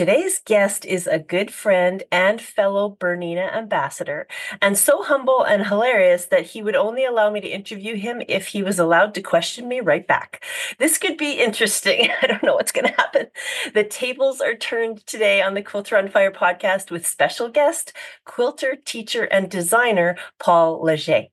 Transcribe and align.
Today's 0.00 0.40
guest 0.46 0.86
is 0.86 1.06
a 1.06 1.18
good 1.18 1.52
friend 1.52 2.04
and 2.10 2.40
fellow 2.40 2.96
Bernina 2.98 3.54
ambassador, 3.54 4.26
and 4.62 4.78
so 4.78 5.02
humble 5.02 5.42
and 5.42 5.66
hilarious 5.66 6.24
that 6.24 6.46
he 6.46 6.62
would 6.62 6.74
only 6.74 7.04
allow 7.04 7.28
me 7.28 7.42
to 7.42 7.46
interview 7.46 7.96
him 7.96 8.22
if 8.26 8.46
he 8.46 8.62
was 8.62 8.78
allowed 8.78 9.12
to 9.12 9.20
question 9.20 9.68
me 9.68 9.80
right 9.80 10.06
back. 10.06 10.42
This 10.78 10.96
could 10.96 11.18
be 11.18 11.32
interesting. 11.32 12.08
I 12.22 12.28
don't 12.28 12.42
know 12.42 12.54
what's 12.54 12.72
going 12.72 12.86
to 12.86 12.96
happen. 12.96 13.26
The 13.74 13.84
tables 13.84 14.40
are 14.40 14.54
turned 14.54 15.06
today 15.06 15.42
on 15.42 15.52
the 15.52 15.60
Quilter 15.60 15.98
on 15.98 16.08
Fire 16.08 16.32
podcast 16.32 16.90
with 16.90 17.06
special 17.06 17.50
guest, 17.50 17.92
quilter, 18.24 18.76
teacher, 18.76 19.24
and 19.24 19.50
designer 19.50 20.16
Paul 20.38 20.82
Leger. 20.82 21.26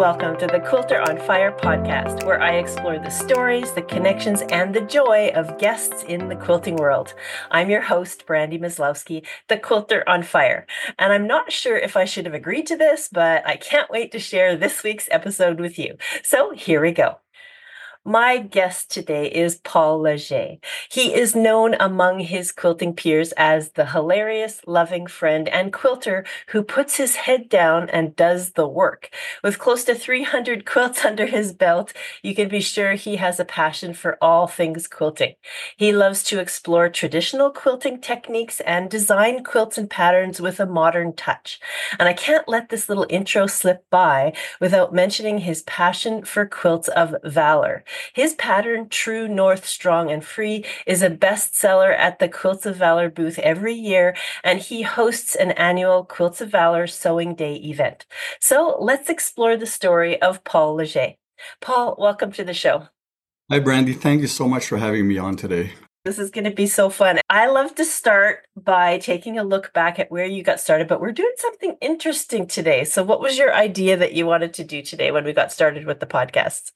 Welcome 0.00 0.38
to 0.38 0.46
the 0.46 0.60
Quilter 0.60 0.98
on 0.98 1.18
Fire 1.18 1.52
podcast, 1.52 2.24
where 2.24 2.40
I 2.40 2.54
explore 2.54 2.98
the 2.98 3.10
stories, 3.10 3.72
the 3.72 3.82
connections, 3.82 4.40
and 4.48 4.74
the 4.74 4.80
joy 4.80 5.30
of 5.34 5.58
guests 5.58 6.04
in 6.04 6.30
the 6.30 6.36
quilting 6.36 6.76
world. 6.76 7.12
I'm 7.50 7.68
your 7.68 7.82
host, 7.82 8.24
Brandy 8.24 8.58
Maslowski, 8.58 9.26
the 9.48 9.58
Quilter 9.58 10.02
on 10.08 10.22
Fire. 10.22 10.66
And 10.98 11.12
I'm 11.12 11.26
not 11.26 11.52
sure 11.52 11.76
if 11.76 11.98
I 11.98 12.06
should 12.06 12.24
have 12.24 12.32
agreed 12.32 12.66
to 12.68 12.78
this, 12.78 13.10
but 13.12 13.46
I 13.46 13.56
can't 13.56 13.90
wait 13.90 14.10
to 14.12 14.18
share 14.18 14.56
this 14.56 14.82
week's 14.82 15.06
episode 15.10 15.60
with 15.60 15.78
you. 15.78 15.98
So 16.22 16.52
here 16.52 16.80
we 16.80 16.92
go. 16.92 17.18
My 18.04 18.38
guest 18.38 18.90
today 18.90 19.30
is 19.30 19.56
Paul 19.56 20.00
Leger. 20.00 20.56
He 20.90 21.12
is 21.12 21.36
known 21.36 21.74
among 21.78 22.20
his 22.20 22.50
quilting 22.50 22.94
peers 22.94 23.32
as 23.32 23.72
the 23.72 23.84
hilarious, 23.84 24.62
loving 24.66 25.06
friend 25.06 25.46
and 25.50 25.70
quilter 25.70 26.24
who 26.48 26.62
puts 26.62 26.96
his 26.96 27.16
head 27.16 27.50
down 27.50 27.90
and 27.90 28.16
does 28.16 28.52
the 28.52 28.66
work. 28.66 29.10
With 29.44 29.58
close 29.58 29.84
to 29.84 29.94
300 29.94 30.64
quilts 30.64 31.04
under 31.04 31.26
his 31.26 31.52
belt, 31.52 31.92
you 32.22 32.34
can 32.34 32.48
be 32.48 32.60
sure 32.60 32.94
he 32.94 33.16
has 33.16 33.38
a 33.38 33.44
passion 33.44 33.92
for 33.92 34.16
all 34.22 34.46
things 34.46 34.88
quilting. 34.88 35.34
He 35.76 35.92
loves 35.92 36.22
to 36.24 36.40
explore 36.40 36.88
traditional 36.88 37.50
quilting 37.50 38.00
techniques 38.00 38.60
and 38.60 38.90
design 38.90 39.44
quilts 39.44 39.76
and 39.76 39.90
patterns 39.90 40.40
with 40.40 40.58
a 40.58 40.64
modern 40.64 41.12
touch. 41.12 41.60
And 41.98 42.08
I 42.08 42.14
can't 42.14 42.48
let 42.48 42.70
this 42.70 42.88
little 42.88 43.06
intro 43.10 43.46
slip 43.46 43.84
by 43.90 44.32
without 44.58 44.94
mentioning 44.94 45.38
his 45.40 45.62
passion 45.64 46.24
for 46.24 46.46
quilts 46.46 46.88
of 46.88 47.14
valor. 47.24 47.84
His 48.12 48.34
pattern, 48.34 48.88
True 48.88 49.28
North 49.28 49.66
Strong 49.66 50.10
and 50.10 50.24
Free, 50.24 50.64
is 50.86 51.02
a 51.02 51.10
bestseller 51.10 51.96
at 51.96 52.18
the 52.18 52.28
Quilts 52.28 52.66
of 52.66 52.76
Valor 52.76 53.10
booth 53.10 53.38
every 53.38 53.74
year, 53.74 54.16
and 54.44 54.58
he 54.58 54.82
hosts 54.82 55.34
an 55.34 55.52
annual 55.52 56.04
Quilts 56.04 56.40
of 56.40 56.50
Valor 56.50 56.86
Sewing 56.86 57.34
Day 57.34 57.56
event. 57.56 58.06
So 58.40 58.76
let's 58.80 59.10
explore 59.10 59.56
the 59.56 59.66
story 59.66 60.20
of 60.20 60.44
Paul 60.44 60.74
Leger. 60.74 61.14
Paul, 61.60 61.96
welcome 61.98 62.32
to 62.32 62.44
the 62.44 62.54
show. 62.54 62.88
Hi, 63.50 63.58
Brandy. 63.58 63.94
Thank 63.94 64.20
you 64.20 64.28
so 64.28 64.46
much 64.46 64.66
for 64.66 64.78
having 64.78 65.08
me 65.08 65.18
on 65.18 65.36
today. 65.36 65.72
This 66.04 66.18
is 66.18 66.30
going 66.30 66.44
to 66.44 66.50
be 66.50 66.66
so 66.66 66.88
fun. 66.88 67.20
I 67.28 67.46
love 67.48 67.74
to 67.74 67.84
start 67.84 68.46
by 68.56 68.96
taking 68.98 69.38
a 69.38 69.44
look 69.44 69.72
back 69.74 69.98
at 69.98 70.10
where 70.10 70.24
you 70.24 70.42
got 70.42 70.58
started, 70.58 70.88
but 70.88 70.98
we're 71.00 71.12
doing 71.12 71.34
something 71.36 71.76
interesting 71.82 72.46
today. 72.46 72.84
So, 72.84 73.02
what 73.02 73.20
was 73.20 73.36
your 73.36 73.52
idea 73.52 73.98
that 73.98 74.14
you 74.14 74.24
wanted 74.24 74.54
to 74.54 74.64
do 74.64 74.80
today 74.80 75.10
when 75.10 75.24
we 75.24 75.34
got 75.34 75.52
started 75.52 75.84
with 75.84 76.00
the 76.00 76.06
podcast? 76.06 76.72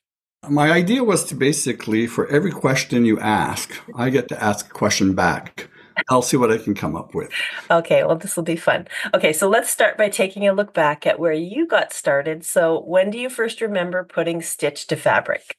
My 0.49 0.71
idea 0.71 1.05
was 1.05 1.25
to 1.27 1.35
basically, 1.35 2.07
for 2.07 2.27
every 2.29 2.51
question 2.51 3.05
you 3.05 3.19
ask, 3.19 3.73
I 3.95 4.11
get 4.11 4.29
to 4.29 4.43
ask 4.43 4.67
a 4.67 4.71
question 4.71 5.15
back. 5.15 5.69
I'll 6.09 6.23
see 6.23 6.37
what 6.37 6.51
I 6.51 6.59
can 6.59 6.75
come 6.75 6.97
up 6.97 7.15
with. 7.15 7.31
Okay, 7.71 8.05
well, 8.05 8.17
this 8.17 8.37
will 8.37 8.43
be 8.43 8.57
fun. 8.57 8.89
Okay, 9.15 9.33
so 9.33 9.49
let's 9.49 9.71
start 9.71 9.97
by 9.97 10.09
taking 10.09 10.47
a 10.47 10.53
look 10.53 10.75
back 10.75 11.07
at 11.07 11.19
where 11.19 11.33
you 11.33 11.67
got 11.67 11.93
started. 11.93 12.45
So, 12.45 12.81
when 12.81 13.11
do 13.11 13.19
you 13.19 13.31
first 13.31 13.61
remember 13.61 14.05
putting 14.05 14.43
stitch 14.43 14.87
to 14.89 14.97
fabric? 14.97 15.57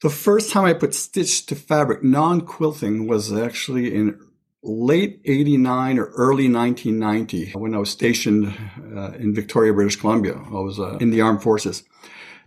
The 0.00 0.10
first 0.10 0.50
time 0.50 0.64
I 0.64 0.74
put 0.74 0.94
stitch 0.94 1.46
to 1.46 1.54
fabric, 1.54 2.02
non 2.02 2.42
quilting, 2.42 3.06
was 3.06 3.32
actually 3.32 3.94
in 3.94 4.18
late 4.62 5.20
89 5.24 5.98
or 5.98 6.06
early 6.06 6.50
1990 6.50 7.52
when 7.52 7.74
I 7.74 7.78
was 7.78 7.90
stationed 7.90 8.54
uh, 8.96 9.12
in 9.12 9.34
Victoria, 9.34 9.72
British 9.72 9.96
Columbia. 9.96 10.34
I 10.34 10.60
was 10.60 10.78
uh, 10.78 10.98
in 10.98 11.10
the 11.10 11.20
armed 11.20 11.42
forces. 11.42 11.84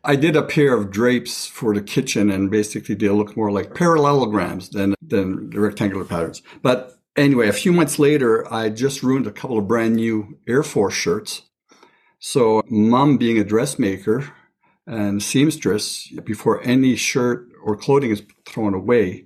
I 0.03 0.15
did 0.15 0.35
a 0.35 0.43
pair 0.43 0.73
of 0.73 0.91
drapes 0.91 1.45
for 1.45 1.73
the 1.73 1.81
kitchen 1.81 2.31
and 2.31 2.49
basically 2.49 2.95
they 2.95 3.09
look 3.09 3.37
more 3.37 3.51
like 3.51 3.75
parallelograms 3.75 4.69
than, 4.69 4.95
than 5.01 5.51
the 5.51 5.59
rectangular 5.59 6.05
patterns. 6.05 6.41
But 6.61 6.97
anyway, 7.15 7.47
a 7.47 7.53
few 7.53 7.71
months 7.71 7.99
later, 7.99 8.51
I 8.51 8.69
just 8.69 9.03
ruined 9.03 9.27
a 9.27 9.31
couple 9.31 9.57
of 9.57 9.67
brand 9.67 9.95
new 9.95 10.39
Air 10.47 10.63
Force 10.63 10.95
shirts. 10.95 11.43
So 12.19 12.63
mom 12.67 13.17
being 13.17 13.37
a 13.37 13.43
dressmaker 13.43 14.31
and 14.87 15.21
seamstress, 15.21 16.07
before 16.23 16.63
any 16.63 16.95
shirt 16.95 17.47
or 17.63 17.75
clothing 17.77 18.11
is 18.11 18.23
thrown 18.45 18.73
away, 18.73 19.25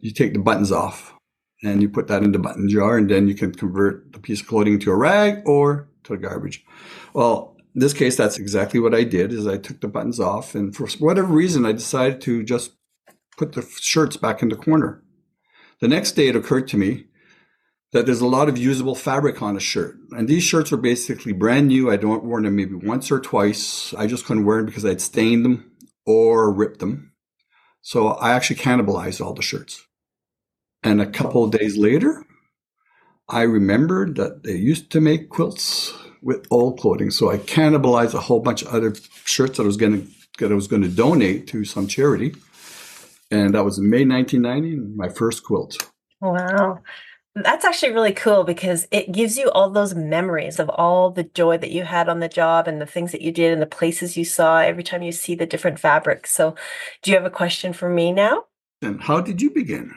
you 0.00 0.12
take 0.12 0.32
the 0.32 0.38
buttons 0.38 0.70
off 0.70 1.14
and 1.62 1.82
you 1.82 1.88
put 1.88 2.06
that 2.08 2.22
in 2.22 2.32
the 2.32 2.38
button 2.38 2.68
jar 2.68 2.96
and 2.96 3.10
then 3.10 3.26
you 3.26 3.34
can 3.34 3.52
convert 3.52 4.12
the 4.12 4.20
piece 4.20 4.40
of 4.40 4.46
clothing 4.46 4.78
to 4.80 4.90
a 4.92 4.96
rag 4.96 5.42
or 5.46 5.88
to 6.04 6.16
garbage. 6.16 6.64
Well, 7.14 7.53
in 7.74 7.80
this 7.80 7.92
case, 7.92 8.16
that's 8.16 8.38
exactly 8.38 8.78
what 8.78 8.94
I 8.94 9.02
did 9.02 9.32
is 9.32 9.46
I 9.46 9.58
took 9.58 9.80
the 9.80 9.88
buttons 9.88 10.20
off 10.20 10.54
and 10.54 10.74
for 10.74 10.86
whatever 10.98 11.28
reason, 11.28 11.66
I 11.66 11.72
decided 11.72 12.20
to 12.22 12.44
just 12.44 12.72
put 13.36 13.52
the 13.52 13.68
shirts 13.80 14.16
back 14.16 14.42
in 14.42 14.48
the 14.48 14.56
corner. 14.56 15.02
The 15.80 15.88
next 15.88 16.12
day 16.12 16.28
it 16.28 16.36
occurred 16.36 16.68
to 16.68 16.76
me 16.76 17.06
that 17.92 18.06
there's 18.06 18.20
a 18.20 18.26
lot 18.26 18.48
of 18.48 18.58
usable 18.58 18.94
fabric 18.94 19.42
on 19.42 19.56
a 19.56 19.60
shirt. 19.60 19.96
And 20.12 20.28
these 20.28 20.44
shirts 20.44 20.72
are 20.72 20.76
basically 20.76 21.32
brand 21.32 21.68
new. 21.68 21.90
I 21.90 21.96
don't 21.96 22.24
wear 22.24 22.42
them 22.42 22.56
maybe 22.56 22.74
once 22.74 23.10
or 23.10 23.20
twice. 23.20 23.92
I 23.94 24.06
just 24.06 24.24
couldn't 24.24 24.44
wear 24.44 24.58
them 24.58 24.66
because 24.66 24.84
I'd 24.84 25.00
stained 25.00 25.44
them 25.44 25.72
or 26.06 26.52
ripped 26.52 26.78
them. 26.78 27.12
So 27.82 28.08
I 28.08 28.32
actually 28.32 28.56
cannibalized 28.56 29.24
all 29.24 29.34
the 29.34 29.42
shirts. 29.42 29.84
And 30.82 31.00
a 31.00 31.10
couple 31.10 31.44
of 31.44 31.50
days 31.50 31.76
later, 31.76 32.24
I 33.28 33.42
remembered 33.42 34.16
that 34.16 34.42
they 34.42 34.56
used 34.56 34.90
to 34.92 35.00
make 35.00 35.28
quilts 35.28 35.92
with 36.24 36.46
old 36.50 36.80
clothing. 36.80 37.10
So 37.10 37.30
I 37.30 37.36
cannibalized 37.36 38.14
a 38.14 38.20
whole 38.20 38.40
bunch 38.40 38.62
of 38.62 38.68
other 38.68 38.94
shirts 39.24 39.58
that 39.58 39.64
I 39.64 39.66
was 39.66 39.76
going 39.76 40.00
to 40.02 40.08
that 40.38 40.50
I 40.50 40.54
was 40.54 40.66
going 40.66 40.82
to 40.82 40.88
donate 40.88 41.46
to 41.48 41.64
some 41.64 41.86
charity. 41.86 42.34
And 43.30 43.54
that 43.54 43.64
was 43.64 43.78
in 43.78 43.88
May 43.88 44.04
1990, 44.04 44.96
my 44.96 45.08
first 45.08 45.44
quilt. 45.44 45.76
Wow. 46.20 46.80
That's 47.36 47.64
actually 47.64 47.92
really 47.92 48.12
cool 48.12 48.44
because 48.44 48.86
it 48.90 49.10
gives 49.10 49.36
you 49.36 49.50
all 49.50 49.70
those 49.70 49.94
memories 49.94 50.60
of 50.60 50.68
all 50.68 51.10
the 51.10 51.24
joy 51.24 51.58
that 51.58 51.72
you 51.72 51.82
had 51.82 52.08
on 52.08 52.20
the 52.20 52.28
job 52.28 52.68
and 52.68 52.80
the 52.80 52.86
things 52.86 53.12
that 53.12 53.22
you 53.22 53.32
did 53.32 53.52
and 53.52 53.60
the 53.60 53.66
places 53.66 54.16
you 54.16 54.24
saw 54.24 54.58
every 54.58 54.84
time 54.84 55.02
you 55.02 55.10
see 55.12 55.34
the 55.34 55.46
different 55.46 55.80
fabrics. 55.80 56.30
So, 56.30 56.54
do 57.02 57.10
you 57.10 57.16
have 57.16 57.26
a 57.26 57.30
question 57.30 57.72
for 57.72 57.88
me 57.88 58.12
now? 58.12 58.44
And 58.82 59.00
how 59.00 59.20
did 59.20 59.42
you 59.42 59.50
begin? 59.50 59.94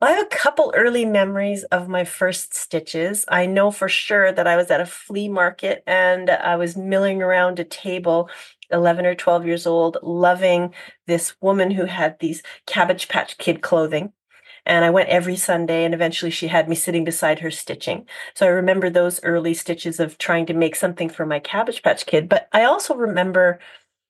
I 0.00 0.12
have 0.12 0.26
a 0.26 0.26
couple 0.26 0.72
early 0.76 1.04
memories 1.04 1.64
of 1.64 1.88
my 1.88 2.04
first 2.04 2.54
stitches. 2.54 3.24
I 3.28 3.46
know 3.46 3.72
for 3.72 3.88
sure 3.88 4.30
that 4.30 4.46
I 4.46 4.56
was 4.56 4.70
at 4.70 4.80
a 4.80 4.86
flea 4.86 5.28
market 5.28 5.82
and 5.88 6.30
I 6.30 6.54
was 6.54 6.76
milling 6.76 7.20
around 7.20 7.58
a 7.58 7.64
table, 7.64 8.30
11 8.70 9.06
or 9.06 9.16
12 9.16 9.44
years 9.46 9.66
old, 9.66 9.98
loving 10.02 10.72
this 11.08 11.34
woman 11.40 11.72
who 11.72 11.86
had 11.86 12.16
these 12.20 12.44
Cabbage 12.66 13.08
Patch 13.08 13.38
Kid 13.38 13.60
clothing. 13.60 14.12
And 14.64 14.84
I 14.84 14.90
went 14.90 15.08
every 15.08 15.36
Sunday, 15.36 15.84
and 15.84 15.94
eventually 15.94 16.30
she 16.30 16.48
had 16.48 16.68
me 16.68 16.74
sitting 16.74 17.02
beside 17.02 17.38
her 17.40 17.50
stitching. 17.50 18.06
So 18.34 18.44
I 18.46 18.50
remember 18.50 18.90
those 18.90 19.22
early 19.24 19.54
stitches 19.54 19.98
of 19.98 20.18
trying 20.18 20.44
to 20.46 20.54
make 20.54 20.76
something 20.76 21.08
for 21.08 21.24
my 21.24 21.40
Cabbage 21.40 21.82
Patch 21.82 22.04
Kid. 22.06 22.28
But 22.28 22.48
I 22.52 22.64
also 22.64 22.94
remember 22.94 23.58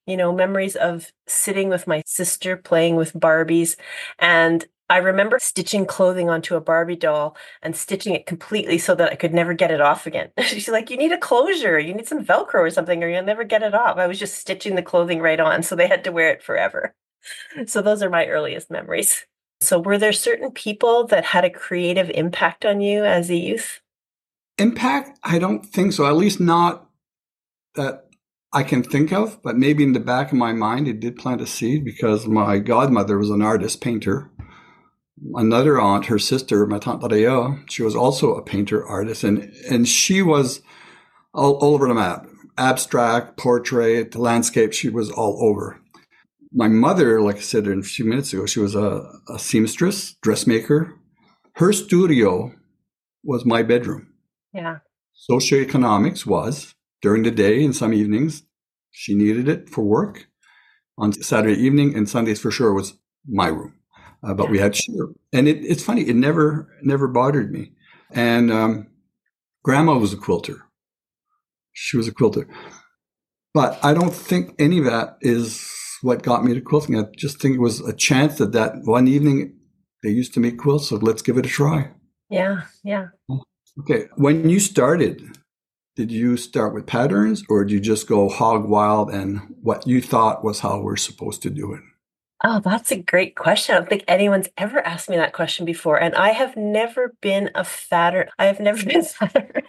you 0.05 0.17
know, 0.17 0.33
memories 0.33 0.75
of 0.75 1.11
sitting 1.27 1.69
with 1.69 1.85
my 1.85 2.01
sister 2.05 2.57
playing 2.57 2.95
with 2.95 3.13
Barbies 3.13 3.75
and 4.17 4.65
I 4.89 4.97
remember 4.97 5.37
stitching 5.39 5.85
clothing 5.85 6.29
onto 6.29 6.55
a 6.55 6.61
Barbie 6.61 6.95
doll 6.95 7.37
and 7.61 7.75
stitching 7.75 8.15
it 8.15 8.25
completely 8.25 8.79
so 8.79 8.95
that 8.95 9.11
I 9.11 9.15
could 9.15 9.33
never 9.33 9.53
get 9.53 9.69
it 9.69 9.81
off 9.81 10.07
again. 10.07 10.31
She's 10.41 10.67
like, 10.67 10.89
You 10.89 10.97
need 10.97 11.11
a 11.11 11.17
closure. 11.17 11.79
You 11.79 11.93
need 11.93 12.07
some 12.07 12.25
Velcro 12.25 12.55
or 12.55 12.69
something, 12.71 13.03
or 13.03 13.09
you'll 13.09 13.23
never 13.23 13.43
get 13.43 13.61
it 13.61 13.75
off. 13.75 13.97
I 13.97 14.07
was 14.07 14.19
just 14.19 14.39
stitching 14.39 14.75
the 14.75 14.81
clothing 14.81 15.19
right 15.19 15.39
on. 15.39 15.61
So 15.61 15.75
they 15.75 15.87
had 15.87 16.03
to 16.05 16.11
wear 16.11 16.31
it 16.31 16.43
forever. 16.43 16.95
So 17.67 17.81
those 17.81 18.01
are 18.01 18.09
my 18.09 18.25
earliest 18.27 18.71
memories. 18.71 19.25
So, 19.61 19.77
were 19.77 19.97
there 19.97 20.13
certain 20.13 20.51
people 20.51 21.05
that 21.07 21.25
had 21.25 21.43
a 21.43 21.49
creative 21.49 22.09
impact 22.11 22.65
on 22.65 22.79
you 22.79 23.03
as 23.03 23.29
a 23.29 23.35
youth? 23.35 23.81
Impact? 24.57 25.19
I 25.23 25.37
don't 25.37 25.65
think 25.65 25.91
so. 25.91 26.05
At 26.05 26.15
least 26.15 26.39
not 26.39 26.89
that 27.75 28.05
I 28.53 28.63
can 28.63 28.83
think 28.83 29.11
of, 29.11 29.43
but 29.43 29.57
maybe 29.57 29.83
in 29.83 29.91
the 29.91 29.99
back 29.99 30.31
of 30.31 30.37
my 30.37 30.53
mind, 30.53 30.87
it 30.87 31.01
did 31.01 31.17
plant 31.17 31.41
a 31.41 31.45
seed 31.45 31.83
because 31.83 32.25
my 32.25 32.59
godmother 32.59 33.17
was 33.17 33.29
an 33.29 33.41
artist, 33.41 33.81
painter 33.81 34.31
another 35.35 35.79
aunt, 35.79 36.05
her 36.05 36.19
sister, 36.19 36.65
my 36.65 36.79
tante 36.79 37.07
Rhea, 37.07 37.63
she 37.69 37.83
was 37.83 37.95
also 37.95 38.35
a 38.35 38.43
painter 38.43 38.85
artist, 38.85 39.23
and 39.23 39.51
and 39.69 39.87
she 39.87 40.21
was 40.21 40.61
all, 41.33 41.55
all 41.55 41.75
over 41.75 41.87
the 41.87 41.93
map. 41.93 42.25
Abstract, 42.57 43.37
portrait, 43.37 44.15
landscape, 44.15 44.73
she 44.73 44.89
was 44.89 45.09
all 45.11 45.37
over. 45.41 45.81
My 46.51 46.67
mother, 46.67 47.21
like 47.21 47.37
I 47.37 47.41
said 47.41 47.67
a 47.67 47.81
few 47.83 48.05
minutes 48.05 48.33
ago, 48.33 48.45
she 48.45 48.59
was 48.59 48.75
a, 48.75 49.03
a 49.29 49.37
seamstress, 49.37 50.15
dressmaker. 50.21 50.95
Her 51.55 51.71
studio 51.71 52.51
was 53.23 53.45
my 53.45 53.63
bedroom. 53.63 54.13
Yeah. 54.51 54.79
Socioeconomics 55.29 56.25
was 56.25 56.73
during 57.01 57.23
the 57.23 57.31
day 57.31 57.63
and 57.63 57.75
some 57.75 57.93
evenings. 57.93 58.43
She 58.91 59.15
needed 59.15 59.47
it 59.47 59.69
for 59.69 59.83
work. 59.83 60.27
On 60.97 61.13
Saturday 61.13 61.61
evening 61.61 61.95
and 61.95 62.09
Sundays 62.09 62.41
for 62.41 62.51
sure 62.51 62.73
was 62.73 62.97
my 63.25 63.47
room. 63.47 63.78
Uh, 64.23 64.33
but 64.33 64.45
yeah. 64.45 64.51
we 64.51 64.59
had 64.59 64.75
share. 64.75 65.07
And 65.33 65.47
it, 65.47 65.63
it's 65.63 65.83
funny, 65.83 66.01
it 66.01 66.15
never 66.15 66.67
never 66.81 67.07
bothered 67.07 67.51
me. 67.51 67.71
And 68.11 68.51
um, 68.51 68.87
grandma 69.63 69.97
was 69.97 70.13
a 70.13 70.17
quilter. 70.17 70.65
She 71.73 71.97
was 71.97 72.07
a 72.07 72.13
quilter. 72.13 72.47
But 73.53 73.79
I 73.83 73.93
don't 73.93 74.13
think 74.13 74.53
any 74.59 74.79
of 74.79 74.85
that 74.85 75.17
is 75.21 75.65
what 76.01 76.23
got 76.23 76.43
me 76.43 76.53
to 76.53 76.61
quilting. 76.61 76.97
I 76.97 77.05
just 77.15 77.41
think 77.41 77.55
it 77.55 77.61
was 77.61 77.79
a 77.81 77.93
chance 77.93 78.37
that 78.37 78.51
that 78.51 78.73
one 78.83 79.07
evening 79.07 79.55
they 80.03 80.09
used 80.09 80.33
to 80.35 80.39
make 80.39 80.57
quilts, 80.57 80.89
so 80.89 80.95
let's 80.97 81.21
give 81.21 81.37
it 81.37 81.45
a 81.45 81.49
try. 81.49 81.91
Yeah, 82.29 82.61
yeah. 82.83 83.07
Okay. 83.79 84.05
When 84.15 84.49
you 84.49 84.59
started, 84.59 85.21
did 85.95 86.11
you 86.11 86.37
start 86.37 86.73
with 86.73 86.85
patterns 86.85 87.43
or 87.49 87.65
did 87.65 87.73
you 87.73 87.79
just 87.79 88.07
go 88.07 88.29
hog 88.29 88.69
wild 88.69 89.09
and 89.09 89.41
what 89.61 89.87
you 89.87 90.01
thought 90.01 90.43
was 90.43 90.59
how 90.59 90.79
we're 90.79 90.95
supposed 90.95 91.41
to 91.43 91.49
do 91.49 91.73
it? 91.73 91.81
Oh, 92.43 92.61
that's 92.63 92.91
a 92.91 92.97
great 92.97 93.35
question. 93.35 93.75
I 93.75 93.79
don't 93.79 93.89
think 93.89 94.05
anyone's 94.07 94.47
ever 94.57 94.79
asked 94.79 95.09
me 95.09 95.17
that 95.17 95.33
question 95.33 95.65
before. 95.65 96.01
And 96.01 96.15
I 96.15 96.29
have 96.29 96.55
never 96.55 97.13
been 97.21 97.49
a 97.53 97.65
fatter. 97.65 98.29
I 98.39 98.45
have 98.45 98.59
never 98.59 98.83
been 98.85 99.03
fatter. 99.03 99.61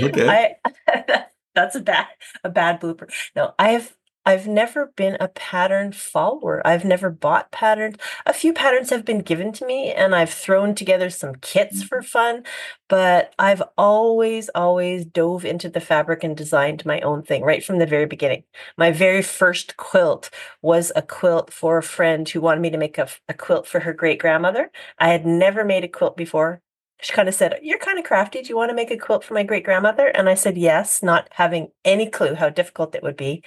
okay. 0.00 0.56
I, 0.96 1.24
that's 1.54 1.76
a 1.76 1.80
bad 1.80 2.06
a 2.42 2.48
bad 2.48 2.80
blooper. 2.80 3.10
No, 3.36 3.54
I 3.58 3.70
have 3.72 3.94
I've 4.26 4.46
never 4.46 4.92
been 4.96 5.16
a 5.20 5.28
pattern 5.28 5.92
follower. 5.92 6.66
I've 6.66 6.84
never 6.84 7.10
bought 7.10 7.50
patterns. 7.50 7.96
A 8.26 8.32
few 8.32 8.52
patterns 8.52 8.90
have 8.90 9.04
been 9.04 9.20
given 9.20 9.52
to 9.52 9.66
me 9.66 9.92
and 9.92 10.14
I've 10.14 10.30
thrown 10.32 10.74
together 10.74 11.10
some 11.10 11.34
kits 11.36 11.82
for 11.82 11.98
mm-hmm. 11.98 12.06
fun, 12.06 12.42
but 12.88 13.34
I've 13.38 13.62
always, 13.76 14.48
always 14.54 15.04
dove 15.04 15.44
into 15.44 15.68
the 15.68 15.80
fabric 15.80 16.24
and 16.24 16.36
designed 16.36 16.86
my 16.86 17.00
own 17.00 17.22
thing 17.22 17.42
right 17.42 17.64
from 17.64 17.78
the 17.78 17.86
very 17.86 18.06
beginning. 18.06 18.44
My 18.78 18.90
very 18.90 19.22
first 19.22 19.76
quilt 19.76 20.30
was 20.62 20.90
a 20.96 21.02
quilt 21.02 21.52
for 21.52 21.78
a 21.78 21.82
friend 21.82 22.28
who 22.28 22.40
wanted 22.40 22.60
me 22.60 22.70
to 22.70 22.78
make 22.78 22.98
a, 22.98 23.08
a 23.28 23.34
quilt 23.34 23.66
for 23.66 23.80
her 23.80 23.92
great 23.92 24.20
grandmother. 24.20 24.70
I 24.98 25.08
had 25.08 25.26
never 25.26 25.64
made 25.64 25.84
a 25.84 25.88
quilt 25.88 26.16
before 26.16 26.62
she 27.00 27.12
kind 27.12 27.28
of 27.28 27.34
said, 27.34 27.58
You're 27.62 27.78
kind 27.78 27.98
of 27.98 28.04
crafty. 28.04 28.40
Do 28.40 28.48
you 28.48 28.56
want 28.56 28.70
to 28.70 28.74
make 28.74 28.90
a 28.90 28.96
quilt 28.96 29.24
for 29.24 29.34
my 29.34 29.42
great 29.42 29.64
grandmother? 29.64 30.06
And 30.06 30.28
I 30.28 30.34
said, 30.34 30.56
Yes, 30.56 31.02
not 31.02 31.28
having 31.32 31.68
any 31.84 32.08
clue 32.08 32.34
how 32.34 32.48
difficult 32.48 32.94
it 32.94 33.02
would 33.02 33.16
be. 33.16 33.42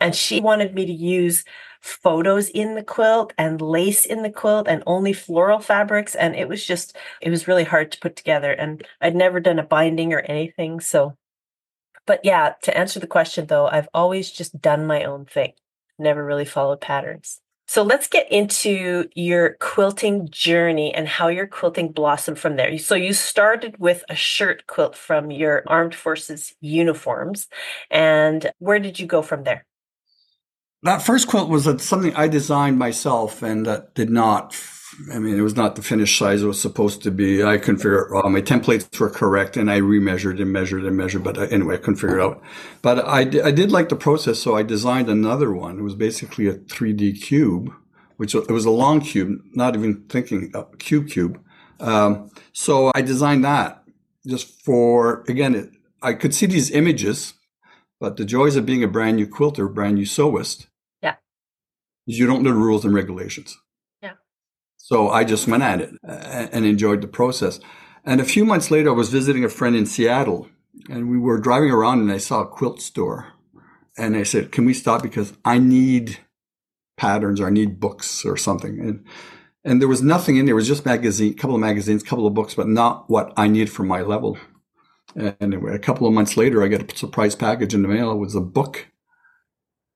And 0.00 0.14
she 0.14 0.40
wanted 0.40 0.74
me 0.74 0.86
to 0.86 0.92
use 0.92 1.44
photos 1.80 2.48
in 2.48 2.74
the 2.74 2.82
quilt 2.82 3.32
and 3.38 3.60
lace 3.60 4.04
in 4.04 4.22
the 4.22 4.30
quilt 4.30 4.68
and 4.68 4.82
only 4.86 5.12
floral 5.12 5.60
fabrics. 5.60 6.14
And 6.14 6.34
it 6.34 6.48
was 6.48 6.64
just, 6.64 6.96
it 7.20 7.30
was 7.30 7.48
really 7.48 7.64
hard 7.64 7.92
to 7.92 8.00
put 8.00 8.16
together. 8.16 8.52
And 8.52 8.84
I'd 9.00 9.14
never 9.14 9.40
done 9.40 9.58
a 9.58 9.64
binding 9.64 10.12
or 10.12 10.20
anything. 10.20 10.80
So, 10.80 11.16
but 12.06 12.20
yeah, 12.24 12.54
to 12.62 12.76
answer 12.76 13.00
the 13.00 13.06
question 13.06 13.46
though, 13.46 13.66
I've 13.66 13.88
always 13.94 14.30
just 14.30 14.60
done 14.60 14.86
my 14.86 15.04
own 15.04 15.24
thing, 15.24 15.52
never 15.98 16.24
really 16.24 16.44
followed 16.44 16.80
patterns. 16.80 17.40
So 17.68 17.82
let's 17.82 18.06
get 18.06 18.30
into 18.30 19.08
your 19.16 19.56
quilting 19.58 20.28
journey 20.30 20.94
and 20.94 21.08
how 21.08 21.26
your 21.28 21.48
quilting 21.48 21.90
blossomed 21.90 22.38
from 22.38 22.54
there. 22.54 22.78
So 22.78 22.94
you 22.94 23.12
started 23.12 23.76
with 23.78 24.04
a 24.08 24.14
shirt 24.14 24.68
quilt 24.68 24.94
from 24.94 25.32
your 25.32 25.64
armed 25.66 25.94
forces 25.94 26.54
uniforms. 26.60 27.48
And 27.90 28.52
where 28.58 28.78
did 28.78 29.00
you 29.00 29.06
go 29.06 29.20
from 29.20 29.42
there? 29.42 29.66
That 30.86 31.02
first 31.02 31.28
quilt 31.28 31.48
was 31.48 31.64
something 31.82 32.14
I 32.14 32.28
designed 32.28 32.78
myself 32.78 33.42
and 33.42 33.66
that 33.66 33.94
did 33.94 34.10
not, 34.10 34.56
I 35.12 35.18
mean, 35.18 35.38
it 35.38 35.42
was 35.42 35.56
not 35.56 35.76
the 35.76 35.82
finished 35.82 36.18
size 36.18 36.42
it 36.42 36.46
was 36.46 36.60
supposed 36.60 37.02
to 37.02 37.10
be. 37.10 37.42
I 37.42 37.58
couldn't 37.58 37.78
figure 37.78 38.06
it 38.06 38.16
out. 38.16 38.30
My 38.30 38.42
templates 38.42 38.98
were 38.98 39.10
correct 39.10 39.56
and 39.56 39.70
I 39.70 39.80
remeasured 39.80 40.40
and 40.40 40.52
measured 40.52 40.84
and 40.84 40.96
measured, 40.96 41.24
but 41.24 41.38
uh, 41.38 41.42
anyway, 41.42 41.74
I 41.74 41.78
couldn't 41.78 41.96
figure 41.96 42.18
it 42.18 42.22
out. 42.22 42.42
But 42.82 43.06
I, 43.06 43.20
I 43.20 43.50
did 43.50 43.70
like 43.70 43.88
the 43.88 43.96
process, 43.96 44.38
so 44.38 44.56
I 44.56 44.62
designed 44.62 45.08
another 45.08 45.52
one. 45.52 45.78
It 45.78 45.82
was 45.82 45.94
basically 45.94 46.48
a 46.48 46.54
3D 46.54 47.22
cube, 47.22 47.72
which 48.16 48.34
it 48.34 48.50
was 48.50 48.64
a 48.64 48.70
long 48.70 49.00
cube, 49.00 49.40
not 49.52 49.76
even 49.76 50.04
thinking 50.08 50.50
a 50.54 50.64
cube 50.78 51.08
cube. 51.08 51.40
Um, 51.80 52.30
so 52.52 52.90
I 52.94 53.02
designed 53.02 53.44
that 53.44 53.82
just 54.26 54.48
for, 54.62 55.24
again, 55.28 55.54
it, 55.54 55.70
I 56.02 56.14
could 56.14 56.34
see 56.34 56.46
these 56.46 56.70
images 56.70 57.34
but 57.98 58.16
the 58.16 58.24
joys 58.24 58.56
of 58.56 58.66
being 58.66 58.84
a 58.84 58.88
brand 58.88 59.16
new 59.16 59.26
quilter, 59.26 59.68
brand 59.68 59.94
new 59.94 60.04
sewist, 60.04 60.66
you 62.06 62.26
don't 62.26 62.42
know 62.42 62.52
the 62.52 62.56
rules 62.56 62.84
and 62.84 62.94
regulations. 62.94 63.58
Yeah. 64.00 64.14
So 64.76 65.10
I 65.10 65.24
just 65.24 65.46
went 65.48 65.62
at 65.62 65.80
it 65.80 65.90
and 66.02 66.64
enjoyed 66.64 67.02
the 67.02 67.08
process. 67.08 67.60
And 68.04 68.20
a 68.20 68.24
few 68.24 68.44
months 68.44 68.70
later, 68.70 68.90
I 68.90 68.92
was 68.92 69.10
visiting 69.10 69.44
a 69.44 69.48
friend 69.48 69.74
in 69.74 69.84
Seattle 69.84 70.48
and 70.88 71.10
we 71.10 71.18
were 71.18 71.40
driving 71.40 71.70
around 71.70 72.00
and 72.00 72.12
I 72.12 72.18
saw 72.18 72.42
a 72.42 72.46
quilt 72.46 72.80
store. 72.80 73.32
And 73.98 74.16
I 74.16 74.22
said, 74.24 74.52
can 74.52 74.64
we 74.64 74.74
stop? 74.74 75.02
Because 75.02 75.32
I 75.44 75.58
need 75.58 76.18
patterns 76.96 77.40
or 77.40 77.46
I 77.46 77.50
need 77.50 77.80
books 77.80 78.24
or 78.24 78.36
something. 78.36 78.78
And, 78.78 79.04
and 79.64 79.80
there 79.80 79.88
was 79.88 80.02
nothing 80.02 80.36
in 80.36 80.44
there. 80.44 80.52
It 80.52 80.56
was 80.56 80.68
just 80.68 80.86
magazine, 80.86 81.32
a 81.32 81.34
couple 81.34 81.56
of 81.56 81.60
magazines, 81.60 82.02
a 82.02 82.06
couple 82.06 82.26
of 82.26 82.34
books, 82.34 82.54
but 82.54 82.68
not 82.68 83.08
what 83.08 83.32
I 83.36 83.48
need 83.48 83.70
for 83.70 83.82
my 83.82 84.02
level. 84.02 84.38
And 85.16 85.34
anyway, 85.40 85.74
a 85.74 85.78
couple 85.78 86.06
of 86.06 86.12
months 86.12 86.36
later, 86.36 86.62
I 86.62 86.68
get 86.68 86.92
a 86.92 86.96
surprise 86.96 87.34
package 87.34 87.74
in 87.74 87.82
the 87.82 87.88
mail. 87.88 88.12
It 88.12 88.18
was 88.18 88.34
a 88.34 88.40
book 88.40 88.88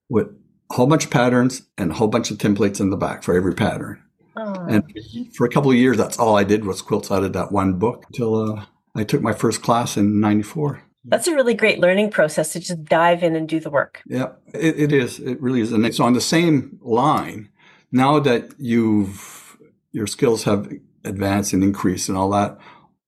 with 0.08 0.28
a 0.70 0.75
whole 0.75 0.87
bunch 0.87 1.05
of 1.05 1.11
patterns 1.11 1.62
and 1.76 1.90
a 1.90 1.94
whole 1.94 2.08
bunch 2.08 2.31
of 2.31 2.38
templates 2.38 2.81
in 2.81 2.90
the 2.90 2.96
back 2.96 3.22
for 3.22 3.34
every 3.34 3.55
pattern. 3.55 4.02
Oh. 4.37 4.55
And 4.69 4.84
for 5.34 5.44
a 5.44 5.50
couple 5.50 5.70
of 5.70 5.76
years, 5.76 5.96
that's 5.96 6.19
all 6.19 6.37
I 6.37 6.44
did 6.44 6.64
was 6.64 6.82
quilts 6.82 7.11
out 7.11 7.25
of 7.25 7.32
that 7.32 7.52
one 7.52 7.75
book 7.75 8.05
until 8.08 8.52
uh, 8.52 8.64
I 8.94 9.05
took 9.05 9.22
my 9.22 9.32
first 9.32 9.62
class 9.62 9.96
in 9.96 10.20
94. 10.20 10.82
That's 11.05 11.26
a 11.26 11.34
really 11.34 11.55
great 11.55 11.81
learning 11.81 12.11
process 12.11 12.52
to 12.52 12.61
just 12.61 12.84
dive 12.84 13.22
in 13.22 13.34
and 13.34 13.49
do 13.49 13.58
the 13.58 13.70
work. 13.70 14.02
Yeah, 14.06 14.32
it, 14.55 14.78
it 14.78 14.93
is. 14.93 15.19
It 15.19 15.40
really 15.40 15.61
is. 15.61 15.72
And 15.72 15.84
it's 15.84 16.00
on 16.00 16.12
the 16.12 16.20
same 16.20 16.78
line. 16.82 17.49
Now 17.90 18.20
that 18.20 18.50
you've, 18.58 19.58
your 19.93 20.06
skills 20.06 20.44
have 20.44 20.70
advanced 21.05 21.52
and 21.52 21.64
increased 21.64 22.08
and 22.08 22.19
all 22.19 22.31
that, 22.31 22.58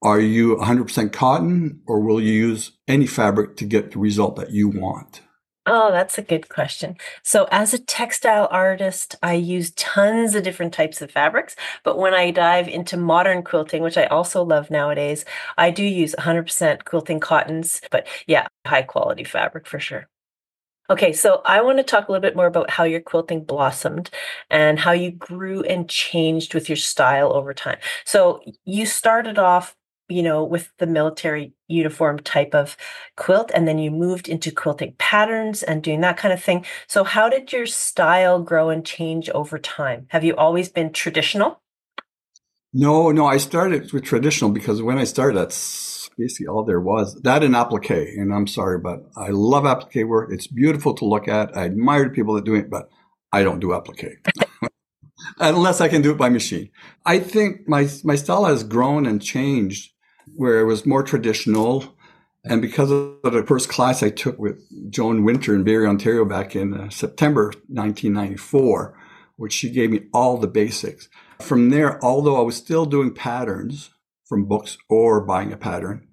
are 0.00 0.18
you 0.18 0.56
100% 0.56 1.12
cotton 1.12 1.80
or 1.86 2.00
will 2.00 2.20
you 2.20 2.32
use 2.32 2.72
any 2.88 3.06
fabric 3.06 3.56
to 3.58 3.64
get 3.64 3.92
the 3.92 3.98
result 3.98 4.36
that 4.36 4.50
you 4.50 4.68
want? 4.68 5.20
Oh, 5.64 5.92
that's 5.92 6.18
a 6.18 6.22
good 6.22 6.48
question. 6.48 6.96
So, 7.22 7.46
as 7.52 7.72
a 7.72 7.78
textile 7.78 8.48
artist, 8.50 9.14
I 9.22 9.34
use 9.34 9.70
tons 9.72 10.34
of 10.34 10.42
different 10.42 10.74
types 10.74 11.00
of 11.00 11.10
fabrics. 11.12 11.54
But 11.84 11.98
when 11.98 12.14
I 12.14 12.32
dive 12.32 12.66
into 12.66 12.96
modern 12.96 13.44
quilting, 13.44 13.80
which 13.82 13.96
I 13.96 14.06
also 14.06 14.42
love 14.42 14.70
nowadays, 14.72 15.24
I 15.56 15.70
do 15.70 15.84
use 15.84 16.16
100% 16.18 16.84
quilting 16.84 17.20
cottons. 17.20 17.80
But 17.92 18.08
yeah, 18.26 18.48
high 18.66 18.82
quality 18.82 19.22
fabric 19.22 19.68
for 19.68 19.78
sure. 19.78 20.08
Okay, 20.90 21.12
so 21.12 21.42
I 21.46 21.62
want 21.62 21.78
to 21.78 21.84
talk 21.84 22.08
a 22.08 22.12
little 22.12 22.22
bit 22.22 22.36
more 22.36 22.46
about 22.46 22.70
how 22.70 22.84
your 22.84 23.00
quilting 23.00 23.44
blossomed 23.44 24.10
and 24.50 24.78
how 24.78 24.92
you 24.92 25.12
grew 25.12 25.62
and 25.62 25.88
changed 25.88 26.54
with 26.54 26.68
your 26.68 26.76
style 26.76 27.32
over 27.32 27.54
time. 27.54 27.78
So, 28.04 28.42
you 28.64 28.86
started 28.86 29.38
off 29.38 29.76
you 30.08 30.22
know, 30.22 30.44
with 30.44 30.72
the 30.78 30.86
military 30.86 31.52
uniform 31.68 32.18
type 32.18 32.54
of 32.54 32.76
quilt, 33.16 33.50
and 33.54 33.66
then 33.66 33.78
you 33.78 33.90
moved 33.90 34.28
into 34.28 34.50
quilting 34.50 34.94
patterns 34.98 35.62
and 35.62 35.82
doing 35.82 36.00
that 36.02 36.16
kind 36.16 36.32
of 36.32 36.42
thing. 36.42 36.64
So, 36.86 37.04
how 37.04 37.28
did 37.28 37.52
your 37.52 37.66
style 37.66 38.42
grow 38.42 38.70
and 38.70 38.84
change 38.84 39.30
over 39.30 39.58
time? 39.58 40.06
Have 40.08 40.24
you 40.24 40.36
always 40.36 40.68
been 40.68 40.92
traditional? 40.92 41.62
No, 42.74 43.10
no, 43.12 43.26
I 43.26 43.36
started 43.36 43.92
with 43.92 44.04
traditional 44.04 44.50
because 44.50 44.80
when 44.80 44.96
I 44.96 45.04
started, 45.04 45.36
that's 45.36 46.08
basically 46.16 46.46
all 46.46 46.64
there 46.64 46.80
was. 46.80 47.20
That 47.22 47.42
and 47.42 47.54
applique, 47.54 47.90
and 47.90 48.32
I'm 48.32 48.46
sorry, 48.46 48.78
but 48.78 49.10
I 49.16 49.28
love 49.28 49.66
applique 49.66 50.06
work. 50.06 50.30
It's 50.32 50.46
beautiful 50.46 50.94
to 50.94 51.04
look 51.04 51.28
at. 51.28 51.56
I 51.56 51.64
admire 51.64 52.04
the 52.04 52.10
people 52.14 52.34
that 52.34 52.44
do 52.44 52.54
it, 52.54 52.70
but 52.70 52.88
I 53.32 53.42
don't 53.42 53.60
do 53.60 53.72
applique. 53.72 54.26
Unless 55.38 55.80
I 55.80 55.88
can 55.88 56.02
do 56.02 56.12
it 56.12 56.18
by 56.18 56.28
machine. 56.28 56.70
I 57.04 57.18
think 57.18 57.68
my 57.68 57.88
my 58.04 58.16
style 58.16 58.44
has 58.44 58.64
grown 58.64 59.06
and 59.06 59.20
changed 59.22 59.91
where 60.36 60.60
it 60.60 60.64
was 60.64 60.86
more 60.86 61.02
traditional. 61.02 61.96
And 62.44 62.60
because 62.60 62.90
of 62.90 63.32
the 63.32 63.44
first 63.46 63.68
class 63.68 64.02
I 64.02 64.10
took 64.10 64.38
with 64.38 64.62
Joan 64.90 65.24
Winter 65.24 65.54
in 65.54 65.64
Barrie, 65.64 65.86
Ontario 65.86 66.24
back 66.24 66.56
in 66.56 66.74
uh, 66.74 66.90
September 66.90 67.46
1994, 67.68 68.98
which 69.36 69.52
she 69.52 69.70
gave 69.70 69.90
me 69.90 70.02
all 70.12 70.36
the 70.38 70.48
basics. 70.48 71.08
From 71.40 71.70
there, 71.70 72.02
although 72.04 72.36
I 72.36 72.42
was 72.42 72.56
still 72.56 72.86
doing 72.86 73.14
patterns 73.14 73.90
from 74.26 74.46
books 74.46 74.78
or 74.88 75.20
buying 75.20 75.52
a 75.52 75.56
pattern, 75.56 76.06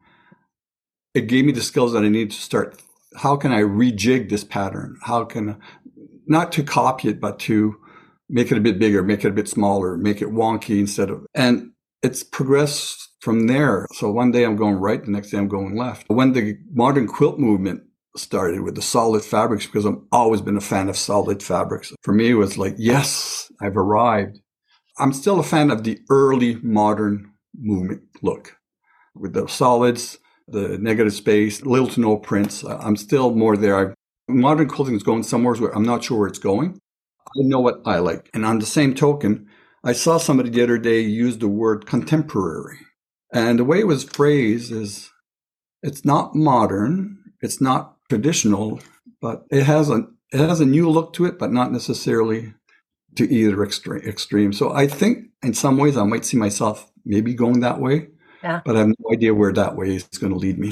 it 1.13 1.27
gave 1.27 1.45
me 1.45 1.51
the 1.51 1.61
skills 1.61 1.93
that 1.93 2.03
I 2.03 2.09
needed 2.09 2.31
to 2.31 2.41
start. 2.41 2.81
How 3.15 3.35
can 3.35 3.51
I 3.51 3.61
rejig 3.61 4.29
this 4.29 4.43
pattern? 4.43 4.97
How 5.03 5.25
can, 5.25 5.59
not 6.27 6.51
to 6.53 6.63
copy 6.63 7.09
it, 7.09 7.19
but 7.19 7.39
to 7.39 7.77
make 8.29 8.51
it 8.51 8.57
a 8.57 8.61
bit 8.61 8.77
bigger, 8.77 9.01
make 9.01 9.25
it 9.25 9.29
a 9.29 9.33
bit 9.33 9.47
smaller, 9.47 9.97
make 9.97 10.21
it 10.21 10.29
wonky 10.29 10.79
instead 10.79 11.09
of, 11.09 11.25
and 11.33 11.71
it's 12.03 12.23
progressed 12.23 13.08
from 13.21 13.47
there. 13.47 13.85
So 13.93 14.11
one 14.11 14.31
day 14.31 14.43
I'm 14.43 14.55
going 14.55 14.75
right, 14.75 15.03
the 15.03 15.11
next 15.11 15.31
day 15.31 15.37
I'm 15.37 15.47
going 15.47 15.75
left. 15.75 16.05
When 16.07 16.33
the 16.33 16.57
modern 16.71 17.07
quilt 17.07 17.39
movement 17.39 17.83
started 18.15 18.61
with 18.61 18.75
the 18.75 18.81
solid 18.81 19.23
fabrics, 19.23 19.65
because 19.65 19.85
I've 19.85 20.01
always 20.11 20.41
been 20.41 20.57
a 20.57 20.61
fan 20.61 20.89
of 20.89 20.97
solid 20.97 21.43
fabrics, 21.43 21.93
for 22.01 22.13
me 22.13 22.31
it 22.31 22.35
was 22.35 22.57
like, 22.57 22.75
yes, 22.77 23.51
I've 23.61 23.77
arrived. 23.77 24.39
I'm 24.97 25.13
still 25.13 25.39
a 25.39 25.43
fan 25.43 25.71
of 25.71 25.83
the 25.83 25.99
early 26.09 26.55
modern 26.55 27.31
movement 27.57 28.01
look 28.21 28.57
with 29.15 29.33
the 29.33 29.47
solids, 29.47 30.17
the 30.47 30.77
negative 30.77 31.13
space, 31.13 31.61
little 31.63 31.87
to 31.87 32.01
no 32.01 32.17
prints. 32.17 32.63
I'm 32.63 32.97
still 32.97 33.35
more 33.35 33.55
there. 33.55 33.93
Modern 34.27 34.67
quilting 34.67 34.95
is 34.95 35.03
going 35.03 35.23
somewhere 35.23 35.55
where 35.55 35.75
I'm 35.75 35.83
not 35.83 36.03
sure 36.03 36.19
where 36.19 36.27
it's 36.27 36.39
going. 36.39 36.79
I 37.27 37.41
know 37.43 37.59
what 37.59 37.81
I 37.85 37.99
like. 37.99 38.29
And 38.33 38.45
on 38.45 38.59
the 38.59 38.65
same 38.65 38.93
token, 38.93 39.47
I 39.83 39.93
saw 39.93 40.17
somebody 40.17 40.49
the 40.49 40.63
other 40.63 40.77
day 40.77 41.01
use 41.01 41.37
the 41.37 41.47
word 41.47 41.85
contemporary. 41.85 42.79
And 43.33 43.59
the 43.59 43.63
way 43.63 43.79
it 43.79 43.87
was 43.87 44.03
phrased 44.03 44.71
is 44.71 45.11
it's 45.83 46.03
not 46.03 46.35
modern, 46.35 47.17
it's 47.41 47.61
not 47.61 47.97
traditional, 48.09 48.79
but 49.21 49.45
it 49.51 49.63
has 49.63 49.89
a 49.89 50.07
it 50.31 50.39
has 50.39 50.59
a 50.59 50.65
new 50.65 50.89
look 50.89 51.13
to 51.13 51.25
it, 51.25 51.39
but 51.39 51.51
not 51.51 51.71
necessarily 51.71 52.53
to 53.15 53.31
either 53.31 53.63
extreme. 53.63 54.01
extreme. 54.07 54.53
So 54.53 54.71
I 54.71 54.87
think 54.87 55.29
in 55.41 55.53
some 55.53 55.77
ways 55.77 55.97
I 55.97 56.03
might 56.03 56.25
see 56.25 56.37
myself 56.37 56.91
maybe 57.05 57.33
going 57.33 57.61
that 57.61 57.79
way, 57.79 58.07
yeah. 58.43 58.61
but 58.63 58.75
I 58.75 58.79
have 58.79 58.87
no 58.87 59.13
idea 59.13 59.33
where 59.33 59.53
that 59.53 59.75
way 59.75 59.95
is 59.95 60.03
going 60.03 60.33
to 60.33 60.37
lead 60.37 60.59
me. 60.59 60.71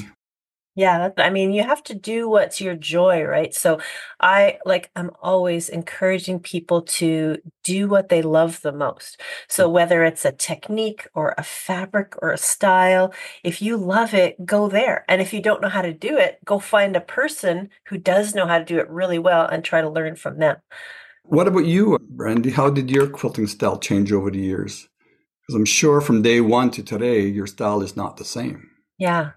Yeah, 0.78 1.10
I 1.18 1.32
mean, 1.32 1.54
you 1.54 1.64
have 1.64 1.84
to 1.86 1.96
do 1.96 2.30
what's 2.30 2.62
your 2.62 2.76
joy, 2.76 3.24
right? 3.24 3.52
So 3.52 3.80
I 4.20 4.60
like 4.64 4.92
I'm 4.96 5.10
always 5.24 5.70
encouraging 5.70 6.40
people 6.40 6.84
to 6.84 7.40
do 7.64 7.88
what 7.88 8.10
they 8.10 8.22
love 8.22 8.62
the 8.62 8.72
most. 8.72 9.20
So 9.48 9.68
mm. 9.68 9.72
whether 9.72 10.04
it's 10.04 10.24
a 10.24 10.32
technique 10.32 11.08
or 11.16 11.34
a 11.36 11.42
fabric 11.42 12.14
or 12.22 12.30
a 12.30 12.38
style, 12.38 13.12
if 13.44 13.60
you 13.60 13.76
love 13.76 14.14
it, 14.14 14.46
go 14.46 14.70
there. 14.70 15.04
And 15.10 15.20
if 15.20 15.34
you 15.34 15.42
don't 15.42 15.64
know 15.64 15.70
how 15.70 15.82
to 15.82 15.92
do 15.92 16.16
it, 16.16 16.38
go 16.46 16.60
find 16.60 16.96
a 16.96 17.02
person 17.02 17.70
who 17.88 17.98
does 17.98 18.36
know 18.36 18.46
how 18.46 18.60
to 18.60 18.66
do 18.66 18.78
it 18.78 18.88
really 18.88 19.18
well 19.18 19.48
and 19.48 19.64
try 19.64 19.82
to 19.82 19.90
learn 19.90 20.16
from 20.16 20.38
them. 20.38 20.58
What 21.24 21.48
about 21.48 21.66
you, 21.66 21.98
Brandy? 22.08 22.52
How 22.52 22.70
did 22.70 22.92
your 22.92 23.08
quilting 23.08 23.48
style 23.48 23.80
change 23.80 24.12
over 24.12 24.30
the 24.30 24.38
years? 24.38 24.88
Because 25.42 25.56
I'm 25.56 25.66
sure 25.66 26.02
from 26.02 26.22
day 26.22 26.40
one 26.40 26.70
to 26.70 26.84
today, 26.84 27.26
your 27.26 27.48
style 27.48 27.82
is 27.82 27.98
not 27.98 28.18
the 28.18 28.26
same. 28.26 28.70
Yeah. 28.98 29.32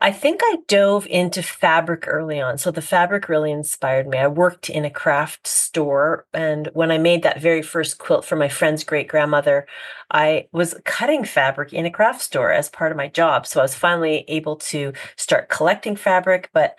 I 0.00 0.12
think 0.12 0.40
I 0.44 0.58
dove 0.68 1.06
into 1.06 1.42
fabric 1.42 2.04
early 2.06 2.38
on. 2.40 2.58
So 2.58 2.70
the 2.70 2.82
fabric 2.82 3.28
really 3.30 3.50
inspired 3.50 4.06
me. 4.06 4.18
I 4.18 4.26
worked 4.26 4.68
in 4.68 4.84
a 4.84 4.90
craft 4.90 5.46
store. 5.46 6.26
And 6.34 6.68
when 6.74 6.90
I 6.90 6.98
made 6.98 7.22
that 7.22 7.40
very 7.40 7.62
first 7.62 7.96
quilt 7.98 8.24
for 8.24 8.36
my 8.36 8.48
friend's 8.48 8.84
great 8.84 9.08
grandmother, 9.08 9.66
I 10.10 10.48
was 10.52 10.74
cutting 10.84 11.24
fabric 11.24 11.72
in 11.72 11.86
a 11.86 11.90
craft 11.90 12.20
store 12.20 12.52
as 12.52 12.68
part 12.68 12.92
of 12.92 12.98
my 12.98 13.08
job. 13.08 13.46
So 13.46 13.60
I 13.60 13.64
was 13.64 13.74
finally 13.74 14.24
able 14.28 14.56
to 14.56 14.92
start 15.16 15.48
collecting 15.48 15.96
fabric. 15.96 16.50
But 16.52 16.76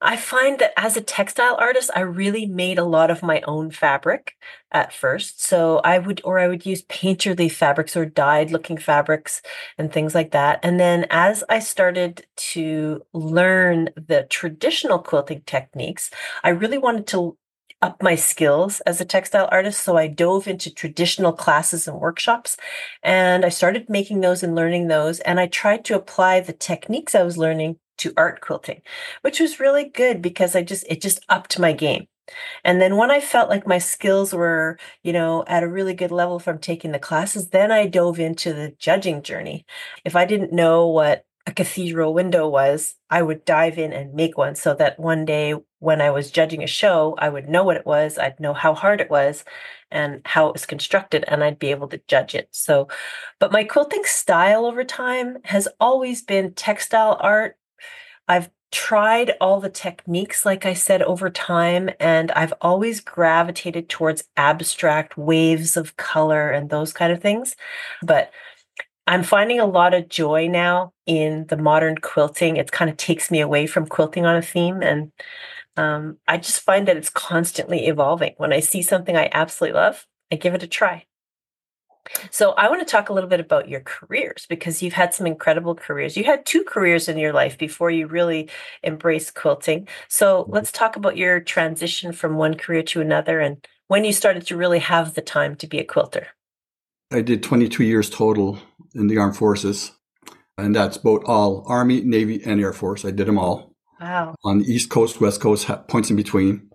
I 0.00 0.16
find 0.16 0.58
that 0.58 0.72
as 0.76 0.96
a 0.96 1.00
textile 1.00 1.56
artist, 1.58 1.90
I 1.96 2.00
really 2.00 2.46
made 2.46 2.78
a 2.78 2.84
lot 2.84 3.10
of 3.10 3.22
my 3.22 3.40
own 3.46 3.70
fabric 3.70 4.36
at 4.76 4.92
first. 4.92 5.42
So 5.42 5.78
I 5.78 5.98
would, 5.98 6.20
or 6.22 6.38
I 6.38 6.48
would 6.48 6.66
use 6.66 6.82
painterly 6.82 7.50
fabrics 7.50 7.96
or 7.96 8.04
dyed 8.04 8.50
looking 8.50 8.76
fabrics 8.76 9.40
and 9.78 9.90
things 9.90 10.14
like 10.14 10.32
that. 10.32 10.60
And 10.62 10.78
then 10.78 11.06
as 11.08 11.42
I 11.48 11.60
started 11.60 12.26
to 12.52 13.02
learn 13.14 13.88
the 13.96 14.26
traditional 14.28 14.98
quilting 14.98 15.40
techniques, 15.46 16.10
I 16.44 16.50
really 16.50 16.76
wanted 16.76 17.06
to 17.08 17.38
up 17.80 18.02
my 18.02 18.16
skills 18.16 18.80
as 18.80 19.00
a 19.00 19.04
textile 19.06 19.48
artist. 19.50 19.82
So 19.82 19.96
I 19.96 20.08
dove 20.08 20.46
into 20.46 20.72
traditional 20.72 21.32
classes 21.32 21.88
and 21.88 21.98
workshops 21.98 22.58
and 23.02 23.44
I 23.46 23.48
started 23.50 23.88
making 23.88 24.20
those 24.20 24.42
and 24.42 24.54
learning 24.54 24.88
those. 24.88 25.20
And 25.20 25.40
I 25.40 25.46
tried 25.46 25.86
to 25.86 25.96
apply 25.96 26.40
the 26.40 26.52
techniques 26.52 27.14
I 27.14 27.22
was 27.22 27.38
learning 27.38 27.78
to 27.98 28.12
art 28.16 28.42
quilting, 28.42 28.82
which 29.22 29.40
was 29.40 29.58
really 29.60 29.88
good 29.88 30.20
because 30.20 30.54
I 30.54 30.62
just, 30.62 30.84
it 30.88 31.00
just 31.00 31.20
upped 31.30 31.58
my 31.58 31.72
game. 31.72 32.08
And 32.64 32.80
then 32.80 32.96
when 32.96 33.10
I 33.10 33.20
felt 33.20 33.48
like 33.48 33.66
my 33.66 33.78
skills 33.78 34.32
were, 34.32 34.78
you 35.02 35.12
know, 35.12 35.44
at 35.46 35.62
a 35.62 35.68
really 35.68 35.94
good 35.94 36.10
level 36.10 36.38
from 36.38 36.58
taking 36.58 36.92
the 36.92 36.98
classes, 36.98 37.50
then 37.50 37.70
I 37.72 37.86
dove 37.86 38.18
into 38.18 38.52
the 38.52 38.74
judging 38.78 39.22
journey. 39.22 39.64
If 40.04 40.16
I 40.16 40.24
didn't 40.24 40.52
know 40.52 40.86
what 40.88 41.24
a 41.46 41.52
cathedral 41.52 42.12
window 42.12 42.48
was, 42.48 42.96
I 43.08 43.22
would 43.22 43.44
dive 43.44 43.78
in 43.78 43.92
and 43.92 44.14
make 44.14 44.36
one 44.36 44.56
so 44.56 44.74
that 44.74 44.98
one 44.98 45.24
day 45.24 45.54
when 45.78 46.00
I 46.00 46.10
was 46.10 46.32
judging 46.32 46.64
a 46.64 46.66
show, 46.66 47.14
I 47.18 47.28
would 47.28 47.48
know 47.48 47.62
what 47.62 47.76
it 47.76 47.86
was, 47.86 48.18
I'd 48.18 48.40
know 48.40 48.52
how 48.52 48.74
hard 48.74 49.00
it 49.00 49.10
was 49.10 49.44
and 49.90 50.22
how 50.24 50.48
it 50.48 50.52
was 50.52 50.66
constructed, 50.66 51.24
and 51.28 51.44
I'd 51.44 51.60
be 51.60 51.70
able 51.70 51.86
to 51.88 52.00
judge 52.08 52.34
it. 52.34 52.48
So, 52.50 52.88
but 53.38 53.52
my 53.52 53.62
quilting 53.62 54.02
style 54.04 54.66
over 54.66 54.82
time 54.82 55.38
has 55.44 55.68
always 55.78 56.22
been 56.22 56.54
textile 56.54 57.16
art 57.20 57.56
I've 58.28 58.50
tried 58.72 59.32
all 59.40 59.60
the 59.60 59.70
techniques, 59.70 60.44
like 60.44 60.66
I 60.66 60.74
said, 60.74 61.02
over 61.02 61.30
time, 61.30 61.90
and 62.00 62.30
I've 62.32 62.54
always 62.60 63.00
gravitated 63.00 63.88
towards 63.88 64.24
abstract 64.36 65.16
waves 65.16 65.76
of 65.76 65.96
color 65.96 66.50
and 66.50 66.68
those 66.68 66.92
kind 66.92 67.12
of 67.12 67.22
things. 67.22 67.56
But 68.02 68.30
I'm 69.06 69.22
finding 69.22 69.60
a 69.60 69.66
lot 69.66 69.94
of 69.94 70.08
joy 70.08 70.48
now 70.48 70.92
in 71.06 71.46
the 71.46 71.56
modern 71.56 71.98
quilting. 71.98 72.56
It 72.56 72.72
kind 72.72 72.90
of 72.90 72.96
takes 72.96 73.30
me 73.30 73.40
away 73.40 73.66
from 73.66 73.86
quilting 73.86 74.26
on 74.26 74.36
a 74.36 74.42
theme. 74.42 74.82
And 74.82 75.12
um, 75.76 76.18
I 76.26 76.38
just 76.38 76.60
find 76.60 76.88
that 76.88 76.96
it's 76.96 77.10
constantly 77.10 77.86
evolving. 77.86 78.34
When 78.36 78.52
I 78.52 78.60
see 78.60 78.82
something 78.82 79.16
I 79.16 79.30
absolutely 79.32 79.78
love, 79.78 80.06
I 80.32 80.36
give 80.36 80.54
it 80.54 80.62
a 80.64 80.66
try. 80.66 81.06
So 82.30 82.52
I 82.52 82.68
want 82.68 82.86
to 82.86 82.90
talk 82.90 83.08
a 83.08 83.12
little 83.12 83.28
bit 83.28 83.40
about 83.40 83.68
your 83.68 83.80
careers 83.80 84.46
because 84.48 84.82
you've 84.82 84.92
had 84.92 85.14
some 85.14 85.26
incredible 85.26 85.74
careers. 85.74 86.16
You 86.16 86.24
had 86.24 86.46
two 86.46 86.64
careers 86.64 87.08
in 87.08 87.18
your 87.18 87.32
life 87.32 87.58
before 87.58 87.90
you 87.90 88.06
really 88.06 88.48
embraced 88.82 89.34
quilting. 89.34 89.88
So 90.08 90.42
mm-hmm. 90.42 90.52
let's 90.52 90.72
talk 90.72 90.96
about 90.96 91.16
your 91.16 91.40
transition 91.40 92.12
from 92.12 92.36
one 92.36 92.54
career 92.54 92.82
to 92.84 93.00
another 93.00 93.40
and 93.40 93.66
when 93.88 94.04
you 94.04 94.12
started 94.12 94.46
to 94.46 94.56
really 94.56 94.80
have 94.80 95.14
the 95.14 95.22
time 95.22 95.54
to 95.56 95.66
be 95.66 95.78
a 95.78 95.84
quilter. 95.84 96.28
I 97.12 97.20
did 97.22 97.42
22 97.42 97.84
years 97.84 98.10
total 98.10 98.58
in 98.94 99.06
the 99.06 99.18
armed 99.18 99.36
forces, 99.36 99.92
and 100.58 100.74
that's 100.74 100.98
both 100.98 101.22
all 101.24 101.62
Army, 101.68 102.00
Navy, 102.00 102.42
and 102.44 102.60
Air 102.60 102.72
Force. 102.72 103.04
I 103.04 103.12
did 103.12 103.28
them 103.28 103.38
all. 103.38 103.72
Wow. 104.00 104.34
On 104.44 104.58
the 104.58 104.64
East 104.64 104.90
Coast, 104.90 105.20
West 105.20 105.40
Coast, 105.40 105.68
points 105.86 106.10
in 106.10 106.16
between 106.16 106.68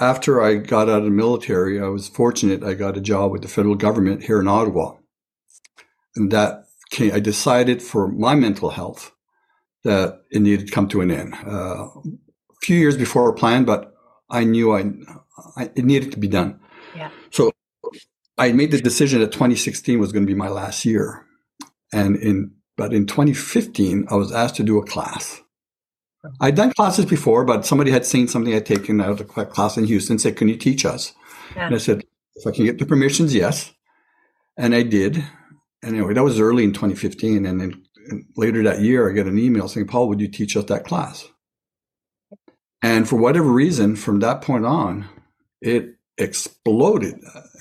after 0.00 0.42
I 0.42 0.54
got 0.54 0.88
out 0.88 1.00
of 1.00 1.04
the 1.04 1.10
military, 1.10 1.80
I 1.80 1.88
was 1.88 2.08
fortunate. 2.08 2.64
I 2.64 2.74
got 2.74 2.96
a 2.96 3.00
job 3.00 3.30
with 3.30 3.42
the 3.42 3.48
federal 3.48 3.74
government 3.74 4.24
here 4.24 4.40
in 4.40 4.48
Ottawa. 4.48 4.96
And 6.16 6.30
that 6.32 6.64
came, 6.90 7.14
I 7.14 7.20
decided 7.20 7.82
for 7.82 8.08
my 8.08 8.34
mental 8.34 8.70
health 8.70 9.12
that 9.84 10.22
it 10.30 10.40
needed 10.40 10.66
to 10.66 10.72
come 10.72 10.88
to 10.88 11.02
an 11.02 11.10
end. 11.10 11.34
Uh, 11.46 11.86
a 11.86 12.62
few 12.62 12.78
years 12.78 12.96
before 12.96 13.32
planned, 13.34 13.66
but 13.66 13.94
I 14.30 14.44
knew 14.44 14.72
I, 14.72 14.90
I, 15.56 15.70
it 15.76 15.84
needed 15.84 16.12
to 16.12 16.18
be 16.18 16.28
done. 16.28 16.60
Yeah. 16.96 17.10
So 17.30 17.52
I 18.38 18.52
made 18.52 18.70
the 18.70 18.80
decision 18.80 19.20
that 19.20 19.32
2016 19.32 19.98
was 19.98 20.12
going 20.12 20.26
to 20.26 20.32
be 20.32 20.36
my 20.36 20.48
last 20.48 20.84
year. 20.84 21.26
And 21.92 22.16
in, 22.16 22.52
but 22.76 22.94
in 22.94 23.06
2015, 23.06 24.06
I 24.10 24.14
was 24.14 24.32
asked 24.32 24.56
to 24.56 24.62
do 24.62 24.78
a 24.78 24.86
class. 24.86 25.42
I'd 26.40 26.54
done 26.54 26.72
classes 26.72 27.06
before, 27.06 27.44
but 27.44 27.64
somebody 27.64 27.90
had 27.90 28.04
seen 28.04 28.28
something 28.28 28.54
I'd 28.54 28.66
taken 28.66 29.00
out 29.00 29.10
of 29.10 29.20
a 29.20 29.44
class 29.44 29.76
in 29.76 29.84
Houston, 29.84 30.18
said, 30.18 30.36
Can 30.36 30.48
you 30.48 30.56
teach 30.56 30.84
us? 30.84 31.12
Yeah. 31.56 31.66
And 31.66 31.74
I 31.74 31.78
said, 31.78 32.04
If 32.36 32.46
I 32.46 32.50
can 32.50 32.64
get 32.64 32.78
the 32.78 32.86
permissions, 32.86 33.34
yes. 33.34 33.72
And 34.56 34.74
I 34.74 34.82
did. 34.82 35.16
And 35.82 35.96
anyway, 35.96 36.14
that 36.14 36.24
was 36.24 36.38
early 36.38 36.64
in 36.64 36.72
2015. 36.72 37.46
And 37.46 37.60
then 37.60 37.82
later 38.36 38.62
that 38.62 38.80
year, 38.80 39.10
I 39.10 39.14
got 39.14 39.26
an 39.26 39.38
email 39.38 39.68
saying, 39.68 39.86
Paul, 39.86 40.08
would 40.08 40.20
you 40.20 40.28
teach 40.28 40.56
us 40.56 40.64
that 40.64 40.84
class? 40.84 41.26
And 42.82 43.08
for 43.08 43.16
whatever 43.16 43.50
reason, 43.50 43.96
from 43.96 44.20
that 44.20 44.42
point 44.42 44.66
on, 44.66 45.08
it 45.60 45.96
exploded. 46.18 47.16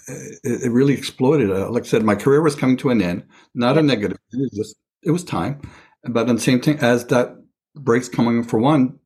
It, 0.08 0.72
really 0.72 0.94
exploded. 0.94 1.52
Uh, 1.52 1.70
like 1.70 1.84
I 1.84 1.88
said, 1.88 2.04
my 2.04 2.16
career 2.16 2.42
was 2.42 2.56
coming 2.56 2.78
to 2.78 2.90
an 2.90 3.02
end, 3.02 3.24
not 3.54 3.78
a 3.78 3.82
negative. 3.82 4.18
It 4.32 4.40
was 4.40 4.52
just, 4.52 4.76
it 5.04 5.12
was 5.12 5.24
time. 5.24 5.62
But 6.04 6.30
on 6.30 6.36
the 6.36 6.42
same 6.42 6.62
thing 6.62 6.80
as 6.80 7.06
that 7.08 7.36
brakes 7.76 8.10
coming 8.10 8.44
for 8.44 8.60
one, 8.60 9.00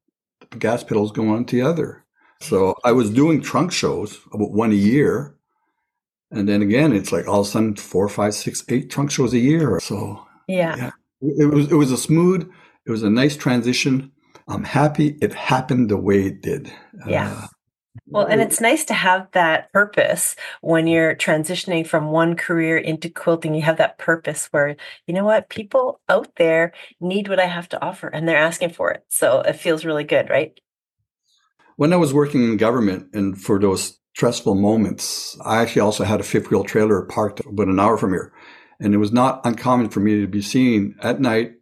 the 0.51 0.57
gas 0.57 0.83
pedals 0.83 1.11
going 1.11 1.29
on 1.29 1.45
to 1.45 1.55
the 1.55 1.67
other. 1.67 2.03
So 2.41 2.75
I 2.83 2.91
was 2.91 3.09
doing 3.09 3.41
trunk 3.41 3.71
shows 3.71 4.19
about 4.33 4.51
one 4.51 4.71
a 4.71 4.75
year. 4.75 5.35
And 6.31 6.49
then 6.49 6.61
again, 6.61 6.91
it's 6.91 7.11
like 7.11 7.27
all 7.27 7.41
of 7.41 7.47
a 7.47 7.49
sudden 7.49 7.75
four, 7.75 8.09
five, 8.09 8.33
six, 8.33 8.63
eight 8.69 8.89
trunk 8.89 9.11
shows 9.11 9.33
a 9.33 9.39
year. 9.39 9.79
So 9.79 10.25
yeah. 10.47 10.75
yeah. 10.75 10.91
It 11.21 11.53
was 11.53 11.71
it 11.71 11.75
was 11.75 11.91
a 11.91 11.97
smooth, 11.97 12.49
it 12.85 12.91
was 12.91 13.03
a 13.03 13.09
nice 13.09 13.37
transition. 13.37 14.11
I'm 14.47 14.65
happy 14.65 15.17
it 15.21 15.33
happened 15.33 15.89
the 15.89 15.97
way 15.97 16.25
it 16.25 16.41
did. 16.41 16.69
Yeah. 17.07 17.31
Uh, 17.31 17.47
well, 18.07 18.25
and 18.25 18.41
it's 18.41 18.59
nice 18.59 18.85
to 18.85 18.93
have 18.93 19.27
that 19.31 19.71
purpose 19.71 20.35
when 20.61 20.87
you're 20.87 21.15
transitioning 21.15 21.85
from 21.85 22.11
one 22.11 22.35
career 22.35 22.77
into 22.77 23.09
quilting. 23.09 23.53
You 23.53 23.61
have 23.61 23.77
that 23.77 23.97
purpose 23.97 24.47
where, 24.47 24.75
you 25.05 25.13
know 25.13 25.25
what, 25.25 25.49
people 25.49 25.99
out 26.09 26.35
there 26.37 26.73
need 26.99 27.27
what 27.27 27.39
I 27.39 27.45
have 27.45 27.69
to 27.69 27.83
offer 27.83 28.07
and 28.07 28.27
they're 28.27 28.37
asking 28.37 28.71
for 28.71 28.91
it. 28.91 29.03
So 29.09 29.41
it 29.41 29.53
feels 29.53 29.85
really 29.85 30.03
good, 30.03 30.29
right? 30.29 30.59
When 31.75 31.93
I 31.93 31.97
was 31.97 32.13
working 32.13 32.43
in 32.43 32.57
government 32.57 33.09
and 33.13 33.39
for 33.39 33.59
those 33.59 33.99
stressful 34.15 34.55
moments, 34.55 35.37
I 35.43 35.61
actually 35.61 35.81
also 35.81 36.03
had 36.03 36.19
a 36.19 36.23
fifth 36.23 36.49
wheel 36.49 36.63
trailer 36.63 37.03
parked 37.03 37.39
about 37.41 37.67
an 37.67 37.79
hour 37.79 37.97
from 37.97 38.11
here. 38.11 38.33
And 38.79 38.93
it 38.93 38.97
was 38.97 39.11
not 39.11 39.41
uncommon 39.45 39.89
for 39.89 39.99
me 39.99 40.21
to 40.21 40.27
be 40.27 40.41
seen 40.41 40.95
at 41.01 41.19
night 41.19 41.53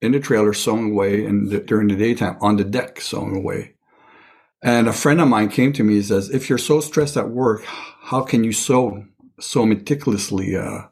in 0.00 0.12
the 0.12 0.20
trailer 0.20 0.52
sewing 0.52 0.92
away 0.92 1.24
and 1.24 1.66
during 1.66 1.88
the 1.88 1.96
daytime 1.96 2.36
on 2.40 2.56
the 2.56 2.64
deck 2.64 3.00
sewing 3.00 3.36
away. 3.36 3.74
And 4.62 4.88
a 4.88 4.92
friend 4.92 5.20
of 5.20 5.28
mine 5.28 5.50
came 5.50 5.72
to 5.74 5.84
me 5.84 5.96
and 5.96 6.04
says, 6.04 6.30
if 6.30 6.48
you're 6.48 6.58
so 6.58 6.80
stressed 6.80 7.16
at 7.16 7.30
work, 7.30 7.64
how 7.64 8.22
can 8.22 8.42
you 8.42 8.52
sew 8.52 9.04
so 9.38 9.64
meticulously? 9.64 10.56
Uh, 10.56 10.82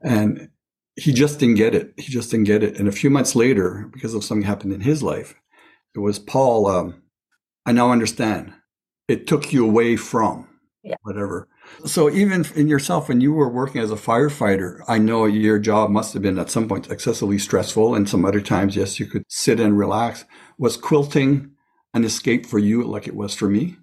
and 0.00 0.48
he 0.96 1.12
just 1.12 1.38
didn't 1.38 1.56
get 1.56 1.74
it. 1.74 1.92
He 1.96 2.10
just 2.10 2.30
didn't 2.30 2.46
get 2.46 2.62
it. 2.62 2.78
And 2.78 2.88
a 2.88 2.92
few 2.92 3.10
months 3.10 3.36
later, 3.36 3.88
because 3.92 4.14
of 4.14 4.24
something 4.24 4.46
happened 4.46 4.72
in 4.72 4.80
his 4.80 5.02
life, 5.02 5.34
it 5.94 5.98
was 5.98 6.18
Paul. 6.18 6.66
Um, 6.66 7.02
I 7.66 7.72
now 7.72 7.92
understand. 7.92 8.52
It 9.06 9.26
took 9.26 9.52
you 9.52 9.66
away 9.66 9.96
from 9.96 10.48
yeah. 10.82 10.96
whatever. 11.02 11.48
So 11.84 12.10
even 12.10 12.46
in 12.54 12.68
yourself, 12.68 13.08
when 13.08 13.20
you 13.20 13.32
were 13.32 13.48
working 13.48 13.80
as 13.80 13.90
a 13.90 13.96
firefighter, 13.96 14.80
I 14.88 14.98
know 14.98 15.26
your 15.26 15.58
job 15.58 15.90
must 15.90 16.14
have 16.14 16.22
been 16.22 16.38
at 16.38 16.50
some 16.50 16.66
point 16.66 16.90
excessively 16.90 17.38
stressful, 17.38 17.94
and 17.94 18.08
some 18.08 18.24
other 18.24 18.40
times, 18.40 18.74
yes, 18.74 18.98
you 18.98 19.06
could 19.06 19.24
sit 19.28 19.60
and 19.60 19.78
relax. 19.78 20.24
Was 20.58 20.76
quilting 20.76 21.50
an 21.98 22.04
escape 22.04 22.46
for 22.46 22.58
you, 22.58 22.84
like 22.84 23.06
it 23.06 23.14
was 23.16 23.34
for 23.34 23.48
me? 23.50 23.76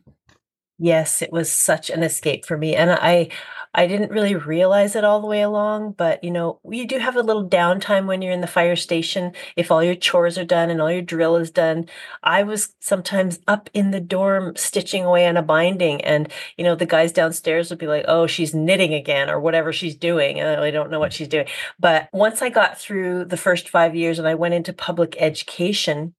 Yes, 0.77 1.21
it 1.21 1.31
was 1.31 1.49
such 1.51 1.89
an 1.89 2.03
escape 2.03 2.45
for 2.45 2.57
me. 2.57 2.75
And 2.75 2.91
I 2.91 3.29
I 3.73 3.87
didn't 3.87 4.11
really 4.11 4.35
realize 4.35 4.95
it 4.95 5.03
all 5.03 5.19
the 5.21 5.27
way 5.27 5.41
along, 5.41 5.93
but 5.97 6.23
you 6.23 6.31
know, 6.31 6.59
you 6.69 6.87
do 6.87 6.97
have 6.97 7.15
a 7.17 7.21
little 7.21 7.47
downtime 7.47 8.07
when 8.07 8.21
you're 8.21 8.31
in 8.31 8.41
the 8.41 8.47
fire 8.47 8.75
station 8.77 9.33
if 9.57 9.69
all 9.69 9.83
your 9.83 9.95
chores 9.95 10.37
are 10.37 10.45
done 10.45 10.69
and 10.69 10.81
all 10.81 10.91
your 10.91 11.01
drill 11.01 11.35
is 11.37 11.51
done. 11.51 11.87
I 12.23 12.43
was 12.43 12.73
sometimes 12.79 13.39
up 13.47 13.69
in 13.73 13.91
the 13.91 13.99
dorm 14.01 14.55
stitching 14.55 15.03
away 15.03 15.27
on 15.27 15.37
a 15.37 15.41
binding 15.41 16.01
and 16.03 16.31
you 16.57 16.63
know, 16.63 16.75
the 16.75 16.85
guys 16.85 17.11
downstairs 17.13 17.69
would 17.69 17.79
be 17.79 17.87
like, 17.87 18.05
"Oh, 18.07 18.27
she's 18.27 18.53
knitting 18.53 18.93
again 18.93 19.29
or 19.29 19.39
whatever 19.39 19.71
she's 19.73 19.95
doing." 19.95 20.39
And 20.39 20.61
I 20.61 20.71
don't 20.71 20.91
know 20.91 20.99
what 20.99 21.13
she's 21.13 21.27
doing. 21.29 21.47
But 21.79 22.09
once 22.13 22.41
I 22.41 22.49
got 22.49 22.77
through 22.79 23.25
the 23.25 23.37
first 23.37 23.69
5 23.69 23.95
years 23.95 24.19
and 24.19 24.27
I 24.27 24.35
went 24.35 24.53
into 24.53 24.73
public 24.73 25.15
education, 25.19 26.15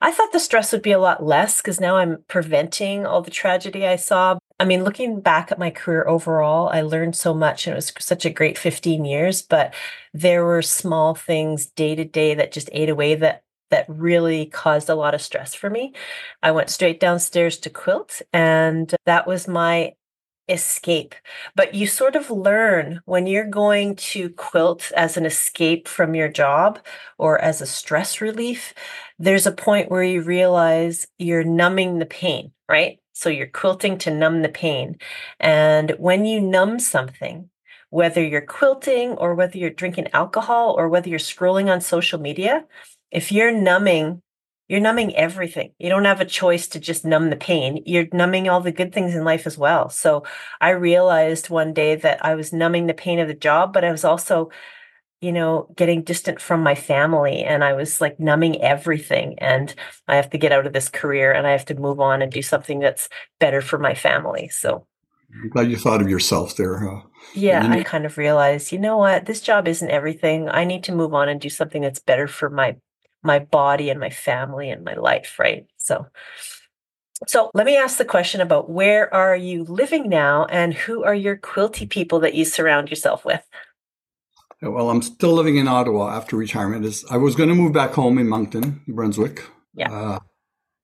I 0.00 0.10
thought 0.10 0.32
the 0.32 0.40
stress 0.40 0.72
would 0.72 0.82
be 0.82 0.92
a 0.92 0.98
lot 0.98 1.24
less 1.24 1.58
because 1.60 1.80
now 1.80 1.96
I'm 1.96 2.24
preventing 2.28 3.06
all 3.06 3.22
the 3.22 3.30
tragedy 3.30 3.86
I 3.86 3.96
saw. 3.96 4.38
I 4.58 4.64
mean, 4.64 4.84
looking 4.84 5.20
back 5.20 5.52
at 5.52 5.58
my 5.58 5.70
career 5.70 6.06
overall, 6.06 6.68
I 6.68 6.82
learned 6.82 7.16
so 7.16 7.32
much 7.32 7.66
and 7.66 7.72
it 7.72 7.76
was 7.76 7.92
such 7.98 8.24
a 8.24 8.30
great 8.30 8.58
15 8.58 9.04
years, 9.04 9.42
but 9.42 9.74
there 10.12 10.44
were 10.44 10.62
small 10.62 11.14
things 11.14 11.66
day 11.66 11.94
to 11.94 12.04
day 12.04 12.34
that 12.34 12.52
just 12.52 12.68
ate 12.72 12.88
away 12.88 13.14
that 13.16 13.42
that 13.70 13.86
really 13.88 14.46
caused 14.46 14.88
a 14.88 14.94
lot 14.94 15.14
of 15.14 15.22
stress 15.22 15.54
for 15.54 15.70
me. 15.70 15.94
I 16.42 16.50
went 16.50 16.70
straight 16.70 16.98
downstairs 16.98 17.56
to 17.58 17.70
quilt 17.70 18.20
and 18.32 18.92
that 19.06 19.26
was 19.26 19.46
my 19.46 19.92
escape. 20.50 21.14
But 21.54 21.74
you 21.74 21.86
sort 21.86 22.16
of 22.16 22.30
learn 22.30 23.00
when 23.04 23.26
you're 23.26 23.44
going 23.48 23.96
to 23.96 24.30
quilt 24.30 24.90
as 24.96 25.16
an 25.16 25.26
escape 25.26 25.88
from 25.88 26.14
your 26.14 26.28
job 26.28 26.78
or 27.18 27.38
as 27.40 27.60
a 27.60 27.66
stress 27.66 28.20
relief, 28.20 28.74
there's 29.18 29.46
a 29.46 29.52
point 29.52 29.90
where 29.90 30.02
you 30.02 30.22
realize 30.22 31.06
you're 31.18 31.44
numbing 31.44 31.98
the 31.98 32.06
pain, 32.06 32.52
right? 32.68 32.98
So 33.12 33.28
you're 33.28 33.46
quilting 33.46 33.98
to 33.98 34.10
numb 34.10 34.42
the 34.42 34.48
pain. 34.48 34.98
And 35.38 35.92
when 35.98 36.24
you 36.24 36.40
numb 36.40 36.78
something, 36.78 37.50
whether 37.90 38.24
you're 38.24 38.40
quilting 38.40 39.10
or 39.10 39.34
whether 39.34 39.58
you're 39.58 39.70
drinking 39.70 40.08
alcohol 40.12 40.74
or 40.78 40.88
whether 40.88 41.08
you're 41.08 41.18
scrolling 41.18 41.70
on 41.70 41.80
social 41.80 42.20
media, 42.20 42.64
if 43.10 43.32
you're 43.32 43.52
numbing 43.52 44.22
you're 44.70 44.78
numbing 44.78 45.16
everything. 45.16 45.72
You 45.80 45.88
don't 45.88 46.04
have 46.04 46.20
a 46.20 46.24
choice 46.24 46.68
to 46.68 46.78
just 46.78 47.04
numb 47.04 47.28
the 47.28 47.34
pain. 47.34 47.82
You're 47.86 48.06
numbing 48.12 48.48
all 48.48 48.60
the 48.60 48.70
good 48.70 48.94
things 48.94 49.16
in 49.16 49.24
life 49.24 49.44
as 49.44 49.58
well. 49.58 49.88
So 49.88 50.22
I 50.60 50.70
realized 50.70 51.50
one 51.50 51.74
day 51.74 51.96
that 51.96 52.24
I 52.24 52.36
was 52.36 52.52
numbing 52.52 52.86
the 52.86 52.94
pain 52.94 53.18
of 53.18 53.26
the 53.26 53.34
job, 53.34 53.72
but 53.72 53.84
I 53.84 53.90
was 53.90 54.04
also, 54.04 54.50
you 55.20 55.32
know, 55.32 55.66
getting 55.74 56.04
distant 56.04 56.40
from 56.40 56.62
my 56.62 56.76
family 56.76 57.42
and 57.42 57.64
I 57.64 57.72
was 57.72 58.00
like 58.00 58.20
numbing 58.20 58.62
everything. 58.62 59.40
And 59.40 59.74
I 60.06 60.14
have 60.14 60.30
to 60.30 60.38
get 60.38 60.52
out 60.52 60.68
of 60.68 60.72
this 60.72 60.88
career 60.88 61.32
and 61.32 61.48
I 61.48 61.50
have 61.50 61.64
to 61.64 61.74
move 61.74 61.98
on 61.98 62.22
and 62.22 62.30
do 62.30 62.40
something 62.40 62.78
that's 62.78 63.08
better 63.40 63.60
for 63.60 63.76
my 63.76 63.94
family. 63.94 64.50
So 64.50 64.86
I'm 65.34 65.48
glad 65.48 65.68
you 65.68 65.78
thought 65.78 66.00
of 66.00 66.08
yourself 66.08 66.54
there. 66.54 66.78
Huh? 66.78 67.08
Yeah, 67.34 67.66
I 67.68 67.82
kind 67.82 68.06
of 68.06 68.16
realized, 68.16 68.70
you 68.70 68.78
know 68.78 68.98
what, 68.98 69.26
this 69.26 69.40
job 69.40 69.66
isn't 69.66 69.90
everything. 69.90 70.48
I 70.48 70.62
need 70.62 70.84
to 70.84 70.94
move 70.94 71.12
on 71.12 71.28
and 71.28 71.40
do 71.40 71.50
something 71.50 71.82
that's 71.82 71.98
better 71.98 72.28
for 72.28 72.48
my 72.48 72.76
my 73.22 73.38
body 73.38 73.90
and 73.90 74.00
my 74.00 74.10
family 74.10 74.70
and 74.70 74.84
my 74.84 74.94
life, 74.94 75.38
right? 75.38 75.66
So 75.76 76.06
so 77.26 77.50
let 77.52 77.66
me 77.66 77.76
ask 77.76 77.98
the 77.98 78.04
question 78.04 78.40
about 78.40 78.70
where 78.70 79.12
are 79.12 79.36
you 79.36 79.64
living 79.64 80.08
now 80.08 80.46
and 80.46 80.72
who 80.72 81.04
are 81.04 81.14
your 81.14 81.36
quilty 81.36 81.88
people 81.88 82.20
that 82.20 82.34
you 82.34 82.44
surround 82.44 82.88
yourself 82.88 83.24
with? 83.24 83.42
Well, 84.62 84.90
I'm 84.90 85.02
still 85.02 85.32
living 85.32 85.56
in 85.56 85.68
Ottawa 85.68 86.16
after 86.16 86.36
retirement. 86.36 86.84
Is 86.84 87.04
I 87.10 87.16
was 87.16 87.34
going 87.34 87.48
to 87.48 87.54
move 87.54 87.72
back 87.72 87.92
home 87.92 88.18
in 88.18 88.28
Moncton, 88.28 88.82
New 88.86 88.94
Brunswick. 88.94 89.44
Yeah. 89.74 89.90
Uh, 89.90 90.18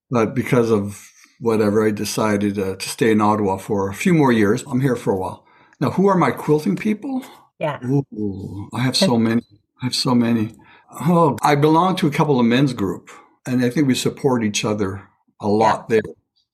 but 0.09 0.33
because 0.33 0.71
of 0.71 1.07
whatever, 1.39 1.85
I 1.85 1.91
decided 1.91 2.57
uh, 2.57 2.75
to 2.75 2.89
stay 2.89 3.11
in 3.11 3.21
Ottawa 3.21 3.57
for 3.57 3.89
a 3.89 3.93
few 3.93 4.13
more 4.13 4.31
years. 4.31 4.63
I'm 4.67 4.81
here 4.81 4.95
for 4.95 5.13
a 5.13 5.17
while. 5.17 5.45
Now, 5.79 5.91
who 5.91 6.07
are 6.07 6.17
my 6.17 6.31
quilting 6.31 6.75
people? 6.75 7.23
Yeah. 7.59 7.79
Ooh, 7.85 8.69
I 8.73 8.81
have 8.81 8.97
so 9.07 9.17
many. 9.17 9.43
I 9.81 9.85
have 9.85 9.95
so 9.95 10.15
many. 10.15 10.55
Oh, 10.91 11.37
I 11.41 11.55
belong 11.55 11.95
to 11.97 12.07
a 12.07 12.11
couple 12.11 12.39
of 12.39 12.45
men's 12.45 12.73
group, 12.73 13.09
and 13.45 13.63
I 13.63 13.69
think 13.69 13.87
we 13.87 13.95
support 13.95 14.43
each 14.43 14.63
other 14.63 15.07
a 15.41 15.47
lot 15.47 15.89
there. 15.89 16.01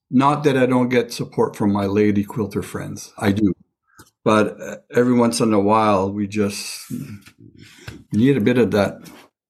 Not 0.09 0.43
that 0.43 0.57
I 0.57 0.65
don't 0.65 0.89
get 0.89 1.13
support 1.13 1.55
from 1.55 1.71
my 1.71 1.85
lady 1.85 2.23
quilter 2.23 2.61
friends, 2.61 3.13
I 3.17 3.31
do, 3.31 3.53
but 4.23 4.59
uh, 4.61 4.77
every 4.93 5.13
once 5.13 5.39
in 5.39 5.53
a 5.53 5.59
while 5.59 6.11
we 6.11 6.27
just 6.27 6.91
need 8.11 8.37
a 8.37 8.41
bit 8.41 8.57
of 8.57 8.71
that 8.71 9.09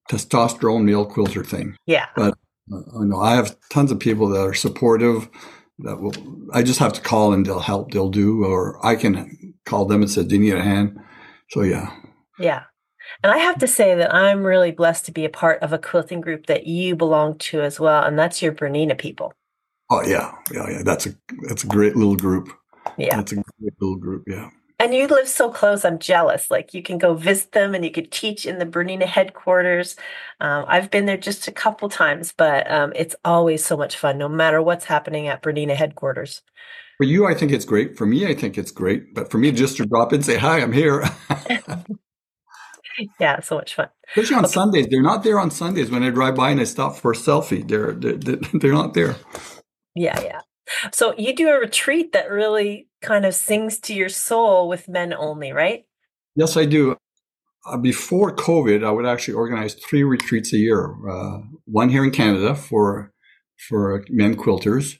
testosterone 0.10 0.84
male 0.84 1.06
quilter 1.06 1.44
thing. 1.44 1.78
Yeah, 1.86 2.08
but 2.16 2.38
uh, 2.72 3.00
I 3.00 3.04
know 3.06 3.20
I 3.20 3.36
have 3.36 3.58
tons 3.70 3.92
of 3.92 4.00
people 4.00 4.30
that 4.30 4.42
are 4.42 4.54
supportive. 4.54 5.30
That 5.80 6.02
will 6.02 6.14
I 6.54 6.62
just 6.62 6.80
have 6.80 6.94
to 6.94 7.02
call 7.02 7.34
and 7.34 7.46
they'll 7.46 7.60
help. 7.60 7.92
They'll 7.92 8.10
do, 8.10 8.46
or 8.46 8.86
I 8.86 8.96
can 8.96 9.54
call 9.66 9.86
them 9.86 10.02
and 10.02 10.12
say, 10.12 10.24
"Do 10.24 10.36
you 10.36 10.42
need 10.42 10.54
a 10.54 10.62
hand?" 10.62 11.00
So 11.50 11.62
yeah, 11.62 11.92
yeah. 12.40 12.64
And 13.24 13.32
I 13.32 13.38
have 13.38 13.58
to 13.60 13.68
say 13.68 13.96
that 13.96 14.14
I'm 14.14 14.44
really 14.44 14.72
blessed 14.72 15.06
to 15.06 15.14
be 15.14 15.24
a 15.24 15.30
part 15.30 15.62
of 15.64 15.72
a 15.72 15.78
quilting 15.78 16.20
group 16.20 16.48
that 16.48 16.68
you 16.68 16.96
belong 16.96 17.38
to 17.38 17.62
as 17.62 17.80
well, 17.80 18.04
and 18.04 18.20
that's 18.20 18.42
your 18.42 18.52
Bernina 18.52 18.98
people. 18.98 19.34
Oh 19.90 20.04
yeah, 20.04 20.36
yeah, 20.52 20.70
yeah. 20.70 20.84
That's 20.84 21.06
a 21.06 21.16
that's 21.48 21.64
a 21.64 21.68
great 21.68 21.96
little 21.96 22.18
group. 22.18 22.50
Yeah, 22.98 23.16
that's 23.16 23.32
a 23.32 23.36
great 23.36 23.74
little 23.80 23.96
group. 23.96 24.26
Yeah. 24.28 24.50
And 24.80 24.94
you 24.94 25.08
live 25.08 25.30
so 25.30 25.50
close. 25.50 25.86
I'm 25.86 26.00
jealous. 26.00 26.52
Like 26.52 26.74
you 26.74 26.84
can 26.84 26.98
go 26.98 27.14
visit 27.14 27.54
them, 27.54 27.74
and 27.74 27.86
you 27.86 27.92
could 27.92 28.12
teach 28.12 28.46
in 28.46 28.60
the 28.60 28.66
Bernina 28.66 29.06
headquarters. 29.06 29.96
Um, 30.42 30.66
I've 30.68 30.92
been 30.92 31.06
there 31.06 31.16
just 31.16 31.48
a 31.48 31.52
couple 31.52 31.88
times, 31.88 32.34
but 32.36 32.70
um, 32.70 32.92
it's 32.94 33.16
always 33.24 33.64
so 33.64 33.78
much 33.78 33.96
fun, 33.96 34.18
no 34.18 34.28
matter 34.28 34.62
what's 34.62 34.86
happening 34.86 35.30
at 35.30 35.42
Bernina 35.42 35.76
headquarters. 35.76 36.42
For 36.98 37.06
you, 37.06 37.26
I 37.26 37.34
think 37.36 37.54
it's 37.54 37.66
great. 37.66 37.98
For 37.98 38.06
me, 38.06 38.28
I 38.28 38.34
think 38.36 38.58
it's 38.58 38.72
great. 38.72 39.14
But 39.14 39.32
for 39.32 39.38
me, 39.38 39.54
just 39.54 39.78
to 39.78 39.86
drop 39.86 40.12
in, 40.12 40.24
say 40.24 40.38
hi, 40.38 40.60
I'm 40.60 40.74
here. 40.74 41.06
yeah, 43.20 43.40
so 43.42 43.56
much 43.56 43.76
fun. 43.76 43.90
Especially 44.10 44.36
on 44.36 44.46
okay. 44.46 44.54
Sundays. 44.54 44.88
They're 44.90 45.02
not 45.02 45.24
there 45.24 45.40
on 45.40 45.52
Sundays 45.52 45.90
when 45.90 46.04
I 46.04 46.10
drive 46.10 46.36
by 46.36 46.52
and 46.52 46.60
I 46.60 46.66
stop 46.66 46.96
for 46.96 47.12
a 47.12 47.16
selfie. 47.16 47.68
They're, 47.68 47.94
they're, 47.94 48.38
they're 48.54 48.74
not 48.74 48.94
there. 48.94 49.16
Yeah, 49.96 50.20
yeah. 50.22 50.42
So 50.92 51.14
you 51.18 51.36
do 51.36 51.50
a 51.50 51.60
retreat 51.60 52.14
that 52.14 52.30
really 52.30 52.88
kind 53.02 53.26
of 53.26 53.36
sings 53.36 53.80
to 53.82 53.94
your 53.94 54.10
soul 54.10 54.68
with 54.68 54.88
men 54.88 55.14
only, 55.14 55.52
right? 55.52 55.86
Yes, 56.36 56.58
I 56.58 56.66
do. 56.66 56.98
Uh, 57.66 57.78
before 57.78 58.36
COVID, 58.36 58.86
I 58.86 58.92
would 58.92 59.06
actually 59.06 59.36
organize 59.36 59.76
three 59.76 60.04
retreats 60.04 60.54
a 60.54 60.58
year. 60.58 60.96
Uh, 61.10 61.40
one 61.66 61.90
here 61.90 62.04
in 62.04 62.12
Canada 62.12 62.56
for 62.56 63.14
for 63.70 64.04
men 64.10 64.36
quilters, 64.36 64.98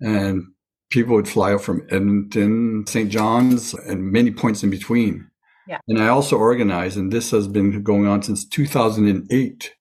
and 0.00 0.44
people 0.90 1.14
would 1.14 1.28
fly 1.28 1.52
out 1.52 1.62
from 1.62 1.86
Edmonton, 1.90 2.84
St. 2.86 3.10
John's, 3.10 3.74
and 3.74 4.12
many 4.12 4.30
points 4.30 4.62
in 4.62 4.70
between. 4.70 5.28
Yeah. 5.66 5.78
And 5.88 6.02
I 6.02 6.08
also 6.08 6.36
organize, 6.36 6.96
and 6.96 7.12
this 7.12 7.30
has 7.30 7.48
been 7.48 7.82
going 7.82 8.06
on 8.06 8.22
since 8.22 8.46
2008, 8.46 9.74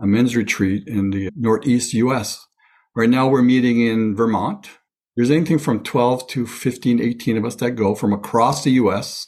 a 0.00 0.06
men's 0.06 0.36
retreat 0.36 0.86
in 0.86 1.10
the 1.10 1.30
Northeast 1.34 1.94
US. 1.94 2.46
Right 2.94 3.08
now 3.08 3.28
we're 3.28 3.42
meeting 3.42 3.80
in 3.80 4.14
Vermont. 4.14 4.68
There's 5.16 5.30
anything 5.30 5.58
from 5.58 5.82
12 5.82 6.26
to 6.28 6.46
15, 6.46 7.00
18 7.00 7.36
of 7.36 7.44
us 7.44 7.56
that 7.56 7.72
go 7.72 7.94
from 7.94 8.12
across 8.12 8.64
the 8.64 8.72
US. 8.72 9.26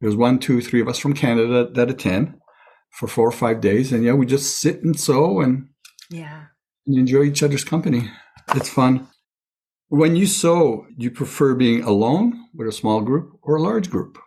There's 0.00 0.16
one, 0.16 0.38
two, 0.38 0.60
three 0.60 0.80
of 0.80 0.88
us 0.88 0.98
from 0.98 1.14
Canada 1.14 1.70
that 1.72 1.90
attend 1.90 2.34
for 2.90 3.06
four 3.06 3.28
or 3.28 3.32
five 3.32 3.60
days. 3.60 3.92
And 3.92 4.04
yeah, 4.04 4.12
we 4.12 4.26
just 4.26 4.58
sit 4.58 4.82
and 4.82 4.98
sew 4.98 5.40
and, 5.40 5.68
yeah. 6.10 6.44
and 6.86 6.98
enjoy 6.98 7.24
each 7.24 7.42
other's 7.42 7.64
company. 7.64 8.10
It's 8.54 8.68
fun. 8.68 9.08
When 9.88 10.16
you 10.16 10.26
sew, 10.26 10.86
do 10.98 11.04
you 11.04 11.10
prefer 11.10 11.54
being 11.54 11.82
alone 11.82 12.48
with 12.54 12.66
a 12.66 12.72
small 12.72 13.02
group 13.02 13.38
or 13.42 13.56
a 13.56 13.62
large 13.62 13.90
group? 13.90 14.18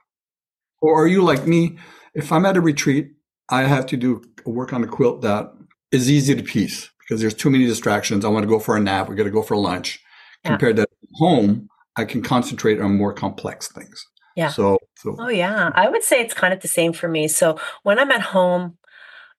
Or 0.82 1.02
are 1.02 1.08
you 1.08 1.24
like 1.24 1.48
me? 1.48 1.78
If 2.14 2.32
I'm 2.32 2.46
at 2.46 2.58
a 2.58 2.62
retreat, 2.62 3.12
I 3.50 3.64
have 3.64 3.86
to 3.88 3.98
do 3.98 4.24
work 4.46 4.74
on 4.74 4.84
a 4.84 4.88
quilt 4.88 5.22
that 5.22 5.52
is 5.92 6.10
easy 6.10 6.36
to 6.36 6.44
piece 6.44 6.90
because 7.00 7.22
there's 7.22 7.34
too 7.34 7.50
many 7.50 7.66
distractions. 7.66 8.26
I 8.26 8.30
want 8.30 8.44
to 8.44 8.50
go 8.50 8.60
for 8.60 8.76
a 8.76 8.80
nap. 8.80 9.10
We 9.10 9.16
got 9.16 9.24
to 9.24 9.32
go 9.32 9.42
for 9.42 9.56
lunch. 9.56 10.00
Yeah. 10.44 10.52
Compared 10.52 10.76
to 10.78 10.88
home, 11.16 11.70
I 11.96 12.06
can 12.06 12.22
concentrate 12.22 12.80
on 12.80 12.98
more 12.98 13.14
complex 13.14 13.72
things. 13.72 14.06
Yeah. 14.36 14.50
So, 14.50 14.80
so. 14.98 15.16
Oh 15.18 15.30
yeah, 15.30 15.72
I 15.74 15.90
would 15.90 16.04
say 16.04 16.20
it's 16.20 16.34
kind 16.34 16.54
of 16.54 16.60
the 16.60 16.68
same 16.68 16.94
for 16.94 17.08
me. 17.08 17.28
So 17.28 17.60
when 17.84 18.00
I'm 18.00 18.12
at 18.12 18.22
home, 18.22 18.78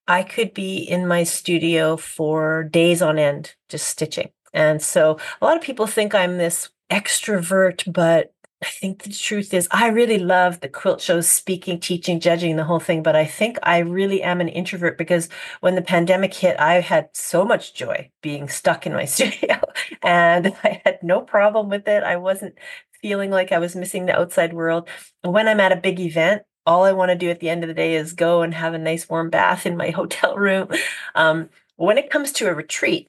I 0.08 0.22
could 0.22 0.54
be 0.54 0.78
in 0.78 1.06
my 1.06 1.24
studio 1.24 1.96
for 1.96 2.64
days 2.64 3.02
on 3.02 3.18
end, 3.18 3.54
just 3.68 3.88
stitching. 3.88 4.30
And 4.54 4.80
so 4.80 5.18
a 5.40 5.44
lot 5.44 5.56
of 5.56 5.62
people 5.62 5.86
think 5.86 6.14
I'm 6.14 6.38
this 6.38 6.70
extrovert, 6.90 7.92
but 7.92 8.32
I 8.62 8.66
think 8.66 9.02
the 9.02 9.10
truth 9.10 9.52
is, 9.52 9.68
I 9.70 9.88
really 9.88 10.18
love 10.18 10.60
the 10.60 10.68
quilt 10.68 11.02
shows, 11.02 11.28
speaking, 11.28 11.78
teaching, 11.78 12.20
judging, 12.20 12.56
the 12.56 12.64
whole 12.64 12.80
thing. 12.80 13.02
But 13.02 13.14
I 13.14 13.26
think 13.26 13.58
I 13.62 13.78
really 13.78 14.22
am 14.22 14.40
an 14.40 14.48
introvert 14.48 14.96
because 14.96 15.28
when 15.60 15.74
the 15.74 15.82
pandemic 15.82 16.32
hit, 16.32 16.58
I 16.58 16.80
had 16.80 17.10
so 17.12 17.44
much 17.44 17.74
joy 17.74 18.10
being 18.22 18.48
stuck 18.48 18.86
in 18.86 18.94
my 18.94 19.04
studio 19.06 19.60
and 20.02 20.54
I 20.64 20.80
had 20.84 21.02
no 21.02 21.20
problem 21.20 21.68
with 21.68 21.86
it. 21.86 22.02
I 22.02 22.16
wasn't 22.16 22.58
feeling 23.02 23.30
like 23.30 23.52
I 23.52 23.58
was 23.58 23.76
missing 23.76 24.06
the 24.06 24.18
outside 24.18 24.54
world. 24.54 24.88
When 25.22 25.48
I'm 25.48 25.60
at 25.60 25.72
a 25.72 25.76
big 25.76 26.00
event, 26.00 26.42
all 26.64 26.84
I 26.84 26.92
want 26.92 27.10
to 27.10 27.14
do 27.14 27.30
at 27.30 27.40
the 27.40 27.50
end 27.50 27.62
of 27.62 27.68
the 27.68 27.74
day 27.74 27.94
is 27.94 28.14
go 28.14 28.42
and 28.42 28.54
have 28.54 28.74
a 28.74 28.78
nice 28.78 29.08
warm 29.08 29.30
bath 29.30 29.66
in 29.66 29.76
my 29.76 29.90
hotel 29.92 30.36
room. 30.36 30.68
Um, 31.14 31.50
when 31.76 31.98
it 31.98 32.10
comes 32.10 32.32
to 32.32 32.48
a 32.48 32.54
retreat, 32.54 33.08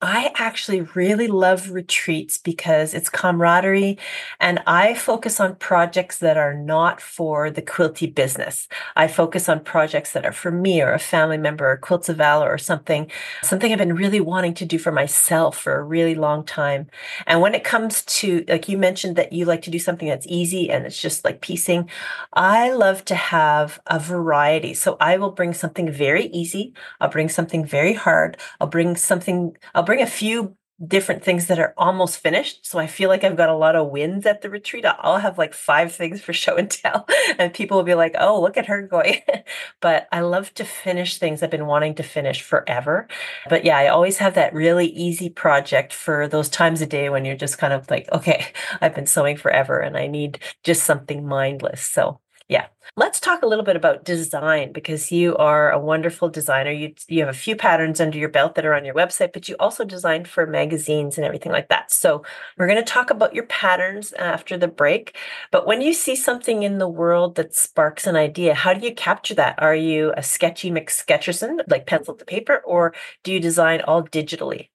I 0.00 0.30
actually 0.36 0.82
really 0.82 1.26
love 1.26 1.72
retreats 1.72 2.36
because 2.36 2.94
it's 2.94 3.08
camaraderie 3.08 3.98
and 4.38 4.62
I 4.64 4.94
focus 4.94 5.40
on 5.40 5.56
projects 5.56 6.18
that 6.18 6.36
are 6.36 6.54
not 6.54 7.00
for 7.00 7.50
the 7.50 7.62
quilty 7.62 8.14
business. 8.14 8.68
I 8.94 9.08
focus 9.08 9.48
on 9.48 9.58
projects 9.64 10.12
that 10.12 10.24
are 10.24 10.32
for 10.32 10.52
me 10.52 10.80
or 10.80 10.92
a 10.92 11.00
family 11.00 11.36
member 11.36 11.68
or 11.68 11.76
Quilts 11.78 12.08
of 12.08 12.16
Valor 12.16 12.48
or 12.48 12.58
something, 12.58 13.10
something 13.42 13.72
I've 13.72 13.78
been 13.78 13.96
really 13.96 14.20
wanting 14.20 14.54
to 14.54 14.64
do 14.64 14.78
for 14.78 14.92
myself 14.92 15.58
for 15.58 15.74
a 15.74 15.82
really 15.82 16.14
long 16.14 16.44
time. 16.44 16.86
And 17.26 17.40
when 17.40 17.56
it 17.56 17.64
comes 17.64 18.02
to, 18.04 18.44
like 18.46 18.68
you 18.68 18.78
mentioned 18.78 19.16
that 19.16 19.32
you 19.32 19.46
like 19.46 19.62
to 19.62 19.70
do 19.70 19.80
something 19.80 20.06
that's 20.06 20.28
easy 20.28 20.70
and 20.70 20.86
it's 20.86 21.02
just 21.02 21.24
like 21.24 21.40
piecing, 21.40 21.90
I 22.34 22.70
love 22.70 23.04
to 23.06 23.16
have 23.16 23.80
a 23.88 23.98
variety. 23.98 24.74
So 24.74 24.96
I 25.00 25.16
will 25.16 25.32
bring 25.32 25.54
something 25.54 25.90
very 25.90 26.26
easy. 26.26 26.72
I'll 27.00 27.10
bring 27.10 27.28
something 27.28 27.64
very 27.64 27.94
hard. 27.94 28.36
I'll 28.60 28.68
bring 28.68 28.94
something, 28.94 29.56
I'll 29.74 29.87
bring 29.88 30.02
a 30.02 30.06
few 30.06 30.54
different 30.86 31.24
things 31.24 31.46
that 31.46 31.58
are 31.58 31.72
almost 31.78 32.18
finished. 32.18 32.66
So 32.66 32.78
I 32.78 32.86
feel 32.86 33.08
like 33.08 33.24
I've 33.24 33.38
got 33.38 33.48
a 33.48 33.56
lot 33.56 33.74
of 33.74 33.88
wins 33.88 34.26
at 34.26 34.42
the 34.42 34.50
retreat. 34.50 34.84
I'll 34.84 35.16
have 35.16 35.38
like 35.38 35.54
five 35.54 35.94
things 35.94 36.20
for 36.20 36.34
show 36.34 36.56
and 36.56 36.70
tell, 36.70 37.06
and 37.38 37.54
people 37.54 37.78
will 37.78 37.84
be 37.84 37.94
like, 37.94 38.14
oh, 38.18 38.38
look 38.38 38.58
at 38.58 38.66
her 38.66 38.82
going. 38.82 39.22
but 39.80 40.06
I 40.12 40.20
love 40.20 40.52
to 40.54 40.64
finish 40.66 41.16
things 41.16 41.42
I've 41.42 41.50
been 41.50 41.64
wanting 41.64 41.94
to 41.94 42.02
finish 42.02 42.42
forever. 42.42 43.08
But 43.48 43.64
yeah, 43.64 43.78
I 43.78 43.88
always 43.88 44.18
have 44.18 44.34
that 44.34 44.52
really 44.52 44.88
easy 44.88 45.30
project 45.30 45.94
for 45.94 46.28
those 46.28 46.50
times 46.50 46.82
a 46.82 46.86
day 46.86 47.08
when 47.08 47.24
you're 47.24 47.34
just 47.34 47.56
kind 47.56 47.72
of 47.72 47.90
like, 47.90 48.06
okay, 48.12 48.48
I've 48.82 48.94
been 48.94 49.06
sewing 49.06 49.38
forever 49.38 49.80
and 49.80 49.96
I 49.96 50.06
need 50.06 50.38
just 50.64 50.82
something 50.82 51.26
mindless. 51.26 51.80
So 51.82 52.20
yeah. 52.46 52.66
Let's 52.98 53.20
talk 53.20 53.42
a 53.42 53.46
little 53.46 53.64
bit 53.64 53.76
about 53.76 54.04
design 54.04 54.72
because 54.72 55.12
you 55.12 55.36
are 55.36 55.70
a 55.70 55.78
wonderful 55.78 56.28
designer. 56.28 56.72
You 56.72 56.94
you 57.06 57.20
have 57.20 57.28
a 57.28 57.38
few 57.38 57.54
patterns 57.54 58.00
under 58.00 58.18
your 58.18 58.28
belt 58.28 58.56
that 58.56 58.66
are 58.66 58.74
on 58.74 58.84
your 58.84 58.96
website, 58.96 59.32
but 59.32 59.48
you 59.48 59.54
also 59.60 59.84
designed 59.84 60.26
for 60.26 60.48
magazines 60.48 61.16
and 61.16 61.24
everything 61.24 61.52
like 61.52 61.68
that. 61.68 61.92
So, 61.92 62.24
we're 62.56 62.66
going 62.66 62.84
to 62.84 62.92
talk 62.92 63.10
about 63.10 63.36
your 63.36 63.46
patterns 63.46 64.12
after 64.14 64.58
the 64.58 64.66
break. 64.66 65.16
But 65.52 65.64
when 65.64 65.80
you 65.80 65.92
see 65.92 66.16
something 66.16 66.64
in 66.64 66.78
the 66.78 66.88
world 66.88 67.36
that 67.36 67.54
sparks 67.54 68.04
an 68.08 68.16
idea, 68.16 68.52
how 68.52 68.74
do 68.74 68.84
you 68.84 68.92
capture 68.92 69.36
that? 69.36 69.62
Are 69.62 69.76
you 69.76 70.12
a 70.16 70.22
sketchy 70.24 70.72
McSketcherson, 70.72 71.60
like 71.68 71.86
pencil 71.86 72.16
to 72.16 72.24
paper, 72.24 72.62
or 72.66 72.94
do 73.22 73.32
you 73.32 73.38
design 73.38 73.80
all 73.82 74.02
digitally? 74.02 74.70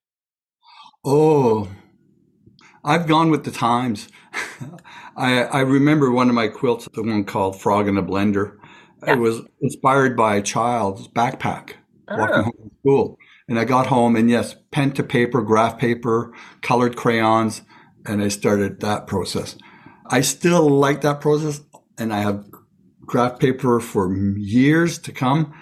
Oh, 1.03 1.67
I've 2.85 3.05
gone 3.05 3.31
with 3.31 3.43
the 3.43 3.51
times. 3.51 4.07
I, 5.15 5.43
I 5.43 5.59
remember 5.61 6.11
one 6.11 6.29
of 6.29 6.35
my 6.35 6.47
quilts, 6.47 6.87
the 6.93 7.03
one 7.03 7.23
called 7.23 7.59
Frog 7.59 7.87
in 7.87 7.97
a 7.97 8.03
Blender. 8.03 8.57
Yeah. 9.05 9.13
It 9.13 9.19
was 9.19 9.41
inspired 9.61 10.15
by 10.15 10.35
a 10.35 10.41
child's 10.41 11.07
backpack 11.07 11.73
oh. 12.07 12.17
walking 12.17 12.43
home 12.43 12.53
from 12.57 12.71
school. 12.79 13.17
And 13.47 13.59
I 13.59 13.65
got 13.65 13.87
home 13.87 14.15
and 14.15 14.29
yes, 14.29 14.55
pen 14.71 14.91
to 14.93 15.03
paper, 15.03 15.41
graph 15.41 15.77
paper, 15.77 16.33
colored 16.61 16.95
crayons, 16.95 17.61
and 18.05 18.21
I 18.21 18.29
started 18.29 18.79
that 18.79 19.07
process. 19.07 19.57
I 20.07 20.21
still 20.21 20.69
like 20.69 21.01
that 21.01 21.21
process 21.21 21.61
and 21.97 22.13
I 22.13 22.21
have 22.21 22.45
graph 23.01 23.39
paper 23.39 23.79
for 23.79 24.15
years 24.15 24.97
to 24.99 25.11
come. 25.11 25.53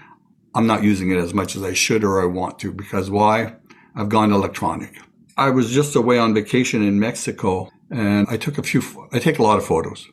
I'm 0.54 0.68
not 0.68 0.84
using 0.84 1.12
it 1.12 1.18
as 1.18 1.34
much 1.34 1.56
as 1.56 1.64
I 1.64 1.74
should 1.74 2.04
or 2.04 2.22
I 2.22 2.26
want 2.26 2.60
to 2.60 2.72
because 2.72 3.10
why? 3.10 3.56
I've 3.96 4.10
gone 4.10 4.32
electronic. 4.32 4.96
I 5.38 5.50
was 5.50 5.72
just 5.72 5.96
away 5.96 6.18
on 6.18 6.34
vacation 6.34 6.84
in 6.84 7.00
Mexico 7.00 7.70
and 7.92 8.28
I 8.30 8.38
took 8.38 8.58
a 8.58 8.64
few, 8.64 8.82
I 9.12 9.20
take 9.20 9.40
a 9.40 9.44
lot 9.44 9.58
of 9.58 9.66
photos, 9.66 10.08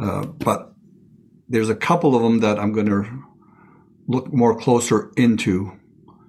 uh, 0.00 0.26
but 0.26 0.72
there's 1.48 1.68
a 1.68 1.74
couple 1.74 2.16
of 2.16 2.22
them 2.22 2.40
that 2.40 2.58
I'm 2.58 2.72
going 2.72 2.86
to 2.86 3.24
look 4.06 4.32
more 4.32 4.58
closer 4.58 5.12
into 5.16 5.72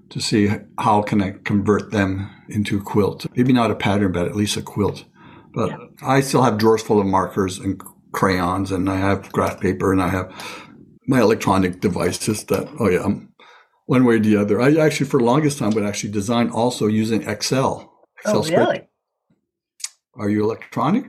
to 0.09 0.19
see 0.19 0.49
how 0.77 1.01
can 1.01 1.21
I 1.21 1.35
convert 1.43 1.91
them 1.91 2.29
into 2.49 2.77
a 2.77 2.81
quilt. 2.81 3.25
Maybe 3.35 3.53
not 3.53 3.71
a 3.71 3.75
pattern, 3.75 4.11
but 4.11 4.27
at 4.27 4.35
least 4.35 4.57
a 4.57 4.61
quilt. 4.61 5.05
But 5.53 5.69
yeah. 5.69 5.77
I 6.01 6.21
still 6.21 6.41
have 6.43 6.57
drawers 6.57 6.81
full 6.81 6.99
of 6.99 7.07
markers 7.07 7.59
and 7.59 7.81
crayons, 8.11 8.71
and 8.71 8.89
I 8.89 8.97
have 8.97 9.31
graph 9.31 9.59
paper, 9.59 9.91
and 9.91 10.01
I 10.01 10.09
have 10.09 10.31
my 11.07 11.21
electronic 11.21 11.79
devices 11.79 12.43
that, 12.45 12.67
oh 12.79 12.89
yeah, 12.89 13.03
I'm 13.03 13.33
one 13.85 14.05
way 14.05 14.15
or 14.15 14.19
the 14.19 14.35
other. 14.35 14.61
I 14.61 14.75
actually, 14.75 15.07
for 15.07 15.19
the 15.19 15.25
longest 15.25 15.57
time, 15.59 15.71
would 15.71 15.85
actually 15.85 16.11
design 16.11 16.49
also 16.49 16.87
using 16.87 17.27
Excel. 17.27 17.91
Excel 18.19 18.45
oh, 18.45 18.49
really? 18.49 18.88
Are 20.15 20.29
you 20.29 20.43
electronic 20.43 21.05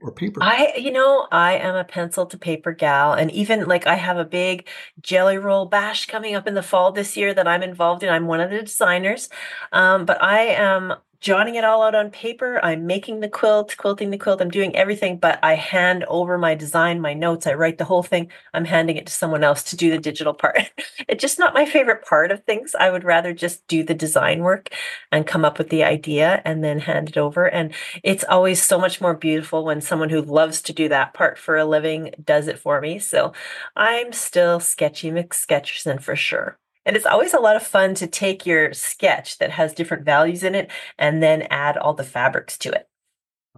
or 0.00 0.12
paper? 0.12 0.42
I, 0.42 0.74
you 0.76 0.90
know, 0.90 1.26
I 1.30 1.54
am 1.54 1.74
a 1.74 1.84
pencil 1.84 2.26
to 2.26 2.38
paper 2.38 2.72
gal. 2.72 3.12
And 3.12 3.30
even 3.30 3.66
like 3.66 3.86
I 3.86 3.96
have 3.96 4.16
a 4.16 4.24
big 4.24 4.66
jelly 5.00 5.38
roll 5.38 5.66
bash 5.66 6.06
coming 6.06 6.34
up 6.34 6.46
in 6.46 6.54
the 6.54 6.62
fall 6.62 6.92
this 6.92 7.16
year 7.16 7.34
that 7.34 7.48
I'm 7.48 7.62
involved 7.62 8.02
in. 8.02 8.08
I'm 8.08 8.26
one 8.26 8.40
of 8.40 8.50
the 8.50 8.62
designers. 8.62 9.28
Um, 9.72 10.04
but 10.04 10.22
I 10.22 10.40
am 10.40 10.94
jotting 11.20 11.56
it 11.56 11.64
all 11.64 11.82
out 11.82 11.94
on 11.94 12.10
paper. 12.10 12.60
I'm 12.62 12.86
making 12.86 13.20
the 13.20 13.28
quilt, 13.28 13.76
quilting 13.76 14.10
the 14.10 14.18
quilt. 14.18 14.40
I'm 14.40 14.50
doing 14.50 14.76
everything, 14.76 15.18
but 15.18 15.38
I 15.42 15.54
hand 15.54 16.04
over 16.04 16.38
my 16.38 16.54
design, 16.54 17.00
my 17.00 17.14
notes. 17.14 17.46
I 17.46 17.54
write 17.54 17.78
the 17.78 17.84
whole 17.84 18.02
thing. 18.02 18.30
I'm 18.54 18.64
handing 18.64 18.96
it 18.96 19.06
to 19.06 19.12
someone 19.12 19.42
else 19.42 19.62
to 19.64 19.76
do 19.76 19.90
the 19.90 19.98
digital 19.98 20.34
part. 20.34 20.70
it's 21.08 21.20
just 21.20 21.38
not 21.38 21.54
my 21.54 21.66
favorite 21.66 22.04
part 22.04 22.30
of 22.30 22.44
things. 22.44 22.74
I 22.78 22.90
would 22.90 23.04
rather 23.04 23.32
just 23.32 23.66
do 23.66 23.82
the 23.82 23.94
design 23.94 24.42
work 24.42 24.70
and 25.10 25.26
come 25.26 25.44
up 25.44 25.58
with 25.58 25.70
the 25.70 25.84
idea 25.84 26.40
and 26.44 26.62
then 26.62 26.78
hand 26.78 27.08
it 27.08 27.16
over. 27.16 27.46
And 27.46 27.72
it's 28.04 28.24
always 28.24 28.62
so 28.62 28.78
much 28.78 29.00
more 29.00 29.14
beautiful 29.14 29.64
when 29.64 29.80
someone 29.80 30.10
who 30.10 30.22
loves 30.22 30.62
to 30.62 30.72
do 30.72 30.88
that 30.88 31.14
part 31.14 31.38
for 31.38 31.56
a 31.56 31.64
living 31.64 32.12
does 32.24 32.46
it 32.46 32.58
for 32.58 32.80
me. 32.80 32.98
So 32.98 33.32
I'm 33.76 34.12
still 34.12 34.60
sketchy 34.60 35.10
McSketcherson 35.10 36.00
for 36.00 36.14
sure. 36.14 36.58
And 36.88 36.96
it's 36.96 37.04
always 37.04 37.34
a 37.34 37.38
lot 37.38 37.54
of 37.54 37.62
fun 37.62 37.94
to 37.96 38.06
take 38.06 38.46
your 38.46 38.72
sketch 38.72 39.36
that 39.38 39.50
has 39.50 39.74
different 39.74 40.06
values 40.06 40.42
in 40.42 40.54
it 40.54 40.70
and 40.98 41.22
then 41.22 41.42
add 41.50 41.76
all 41.76 41.92
the 41.92 42.02
fabrics 42.02 42.56
to 42.58 42.70
it. 42.70 42.88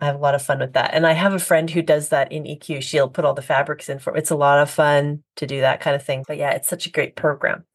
I 0.01 0.07
have 0.07 0.17
a 0.17 0.19
lot 0.19 0.35
of 0.35 0.43
fun 0.43 0.59
with 0.59 0.73
that. 0.73 0.95
And 0.95 1.07
I 1.07 1.13
have 1.13 1.33
a 1.33 1.39
friend 1.39 1.71
who 1.71 1.81
does 1.81 2.09
that 2.09 2.33
in 2.33 2.43
EQ. 2.43 2.83
She'll 2.83 3.09
put 3.09 3.25
all 3.25 3.35
the 3.35 3.41
fabrics 3.41 3.89
in 3.89 4.01
for 4.01 4.17
it's 4.17 4.33
a 4.33 4.37
lot 4.37 4.59
of 4.59 4.69
fun 4.69 5.23
to 5.37 5.47
do 5.47 5.61
that 5.61 5.81
kind 5.81 5.95
of 5.95 6.03
thing. 6.03 6.25
But 6.27 6.39
yeah, 6.39 6.51
it's 6.51 6.67
such 6.67 6.87
a 6.87 6.91
great 6.91 7.15
program. 7.15 7.67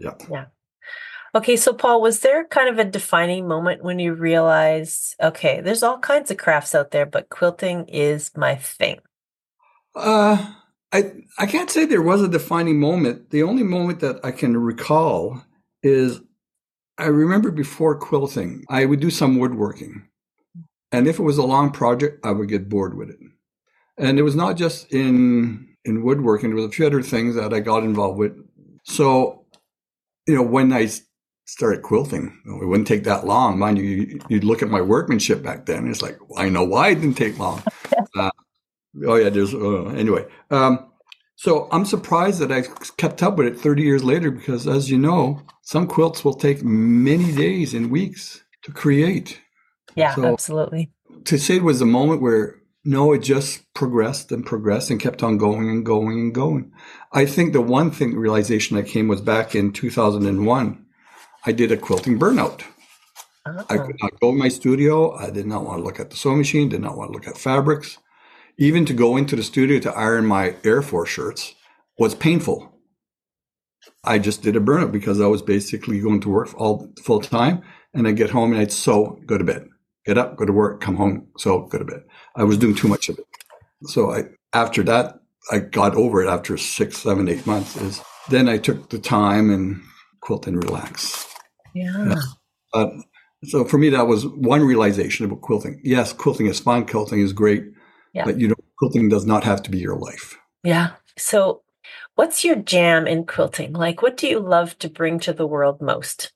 Yeah. 0.00 0.14
Yeah. 0.28 0.46
Okay, 1.32 1.56
so 1.56 1.72
Paul, 1.72 2.00
was 2.00 2.18
there 2.20 2.44
kind 2.46 2.68
of 2.68 2.80
a 2.80 2.90
defining 2.90 3.46
moment 3.46 3.84
when 3.84 4.00
you 4.00 4.14
realized, 4.14 5.14
okay, 5.22 5.60
there's 5.60 5.84
all 5.84 5.98
kinds 6.00 6.32
of 6.32 6.38
crafts 6.38 6.74
out 6.74 6.90
there, 6.90 7.06
but 7.06 7.28
quilting 7.28 7.86
is 7.86 8.32
my 8.36 8.56
thing? 8.56 8.98
Uh 9.94 10.54
I, 10.94 11.12
I 11.38 11.46
can't 11.46 11.68
say 11.68 11.84
there 11.84 12.00
was 12.00 12.22
a 12.22 12.28
defining 12.28 12.78
moment. 12.78 13.30
The 13.30 13.42
only 13.42 13.64
moment 13.64 13.98
that 14.00 14.24
I 14.24 14.30
can 14.30 14.56
recall 14.56 15.42
is 15.82 16.20
I 16.96 17.06
remember 17.06 17.50
before 17.50 17.98
quilting, 17.98 18.64
I 18.68 18.84
would 18.84 19.00
do 19.00 19.10
some 19.10 19.38
woodworking. 19.38 20.06
And 20.92 21.08
if 21.08 21.18
it 21.18 21.24
was 21.24 21.36
a 21.36 21.42
long 21.42 21.72
project, 21.72 22.24
I 22.24 22.30
would 22.30 22.48
get 22.48 22.68
bored 22.68 22.96
with 22.96 23.10
it. 23.10 23.18
And 23.98 24.20
it 24.20 24.22
was 24.22 24.36
not 24.36 24.56
just 24.56 24.92
in 24.92 25.68
in 25.84 26.04
woodworking, 26.04 26.50
there 26.50 26.56
was 26.56 26.66
a 26.66 26.70
few 26.70 26.86
other 26.86 27.02
things 27.02 27.34
that 27.34 27.52
I 27.52 27.60
got 27.60 27.82
involved 27.82 28.18
with. 28.18 28.32
So, 28.84 29.44
you 30.26 30.36
know, 30.36 30.42
when 30.42 30.72
I 30.72 30.88
started 31.44 31.82
quilting, 31.82 32.40
it 32.46 32.66
wouldn't 32.66 32.88
take 32.88 33.04
that 33.04 33.26
long. 33.26 33.58
Mind 33.58 33.78
you, 33.78 34.20
you'd 34.28 34.44
look 34.44 34.62
at 34.62 34.70
my 34.70 34.80
workmanship 34.80 35.42
back 35.42 35.66
then. 35.66 35.88
It's 35.88 36.00
like, 36.00 36.16
I 36.38 36.48
know 36.48 36.64
why 36.64 36.90
it 36.90 36.96
didn't 36.96 37.16
take 37.16 37.38
long. 37.38 37.62
Uh, 38.16 38.30
Oh 39.06 39.16
yeah, 39.16 39.28
there's 39.28 39.54
uh, 39.54 39.86
anyway. 39.86 40.26
Um, 40.50 40.90
so 41.36 41.68
I'm 41.72 41.84
surprised 41.84 42.40
that 42.40 42.52
I 42.52 42.62
kept 42.96 43.22
up 43.22 43.36
with 43.36 43.48
it 43.48 43.58
30 43.58 43.82
years 43.82 44.04
later 44.04 44.30
because, 44.30 44.68
as 44.68 44.90
you 44.90 44.98
know, 44.98 45.42
some 45.62 45.86
quilts 45.86 46.24
will 46.24 46.34
take 46.34 46.62
many 46.62 47.32
days 47.32 47.74
and 47.74 47.90
weeks 47.90 48.44
to 48.62 48.72
create. 48.72 49.40
Yeah, 49.96 50.14
so 50.14 50.24
absolutely. 50.24 50.92
To 51.24 51.38
say 51.38 51.56
it 51.56 51.62
was 51.62 51.80
a 51.80 51.86
moment 51.86 52.22
where 52.22 52.56
no, 52.84 53.12
it 53.12 53.18
just 53.18 53.72
progressed 53.74 54.30
and 54.30 54.44
progressed 54.44 54.90
and 54.90 55.00
kept 55.00 55.22
on 55.22 55.38
going 55.38 55.70
and 55.70 55.84
going 55.84 56.20
and 56.20 56.34
going. 56.34 56.70
I 57.12 57.26
think 57.26 57.52
the 57.52 57.62
one 57.62 57.90
thing 57.90 58.14
realization 58.14 58.76
that 58.76 58.86
came 58.86 59.08
was 59.08 59.20
back 59.20 59.54
in 59.54 59.72
2001. 59.72 60.86
I 61.46 61.52
did 61.52 61.72
a 61.72 61.76
quilting 61.76 62.18
burnout. 62.18 62.62
Oh. 63.46 63.64
I 63.68 63.78
could 63.78 63.96
not 64.00 64.18
go 64.20 64.30
in 64.30 64.38
my 64.38 64.48
studio. 64.48 65.14
I 65.14 65.30
did 65.30 65.46
not 65.46 65.64
want 65.64 65.78
to 65.78 65.84
look 65.84 66.00
at 66.00 66.10
the 66.10 66.16
sewing 66.16 66.38
machine. 66.38 66.68
Did 66.68 66.80
not 66.80 66.96
want 66.96 67.10
to 67.10 67.12
look 67.12 67.26
at 67.26 67.36
fabrics 67.36 67.98
even 68.58 68.84
to 68.86 68.94
go 68.94 69.16
into 69.16 69.36
the 69.36 69.42
studio 69.42 69.78
to 69.80 69.92
iron 69.92 70.26
my 70.26 70.56
Air 70.64 70.82
Force 70.82 71.10
shirts 71.10 71.54
was 71.98 72.14
painful. 72.14 72.72
I 74.02 74.18
just 74.18 74.42
did 74.42 74.56
a 74.56 74.60
burnout 74.60 74.92
because 74.92 75.20
I 75.20 75.26
was 75.26 75.42
basically 75.42 76.00
going 76.00 76.20
to 76.22 76.28
work 76.28 76.54
all 76.60 76.88
full 77.02 77.20
time 77.20 77.62
and 77.92 78.06
I'd 78.06 78.16
get 78.16 78.30
home 78.30 78.52
and 78.52 78.60
I'd 78.60 78.72
sew, 78.72 79.18
go 79.26 79.38
to 79.38 79.44
bed, 79.44 79.68
get 80.04 80.18
up, 80.18 80.36
go 80.36 80.44
to 80.44 80.52
work, 80.52 80.80
come 80.80 80.96
home, 80.96 81.28
sew, 81.38 81.66
go 81.66 81.78
to 81.78 81.84
bed. 81.84 82.02
I 82.36 82.44
was 82.44 82.58
doing 82.58 82.74
too 82.74 82.88
much 82.88 83.08
of 83.08 83.18
it. 83.18 83.26
So 83.86 84.12
I, 84.12 84.24
after 84.52 84.82
that, 84.84 85.20
I 85.50 85.58
got 85.58 85.94
over 85.94 86.22
it 86.22 86.28
after 86.28 86.56
six, 86.56 86.98
seven, 86.98 87.28
eight 87.28 87.46
months. 87.46 87.76
Is 87.76 88.00
then 88.30 88.48
I 88.48 88.58
took 88.58 88.90
the 88.90 88.98
time 88.98 89.50
and 89.50 89.82
quilt 90.20 90.46
and 90.46 90.62
relax. 90.62 91.26
Yeah. 91.74 92.14
Uh, 92.72 92.88
so 93.44 93.64
for 93.64 93.76
me, 93.78 93.90
that 93.90 94.06
was 94.06 94.26
one 94.26 94.62
realization 94.62 95.26
about 95.26 95.42
quilting. 95.42 95.80
Yes, 95.84 96.12
quilting 96.12 96.46
is 96.46 96.60
fun. 96.60 96.86
Quilting 96.86 97.20
is 97.20 97.32
great, 97.32 97.64
Yeah. 98.14 98.24
but 98.24 98.40
you 98.40 98.48
know, 98.48 98.54
quilting 98.78 99.08
does 99.08 99.26
not 99.26 99.44
have 99.44 99.62
to 99.64 99.70
be 99.70 99.78
your 99.78 99.96
life. 99.96 100.38
Yeah. 100.62 100.92
So, 101.18 101.62
what's 102.14 102.44
your 102.44 102.56
jam 102.56 103.06
in 103.06 103.26
quilting? 103.26 103.72
Like, 103.72 104.02
what 104.02 104.16
do 104.16 104.28
you 104.28 104.38
love 104.38 104.78
to 104.78 104.88
bring 104.88 105.18
to 105.20 105.32
the 105.32 105.46
world 105.46 105.80
most? 105.80 106.32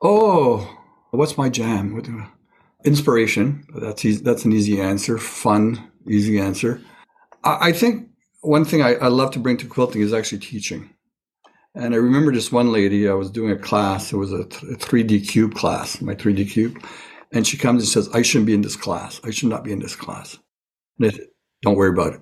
Oh, 0.00 0.78
what's 1.10 1.36
my 1.36 1.48
jam? 1.48 2.30
Inspiration. 2.84 3.64
That's 3.74 4.04
easy, 4.04 4.22
that's 4.22 4.44
an 4.44 4.52
easy 4.52 4.80
answer. 4.80 5.18
Fun, 5.18 5.90
easy 6.06 6.38
answer. 6.38 6.80
I, 7.42 7.68
I 7.68 7.72
think 7.72 8.08
one 8.40 8.64
thing 8.64 8.82
I, 8.82 8.94
I 8.94 9.08
love 9.08 9.32
to 9.32 9.40
bring 9.40 9.56
to 9.58 9.66
quilting 9.66 10.02
is 10.02 10.12
actually 10.12 10.38
teaching. 10.38 10.90
And 11.74 11.94
I 11.94 11.98
remember 11.98 12.32
this 12.32 12.50
one 12.50 12.72
lady, 12.72 13.08
I 13.08 13.14
was 13.14 13.30
doing 13.30 13.50
a 13.50 13.58
class, 13.58 14.12
it 14.12 14.16
was 14.16 14.32
a, 14.32 14.44
th- 14.44 14.62
a 14.62 14.76
3D 14.76 15.28
cube 15.28 15.54
class, 15.54 16.00
my 16.00 16.14
3D 16.14 16.50
cube. 16.50 16.82
And 17.32 17.46
she 17.46 17.56
comes 17.56 17.82
and 17.82 17.88
says, 17.88 18.08
I 18.14 18.22
shouldn't 18.22 18.46
be 18.46 18.54
in 18.54 18.62
this 18.62 18.76
class. 18.76 19.20
I 19.24 19.30
should 19.30 19.48
not 19.48 19.64
be 19.64 19.72
in 19.72 19.80
this 19.80 19.96
class. 19.96 20.38
And 20.98 21.08
I 21.08 21.10
said, 21.10 21.26
don't 21.62 21.76
worry 21.76 21.90
about 21.90 22.14
it. 22.14 22.20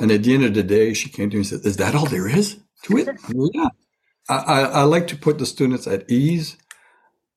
And 0.00 0.10
at 0.10 0.22
the 0.22 0.34
end 0.34 0.44
of 0.44 0.54
the 0.54 0.62
day, 0.62 0.94
she 0.94 1.10
came 1.10 1.30
to 1.30 1.36
me 1.36 1.40
and 1.40 1.46
said, 1.46 1.60
Is 1.64 1.76
that 1.78 1.94
all 1.94 2.06
there 2.06 2.28
is 2.28 2.58
to 2.84 2.98
it? 2.98 3.08
I 3.28 3.32
yeah. 3.52 3.68
I, 4.28 4.36
I, 4.36 4.60
I 4.60 4.82
like 4.84 5.08
to 5.08 5.16
put 5.16 5.38
the 5.38 5.46
students 5.46 5.86
at 5.86 6.10
ease. 6.10 6.56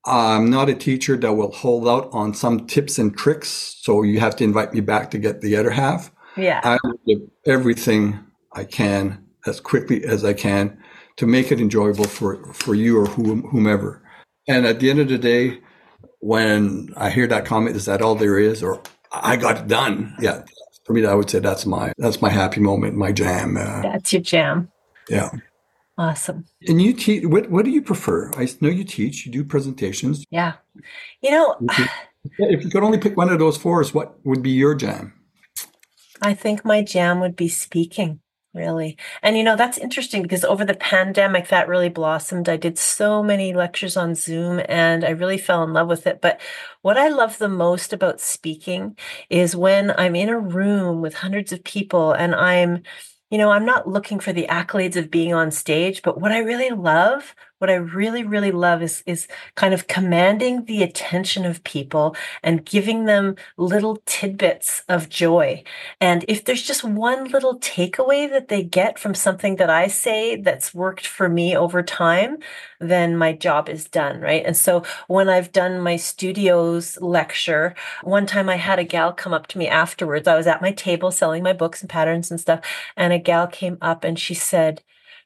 I'm 0.05 0.51
not 0.51 0.69
a 0.69 0.75
teacher 0.75 1.17
that 1.17 1.33
will 1.33 1.51
hold 1.51 1.87
out 1.87 2.09
on 2.13 2.35
some 2.35 2.67
tips 2.67 2.99
and 2.99 3.17
tricks. 3.17 3.75
So 3.79 4.03
you 4.03 4.19
have 4.19 4.35
to 4.35 4.43
invite 4.43 4.73
me 4.73 4.81
back 4.81 5.09
to 5.11 5.17
get 5.17 5.41
the 5.41 5.55
other 5.55 5.71
half. 5.71 6.11
Yeah. 6.37 6.61
I 6.63 6.77
will 6.83 6.99
give 7.07 7.27
everything 7.47 8.19
I 8.53 8.65
can 8.65 9.25
as 9.47 9.59
quickly 9.59 10.05
as 10.05 10.23
I 10.23 10.33
can 10.33 10.77
to 11.17 11.25
make 11.25 11.51
it 11.51 11.59
enjoyable 11.59 12.05
for, 12.05 12.53
for 12.53 12.75
you 12.75 12.99
or 12.99 13.07
whom, 13.07 13.43
whomever. 13.43 14.03
And 14.47 14.67
at 14.67 14.79
the 14.79 14.91
end 14.91 14.99
of 14.99 15.07
the 15.07 15.17
day, 15.17 15.59
when 16.25 16.91
I 16.97 17.11
hear 17.11 17.27
that 17.27 17.45
comment, 17.45 17.75
is 17.75 17.85
that 17.85 18.01
all 18.01 18.15
there 18.15 18.39
is? 18.39 18.63
Or 18.63 18.81
I 19.11 19.35
got 19.35 19.57
it 19.57 19.67
done. 19.67 20.15
Yeah. 20.19 20.43
For 20.83 20.93
me, 20.93 21.05
I 21.05 21.13
would 21.13 21.29
say 21.29 21.37
that's 21.37 21.67
my, 21.67 21.93
that's 21.99 22.19
my 22.19 22.29
happy 22.29 22.61
moment, 22.61 22.95
my 22.95 23.11
jam. 23.11 23.57
Uh, 23.57 23.81
That's 23.83 24.11
your 24.11 24.23
jam. 24.23 24.71
yeah. 25.07 25.29
Awesome. 25.97 26.45
And 26.67 26.81
you 26.81 26.93
teach, 26.93 27.25
what, 27.25 27.49
what 27.51 27.63
do 27.63 27.71
you 27.71 27.81
prefer? 27.81 28.31
I 28.35 28.47
know 28.59 28.69
you 28.69 28.83
teach, 28.83 29.25
you 29.25 29.31
do 29.31 29.43
presentations. 29.45 30.25
Yeah. 30.31 30.53
You 31.21 31.31
know, 31.31 31.55
If 32.39 32.63
you 32.63 32.69
could 32.71 32.83
only 32.83 32.97
pick 32.97 33.15
one 33.15 33.29
of 33.29 33.37
those 33.39 33.55
four, 33.55 33.83
what 33.85 34.15
would 34.25 34.41
be 34.41 34.49
your 34.49 34.73
jam? 34.73 35.13
I 36.23 36.33
think 36.33 36.65
my 36.65 36.81
jam 36.81 37.19
would 37.19 37.35
be 37.35 37.47
speaking, 37.47 38.19
really. 38.55 38.97
And 39.21 39.37
you 39.37 39.43
know, 39.43 39.55
that's 39.55 39.77
interesting 39.77 40.21
because 40.23 40.45
over 40.45 40.65
the 40.65 40.73
pandemic, 40.75 41.49
that 41.49 41.67
really 41.67 41.89
blossomed. 41.89 42.49
I 42.49 42.57
did 42.57 42.77
so 42.77 43.21
many 43.21 43.53
lectures 43.53 43.97
on 43.97 44.15
Zoom 44.15 44.61
and 44.69 45.03
I 45.05 45.09
really 45.09 45.37
fell 45.37 45.63
in 45.63 45.73
love 45.73 45.87
with 45.87 46.07
it. 46.07 46.21
But 46.21 46.41
what 46.81 46.97
I 46.97 47.09
love 47.09 47.37
the 47.37 47.49
most 47.49 47.93
about 47.93 48.21
speaking 48.21 48.97
is 49.29 49.55
when 49.55 49.91
I'm 49.91 50.15
in 50.15 50.29
a 50.29 50.39
room 50.39 51.01
with 51.01 51.15
hundreds 51.15 51.51
of 51.51 51.63
people 51.63 52.13
and 52.13 52.33
I'm 52.33 52.83
you 53.31 53.39
know, 53.39 53.49
I'm 53.51 53.65
not 53.65 53.87
looking 53.87 54.19
for 54.19 54.31
the 54.31 54.45
accolades 54.47 54.95
of 54.95 55.09
being 55.09 55.33
on 55.33 55.51
stage, 55.51 56.03
but 56.03 56.21
what 56.21 56.31
I 56.31 56.39
really 56.39 56.69
love, 56.69 57.33
what 57.59 57.69
I 57.69 57.75
really, 57.75 58.23
really 58.23 58.51
love 58.51 58.81
is 58.81 59.03
is 59.05 59.27
kind 59.55 59.73
of 59.73 59.87
commanding 59.87 60.65
the 60.65 60.83
attention 60.83 61.45
of 61.45 61.63
people 61.63 62.15
and 62.43 62.65
giving 62.65 63.05
them 63.05 63.35
little 63.57 64.01
tidbits 64.05 64.83
of 64.89 65.09
joy. 65.09 65.63
And 66.01 66.25
if 66.27 66.43
there's 66.45 66.63
just 66.63 66.83
one 66.83 67.25
little 67.25 67.59
takeaway 67.59 68.29
that 68.29 68.49
they 68.49 68.63
get 68.63 68.99
from 68.99 69.15
something 69.15 69.55
that 69.57 69.69
I 69.69 69.87
say 69.87 70.35
that's 70.35 70.73
worked 70.73 71.07
for 71.07 71.29
me 71.29 71.55
over 71.55 71.81
time, 71.81 72.37
then 72.79 73.17
my 73.17 73.33
job 73.33 73.69
is 73.69 73.85
done, 73.85 74.19
right? 74.19 74.45
And 74.45 74.57
so 74.57 74.83
when 75.07 75.29
I've 75.29 75.51
done 75.51 75.79
my 75.79 75.95
studios 75.95 76.97
lecture, 77.01 77.75
one 78.03 78.25
time 78.25 78.49
I 78.49 78.57
had 78.57 78.79
a 78.79 78.83
gal 78.83 79.13
come 79.13 79.33
up 79.33 79.47
to 79.47 79.57
me 79.57 79.67
afterwards. 79.67 80.27
I 80.27 80.35
was 80.35 80.47
at 80.47 80.61
my 80.61 80.71
table 80.71 81.11
selling 81.11 81.43
my 81.43 81.53
books 81.53 81.81
and 81.81 81.89
patterns 81.89 82.31
and 82.31 82.39
stuff, 82.39 82.61
and 82.97 83.13
a 83.13 83.19
gal 83.19 83.47
came 83.47 83.77
up 83.81 84.03
and 84.03 84.19
she 84.19 84.33
said, 84.33 84.83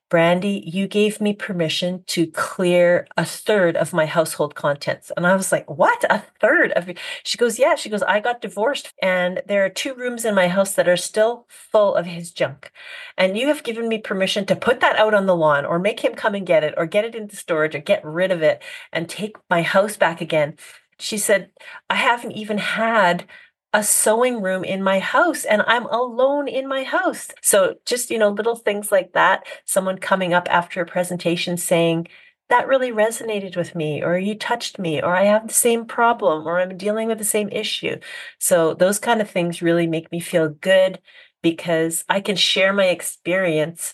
Brandy, 0.09 0.63
you 0.65 0.87
gave 0.87 1.21
me 1.21 1.33
permission 1.33 2.03
to 2.07 2.25
clear 2.25 3.07
a 3.15 3.23
third 3.23 3.77
of 3.77 3.93
my 3.93 4.07
household 4.07 4.55
contents. 4.55 5.11
And 5.15 5.27
I 5.27 5.35
was 5.35 5.51
like, 5.51 5.69
What? 5.69 6.03
A 6.09 6.23
third 6.41 6.71
of? 6.71 6.89
She 7.23 7.37
goes, 7.37 7.59
Yeah. 7.59 7.75
She 7.75 7.89
goes, 7.89 8.01
I 8.01 8.19
got 8.19 8.41
divorced, 8.41 8.91
and 9.03 9.43
there 9.47 9.63
are 9.63 9.69
two 9.69 9.93
rooms 9.93 10.25
in 10.25 10.33
my 10.33 10.47
house 10.47 10.73
that 10.73 10.89
are 10.89 10.97
still 10.97 11.45
full 11.47 11.93
of 11.93 12.07
his 12.07 12.31
junk. 12.31 12.71
And 13.17 13.37
you 13.37 13.47
have 13.49 13.63
given 13.63 13.87
me 13.87 13.99
permission 13.99 14.47
to 14.47 14.55
put 14.55 14.79
that 14.79 14.97
out 14.97 15.13
on 15.13 15.27
the 15.27 15.35
lawn 15.35 15.63
or 15.63 15.77
make 15.77 15.99
him 15.99 16.15
come 16.15 16.33
and 16.33 16.45
get 16.47 16.63
it 16.63 16.73
or 16.75 16.87
get 16.87 17.05
it 17.05 17.13
into 17.13 17.35
storage 17.35 17.75
or 17.75 17.79
get 17.79 18.03
rid 18.03 18.31
of 18.31 18.41
it 18.41 18.63
and 18.91 19.07
take 19.07 19.37
my 19.47 19.61
house 19.61 19.95
back 19.95 20.21
again. 20.21 20.55
She 20.97 21.17
said, 21.17 21.51
I 21.89 21.95
haven't 21.95 22.33
even 22.33 22.57
had 22.57 23.25
a 23.73 23.83
sewing 23.83 24.41
room 24.41 24.63
in 24.63 24.81
my 24.81 24.99
house 24.99 25.45
and 25.45 25.61
I'm 25.67 25.85
alone 25.85 26.47
in 26.47 26.67
my 26.67 26.83
house. 26.83 27.29
So 27.41 27.75
just, 27.85 28.09
you 28.09 28.17
know, 28.17 28.29
little 28.29 28.55
things 28.55 28.91
like 28.91 29.13
that. 29.13 29.45
Someone 29.65 29.99
coming 29.99 30.33
up 30.33 30.47
after 30.49 30.81
a 30.81 30.85
presentation 30.85 31.55
saying, 31.57 32.07
that 32.49 32.67
really 32.67 32.91
resonated 32.91 33.55
with 33.55 33.75
me, 33.75 34.03
or 34.03 34.17
you 34.17 34.33
touched 34.33 34.79
me, 34.79 35.01
or 35.01 35.15
I 35.15 35.25
have 35.25 35.47
the 35.47 35.53
same 35.53 35.85
problem, 35.85 36.47
or 36.47 36.59
I'm 36.59 36.77
dealing 36.77 37.07
with 37.07 37.19
the 37.19 37.23
same 37.23 37.47
issue. 37.49 37.97
So 38.39 38.73
those 38.73 38.97
kind 38.97 39.21
of 39.21 39.29
things 39.29 39.61
really 39.61 39.85
make 39.85 40.11
me 40.11 40.19
feel 40.19 40.49
good 40.49 40.99
because 41.43 42.03
I 42.09 42.21
can 42.21 42.35
share 42.35 42.73
my 42.73 42.85
experience, 42.85 43.93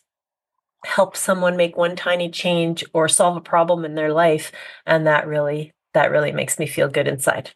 help 0.86 1.18
someone 1.18 1.58
make 1.58 1.76
one 1.76 1.98
tiny 1.98 2.30
change 2.30 2.86
or 2.94 3.10
solve 3.10 3.36
a 3.36 3.42
problem 3.42 3.84
in 3.84 3.96
their 3.96 4.14
life. 4.14 4.54
And 4.86 5.06
that 5.06 5.28
really, 5.28 5.74
that 5.94 6.12
really 6.12 6.32
makes 6.32 6.58
me 6.58 6.66
feel 6.66 6.88
good 6.88 7.10
inside. 7.10 7.52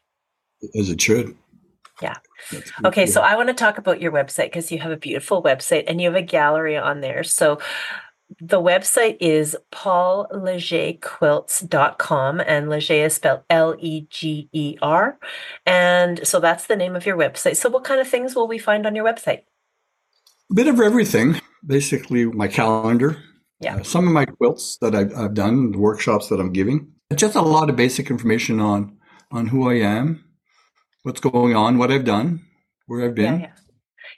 As 0.77 0.89
it 0.89 0.99
should. 0.99 1.34
Yeah. 2.02 2.16
Okay, 2.86 3.06
so 3.06 3.22
I 3.22 3.36
want 3.36 3.50
to 3.50 3.54
talk 3.54 3.78
about 3.78 4.02
your 4.02 4.12
website 4.12 4.46
because 4.46 4.72
you 4.72 4.80
have 4.80 4.92
a 4.92 4.98
beautiful 4.98 5.44
website 5.44 5.84
and 5.88 6.00
you 6.00 6.08
have 6.08 6.16
a 6.16 6.22
gallery 6.22 6.78
on 6.78 7.02
there. 7.02 7.24
So 7.24 7.60
the 8.40 8.62
website 8.62 9.18
is 9.20 9.58
paullegerquilts.com 9.72 12.42
and 12.42 12.70
Leger 12.70 12.94
is 12.94 13.16
spelled 13.16 13.42
L 13.50 13.76
E 13.80 14.06
G 14.10 14.48
E 14.54 14.78
R. 14.82 15.20
And 15.66 16.26
so 16.26 16.40
that's 16.40 16.68
the 16.68 16.78
name 16.78 16.96
of 16.96 17.06
your 17.06 17.18
website. 17.18 17.58
So 17.58 17.70
what 17.70 17.84
kind 17.84 18.00
of 18.00 18.08
things 18.08 18.36
will 18.36 18.48
we 18.48 18.58
find 18.58 18.86
on 18.86 18.96
your 18.96 19.06
website? 19.06 19.42
a 20.50 20.54
bit 20.54 20.68
of 20.68 20.80
everything. 20.80 21.40
Basically, 21.66 22.26
my 22.26 22.48
calendar. 22.48 23.18
Yeah. 23.60 23.78
Uh, 23.78 23.84
some 23.84 24.08
of 24.08 24.14
my 24.14 24.26
quilts 24.26 24.78
that 24.78 24.96
I've, 24.96 25.16
I've 25.16 25.34
done, 25.34 25.72
the 25.72 25.78
workshops 25.78 26.30
that 26.30 26.40
I'm 26.40 26.54
giving. 26.54 26.92
Just 27.16 27.36
a 27.36 27.42
lot 27.42 27.70
of 27.70 27.76
basic 27.76 28.10
information 28.10 28.60
on 28.60 28.98
on 29.32 29.46
who 29.46 29.70
I 29.70 29.76
am, 29.76 30.24
what's 31.10 31.19
going 31.19 31.56
on, 31.56 31.78
what 31.80 31.91
I've 31.91 32.06
done, 32.06 32.41
where 32.86 33.04
I've 33.04 33.15
been. 33.15 33.41
yeah. 33.41 33.52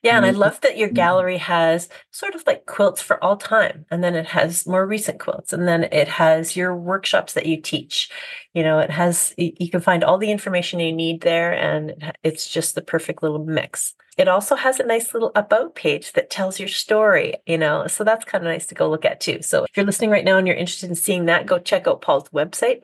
Yeah, 0.04 0.17
and 0.17 0.25
I 0.25 0.32
love 0.32 0.60
that 0.62 0.77
your 0.77 0.89
Mhm. 0.89 0.93
gallery 0.95 1.38
has 1.38 1.88
sort 2.12 2.34
of 2.34 2.43
like 2.47 2.65
quilts 2.65 3.01
for 3.01 3.23
all 3.23 3.38
time, 3.38 3.86
and 3.91 4.04
then 4.04 4.15
it 4.15 4.25
has 4.27 4.65
more 4.65 4.86
recent 4.86 5.19
quilts, 5.19 5.54
and 5.54 5.67
then 5.67 5.84
it 5.86 6.08
has 6.08 6.56
your 6.56 6.75
workshops 6.75 7.34
that 7.34 7.45
you 7.45 7.62
teach. 7.62 8.10
You 8.54 8.63
know, 8.63 8.80
it 8.80 8.89
has 8.89 9.34
you 9.38 9.69
can 9.69 9.80
find 9.82 10.04
all 10.04 10.17
the 10.17 10.32
information 10.32 10.80
you 10.80 10.91
need 10.91 11.21
there, 11.21 11.54
and 11.54 12.13
it's 12.23 12.49
just 12.49 12.73
the 12.75 12.82
perfect 12.82 13.21
little 13.21 13.45
mix. 13.45 13.93
It 14.17 14.27
also 14.27 14.56
has 14.56 14.80
a 14.80 14.86
nice 14.86 15.13
little 15.13 15.32
about 15.36 15.75
page 15.75 16.13
that 16.13 16.30
tells 16.30 16.60
your 16.60 16.69
story, 16.69 17.36
you 17.45 17.58
know, 17.58 17.88
so 17.88 18.04
that's 18.04 18.25
kind 18.25 18.43
of 18.43 18.51
nice 18.51 18.67
to 18.67 18.75
go 18.75 18.89
look 18.89 19.06
at 19.06 19.19
too. 19.21 19.41
So 19.41 19.63
if 19.65 19.69
you're 19.75 19.86
listening 19.86 20.10
right 20.10 20.25
now 20.25 20.38
and 20.38 20.47
you're 20.47 20.56
interested 20.56 20.89
in 20.89 20.95
seeing 20.95 21.25
that, 21.25 21.45
go 21.45 21.60
check 21.60 21.88
out 21.88 22.01
Paul's 22.01 22.30
website. 22.30 22.82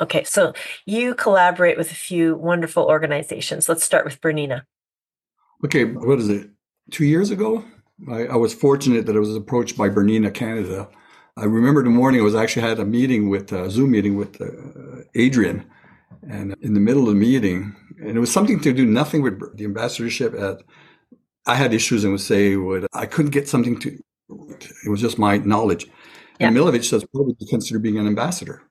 Okay, 0.00 0.24
so 0.24 0.52
you 0.86 1.14
collaborate 1.14 1.76
with 1.76 1.90
a 1.90 1.94
few 1.94 2.36
wonderful 2.36 2.84
organizations. 2.84 3.68
Let's 3.68 3.84
start 3.84 4.04
with 4.04 4.20
Bernina. 4.20 4.62
Okay, 5.64 5.84
what 5.84 6.18
is 6.18 6.28
it? 6.28 6.50
Two 6.90 7.04
years 7.04 7.30
ago, 7.30 7.64
I, 8.10 8.26
I 8.26 8.36
was 8.36 8.54
fortunate 8.54 9.06
that 9.06 9.16
I 9.16 9.18
was 9.18 9.34
approached 9.34 9.76
by 9.76 9.88
Bernina 9.88 10.32
Canada. 10.32 10.88
I 11.36 11.44
remember 11.44 11.82
the 11.82 11.90
morning 11.90 12.20
I 12.20 12.24
was 12.24 12.34
actually 12.34 12.62
had 12.62 12.78
a 12.78 12.84
meeting 12.84 13.28
with 13.28 13.52
a 13.52 13.70
Zoom 13.70 13.90
meeting 13.90 14.16
with 14.16 14.40
uh, 14.40 15.02
Adrian, 15.14 15.64
and 16.28 16.54
in 16.62 16.74
the 16.74 16.80
middle 16.80 17.02
of 17.02 17.08
the 17.08 17.20
meeting, 17.20 17.74
and 18.00 18.16
it 18.16 18.20
was 18.20 18.32
something 18.32 18.60
to 18.60 18.72
do 18.72 18.86
nothing 18.86 19.22
with 19.22 19.56
the 19.56 19.64
ambassadorship. 19.64 20.34
At 20.34 20.62
I 21.46 21.54
had 21.54 21.72
issues 21.72 22.04
and 22.04 22.12
would 22.12 22.20
say 22.20 22.56
would 22.56 22.86
I 22.92 23.06
couldn't 23.06 23.30
get 23.32 23.48
something 23.48 23.78
to. 23.80 23.98
It 24.84 24.90
was 24.90 25.00
just 25.00 25.18
my 25.18 25.38
knowledge. 25.38 25.86
And 26.40 26.56
Milovich 26.56 26.84
says, 26.84 27.04
"What 27.12 27.26
would 27.26 27.36
you 27.40 27.46
consider 27.48 27.78
being 27.78 27.98
an 27.98 28.06
ambassador?" 28.06 28.67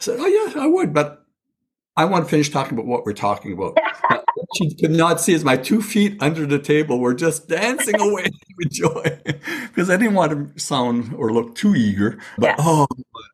I 0.00 0.02
said, 0.02 0.18
"Oh 0.20 0.26
yeah, 0.26 0.62
I 0.62 0.66
would, 0.66 0.94
but 0.94 1.24
I 1.96 2.06
want 2.06 2.24
to 2.26 2.30
finish 2.30 2.50
talking 2.50 2.74
about 2.74 2.86
what 2.86 3.04
we're 3.06 3.14
talking 3.14 3.52
about." 3.52 3.76
What 4.34 4.48
she 4.58 4.74
could 4.76 4.92
not 4.92 5.20
see 5.20 5.34
is 5.34 5.44
my 5.44 5.56
two 5.56 5.82
feet 5.82 6.18
under 6.22 6.46
the 6.46 6.58
table 6.58 7.00
were 7.00 7.14
just 7.14 7.48
dancing 7.48 8.00
away 8.00 8.26
with 8.58 8.70
joy 8.72 9.20
because 9.68 9.90
I 9.90 9.96
didn't 9.96 10.14
want 10.14 10.54
to 10.56 10.60
sound 10.60 11.14
or 11.14 11.32
look 11.32 11.54
too 11.56 11.74
eager. 11.74 12.18
But 12.38 12.50
Yeah. 12.50 12.56
oh, 12.58 12.86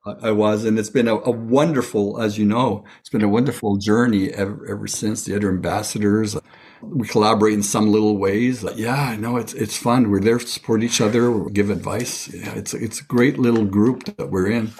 I 0.07 0.33
was, 0.33 0.65
and 0.65 0.79
it's 0.79 0.91
been 0.91 1.09
a, 1.09 1.17
a 1.17 1.31
wonderful, 1.31 2.21
as 2.21 2.39
you 2.39 2.45
know, 2.47 2.85
it's 3.01 3.11
been 3.11 3.23
a 3.23 3.29
wonderful 3.29 3.77
journey 3.79 4.31
ever, 4.31 4.67
ever 4.69 4.87
since. 4.89 5.25
The 5.25 5.37
other 5.37 5.51
ambassadors, 5.51 6.37
We 6.83 7.09
collaborate 7.09 7.55
in 7.55 7.63
some 7.63 7.93
little 7.93 8.17
ways. 8.19 8.65
Yeah, 8.77 9.01
I 9.01 9.17
know 9.17 9.37
it's 9.39 9.55
it's 9.55 9.77
fun. 9.77 10.11
We're 10.11 10.21
there 10.21 10.39
to 10.39 10.47
support 10.47 10.83
each 10.83 11.01
other, 11.01 11.45
give 11.51 11.71
advice. 11.71 12.29
Yeah, 12.33 12.55
it's 12.57 12.75
it's 12.75 13.01
a 13.01 13.05
great 13.05 13.39
little 13.39 13.65
group 13.67 14.05
that 14.17 14.31
we're 14.31 14.51
in. 14.51 14.73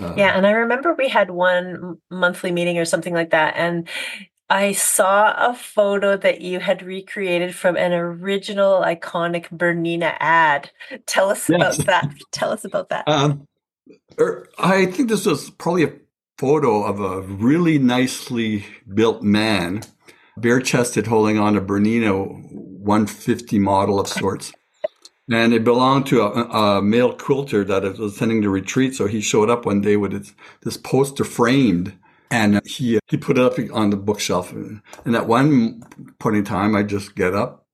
Uh, 0.00 0.14
yeah, 0.16 0.36
and 0.36 0.46
I 0.46 0.52
remember 0.52 0.94
we 0.94 1.08
had 1.08 1.30
one 1.30 1.98
monthly 2.10 2.52
meeting 2.52 2.78
or 2.78 2.84
something 2.84 3.14
like 3.14 3.30
that, 3.30 3.54
and 3.56 3.88
I 4.50 4.72
saw 4.72 5.34
a 5.36 5.54
photo 5.54 6.16
that 6.16 6.40
you 6.40 6.60
had 6.60 6.82
recreated 6.82 7.54
from 7.54 7.76
an 7.76 7.92
original 7.92 8.80
iconic 8.80 9.48
Bernina 9.50 10.16
ad. 10.20 10.70
Tell 11.06 11.28
us 11.28 11.48
yes. 11.48 11.78
about 11.78 11.86
that. 11.86 12.14
Tell 12.32 12.50
us 12.50 12.64
about 12.64 12.88
that. 12.88 13.06
Um, 13.08 13.46
er, 14.18 14.48
I 14.58 14.86
think 14.86 15.10
this 15.10 15.26
was 15.26 15.50
probably 15.50 15.84
a 15.84 15.92
photo 16.38 16.84
of 16.84 17.00
a 17.00 17.22
really 17.22 17.78
nicely 17.78 18.64
built 18.94 19.22
man, 19.22 19.82
bare 20.38 20.60
chested, 20.60 21.06
holding 21.06 21.38
on 21.38 21.56
a 21.56 21.60
Bernina 21.60 22.14
150 22.14 23.58
model 23.58 24.00
of 24.00 24.08
sorts. 24.08 24.52
And 25.30 25.52
it 25.52 25.64
belonged 25.64 26.06
to 26.06 26.22
a, 26.22 26.78
a, 26.78 26.82
male 26.82 27.12
quilter 27.12 27.64
that 27.64 27.82
was 27.98 28.16
attending 28.16 28.40
the 28.40 28.48
retreat. 28.48 28.94
So 28.94 29.06
he 29.06 29.20
showed 29.20 29.50
up 29.50 29.66
one 29.66 29.80
day 29.80 29.96
with 29.96 30.12
his, 30.12 30.34
this 30.62 30.76
poster 30.76 31.24
framed 31.24 31.94
and 32.30 32.60
he, 32.66 32.98
he 33.08 33.16
put 33.16 33.38
it 33.38 33.44
up 33.44 33.58
on 33.72 33.90
the 33.90 33.96
bookshelf. 33.96 34.52
And 34.52 34.82
at 35.06 35.26
one 35.26 35.82
point 36.18 36.36
in 36.36 36.44
time, 36.44 36.74
I 36.74 36.82
just 36.82 37.14
get 37.14 37.34
up, 37.34 37.66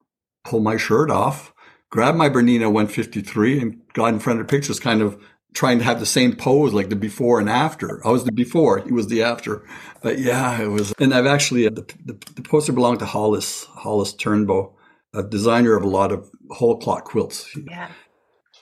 pull 0.44 0.60
my 0.60 0.76
shirt 0.76 1.10
off, 1.10 1.52
grab 1.90 2.16
my 2.16 2.28
Bernina 2.28 2.66
153 2.66 3.60
and 3.60 3.80
got 3.92 4.12
in 4.12 4.18
front 4.18 4.40
of 4.40 4.46
the 4.46 4.50
pictures, 4.50 4.80
kind 4.80 5.00
of 5.00 5.16
trying 5.54 5.78
to 5.78 5.84
have 5.84 6.00
the 6.00 6.06
same 6.06 6.34
pose 6.34 6.72
like 6.72 6.88
the 6.88 6.96
before 6.96 7.38
and 7.38 7.48
after. 7.48 8.04
I 8.06 8.10
was 8.10 8.24
the 8.24 8.32
before, 8.32 8.80
he 8.80 8.92
was 8.92 9.06
the 9.06 9.22
after. 9.22 9.64
But 10.02 10.18
yeah, 10.18 10.60
it 10.60 10.66
was. 10.66 10.92
And 10.98 11.14
I've 11.14 11.26
actually, 11.26 11.66
uh, 11.66 11.70
the, 11.70 11.86
the, 12.04 12.18
the 12.34 12.42
poster 12.42 12.72
belonged 12.72 12.98
to 12.98 13.06
Hollis, 13.06 13.64
Hollis 13.64 14.12
Turnbow, 14.12 14.72
a 15.14 15.22
designer 15.22 15.76
of 15.76 15.84
a 15.84 15.88
lot 15.88 16.12
of 16.12 16.28
whole 16.54 16.78
cloth 16.78 17.04
quilts. 17.04 17.54
Yeah. 17.68 17.90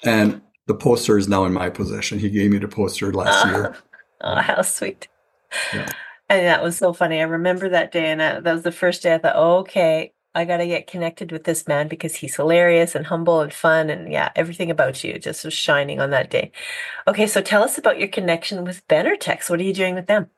And 0.03 0.43
the 0.67 0.75
poster 0.75 1.19
is 1.19 1.29
now 1.29 1.45
in 1.45 1.53
my 1.53 1.71
possession. 1.71 2.19
He 2.19 2.31
gave 2.31 2.51
me 2.51 2.59
the 2.59 2.69
poster 2.69 3.13
last 3.13 3.47
ah. 3.47 3.51
year. 3.51 3.77
Oh, 4.25 4.37
how 4.37 4.63
sweet. 4.63 5.09
Yeah. 5.75 5.89
And 6.29 6.47
that 6.47 6.63
was 6.63 6.77
so 6.77 6.93
funny. 6.93 7.19
I 7.19 7.25
remember 7.25 7.69
that 7.69 7.91
day, 7.91 8.07
and 8.07 8.21
that 8.21 8.45
was 8.45 8.63
the 8.63 8.71
first 8.71 9.03
day 9.03 9.15
I 9.15 9.19
thought, 9.19 9.35
oh, 9.35 9.57
okay, 9.57 10.13
I 10.33 10.45
got 10.45 10.59
to 10.59 10.67
get 10.67 10.87
connected 10.87 11.33
with 11.33 11.43
this 11.43 11.67
man 11.67 11.89
because 11.89 12.15
he's 12.15 12.37
hilarious 12.37 12.95
and 12.95 13.07
humble 13.07 13.41
and 13.41 13.53
fun. 13.53 13.91
And 13.91 14.13
yeah, 14.13 14.31
everything 14.37 14.71
about 14.71 15.03
you 15.03 15.19
just 15.19 15.45
was 15.45 15.53
shining 15.53 16.01
on 16.01 16.11
that 16.11 16.31
day. 16.31 16.53
Okay, 17.07 17.27
so 17.27 17.43
tell 17.43 17.65
us 17.65 17.77
about 17.79 17.99
your 17.99 18.09
connection 18.09 18.65
with 18.65 18.87
Benartex. 18.89 19.51
What 19.51 19.61
are 19.61 19.65
you 19.65 19.75
doing 19.75 19.97
with 19.97 20.07
them? 20.07 20.31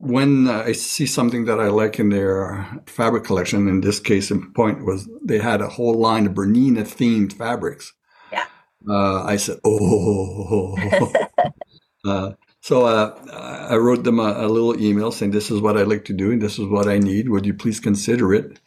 When 0.00 0.46
uh, 0.46 0.62
I 0.66 0.72
see 0.72 1.06
something 1.06 1.46
that 1.46 1.58
I 1.58 1.68
like 1.68 1.98
in 1.98 2.10
their 2.10 2.80
fabric 2.86 3.24
collection, 3.24 3.68
in 3.68 3.80
this 3.80 3.98
case 3.98 4.30
in 4.30 4.52
point, 4.52 4.84
was 4.84 5.08
they 5.24 5.38
had 5.38 5.60
a 5.60 5.68
whole 5.68 5.94
line 5.94 6.26
of 6.26 6.34
Bernina 6.34 6.82
themed 6.82 7.32
fabrics. 7.32 7.92
Yeah. 8.30 8.44
Uh, 8.88 9.24
I 9.24 9.36
said, 9.36 9.58
oh. 9.64 10.76
uh, 12.04 12.32
so 12.60 12.86
uh, 12.86 13.66
I 13.70 13.76
wrote 13.76 14.04
them 14.04 14.20
a, 14.20 14.34
a, 14.36 14.48
little 14.48 14.80
email 14.80 15.10
saying, 15.10 15.30
This 15.30 15.50
is 15.50 15.60
what 15.60 15.76
I'd 15.76 15.88
like 15.88 16.04
to 16.06 16.12
do, 16.12 16.32
and 16.32 16.42
this 16.42 16.58
is 16.58 16.66
what 16.66 16.88
I 16.88 16.98
need. 16.98 17.28
Would 17.28 17.46
you 17.46 17.54
please 17.54 17.80
consider 17.80 18.34
it? 18.34 18.60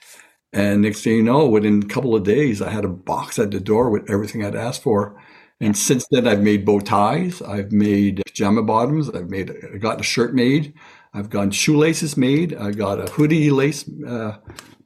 And 0.53 0.81
next 0.81 1.03
thing 1.03 1.17
you 1.17 1.23
know, 1.23 1.47
within 1.47 1.83
a 1.83 1.85
couple 1.85 2.15
of 2.15 2.23
days, 2.23 2.61
I 2.61 2.69
had 2.71 2.83
a 2.83 2.89
box 2.89 3.39
at 3.39 3.51
the 3.51 3.59
door 3.59 3.89
with 3.89 4.09
everything 4.09 4.43
I'd 4.43 4.55
asked 4.55 4.83
for. 4.83 5.21
And 5.61 5.77
since 5.77 6.05
then, 6.09 6.27
I've 6.27 6.41
made 6.41 6.65
bow 6.65 6.79
ties, 6.79 7.41
I've 7.41 7.71
made 7.71 8.23
pajama 8.25 8.63
bottoms, 8.63 9.09
I've 9.09 9.29
made, 9.29 9.51
I 9.73 9.77
got 9.77 9.99
a 9.99 10.03
shirt 10.03 10.33
made, 10.33 10.73
I've 11.13 11.29
got 11.29 11.53
shoelaces 11.53 12.15
made, 12.15 12.55
I 12.55 12.71
got 12.71 12.99
a 12.99 13.11
hoodie 13.11 13.51
lace. 13.51 13.89
Uh, 14.07 14.37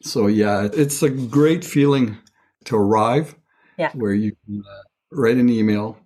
so 0.02 0.28
yeah, 0.28 0.68
it's 0.74 1.04
a 1.04 1.10
great 1.10 1.64
feeling 1.64 2.18
to 2.66 2.76
arrive 2.76 3.36
yeah. 3.78 3.92
where 3.94 4.14
you 4.14 4.36
can 4.46 4.64
uh, 4.68 4.82
write 5.12 5.38
an 5.38 5.50
email, 5.50 5.98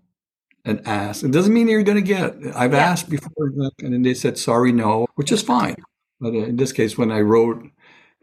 and 0.66 0.86
ask. 0.88 1.24
It 1.24 1.32
doesn't 1.32 1.54
mean 1.54 1.68
you're 1.68 1.84
going 1.84 1.98
to 1.98 2.02
get. 2.02 2.36
It. 2.36 2.56
I've 2.56 2.74
yeah. 2.74 2.80
asked 2.80 3.10
before, 3.10 3.52
and 3.82 3.94
then 3.94 4.02
they 4.02 4.14
said 4.14 4.38
sorry, 4.38 4.72
no, 4.72 5.08
which 5.16 5.32
is 5.32 5.42
fine. 5.42 5.76
But 6.20 6.34
in 6.34 6.58
this 6.58 6.72
case, 6.72 6.98
when 6.98 7.12
I 7.12 7.22
wrote, 7.22 7.64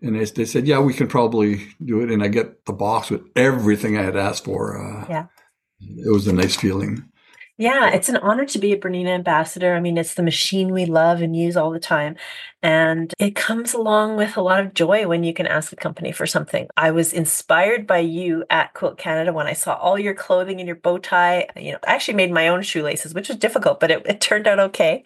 and 0.03 0.15
they, 0.15 0.25
they 0.25 0.45
said, 0.45 0.67
yeah, 0.67 0.79
we 0.79 0.93
can 0.93 1.09
probably 1.09 1.69
do 1.85 2.03
it, 2.03 2.11
and 2.11 2.23
I 2.23 2.29
get 2.29 2.67
the 2.67 2.73
box 2.73 3.11
with 3.11 3.23
everything 3.35 3.97
I 3.97 4.03
had 4.03 4.17
asked 4.17 4.45
for. 4.45 4.79
Uh, 4.79 5.07
yeah, 5.09 5.27
it 5.81 6.13
was 6.13 6.27
a 6.27 6.33
nice 6.33 6.57
feeling. 6.57 7.11
Yeah, 7.59 7.89
it's 7.91 8.11
an 8.11 8.19
honor 8.19 8.45
to 8.45 8.59
be 8.59 8.73
a 8.75 8.79
Bernina 8.79 9.09
ambassador. 9.15 9.75
I 9.75 9.81
mean, 9.81 9.97
it's 9.97 10.13
the 10.15 10.23
machine 10.23 10.75
we 10.75 10.85
love 10.85 11.23
and 11.23 11.35
use 11.35 11.57
all 11.57 11.71
the 11.71 11.81
time. 11.81 12.17
And 12.63 13.15
it 13.19 13.35
comes 13.35 13.73
along 13.73 14.17
with 14.17 14.37
a 14.37 14.43
lot 14.43 14.61
of 14.61 14.75
joy 14.75 15.07
when 15.09 15.25
you 15.25 15.33
can 15.33 15.47
ask 15.47 15.73
a 15.73 15.77
company 15.77 16.13
for 16.13 16.27
something. 16.27 16.69
I 16.77 16.91
was 16.91 17.15
inspired 17.15 17.87
by 17.87 17.99
you 18.01 18.45
at 18.51 18.75
Quilt 18.75 18.99
Canada 18.99 19.33
when 19.33 19.47
I 19.47 19.55
saw 19.55 19.75
all 19.77 19.99
your 19.99 20.13
clothing 20.15 20.61
and 20.61 20.67
your 20.67 20.77
bow 20.77 20.99
tie. 20.99 21.47
You 21.57 21.73
know, 21.73 21.79
I 21.87 21.95
actually 21.95 22.15
made 22.15 22.31
my 22.31 22.49
own 22.49 22.61
shoelaces, 22.61 23.15
which 23.15 23.29
was 23.29 23.39
difficult, 23.39 23.81
but 23.81 23.91
it, 23.91 24.03
it 24.07 24.21
turned 24.21 24.47
out 24.47 24.59
okay 24.59 25.03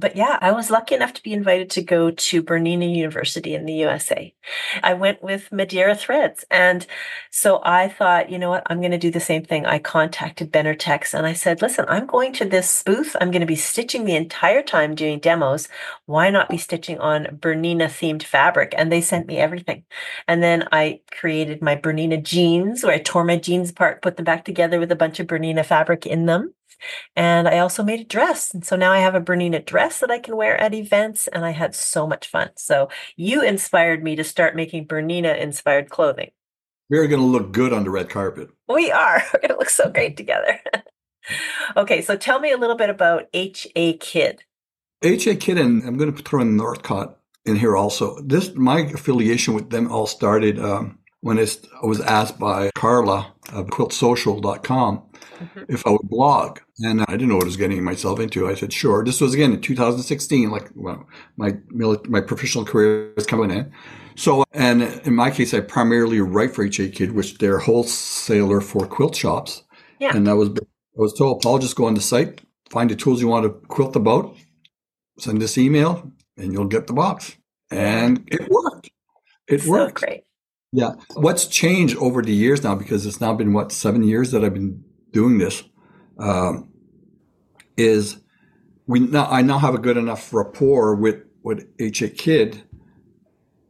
but 0.00 0.16
yeah, 0.16 0.38
I 0.40 0.52
was 0.52 0.70
lucky 0.70 0.94
enough 0.94 1.12
to 1.14 1.22
be 1.22 1.32
invited 1.32 1.70
to 1.70 1.82
go 1.82 2.10
to 2.10 2.42
Bernina 2.42 2.92
University 2.92 3.54
in 3.54 3.66
the 3.66 3.74
USA. 3.74 4.34
I 4.82 4.94
went 4.94 5.22
with 5.22 5.52
Madeira 5.52 5.94
Threads. 5.94 6.44
And 6.50 6.86
so 7.30 7.60
I 7.62 7.88
thought, 7.88 8.30
you 8.30 8.38
know 8.38 8.50
what, 8.50 8.62
I'm 8.66 8.80
going 8.80 8.90
to 8.90 8.98
do 8.98 9.10
the 9.10 9.20
same 9.20 9.44
thing. 9.44 9.66
I 9.66 9.78
contacted 9.78 10.52
Benartex 10.52 11.14
and 11.14 11.26
I 11.26 11.34
said, 11.34 11.62
listen, 11.62 11.84
I'm 11.88 12.06
going 12.06 12.32
to 12.34 12.44
this 12.44 12.82
booth. 12.82 13.14
I'm 13.20 13.30
going 13.30 13.40
to 13.40 13.46
be 13.46 13.56
stitching 13.56 14.04
the 14.04 14.16
entire 14.16 14.62
time 14.62 14.94
doing 14.94 15.18
demos. 15.18 15.68
Why 16.06 16.30
not 16.30 16.48
be 16.48 16.58
stitching 16.58 16.98
on 16.98 17.38
Bernina 17.40 17.84
themed 17.86 18.22
fabric? 18.22 18.74
And 18.76 18.90
they 18.90 19.00
sent 19.00 19.26
me 19.26 19.36
everything. 19.36 19.84
And 20.26 20.42
then 20.42 20.68
I 20.72 21.00
created 21.10 21.62
my 21.62 21.76
Bernina 21.76 22.22
jeans 22.22 22.82
where 22.82 22.94
I 22.94 22.98
tore 22.98 23.24
my 23.24 23.36
jeans 23.36 23.70
apart, 23.70 24.02
put 24.02 24.16
them 24.16 24.24
back 24.24 24.44
together 24.44 24.80
with 24.80 24.90
a 24.90 24.96
bunch 24.96 25.20
of 25.20 25.26
Bernina 25.26 25.64
fabric 25.64 26.06
in 26.06 26.26
them. 26.26 26.54
And 27.16 27.48
I 27.48 27.58
also 27.58 27.82
made 27.82 28.00
a 28.00 28.04
dress. 28.04 28.52
And 28.52 28.64
so 28.64 28.76
now 28.76 28.92
I 28.92 28.98
have 28.98 29.14
a 29.14 29.20
Bernina 29.20 29.64
dress 29.64 30.00
that 30.00 30.10
I 30.10 30.18
can 30.18 30.36
wear 30.36 30.60
at 30.60 30.74
events. 30.74 31.28
And 31.28 31.44
I 31.44 31.50
had 31.50 31.74
so 31.74 32.06
much 32.06 32.26
fun. 32.26 32.50
So 32.56 32.88
you 33.16 33.42
inspired 33.42 34.02
me 34.02 34.16
to 34.16 34.24
start 34.24 34.56
making 34.56 34.86
Bernina 34.86 35.38
inspired 35.38 35.90
clothing. 35.90 36.30
We're 36.88 37.06
going 37.06 37.20
to 37.20 37.26
look 37.26 37.52
good 37.52 37.72
on 37.72 37.84
the 37.84 37.90
red 37.90 38.08
carpet. 38.08 38.50
We 38.68 38.90
are. 38.90 39.22
We're 39.32 39.40
going 39.40 39.52
to 39.52 39.58
look 39.58 39.70
so 39.70 39.90
great 39.90 40.16
together. 40.16 40.60
okay. 41.76 42.02
So 42.02 42.16
tell 42.16 42.40
me 42.40 42.50
a 42.50 42.58
little 42.58 42.76
bit 42.76 42.90
about 42.90 43.26
HA 43.32 43.98
Kidd. 43.98 44.42
HA 45.02 45.36
Kidd, 45.36 45.58
and 45.58 45.82
I'm 45.84 45.96
going 45.96 46.14
to 46.14 46.22
throw 46.22 46.40
in 46.42 46.56
Northcott 46.56 47.16
in 47.46 47.56
here 47.56 47.76
also. 47.76 48.20
This 48.20 48.54
my 48.54 48.80
affiliation 48.80 49.54
with 49.54 49.70
them 49.70 49.90
all 49.90 50.06
started 50.06 50.58
um, 50.58 50.98
when 51.20 51.38
I 51.38 51.46
was 51.82 52.00
asked 52.00 52.38
by 52.38 52.70
Carla 52.74 53.32
of 53.52 53.66
quiltsocial.com 53.68 55.09
mm-hmm. 55.38 55.64
if 55.68 55.86
I 55.86 55.90
would 55.90 56.08
blog. 56.08 56.60
And 56.80 57.02
I 57.02 57.12
didn't 57.12 57.28
know 57.28 57.36
what 57.36 57.44
I 57.44 57.46
was 57.46 57.56
getting 57.56 57.82
myself 57.84 58.20
into. 58.20 58.48
I 58.48 58.54
said, 58.54 58.72
sure. 58.72 59.04
This 59.04 59.20
was 59.20 59.34
again 59.34 59.52
in 59.52 59.60
2016, 59.60 60.50
like 60.50 60.70
well, 60.74 61.06
my 61.36 61.56
my 61.70 62.20
professional 62.20 62.64
career 62.64 63.12
was 63.16 63.26
coming 63.26 63.50
in. 63.50 63.72
So, 64.20 64.44
and 64.52 64.82
in 64.82 65.14
my 65.14 65.30
case, 65.30 65.54
I 65.54 65.60
primarily 65.60 66.20
write 66.20 66.54
for 66.54 66.62
HA 66.62 66.90
Kidd, 66.90 67.12
which 67.12 67.38
they're 67.38 67.58
wholesaler 67.58 68.60
for 68.60 68.86
quilt 68.86 69.16
shops. 69.16 69.62
Yeah. 69.98 70.14
And 70.14 70.28
I 70.28 70.34
was, 70.34 70.50
I 70.50 70.60
was 70.96 71.14
told, 71.14 71.40
Paul, 71.40 71.58
just 71.58 71.74
go 71.74 71.86
on 71.86 71.94
the 71.94 72.02
site, 72.02 72.42
find 72.68 72.90
the 72.90 72.96
tools 72.96 73.22
you 73.22 73.28
want 73.28 73.44
to 73.44 73.50
quilt 73.68 73.96
about, 73.96 74.36
send 75.18 75.40
this 75.40 75.56
email, 75.56 76.12
and 76.36 76.52
you'll 76.52 76.66
get 76.66 76.86
the 76.86 76.92
box. 76.92 77.36
And 77.70 78.28
it 78.30 78.46
worked. 78.50 78.90
It 79.48 79.62
so 79.62 79.70
worked. 79.70 80.00
Great. 80.00 80.24
Yeah. 80.72 80.92
What's 81.14 81.46
changed 81.46 81.96
over 81.96 82.20
the 82.20 82.34
years 82.34 82.62
now, 82.62 82.74
because 82.74 83.06
it's 83.06 83.22
now 83.22 83.34
been, 83.34 83.52
what, 83.52 83.72
seven 83.72 84.02
years 84.02 84.32
that 84.32 84.44
I've 84.44 84.54
been 84.54 84.84
doing 85.12 85.38
this, 85.38 85.62
um, 86.18 86.70
is 87.76 88.20
we 88.86 89.00
now, 89.00 89.26
I 89.30 89.42
now 89.42 89.58
have 89.58 89.74
a 89.74 89.78
good 89.78 89.96
enough 89.96 90.32
rapport 90.32 90.94
with, 90.94 91.22
with 91.42 91.66
HA 91.78 92.10
Kidd. 92.10 92.62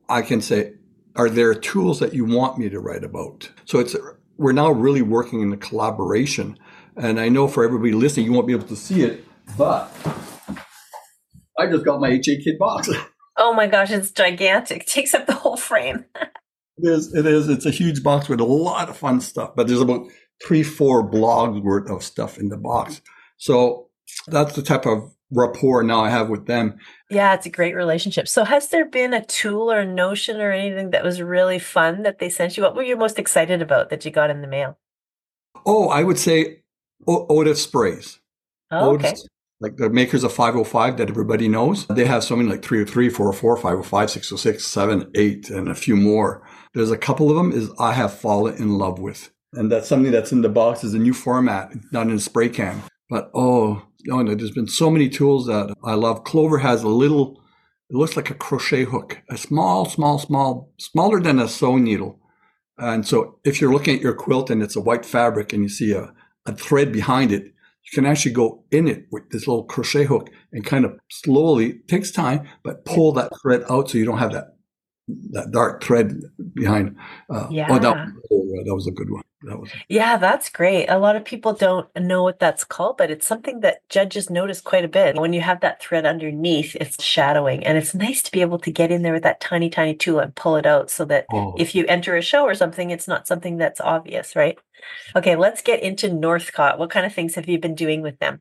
I 0.08 0.22
can 0.22 0.40
say, 0.40 0.74
are 1.16 1.28
there 1.28 1.54
tools 1.54 2.00
that 2.00 2.14
you 2.14 2.24
want 2.24 2.58
me 2.58 2.68
to 2.68 2.80
write 2.80 3.04
about? 3.04 3.50
So 3.64 3.78
it's, 3.78 3.94
we're 4.36 4.52
now 4.52 4.70
really 4.70 5.02
working 5.02 5.42
in 5.42 5.52
a 5.52 5.56
collaboration. 5.56 6.58
And 6.96 7.20
I 7.20 7.28
know 7.28 7.46
for 7.48 7.64
everybody 7.64 7.92
listening, 7.92 8.26
you 8.26 8.32
won't 8.32 8.46
be 8.46 8.54
able 8.54 8.68
to 8.68 8.76
see 8.76 9.02
it, 9.02 9.24
but 9.56 9.92
I 11.58 11.66
just 11.66 11.84
got 11.84 12.00
my 12.00 12.10
HA 12.10 12.42
Kidd 12.42 12.58
box. 12.58 12.90
Oh 13.36 13.54
my 13.54 13.66
gosh, 13.66 13.90
it's 13.90 14.10
gigantic. 14.10 14.82
It 14.82 14.86
takes 14.86 15.14
up 15.14 15.26
the 15.26 15.34
whole 15.34 15.56
frame. 15.56 16.04
It 16.82 16.88
is. 16.88 17.14
It 17.14 17.26
is. 17.26 17.50
It's 17.50 17.66
a 17.66 17.70
huge 17.70 18.02
box 18.02 18.26
with 18.26 18.40
a 18.40 18.44
lot 18.44 18.88
of 18.88 18.96
fun 18.96 19.20
stuff, 19.20 19.50
but 19.54 19.66
there's 19.66 19.82
about 19.82 20.06
three, 20.46 20.62
four 20.62 21.08
blogs 21.08 21.62
worth 21.62 21.90
of 21.90 22.02
stuff 22.02 22.38
in 22.38 22.48
the 22.48 22.56
box. 22.56 23.00
So 23.36 23.88
that's 24.26 24.54
the 24.54 24.62
type 24.62 24.86
of 24.86 25.14
rapport 25.30 25.82
now 25.82 26.00
I 26.00 26.10
have 26.10 26.28
with 26.28 26.46
them. 26.46 26.78
Yeah, 27.08 27.34
it's 27.34 27.46
a 27.46 27.50
great 27.50 27.74
relationship. 27.74 28.28
So 28.28 28.44
has 28.44 28.68
there 28.68 28.84
been 28.84 29.14
a 29.14 29.24
tool 29.24 29.70
or 29.70 29.80
a 29.80 29.86
notion 29.86 30.40
or 30.40 30.50
anything 30.50 30.90
that 30.90 31.04
was 31.04 31.22
really 31.22 31.58
fun 31.58 32.02
that 32.02 32.18
they 32.18 32.28
sent 32.28 32.56
you? 32.56 32.62
What 32.62 32.74
were 32.74 32.82
you 32.82 32.96
most 32.96 33.18
excited 33.18 33.62
about 33.62 33.90
that 33.90 34.04
you 34.04 34.10
got 34.10 34.30
in 34.30 34.40
the 34.40 34.48
mail? 34.48 34.78
Oh, 35.64 35.88
I 35.88 36.02
would 36.02 36.18
say 36.18 36.62
o- 37.06 37.26
Odif 37.28 37.56
sprays. 37.56 38.18
Oh, 38.70 38.94
okay. 38.94 39.14
like 39.60 39.76
the 39.76 39.90
makers 39.90 40.22
of 40.22 40.32
505 40.32 40.96
that 40.96 41.10
everybody 41.10 41.48
knows, 41.48 41.86
they 41.88 42.06
have 42.06 42.22
so 42.22 42.36
many 42.36 42.48
like 42.48 42.62
303, 42.62 43.10
404, 43.10 43.56
505, 43.56 44.10
606, 44.10 44.64
7, 44.64 45.10
8, 45.14 45.50
and 45.50 45.68
a 45.68 45.74
few 45.74 45.96
more. 45.96 46.46
There's 46.72 46.92
a 46.92 46.96
couple 46.96 47.30
of 47.30 47.36
them 47.36 47.52
is 47.52 47.70
I 47.78 47.92
have 47.92 48.14
fallen 48.14 48.56
in 48.56 48.78
love 48.78 48.98
with. 49.00 49.30
And 49.52 49.70
that's 49.70 49.88
something 49.88 50.12
that's 50.12 50.32
in 50.32 50.42
the 50.42 50.48
box 50.48 50.84
is 50.84 50.94
a 50.94 50.98
new 50.98 51.12
format, 51.12 51.72
not 51.92 52.06
in 52.06 52.14
a 52.14 52.20
spray 52.20 52.48
can. 52.48 52.82
But 53.08 53.30
oh, 53.34 53.82
oh 54.10 54.22
no, 54.22 54.34
there's 54.34 54.52
been 54.52 54.68
so 54.68 54.90
many 54.90 55.08
tools 55.08 55.46
that 55.46 55.74
I 55.82 55.94
love. 55.94 56.24
Clover 56.24 56.58
has 56.58 56.82
a 56.82 56.88
little, 56.88 57.42
it 57.88 57.96
looks 57.96 58.16
like 58.16 58.30
a 58.30 58.34
crochet 58.34 58.84
hook, 58.84 59.20
a 59.28 59.36
small, 59.36 59.86
small, 59.86 60.18
small, 60.18 60.72
smaller 60.78 61.20
than 61.20 61.40
a 61.40 61.48
sewing 61.48 61.84
needle. 61.84 62.20
And 62.78 63.06
so 63.06 63.38
if 63.44 63.60
you're 63.60 63.72
looking 63.72 63.96
at 63.96 64.02
your 64.02 64.14
quilt 64.14 64.50
and 64.50 64.62
it's 64.62 64.76
a 64.76 64.80
white 64.80 65.04
fabric 65.04 65.52
and 65.52 65.62
you 65.64 65.68
see 65.68 65.92
a, 65.92 66.14
a 66.46 66.54
thread 66.54 66.92
behind 66.92 67.32
it, 67.32 67.44
you 67.44 67.90
can 67.92 68.06
actually 68.06 68.32
go 68.32 68.62
in 68.70 68.86
it 68.86 69.06
with 69.10 69.28
this 69.30 69.48
little 69.48 69.64
crochet 69.64 70.04
hook 70.04 70.30
and 70.52 70.64
kind 70.64 70.84
of 70.84 70.96
slowly 71.10 71.80
takes 71.88 72.12
time, 72.12 72.48
but 72.62 72.84
pull 72.84 73.12
that 73.12 73.32
thread 73.42 73.64
out 73.68 73.90
so 73.90 73.98
you 73.98 74.04
don't 74.04 74.18
have 74.18 74.32
that 74.32 74.54
that 75.32 75.50
dark 75.50 75.82
thread 75.82 76.20
behind. 76.54 76.96
Uh, 77.28 77.48
yeah. 77.50 77.66
Oh, 77.68 77.78
that, 77.80 77.96
oh, 78.32 78.62
that 78.64 78.74
was 78.74 78.86
a 78.86 78.92
good 78.92 79.10
one. 79.10 79.24
That 79.42 79.58
was. 79.58 79.70
Yeah, 79.88 80.18
that's 80.18 80.50
great. 80.50 80.88
A 80.88 80.98
lot 80.98 81.16
of 81.16 81.24
people 81.24 81.54
don't 81.54 81.88
know 81.96 82.22
what 82.22 82.38
that's 82.38 82.62
called, 82.62 82.98
but 82.98 83.10
it's 83.10 83.26
something 83.26 83.60
that 83.60 83.88
judges 83.88 84.28
notice 84.28 84.60
quite 84.60 84.84
a 84.84 84.88
bit. 84.88 85.16
When 85.16 85.32
you 85.32 85.40
have 85.40 85.60
that 85.60 85.80
thread 85.82 86.04
underneath, 86.04 86.76
it's 86.76 87.02
shadowing, 87.02 87.64
and 87.64 87.78
it's 87.78 87.94
nice 87.94 88.22
to 88.22 88.30
be 88.32 88.42
able 88.42 88.58
to 88.58 88.70
get 88.70 88.90
in 88.90 89.02
there 89.02 89.14
with 89.14 89.22
that 89.22 89.40
tiny, 89.40 89.70
tiny 89.70 89.94
tool 89.94 90.18
and 90.18 90.34
pull 90.34 90.56
it 90.56 90.66
out, 90.66 90.90
so 90.90 91.06
that 91.06 91.24
Oh. 91.32 91.54
if 91.58 91.74
you 91.74 91.86
enter 91.86 92.16
a 92.16 92.22
show 92.22 92.42
or 92.42 92.54
something, 92.54 92.90
it's 92.90 93.08
not 93.08 93.26
something 93.26 93.56
that's 93.56 93.80
obvious, 93.80 94.36
right? 94.36 94.58
Okay, 95.16 95.36
let's 95.36 95.62
get 95.62 95.82
into 95.82 96.12
Northcott. 96.12 96.78
What 96.78 96.90
kind 96.90 97.06
of 97.06 97.14
things 97.14 97.34
have 97.34 97.48
you 97.48 97.58
been 97.58 97.74
doing 97.74 98.02
with 98.02 98.18
them? 98.18 98.40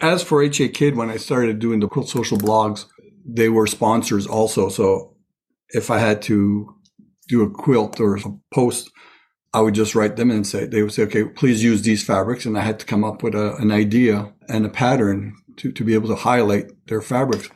As 0.00 0.22
for 0.22 0.42
HA 0.42 0.68
Kidd, 0.70 0.96
when 0.96 1.10
I 1.10 1.16
started 1.16 1.58
doing 1.60 1.78
the 1.78 1.88
Quilt 1.88 2.08
Social 2.08 2.38
blogs, 2.38 2.86
they 3.24 3.48
were 3.48 3.66
sponsors 3.66 4.26
also. 4.26 4.68
So 4.68 5.14
if 5.68 5.90
I 5.90 5.98
had 5.98 6.22
to 6.22 6.74
do 7.28 7.42
a 7.42 7.50
quilt 7.50 8.00
or 8.00 8.16
a 8.16 8.20
post, 8.52 8.90
I 9.52 9.60
would 9.60 9.74
just 9.74 9.94
write 9.94 10.16
them 10.16 10.30
and 10.30 10.46
say, 10.46 10.66
they 10.66 10.82
would 10.82 10.92
say, 10.92 11.02
okay, 11.04 11.24
please 11.24 11.62
use 11.62 11.82
these 11.82 12.04
fabrics. 12.04 12.46
And 12.46 12.56
I 12.56 12.62
had 12.62 12.78
to 12.80 12.86
come 12.86 13.04
up 13.04 13.22
with 13.22 13.34
a, 13.34 13.56
an 13.56 13.72
idea 13.72 14.32
and 14.48 14.64
a 14.64 14.68
pattern 14.68 15.34
to, 15.56 15.72
to 15.72 15.84
be 15.84 15.94
able 15.94 16.08
to 16.08 16.14
highlight 16.14 16.70
their 16.86 17.02
fabrics. 17.02 17.48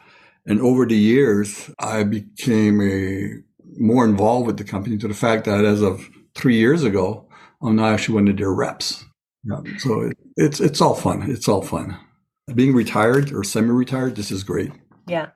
And 0.47 0.61
over 0.61 0.87
the 0.87 0.97
years, 0.97 1.71
I 1.79 2.03
became 2.03 2.81
a 2.81 3.43
more 3.79 4.05
involved 4.05 4.47
with 4.47 4.57
the 4.57 4.65
company 4.65 4.97
to 4.99 5.09
the 5.09 5.15
fact 5.15 5.45
that 5.45 5.65
as 5.65 5.83
of 5.83 6.09
three 6.35 6.57
years 6.57 6.85
ago, 6.85 7.29
I'm 7.63 7.77
now 7.77 7.87
actually 7.87 8.17
one 8.17 8.29
of 8.29 8.37
their 8.37 8.53
reps. 8.53 9.05
Yeah, 9.45 9.61
so 9.79 10.03
it, 10.03 10.19
it's 10.37 10.61
it's 10.61 10.81
all 10.81 10.95
fun. 10.95 11.31
It's 11.31 11.49
all 11.49 11.63
fun. 11.63 11.97
Being 12.55 12.75
retired 12.75 13.33
or 13.33 13.45
semi-retired, 13.45 14.17
this 14.17 14.31
is 14.31 14.45
great. 14.45 14.71
Yeah. 15.07 15.29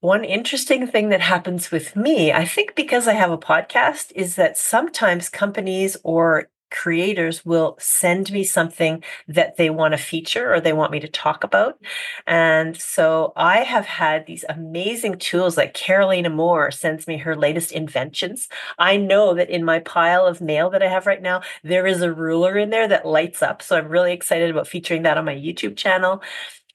One 0.00 0.24
interesting 0.24 0.86
thing 0.86 1.10
that 1.10 1.20
happens 1.20 1.70
with 1.70 1.96
me, 1.96 2.32
I 2.32 2.44
think 2.44 2.74
because 2.74 3.06
I 3.08 3.14
have 3.14 3.30
a 3.30 3.38
podcast, 3.38 4.12
is 4.14 4.36
that 4.36 4.56
sometimes 4.56 5.28
companies 5.28 5.96
or 6.02 6.48
creators 6.70 7.44
will 7.44 7.76
send 7.80 8.30
me 8.30 8.44
something 8.44 9.02
that 9.28 9.56
they 9.56 9.70
want 9.70 9.92
to 9.92 9.98
feature 9.98 10.52
or 10.52 10.60
they 10.60 10.72
want 10.72 10.92
me 10.92 11.00
to 11.00 11.08
talk 11.08 11.44
about. 11.44 11.78
And 12.26 12.80
so 12.80 13.32
I 13.36 13.58
have 13.58 13.86
had 13.86 14.26
these 14.26 14.44
amazing 14.48 15.18
tools 15.18 15.56
like 15.56 15.74
Carolina 15.74 16.30
Moore 16.30 16.70
sends 16.70 17.06
me 17.06 17.18
her 17.18 17.36
latest 17.36 17.72
inventions. 17.72 18.48
I 18.78 18.96
know 18.96 19.34
that 19.34 19.50
in 19.50 19.64
my 19.64 19.80
pile 19.80 20.26
of 20.26 20.40
mail 20.40 20.70
that 20.70 20.82
I 20.82 20.88
have 20.88 21.06
right 21.06 21.22
now, 21.22 21.42
there 21.64 21.86
is 21.86 22.02
a 22.02 22.12
ruler 22.12 22.56
in 22.56 22.70
there 22.70 22.88
that 22.88 23.06
lights 23.06 23.42
up. 23.42 23.62
So 23.62 23.76
I'm 23.76 23.88
really 23.88 24.12
excited 24.12 24.50
about 24.50 24.68
featuring 24.68 25.02
that 25.02 25.18
on 25.18 25.24
my 25.24 25.34
YouTube 25.34 25.76
channel 25.76 26.22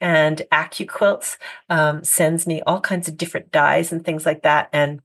and 0.00 0.42
AccuQuilts 0.52 1.36
um, 1.70 2.04
sends 2.04 2.46
me 2.46 2.62
all 2.66 2.80
kinds 2.80 3.08
of 3.08 3.16
different 3.16 3.50
dies 3.50 3.92
and 3.92 4.04
things 4.04 4.26
like 4.26 4.42
that. 4.42 4.68
And 4.72 5.00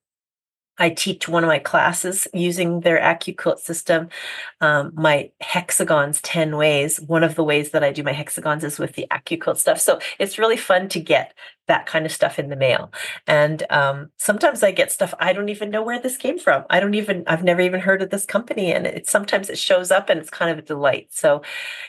I 0.81 0.89
teach 0.89 1.27
one 1.27 1.43
of 1.43 1.47
my 1.47 1.59
classes 1.59 2.27
using 2.33 2.79
their 2.79 2.99
AccuQuilt 2.99 3.59
system. 3.59 4.09
Um, 4.61 4.91
my 4.95 5.29
hexagons 5.39 6.19
10 6.21 6.57
ways. 6.57 6.99
One 6.99 7.23
of 7.23 7.35
the 7.35 7.43
ways 7.43 7.69
that 7.69 7.83
I 7.83 7.91
do 7.91 8.01
my 8.01 8.13
hexagons 8.13 8.63
is 8.63 8.79
with 8.79 8.93
the 8.93 9.05
AccuQuilt 9.11 9.57
stuff. 9.57 9.79
So 9.79 9.99
it's 10.17 10.39
really 10.39 10.57
fun 10.57 10.89
to 10.89 10.99
get 10.99 11.35
that 11.67 11.85
kind 11.85 12.03
of 12.05 12.11
stuff 12.11 12.39
in 12.39 12.49
the 12.49 12.55
mail. 12.55 12.91
And 13.27 13.63
um, 13.69 14.09
sometimes 14.17 14.63
I 14.63 14.71
get 14.71 14.91
stuff 14.91 15.13
I 15.19 15.33
don't 15.33 15.49
even 15.49 15.69
know 15.69 15.83
where 15.83 16.01
this 16.01 16.17
came 16.17 16.39
from. 16.39 16.65
I 16.71 16.79
don't 16.79 16.95
even, 16.95 17.25
I've 17.27 17.43
never 17.43 17.61
even 17.61 17.79
heard 17.79 18.01
of 18.01 18.09
this 18.09 18.25
company. 18.25 18.73
And 18.73 18.87
it 18.87 19.07
sometimes 19.07 19.51
it 19.51 19.59
shows 19.59 19.91
up 19.91 20.09
and 20.09 20.19
it's 20.19 20.31
kind 20.31 20.49
of 20.49 20.57
a 20.57 20.63
delight. 20.63 21.09
So 21.11 21.43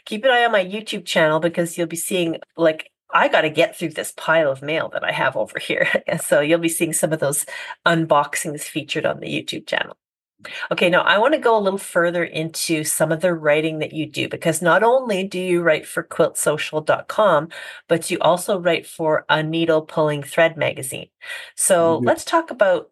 keep 0.04 0.22
an 0.24 0.30
eye 0.30 0.44
on 0.44 0.52
my 0.52 0.64
YouTube 0.64 1.06
channel 1.06 1.40
because 1.40 1.78
you'll 1.78 1.86
be 1.86 1.96
seeing 1.96 2.36
like 2.58 2.91
I 3.12 3.28
got 3.28 3.42
to 3.42 3.50
get 3.50 3.76
through 3.76 3.90
this 3.90 4.12
pile 4.16 4.50
of 4.50 4.62
mail 4.62 4.88
that 4.92 5.04
I 5.04 5.12
have 5.12 5.36
over 5.36 5.58
here. 5.58 5.88
And 6.06 6.20
so 6.20 6.40
you'll 6.40 6.58
be 6.58 6.68
seeing 6.68 6.92
some 6.92 7.12
of 7.12 7.20
those 7.20 7.46
unboxings 7.86 8.62
featured 8.62 9.06
on 9.06 9.20
the 9.20 9.26
YouTube 9.28 9.66
channel. 9.66 9.96
Okay, 10.72 10.90
now 10.90 11.02
I 11.02 11.18
want 11.18 11.34
to 11.34 11.40
go 11.40 11.56
a 11.56 11.60
little 11.60 11.78
further 11.78 12.24
into 12.24 12.84
some 12.84 13.12
of 13.12 13.20
the 13.20 13.32
writing 13.34 13.78
that 13.78 13.92
you 13.92 14.06
do 14.06 14.28
because 14.28 14.60
not 14.60 14.82
only 14.82 15.24
do 15.24 15.38
you 15.38 15.62
write 15.62 15.86
for 15.86 16.02
quiltsocial.com, 16.02 17.48
but 17.88 18.10
you 18.10 18.18
also 18.20 18.58
write 18.58 18.86
for 18.86 19.24
a 19.28 19.42
needle 19.42 19.82
pulling 19.82 20.22
thread 20.22 20.56
magazine. 20.56 21.08
So 21.56 22.00
Mhm. 22.00 22.06
let's 22.06 22.24
talk 22.24 22.50
about 22.50 22.90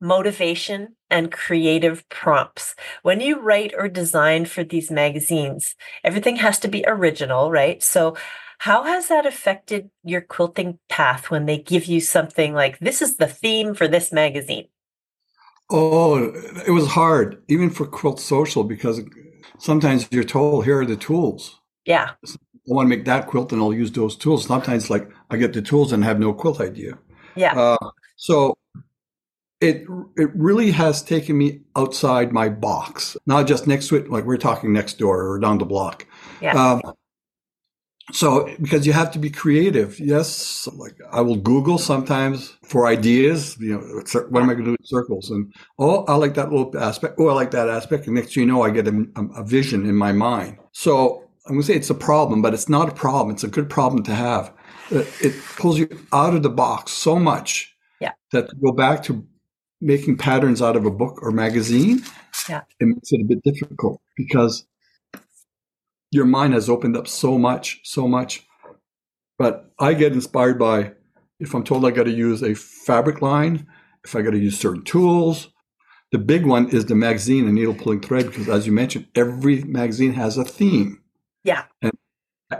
motivation 0.00 0.96
and 1.10 1.30
creative 1.30 2.08
prompts. 2.08 2.74
When 3.02 3.20
you 3.20 3.40
write 3.40 3.72
or 3.76 3.88
design 3.88 4.46
for 4.46 4.64
these 4.64 4.90
magazines, 4.90 5.76
everything 6.02 6.36
has 6.36 6.58
to 6.60 6.68
be 6.68 6.84
original, 6.86 7.50
right? 7.50 7.82
So 7.82 8.16
how 8.62 8.84
has 8.84 9.08
that 9.08 9.26
affected 9.26 9.90
your 10.04 10.20
quilting 10.20 10.78
path 10.88 11.32
when 11.32 11.46
they 11.46 11.58
give 11.58 11.86
you 11.86 12.00
something 12.00 12.54
like 12.54 12.78
this 12.78 13.02
is 13.02 13.16
the 13.16 13.26
theme 13.26 13.74
for 13.74 13.88
this 13.88 14.12
magazine? 14.12 14.68
Oh, 15.68 16.32
it 16.64 16.70
was 16.70 16.86
hard, 16.86 17.42
even 17.48 17.70
for 17.70 17.86
Quilt 17.86 18.20
Social, 18.20 18.62
because 18.62 19.00
sometimes 19.58 20.06
you're 20.12 20.22
told, 20.22 20.64
here 20.64 20.78
are 20.78 20.86
the 20.86 20.94
tools. 20.94 21.58
Yeah. 21.86 22.10
I 22.24 22.36
want 22.66 22.86
to 22.86 22.96
make 22.96 23.04
that 23.06 23.26
quilt 23.26 23.50
and 23.52 23.60
I'll 23.60 23.74
use 23.74 23.90
those 23.90 24.14
tools. 24.14 24.46
Sometimes, 24.46 24.88
like, 24.88 25.10
I 25.28 25.38
get 25.38 25.54
the 25.54 25.62
tools 25.62 25.92
and 25.92 26.04
have 26.04 26.20
no 26.20 26.32
quilt 26.32 26.60
idea. 26.60 27.00
Yeah. 27.34 27.58
Uh, 27.58 27.90
so 28.14 28.56
it 29.60 29.88
it 30.16 30.30
really 30.36 30.70
has 30.70 31.02
taken 31.02 31.36
me 31.36 31.62
outside 31.74 32.32
my 32.32 32.48
box, 32.48 33.16
not 33.26 33.48
just 33.48 33.66
next 33.66 33.88
to 33.88 33.96
it, 33.96 34.08
like 34.08 34.24
we're 34.24 34.36
talking 34.36 34.72
next 34.72 35.00
door 35.00 35.26
or 35.26 35.40
down 35.40 35.58
the 35.58 35.64
block. 35.64 36.06
Yeah. 36.40 36.54
Um, 36.54 36.94
so 38.10 38.52
because 38.60 38.86
you 38.86 38.92
have 38.92 39.12
to 39.12 39.18
be 39.18 39.30
creative. 39.30 39.98
Yes, 40.00 40.66
like 40.74 40.96
I 41.12 41.20
will 41.20 41.36
Google 41.36 41.78
sometimes 41.78 42.56
for 42.64 42.86
ideas. 42.86 43.56
You 43.60 43.74
know, 43.74 44.02
what 44.30 44.42
am 44.42 44.50
I 44.50 44.54
going 44.54 44.64
to 44.64 44.64
do 44.64 44.70
with 44.72 44.80
circles? 44.86 45.30
And 45.30 45.52
oh, 45.78 46.04
I 46.06 46.16
like 46.16 46.34
that 46.34 46.50
little 46.50 46.76
aspect. 46.78 47.14
Oh, 47.18 47.28
I 47.28 47.32
like 47.34 47.52
that 47.52 47.68
aspect. 47.68 48.06
And 48.06 48.16
next 48.16 48.34
thing 48.34 48.42
you 48.42 48.52
know, 48.52 48.62
I 48.62 48.70
get 48.70 48.88
a, 48.88 49.06
a 49.36 49.44
vision 49.44 49.86
in 49.86 49.94
my 49.94 50.12
mind. 50.12 50.58
So 50.72 51.22
I'm 51.46 51.54
going 51.54 51.62
to 51.62 51.66
say 51.66 51.74
it's 51.74 51.90
a 51.90 51.94
problem, 51.94 52.42
but 52.42 52.54
it's 52.54 52.68
not 52.68 52.88
a 52.88 52.92
problem. 52.94 53.30
It's 53.34 53.44
a 53.44 53.48
good 53.48 53.70
problem 53.70 54.02
to 54.04 54.14
have. 54.14 54.52
It, 54.90 55.06
it 55.20 55.34
pulls 55.56 55.78
you 55.78 55.88
out 56.12 56.34
of 56.34 56.42
the 56.42 56.50
box 56.50 56.92
so 56.92 57.18
much 57.18 57.74
Yeah. 58.00 58.12
that 58.32 58.48
to 58.50 58.56
go 58.56 58.72
back 58.72 59.02
to 59.04 59.24
making 59.80 60.16
patterns 60.16 60.60
out 60.62 60.76
of 60.76 60.86
a 60.86 60.90
book 60.90 61.18
or 61.22 61.30
magazine, 61.32 62.02
Yeah. 62.48 62.62
it 62.78 62.86
makes 62.86 63.10
it 63.12 63.20
a 63.20 63.24
bit 63.24 63.42
difficult 63.42 64.00
because 64.16 64.64
your 66.12 66.26
mind 66.26 66.52
has 66.52 66.68
opened 66.68 66.96
up 66.96 67.08
so 67.08 67.38
much, 67.38 67.80
so 67.82 68.06
much. 68.06 68.46
But 69.38 69.72
I 69.80 69.94
get 69.94 70.12
inspired 70.12 70.58
by 70.58 70.92
if 71.40 71.54
I'm 71.54 71.64
told 71.64 71.84
I 71.84 71.90
got 71.90 72.04
to 72.04 72.12
use 72.12 72.42
a 72.42 72.54
fabric 72.54 73.20
line, 73.20 73.66
if 74.04 74.14
I 74.14 74.22
got 74.22 74.30
to 74.30 74.38
use 74.38 74.56
certain 74.58 74.84
tools. 74.84 75.48
The 76.12 76.18
big 76.18 76.44
one 76.44 76.68
is 76.68 76.84
the 76.84 76.94
magazine 76.94 77.46
and 77.46 77.54
needle 77.54 77.74
pulling 77.74 78.00
thread 78.00 78.26
because, 78.26 78.46
as 78.48 78.66
you 78.66 78.72
mentioned, 78.72 79.08
every 79.14 79.64
magazine 79.64 80.12
has 80.12 80.36
a 80.36 80.44
theme. 80.44 81.00
Yeah. 81.42 81.64
And 81.80 81.92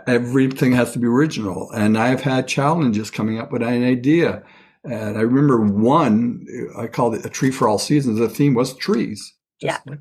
everything 0.06 0.72
has 0.72 0.92
to 0.92 0.98
be 0.98 1.06
original. 1.06 1.70
And 1.72 1.98
I've 1.98 2.22
had 2.22 2.48
challenges 2.48 3.10
coming 3.10 3.38
up 3.38 3.52
with 3.52 3.62
an 3.62 3.84
idea. 3.84 4.42
And 4.84 5.18
I 5.18 5.20
remember 5.20 5.60
one, 5.60 6.46
I 6.78 6.86
called 6.86 7.14
it 7.14 7.26
a 7.26 7.28
tree 7.28 7.50
for 7.50 7.68
all 7.68 7.78
seasons. 7.78 8.18
The 8.18 8.28
theme 8.30 8.54
was 8.54 8.74
trees. 8.74 9.34
Yeah. 9.60 9.78
like- 9.86 9.98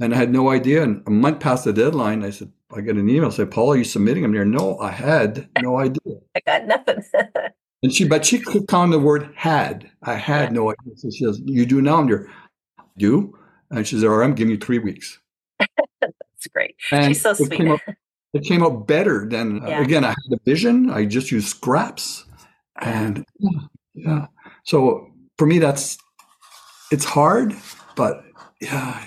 and 0.00 0.14
I 0.14 0.16
had 0.16 0.32
no 0.32 0.50
idea. 0.50 0.82
And 0.82 1.02
a 1.06 1.10
month 1.10 1.40
past 1.40 1.64
the 1.64 1.72
deadline, 1.72 2.24
I 2.24 2.30
said, 2.30 2.52
I 2.74 2.80
get 2.82 2.96
an 2.96 3.08
email, 3.08 3.30
say, 3.30 3.46
Paul, 3.46 3.72
are 3.72 3.76
you 3.76 3.84
submitting 3.84 4.22
them 4.22 4.32
there? 4.32 4.44
No, 4.44 4.78
I 4.78 4.90
had 4.90 5.48
no 5.62 5.78
idea. 5.78 6.16
I 6.36 6.40
got 6.46 6.66
nothing. 6.66 7.02
And 7.80 7.92
she, 7.94 8.04
but 8.08 8.26
she 8.26 8.40
clicked 8.40 8.74
on 8.74 8.90
the 8.90 8.98
word 8.98 9.30
had. 9.36 9.88
I 10.02 10.14
had 10.14 10.48
Yeah. 10.48 10.54
no 10.56 10.70
idea. 10.72 10.96
So 10.96 11.10
she 11.10 11.24
says, 11.24 11.40
You 11.44 11.64
do 11.64 11.80
now? 11.80 11.98
I'm 11.98 12.08
there. 12.08 12.28
Do? 12.96 13.38
And 13.70 13.86
she 13.86 14.00
said, 14.00 14.08
All 14.08 14.16
right, 14.16 14.24
I'm 14.24 14.34
giving 14.34 14.50
you 14.50 14.58
three 14.58 14.80
weeks. 14.80 15.16
That's 16.00 16.48
great. 16.52 16.74
And 16.90 17.06
She's 17.06 17.22
so 17.22 17.34
sweet. 17.34 17.52
came 17.52 17.70
out, 17.70 17.80
it 18.32 18.42
came 18.42 18.64
out 18.64 18.88
better 18.88 19.28
than, 19.30 19.62
uh, 19.64 19.80
again, 19.80 20.02
I 20.04 20.08
had 20.08 20.16
a 20.32 20.38
vision. 20.44 20.90
I 20.90 21.04
just 21.04 21.30
used 21.30 21.46
scraps. 21.46 22.24
And 22.80 23.24
yeah, 23.38 23.50
yeah. 23.94 24.26
So 24.64 25.12
for 25.38 25.46
me, 25.46 25.60
that's, 25.60 25.98
it's 26.90 27.04
hard, 27.04 27.54
but 27.94 28.24
yeah, 28.60 29.04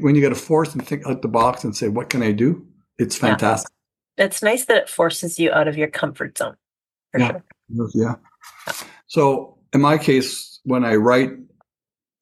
when 0.00 0.14
you 0.14 0.22
got 0.22 0.28
to 0.30 0.34
force 0.34 0.72
and 0.74 0.86
think 0.86 1.06
out 1.06 1.22
the 1.22 1.28
box 1.28 1.64
and 1.64 1.76
say, 1.76 1.88
What 1.88 2.10
can 2.10 2.22
I 2.22 2.32
do? 2.32 2.66
It's 2.98 3.16
Yeah. 3.16 3.30
fantastic. 3.30 3.72
It's 4.16 4.42
nice 4.42 4.64
that 4.66 4.76
it 4.76 4.88
forces 4.88 5.38
you 5.38 5.52
out 5.52 5.68
of 5.68 5.76
your 5.76 5.88
comfort 5.88 6.36
zone. 6.38 6.56
yeah. 7.16 7.38
Sure. 7.74 7.90
Yeah. 7.94 8.14
So 9.06 9.58
in 9.72 9.80
my 9.80 9.98
case, 9.98 10.60
when 10.64 10.84
I 10.84 10.96
write, 10.96 11.30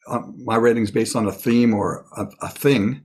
uh, 0.08 0.20
my 0.44 0.56
writing 0.56 0.82
is 0.82 0.90
based 0.90 1.16
on 1.16 1.26
a 1.26 1.32
theme 1.32 1.74
or 1.74 2.06
a, 2.16 2.26
a 2.42 2.48
thing. 2.48 3.02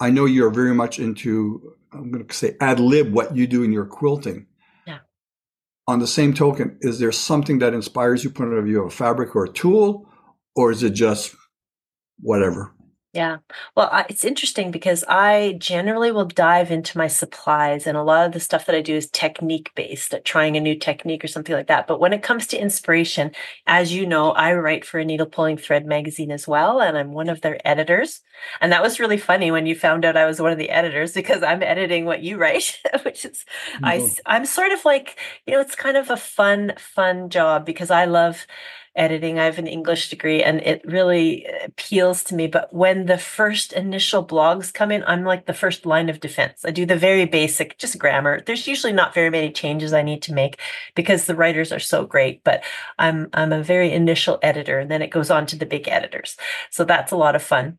I 0.00 0.10
know 0.10 0.24
you're 0.26 0.50
very 0.50 0.74
much 0.74 0.98
into, 0.98 1.74
I'm 1.92 2.10
going 2.12 2.26
to 2.26 2.34
say 2.34 2.56
ad 2.60 2.78
lib 2.80 3.12
what 3.12 3.36
you 3.36 3.46
do 3.46 3.62
in 3.64 3.72
your 3.72 3.84
quilting. 3.86 4.46
Yeah. 4.86 4.98
On 5.88 5.98
the 5.98 6.06
same 6.06 6.32
token, 6.32 6.78
is 6.80 7.00
there 7.00 7.12
something 7.12 7.58
that 7.58 7.74
inspires 7.74 8.22
you, 8.24 8.30
point 8.30 8.52
of 8.52 8.64
view 8.64 8.80
of 8.82 8.86
a 8.86 8.90
fabric 8.90 9.34
or 9.34 9.44
a 9.44 9.52
tool, 9.52 10.08
or 10.54 10.70
is 10.70 10.82
it 10.84 10.90
just 10.90 11.34
whatever? 12.20 12.72
Yeah. 13.14 13.38
Well, 13.74 13.88
I, 13.90 14.04
it's 14.10 14.22
interesting 14.22 14.70
because 14.70 15.02
I 15.08 15.56
generally 15.58 16.12
will 16.12 16.26
dive 16.26 16.70
into 16.70 16.98
my 16.98 17.06
supplies, 17.06 17.86
and 17.86 17.96
a 17.96 18.02
lot 18.02 18.26
of 18.26 18.32
the 18.32 18.38
stuff 18.40 18.66
that 18.66 18.74
I 18.76 18.82
do 18.82 18.94
is 18.94 19.08
technique 19.10 19.72
based, 19.74 20.12
at 20.12 20.26
trying 20.26 20.56
a 20.58 20.60
new 20.60 20.74
technique 20.78 21.24
or 21.24 21.26
something 21.28 21.54
like 21.56 21.68
that. 21.68 21.86
But 21.86 22.00
when 22.00 22.12
it 22.12 22.22
comes 22.22 22.46
to 22.48 22.60
inspiration, 22.60 23.32
as 23.66 23.94
you 23.94 24.06
know, 24.06 24.32
I 24.32 24.52
write 24.52 24.84
for 24.84 25.00
a 25.00 25.06
needle 25.06 25.26
pulling 25.26 25.56
thread 25.56 25.86
magazine 25.86 26.30
as 26.30 26.46
well, 26.46 26.80
and 26.82 26.98
I'm 26.98 27.12
one 27.12 27.30
of 27.30 27.40
their 27.40 27.58
editors. 27.66 28.20
And 28.60 28.70
that 28.72 28.82
was 28.82 29.00
really 29.00 29.16
funny 29.16 29.50
when 29.50 29.66
you 29.66 29.74
found 29.74 30.04
out 30.04 30.16
I 30.16 30.26
was 30.26 30.40
one 30.40 30.52
of 30.52 30.58
the 30.58 30.70
editors 30.70 31.12
because 31.14 31.42
I'm 31.42 31.62
editing 31.62 32.04
what 32.04 32.22
you 32.22 32.36
write, 32.36 32.78
which 33.04 33.24
is 33.24 33.44
I 33.82 34.06
I'm 34.26 34.44
sort 34.44 34.72
of 34.72 34.84
like 34.84 35.16
you 35.46 35.54
know 35.54 35.60
it's 35.60 35.74
kind 35.74 35.96
of 35.96 36.10
a 36.10 36.16
fun 36.18 36.74
fun 36.78 37.30
job 37.30 37.64
because 37.64 37.90
I 37.90 38.04
love 38.04 38.46
editing. 38.98 39.38
I 39.38 39.44
have 39.44 39.58
an 39.58 39.66
English 39.66 40.10
degree 40.10 40.42
and 40.42 40.60
it 40.60 40.82
really 40.84 41.46
appeals 41.64 42.24
to 42.24 42.34
me. 42.34 42.46
But 42.46 42.72
when 42.72 43.06
the 43.06 43.18
first 43.18 43.72
initial 43.72 44.26
blogs 44.26 44.72
come 44.72 44.90
in, 44.90 45.04
I'm 45.04 45.24
like 45.24 45.46
the 45.46 45.54
first 45.54 45.86
line 45.86 46.08
of 46.08 46.20
defense. 46.20 46.64
I 46.64 46.70
do 46.70 46.84
the 46.84 46.96
very 46.96 47.24
basic, 47.24 47.78
just 47.78 47.98
grammar. 47.98 48.40
There's 48.40 48.66
usually 48.66 48.92
not 48.92 49.14
very 49.14 49.30
many 49.30 49.50
changes 49.50 49.92
I 49.92 50.02
need 50.02 50.22
to 50.22 50.34
make 50.34 50.60
because 50.94 51.24
the 51.24 51.36
writers 51.36 51.72
are 51.72 51.78
so 51.78 52.04
great. 52.04 52.42
But 52.44 52.62
I'm 52.98 53.28
I'm 53.32 53.52
a 53.52 53.62
very 53.62 53.92
initial 53.92 54.38
editor 54.42 54.78
and 54.80 54.90
then 54.90 55.02
it 55.02 55.10
goes 55.10 55.30
on 55.30 55.46
to 55.46 55.56
the 55.56 55.66
big 55.66 55.88
editors. 55.88 56.36
So 56.70 56.84
that's 56.84 57.12
a 57.12 57.16
lot 57.16 57.36
of 57.36 57.42
fun 57.42 57.78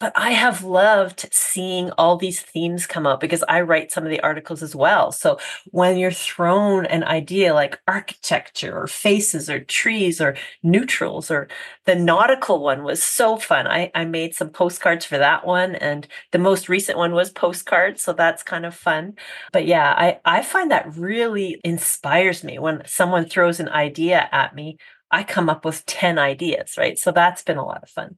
but 0.00 0.12
I 0.14 0.32
have 0.32 0.64
loved 0.64 1.28
seeing 1.32 1.90
all 1.92 2.16
these 2.16 2.42
themes 2.42 2.86
come 2.86 3.06
up 3.06 3.20
because 3.20 3.42
I 3.48 3.62
write 3.62 3.90
some 3.90 4.04
of 4.04 4.10
the 4.10 4.20
articles 4.20 4.62
as 4.62 4.76
well. 4.76 5.12
So 5.12 5.38
when 5.70 5.96
you're 5.96 6.10
thrown 6.12 6.84
an 6.86 7.04
idea 7.04 7.54
like 7.54 7.80
architecture 7.88 8.76
or 8.78 8.86
faces 8.86 9.48
or 9.48 9.60
trees 9.60 10.20
or 10.20 10.36
neutrals 10.62 11.30
or 11.30 11.48
the 11.86 11.94
nautical 11.94 12.62
one 12.62 12.84
was 12.84 13.02
so 13.02 13.38
fun. 13.38 13.66
I, 13.66 13.90
I 13.94 14.04
made 14.04 14.34
some 14.34 14.50
postcards 14.50 15.06
for 15.06 15.16
that 15.18 15.46
one. 15.46 15.74
And 15.74 16.06
the 16.32 16.38
most 16.38 16.68
recent 16.68 16.98
one 16.98 17.12
was 17.12 17.30
postcards. 17.30 18.02
So 18.02 18.12
that's 18.12 18.42
kind 18.42 18.66
of 18.66 18.74
fun. 18.74 19.14
But 19.52 19.66
yeah, 19.66 19.94
I, 19.96 20.20
I 20.24 20.42
find 20.42 20.70
that 20.70 20.96
really 20.96 21.60
inspires 21.64 22.44
me 22.44 22.58
when 22.58 22.82
someone 22.86 23.24
throws 23.24 23.58
an 23.58 23.70
idea 23.70 24.28
at 24.32 24.54
me. 24.54 24.76
I 25.10 25.24
come 25.24 25.48
up 25.48 25.64
with 25.64 25.86
10 25.86 26.18
ideas, 26.18 26.74
right? 26.76 26.98
So 26.98 27.10
that's 27.10 27.42
been 27.42 27.56
a 27.56 27.64
lot 27.64 27.82
of 27.82 27.88
fun. 27.88 28.16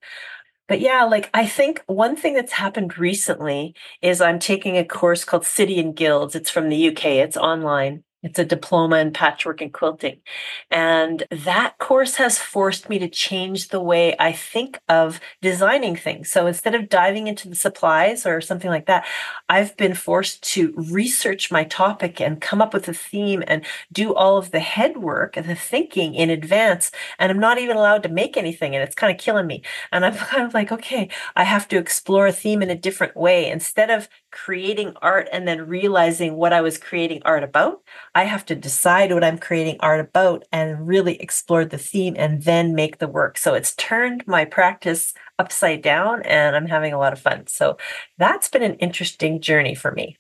But 0.70 0.78
yeah, 0.78 1.02
like 1.02 1.28
I 1.34 1.46
think 1.46 1.82
one 1.88 2.14
thing 2.14 2.34
that's 2.34 2.52
happened 2.52 2.96
recently 2.96 3.74
is 4.02 4.20
I'm 4.20 4.38
taking 4.38 4.76
a 4.78 4.84
course 4.84 5.24
called 5.24 5.44
City 5.44 5.80
and 5.80 5.96
Guilds. 5.96 6.36
It's 6.36 6.48
from 6.48 6.68
the 6.68 6.90
UK, 6.90 7.06
it's 7.06 7.36
online. 7.36 8.04
It's 8.22 8.38
a 8.38 8.44
diploma 8.44 8.96
in 8.96 9.12
patchwork 9.12 9.62
and 9.62 9.72
quilting. 9.72 10.18
And 10.70 11.24
that 11.30 11.78
course 11.78 12.16
has 12.16 12.38
forced 12.38 12.90
me 12.90 12.98
to 12.98 13.08
change 13.08 13.68
the 13.68 13.80
way 13.80 14.14
I 14.18 14.32
think 14.32 14.78
of 14.88 15.20
designing 15.40 15.96
things. 15.96 16.30
So 16.30 16.46
instead 16.46 16.74
of 16.74 16.90
diving 16.90 17.28
into 17.28 17.48
the 17.48 17.54
supplies 17.54 18.26
or 18.26 18.42
something 18.42 18.68
like 18.68 18.86
that, 18.86 19.06
I've 19.48 19.74
been 19.78 19.94
forced 19.94 20.42
to 20.52 20.74
research 20.76 21.50
my 21.50 21.64
topic 21.64 22.20
and 22.20 22.42
come 22.42 22.60
up 22.60 22.74
with 22.74 22.88
a 22.88 22.94
theme 22.94 23.42
and 23.46 23.64
do 23.90 24.14
all 24.14 24.36
of 24.36 24.50
the 24.50 24.60
head 24.60 24.98
work 24.98 25.38
and 25.38 25.46
the 25.46 25.54
thinking 25.54 26.14
in 26.14 26.28
advance. 26.28 26.90
And 27.18 27.30
I'm 27.32 27.40
not 27.40 27.58
even 27.58 27.78
allowed 27.78 28.02
to 28.02 28.10
make 28.10 28.36
anything. 28.36 28.74
And 28.74 28.82
it's 28.82 28.94
kind 28.94 29.10
of 29.10 29.18
killing 29.18 29.46
me. 29.46 29.62
And 29.92 30.04
I'm 30.04 30.14
kind 30.16 30.44
of 30.44 30.52
like, 30.52 30.70
okay, 30.72 31.08
I 31.36 31.44
have 31.44 31.68
to 31.68 31.78
explore 31.78 32.26
a 32.26 32.32
theme 32.32 32.60
in 32.62 32.68
a 32.68 32.74
different 32.74 33.16
way. 33.16 33.50
Instead 33.50 33.88
of 33.88 34.10
creating 34.30 34.94
art 35.02 35.28
and 35.32 35.46
then 35.46 35.66
realizing 35.66 36.36
what 36.36 36.52
I 36.52 36.60
was 36.60 36.78
creating 36.78 37.22
art 37.24 37.42
about, 37.42 37.82
I 38.14 38.24
have 38.24 38.44
to 38.46 38.54
decide 38.54 39.12
what 39.12 39.24
I'm 39.24 39.38
creating 39.38 39.76
art 39.80 40.00
about 40.00 40.44
and 40.52 40.86
really 40.86 41.16
explore 41.20 41.64
the 41.64 41.78
theme 41.78 42.14
and 42.16 42.42
then 42.42 42.74
make 42.74 42.98
the 42.98 43.08
work. 43.08 43.38
So 43.38 43.54
it's 43.54 43.74
turned 43.74 44.26
my 44.26 44.44
practice 44.44 45.14
upside 45.38 45.82
down 45.82 46.22
and 46.22 46.56
I'm 46.56 46.66
having 46.66 46.92
a 46.92 46.98
lot 46.98 47.12
of 47.12 47.20
fun. 47.20 47.46
So 47.46 47.76
that's 48.18 48.48
been 48.48 48.62
an 48.62 48.74
interesting 48.76 49.40
journey 49.40 49.74
for 49.74 49.92
me. 49.92 50.16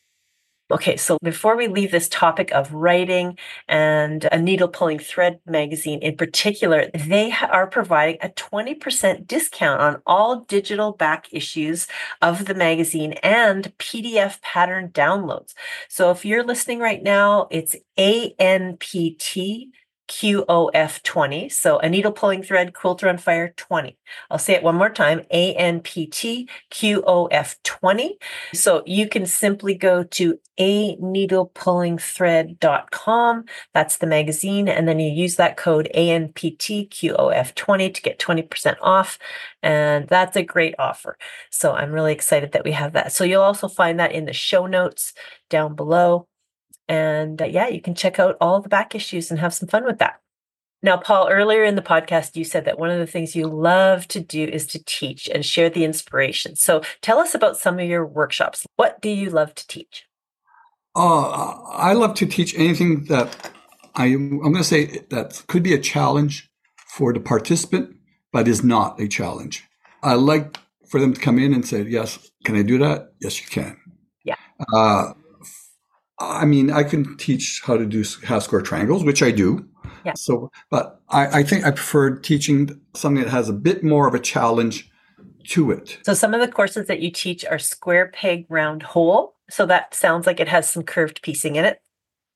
Okay, 0.72 0.96
so 0.96 1.18
before 1.20 1.56
we 1.56 1.66
leave 1.66 1.90
this 1.90 2.08
topic 2.08 2.52
of 2.52 2.72
writing 2.72 3.36
and 3.66 4.28
a 4.30 4.38
needle 4.38 4.68
pulling 4.68 5.00
thread 5.00 5.40
magazine 5.44 5.98
in 6.00 6.16
particular, 6.16 6.88
they 6.94 7.32
are 7.32 7.66
providing 7.66 8.18
a 8.22 8.28
20% 8.28 9.26
discount 9.26 9.80
on 9.80 10.00
all 10.06 10.42
digital 10.42 10.92
back 10.92 11.26
issues 11.32 11.88
of 12.22 12.44
the 12.44 12.54
magazine 12.54 13.14
and 13.14 13.76
PDF 13.78 14.40
pattern 14.42 14.90
downloads. 14.90 15.54
So 15.88 16.12
if 16.12 16.24
you're 16.24 16.44
listening 16.44 16.78
right 16.78 17.02
now, 17.02 17.48
it's 17.50 17.74
ANPT 17.98 19.70
QOF20. 20.10 21.50
So 21.52 21.78
a 21.78 21.88
needle 21.88 22.10
pulling 22.10 22.42
thread, 22.42 22.74
quilter 22.74 23.08
on 23.08 23.16
fire 23.16 23.54
20. 23.56 23.96
I'll 24.28 24.38
say 24.38 24.54
it 24.54 24.64
one 24.64 24.74
more 24.74 24.90
time 24.90 25.20
ANPT 25.32 26.48
QOF20. 26.72 28.10
So 28.52 28.82
you 28.86 29.08
can 29.08 29.24
simply 29.24 29.74
go 29.74 30.02
to 30.02 30.40
a 30.58 30.96
needlepullingthread.com. 30.96 33.44
That's 33.72 33.98
the 33.98 34.08
magazine. 34.08 34.66
And 34.68 34.88
then 34.88 34.98
you 34.98 35.12
use 35.12 35.36
that 35.36 35.56
code 35.56 35.88
ANPT 35.94 36.88
QOF20 36.88 37.94
to 37.94 38.02
get 38.02 38.18
20% 38.18 38.76
off. 38.82 39.16
And 39.62 40.08
that's 40.08 40.36
a 40.36 40.42
great 40.42 40.74
offer. 40.78 41.16
So 41.50 41.72
I'm 41.72 41.92
really 41.92 42.12
excited 42.12 42.50
that 42.52 42.64
we 42.64 42.72
have 42.72 42.94
that. 42.94 43.12
So 43.12 43.22
you'll 43.22 43.42
also 43.42 43.68
find 43.68 44.00
that 44.00 44.10
in 44.12 44.24
the 44.24 44.32
show 44.32 44.66
notes 44.66 45.12
down 45.48 45.76
below. 45.76 46.26
And 46.90 47.40
uh, 47.40 47.44
yeah, 47.44 47.68
you 47.68 47.80
can 47.80 47.94
check 47.94 48.18
out 48.18 48.36
all 48.40 48.60
the 48.60 48.68
back 48.68 48.96
issues 48.96 49.30
and 49.30 49.38
have 49.38 49.54
some 49.54 49.68
fun 49.68 49.84
with 49.84 49.98
that. 50.00 50.20
Now, 50.82 50.96
Paul, 50.96 51.28
earlier 51.30 51.62
in 51.62 51.76
the 51.76 51.82
podcast, 51.82 52.34
you 52.34 52.42
said 52.42 52.64
that 52.64 52.80
one 52.80 52.90
of 52.90 52.98
the 52.98 53.06
things 53.06 53.36
you 53.36 53.46
love 53.46 54.08
to 54.08 54.18
do 54.18 54.42
is 54.42 54.66
to 54.68 54.82
teach 54.84 55.28
and 55.28 55.46
share 55.46 55.70
the 55.70 55.84
inspiration. 55.84 56.56
So 56.56 56.82
tell 57.00 57.20
us 57.20 57.32
about 57.32 57.56
some 57.56 57.78
of 57.78 57.86
your 57.86 58.04
workshops. 58.04 58.66
What 58.74 59.00
do 59.00 59.08
you 59.08 59.30
love 59.30 59.54
to 59.54 59.66
teach? 59.68 60.06
Uh, 60.96 61.28
I 61.68 61.92
love 61.92 62.14
to 62.14 62.26
teach 62.26 62.56
anything 62.56 63.04
that 63.04 63.52
I, 63.94 64.06
I'm 64.06 64.40
going 64.40 64.54
to 64.56 64.64
say 64.64 65.04
that 65.10 65.44
could 65.46 65.62
be 65.62 65.74
a 65.74 65.78
challenge 65.78 66.50
for 66.88 67.12
the 67.12 67.20
participant, 67.20 67.94
but 68.32 68.48
is 68.48 68.64
not 68.64 69.00
a 69.00 69.06
challenge. 69.06 69.62
I 70.02 70.14
like 70.14 70.56
for 70.88 70.98
them 70.98 71.14
to 71.14 71.20
come 71.20 71.38
in 71.38 71.54
and 71.54 71.64
say, 71.64 71.82
Yes, 71.82 72.30
can 72.44 72.56
I 72.56 72.62
do 72.62 72.78
that? 72.78 73.12
Yes, 73.20 73.40
you 73.40 73.46
can. 73.48 73.76
Yeah. 74.24 74.34
Uh, 74.74 75.12
I 76.20 76.44
mean, 76.44 76.70
I 76.70 76.82
can 76.82 77.16
teach 77.16 77.62
how 77.64 77.76
to 77.76 77.86
do 77.86 78.04
half 78.24 78.42
square 78.42 78.60
triangles, 78.60 79.04
which 79.04 79.22
I 79.22 79.30
do. 79.30 79.66
Yeah. 80.04 80.12
So, 80.14 80.50
but 80.70 81.00
I, 81.08 81.40
I 81.40 81.42
think 81.42 81.64
I 81.64 81.70
prefer 81.70 82.16
teaching 82.16 82.80
something 82.94 83.24
that 83.24 83.30
has 83.30 83.48
a 83.48 83.54
bit 83.54 83.82
more 83.82 84.06
of 84.06 84.14
a 84.14 84.20
challenge 84.20 84.90
to 85.48 85.70
it. 85.70 85.98
So, 86.04 86.14
some 86.14 86.34
of 86.34 86.40
the 86.40 86.48
courses 86.48 86.86
that 86.86 87.00
you 87.00 87.10
teach 87.10 87.44
are 87.44 87.58
square 87.58 88.08
peg 88.08 88.46
round 88.48 88.82
hole. 88.82 89.34
So 89.48 89.66
that 89.66 89.94
sounds 89.94 90.26
like 90.26 90.38
it 90.38 90.48
has 90.48 90.70
some 90.70 90.84
curved 90.84 91.22
piecing 91.22 91.56
in 91.56 91.64
it. 91.64 91.80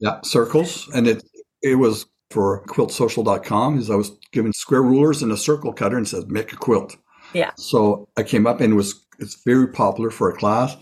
Yeah, 0.01 0.20
circles, 0.22 0.89
and 0.95 1.07
it 1.07 1.22
it 1.62 1.76
was 1.76 2.07
for 2.30 2.64
quiltsocial.com 2.66 3.78
is 3.78 3.91
I 3.91 3.95
was 3.95 4.11
given 4.32 4.53
square 4.53 4.82
rulers 4.82 5.22
and 5.22 5.30
a 5.30 5.37
circle 5.37 5.72
cutter 5.72 5.97
and 5.97 6.09
says 6.09 6.26
make 6.26 6.53
a 6.53 6.57
quilt. 6.57 6.97
Yeah. 7.32 7.53
So 7.57 8.09
I 8.16 8.24
came 8.24 8.47
up 8.47 8.61
and 8.61 8.72
it 8.72 8.76
was 8.76 9.07
it's 9.18 9.43
very 9.45 9.68
popular 9.68 10.11
for 10.11 10.28
a 10.28 10.37
class. 10.37 10.76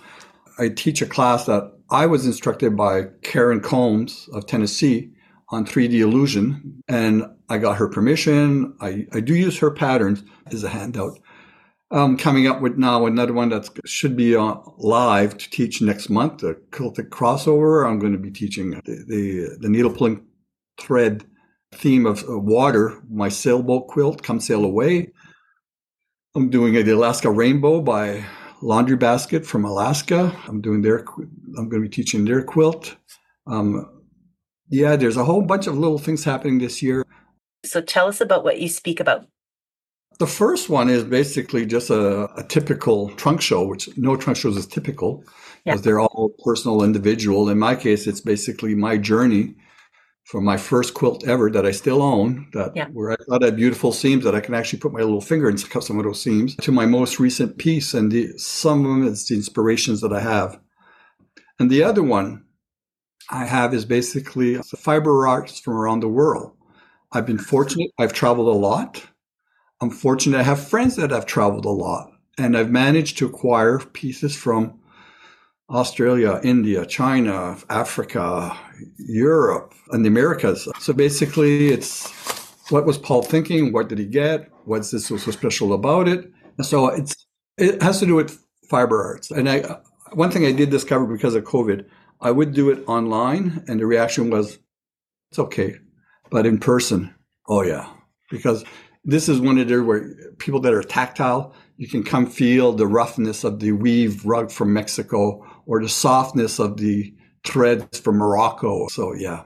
I 0.58 0.68
teach 0.68 1.02
a 1.02 1.06
class 1.06 1.46
that 1.46 1.72
I 1.90 2.06
was 2.06 2.26
instructed 2.26 2.76
by 2.76 3.04
Karen 3.22 3.60
Combs 3.60 4.28
of 4.32 4.46
Tennessee 4.46 5.12
on 5.50 5.66
3D 5.66 5.94
illusion, 5.94 6.82
and 6.88 7.24
I 7.48 7.58
got 7.58 7.76
her 7.76 7.88
permission. 7.88 8.74
I, 8.80 9.06
I 9.12 9.20
do 9.20 9.34
use 9.34 9.58
her 9.58 9.70
patterns 9.70 10.22
as 10.46 10.64
a 10.64 10.68
handout. 10.68 11.18
I'm 11.90 12.16
coming 12.16 12.46
up 12.46 12.62
with 12.62 12.78
now 12.78 13.04
another 13.04 13.34
one 13.34 13.50
that 13.50 13.68
should 13.84 14.16
be 14.16 14.34
uh, 14.34 14.56
live 14.78 15.36
to 15.36 15.50
teach 15.50 15.82
next 15.82 16.08
month, 16.08 16.38
the 16.38 16.58
Celtic 16.70 17.10
crossover. 17.10 17.86
I'm 17.86 17.98
going 17.98 18.12
to 18.12 18.18
be 18.18 18.30
teaching 18.30 18.70
the, 18.70 19.04
the, 19.06 19.58
the 19.60 19.68
needle 19.68 19.92
pulling 19.92 20.24
thread 20.80 21.24
theme 21.74 22.06
of 22.06 22.24
water, 22.26 23.02
my 23.10 23.28
sailboat 23.28 23.88
quilt, 23.88 24.22
Come 24.22 24.40
Sail 24.40 24.64
Away. 24.64 25.10
I'm 26.34 26.48
doing 26.48 26.76
a, 26.76 26.82
the 26.82 26.92
Alaska 26.92 27.30
Rainbow 27.30 27.82
by 27.82 28.24
Laundry 28.62 28.96
Basket 28.96 29.44
from 29.44 29.64
Alaska. 29.64 30.34
I'm 30.46 30.60
doing 30.60 30.82
their, 30.82 31.04
I'm 31.58 31.68
going 31.68 31.82
to 31.82 31.88
be 31.88 31.88
teaching 31.88 32.24
their 32.24 32.42
quilt. 32.42 32.96
Um, 33.46 34.02
yeah, 34.68 34.96
there's 34.96 35.16
a 35.16 35.24
whole 35.24 35.42
bunch 35.42 35.66
of 35.66 35.76
little 35.76 35.98
things 35.98 36.24
happening 36.24 36.58
this 36.58 36.82
year. 36.82 37.04
So 37.64 37.80
tell 37.80 38.08
us 38.08 38.20
about 38.20 38.44
what 38.44 38.60
you 38.60 38.68
speak 38.68 39.00
about. 39.00 39.26
The 40.18 40.26
first 40.26 40.68
one 40.68 40.88
is 40.88 41.04
basically 41.04 41.66
just 41.66 41.90
a, 41.90 42.32
a 42.34 42.44
typical 42.44 43.08
trunk 43.10 43.40
show, 43.40 43.66
which 43.66 43.88
no 43.96 44.16
trunk 44.16 44.36
shows 44.36 44.56
is 44.56 44.66
typical 44.66 45.24
because 45.64 45.80
yeah. 45.80 45.84
they're 45.84 46.00
all 46.00 46.32
personal, 46.44 46.82
individual. 46.84 47.48
In 47.48 47.58
my 47.58 47.74
case, 47.74 48.06
it's 48.06 48.20
basically 48.20 48.74
my 48.74 48.96
journey 48.96 49.56
from 50.32 50.44
my 50.46 50.56
first 50.56 50.94
quilt 50.94 51.28
ever 51.28 51.50
that 51.50 51.66
I 51.66 51.72
still 51.72 52.00
own, 52.00 52.48
that 52.54 52.72
yeah. 52.74 52.86
where 52.86 53.12
I 53.12 53.16
thought 53.16 53.42
I 53.42 53.48
had 53.48 53.56
beautiful 53.56 53.92
seams 53.92 54.24
that 54.24 54.34
I 54.34 54.40
can 54.40 54.54
actually 54.54 54.78
put 54.78 54.94
my 54.94 55.00
little 55.00 55.20
finger 55.20 55.46
and 55.46 55.68
cut 55.68 55.84
some 55.84 55.98
of 55.98 56.06
those 56.06 56.22
seams, 56.22 56.56
to 56.62 56.72
my 56.72 56.86
most 56.86 57.20
recent 57.20 57.58
piece, 57.58 57.92
and 57.92 58.10
the, 58.10 58.38
some 58.38 58.86
of 58.86 58.90
them 58.90 59.06
it's 59.06 59.28
the 59.28 59.34
inspirations 59.34 60.00
that 60.00 60.10
I 60.10 60.20
have. 60.20 60.58
And 61.58 61.68
the 61.70 61.82
other 61.82 62.02
one 62.02 62.46
I 63.28 63.44
have 63.44 63.74
is 63.74 63.84
basically 63.84 64.54
fiber 64.54 65.28
arts 65.28 65.60
from 65.60 65.74
around 65.74 66.00
the 66.00 66.08
world. 66.08 66.56
I've 67.12 67.26
been 67.26 67.36
fortunate; 67.36 67.90
I've 67.98 68.14
traveled 68.14 68.48
a 68.48 68.58
lot. 68.58 69.06
I'm 69.82 69.90
fortunate 69.90 70.38
I 70.38 70.44
have 70.44 70.66
friends 70.66 70.96
that 70.96 71.10
have 71.10 71.26
traveled 71.26 71.66
a 71.66 71.76
lot, 71.86 72.10
and 72.38 72.56
I've 72.56 72.70
managed 72.70 73.18
to 73.18 73.26
acquire 73.26 73.80
pieces 73.80 74.34
from 74.34 74.80
Australia, 75.72 76.40
India, 76.44 76.84
China, 76.84 77.56
Africa, 77.70 78.56
Europe, 78.98 79.74
and 79.90 80.04
the 80.04 80.08
Americas. 80.08 80.68
So 80.78 80.92
basically, 80.92 81.68
it's 81.68 82.10
what 82.70 82.84
was 82.84 82.98
Paul 82.98 83.22
thinking? 83.22 83.72
What 83.72 83.88
did 83.88 83.98
he 83.98 84.06
get? 84.06 84.50
What's 84.64 84.90
this 84.90 85.06
so 85.06 85.16
special 85.16 85.72
about 85.72 86.08
it? 86.08 86.30
And 86.58 86.66
so 86.66 86.88
it's 86.88 87.26
it 87.56 87.82
has 87.82 88.00
to 88.00 88.06
do 88.06 88.14
with 88.14 88.38
fiber 88.68 89.02
arts. 89.02 89.30
And 89.30 89.48
I 89.48 89.78
one 90.12 90.30
thing 90.30 90.44
I 90.44 90.52
did 90.52 90.70
discover 90.70 91.06
because 91.06 91.34
of 91.34 91.44
COVID, 91.44 91.86
I 92.20 92.30
would 92.30 92.52
do 92.52 92.70
it 92.70 92.84
online, 92.86 93.64
and 93.66 93.80
the 93.80 93.86
reaction 93.86 94.30
was, 94.30 94.58
"It's 95.30 95.38
okay," 95.38 95.76
but 96.30 96.46
in 96.46 96.58
person, 96.58 97.14
oh 97.48 97.62
yeah, 97.62 97.88
because 98.30 98.64
this 99.04 99.28
is 99.28 99.40
one 99.40 99.58
of 99.58 99.68
the 99.68 99.82
where 99.82 100.14
people 100.38 100.60
that 100.60 100.74
are 100.74 100.82
tactile, 100.82 101.54
you 101.82 101.88
can 101.88 102.04
come 102.04 102.26
feel 102.26 102.72
the 102.72 102.86
roughness 102.86 103.42
of 103.42 103.58
the 103.58 103.72
weave 103.72 104.24
rug 104.24 104.52
from 104.52 104.72
Mexico 104.72 105.44
or 105.66 105.82
the 105.82 105.88
softness 105.88 106.60
of 106.60 106.76
the 106.76 107.12
threads 107.44 107.98
from 107.98 108.18
Morocco. 108.18 108.86
So 108.86 109.14
yeah. 109.14 109.42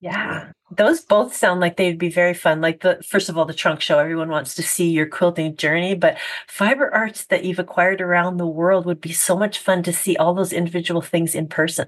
Yeah. 0.00 0.50
Those 0.76 1.02
both 1.02 1.36
sound 1.36 1.60
like 1.60 1.76
they'd 1.76 2.00
be 2.00 2.10
very 2.10 2.34
fun. 2.34 2.60
Like 2.60 2.80
the 2.80 3.00
first 3.08 3.28
of 3.28 3.38
all, 3.38 3.44
the 3.44 3.54
trunk 3.54 3.80
show. 3.80 4.00
Everyone 4.00 4.28
wants 4.28 4.56
to 4.56 4.62
see 4.64 4.90
your 4.90 5.06
quilting 5.06 5.54
journey, 5.54 5.94
but 5.94 6.18
fiber 6.48 6.92
arts 6.92 7.26
that 7.26 7.44
you've 7.44 7.60
acquired 7.60 8.00
around 8.00 8.38
the 8.38 8.46
world 8.46 8.84
would 8.84 9.00
be 9.00 9.12
so 9.12 9.36
much 9.36 9.60
fun 9.60 9.84
to 9.84 9.92
see 9.92 10.16
all 10.16 10.34
those 10.34 10.52
individual 10.52 11.00
things 11.00 11.32
in 11.32 11.46
person. 11.46 11.86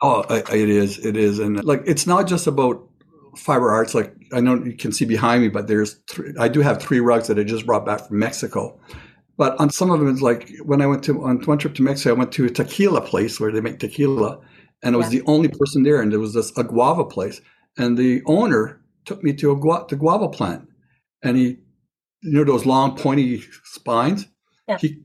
Oh, 0.00 0.24
it 0.30 0.70
is. 0.70 1.04
It 1.04 1.18
is. 1.18 1.40
And 1.40 1.62
like, 1.62 1.82
it's 1.84 2.06
not 2.06 2.26
just 2.26 2.46
about 2.46 2.88
fiber 3.36 3.70
arts. 3.70 3.94
Like 3.94 4.14
I 4.32 4.40
know 4.40 4.62
you 4.62 4.76
can 4.76 4.92
see 4.92 5.04
behind 5.04 5.42
me, 5.42 5.48
but 5.48 5.66
there's 5.66 5.94
three, 6.08 6.32
I 6.38 6.48
do 6.48 6.60
have 6.60 6.80
three 6.80 7.00
rugs 7.00 7.28
that 7.28 7.38
I 7.38 7.44
just 7.44 7.66
brought 7.66 7.86
back 7.86 8.08
from 8.08 8.18
Mexico. 8.18 8.78
But 9.36 9.58
on 9.60 9.70
some 9.70 9.90
of 9.90 9.98
them, 9.98 10.08
it's 10.08 10.22
like 10.22 10.50
when 10.62 10.80
I 10.80 10.86
went 10.86 11.02
to 11.04 11.24
on 11.24 11.42
one 11.42 11.58
trip 11.58 11.74
to 11.74 11.82
Mexico, 11.82 12.14
I 12.14 12.18
went 12.18 12.32
to 12.32 12.44
a 12.44 12.50
tequila 12.50 13.00
place 13.00 13.40
where 13.40 13.50
they 13.50 13.60
make 13.60 13.80
tequila, 13.80 14.40
and 14.82 14.94
I 14.94 14.98
was 14.98 15.12
yeah. 15.12 15.20
the 15.20 15.26
only 15.26 15.48
person 15.48 15.82
there. 15.82 16.00
And 16.00 16.12
there 16.12 16.20
was 16.20 16.34
this 16.34 16.56
a 16.56 16.64
guava 16.64 17.04
place, 17.04 17.40
and 17.76 17.98
the 17.98 18.22
owner 18.26 18.80
took 19.04 19.22
me 19.22 19.32
to 19.34 19.50
a 19.50 19.56
gu- 19.56 19.86
the 19.88 19.96
guava 19.96 20.28
plant, 20.28 20.68
and 21.22 21.36
he, 21.36 21.58
you 22.22 22.32
know, 22.32 22.44
those 22.44 22.66
long 22.66 22.96
pointy 22.96 23.42
spines. 23.64 24.26
Yeah. 24.68 24.78
He 24.78 25.02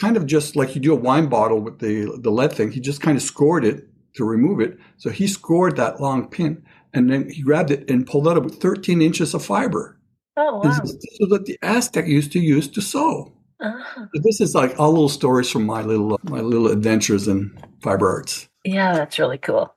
kind 0.00 0.16
of 0.16 0.26
just 0.26 0.56
like 0.56 0.74
you 0.74 0.80
do 0.80 0.92
a 0.92 0.96
wine 0.96 1.28
bottle 1.28 1.60
with 1.60 1.80
the 1.80 2.18
the 2.22 2.30
lead 2.30 2.52
thing. 2.52 2.70
He 2.70 2.80
just 2.80 3.00
kind 3.00 3.16
of 3.16 3.22
scored 3.22 3.64
it 3.64 3.88
to 4.14 4.24
remove 4.24 4.60
it. 4.60 4.78
So 4.98 5.10
he 5.10 5.26
scored 5.26 5.76
that 5.76 6.00
long 6.00 6.28
pin, 6.28 6.64
and 6.94 7.10
then 7.10 7.30
he 7.30 7.42
grabbed 7.42 7.70
it 7.70 7.90
and 7.90 8.06
pulled 8.06 8.28
out 8.28 8.36
about 8.36 8.52
13 8.52 9.02
inches 9.02 9.34
of 9.34 9.44
fiber. 9.44 9.98
Oh, 10.36 10.56
wow. 10.56 10.62
This 10.62 10.80
is 10.80 11.30
what 11.30 11.44
the 11.46 11.58
Aztec 11.62 12.06
used 12.06 12.32
to 12.32 12.40
use 12.40 12.68
to 12.68 12.80
sew. 12.80 13.32
Uh-huh. 13.60 14.06
This 14.14 14.40
is 14.40 14.54
like 14.54 14.78
all 14.78 14.90
little 14.90 15.08
stories 15.08 15.48
from 15.48 15.64
my 15.64 15.82
little 15.82 16.18
my 16.24 16.40
little 16.40 16.66
adventures 16.66 17.28
in 17.28 17.56
fiber 17.80 18.08
arts. 18.08 18.48
Yeah, 18.64 18.94
that's 18.94 19.18
really 19.18 19.38
cool. 19.38 19.72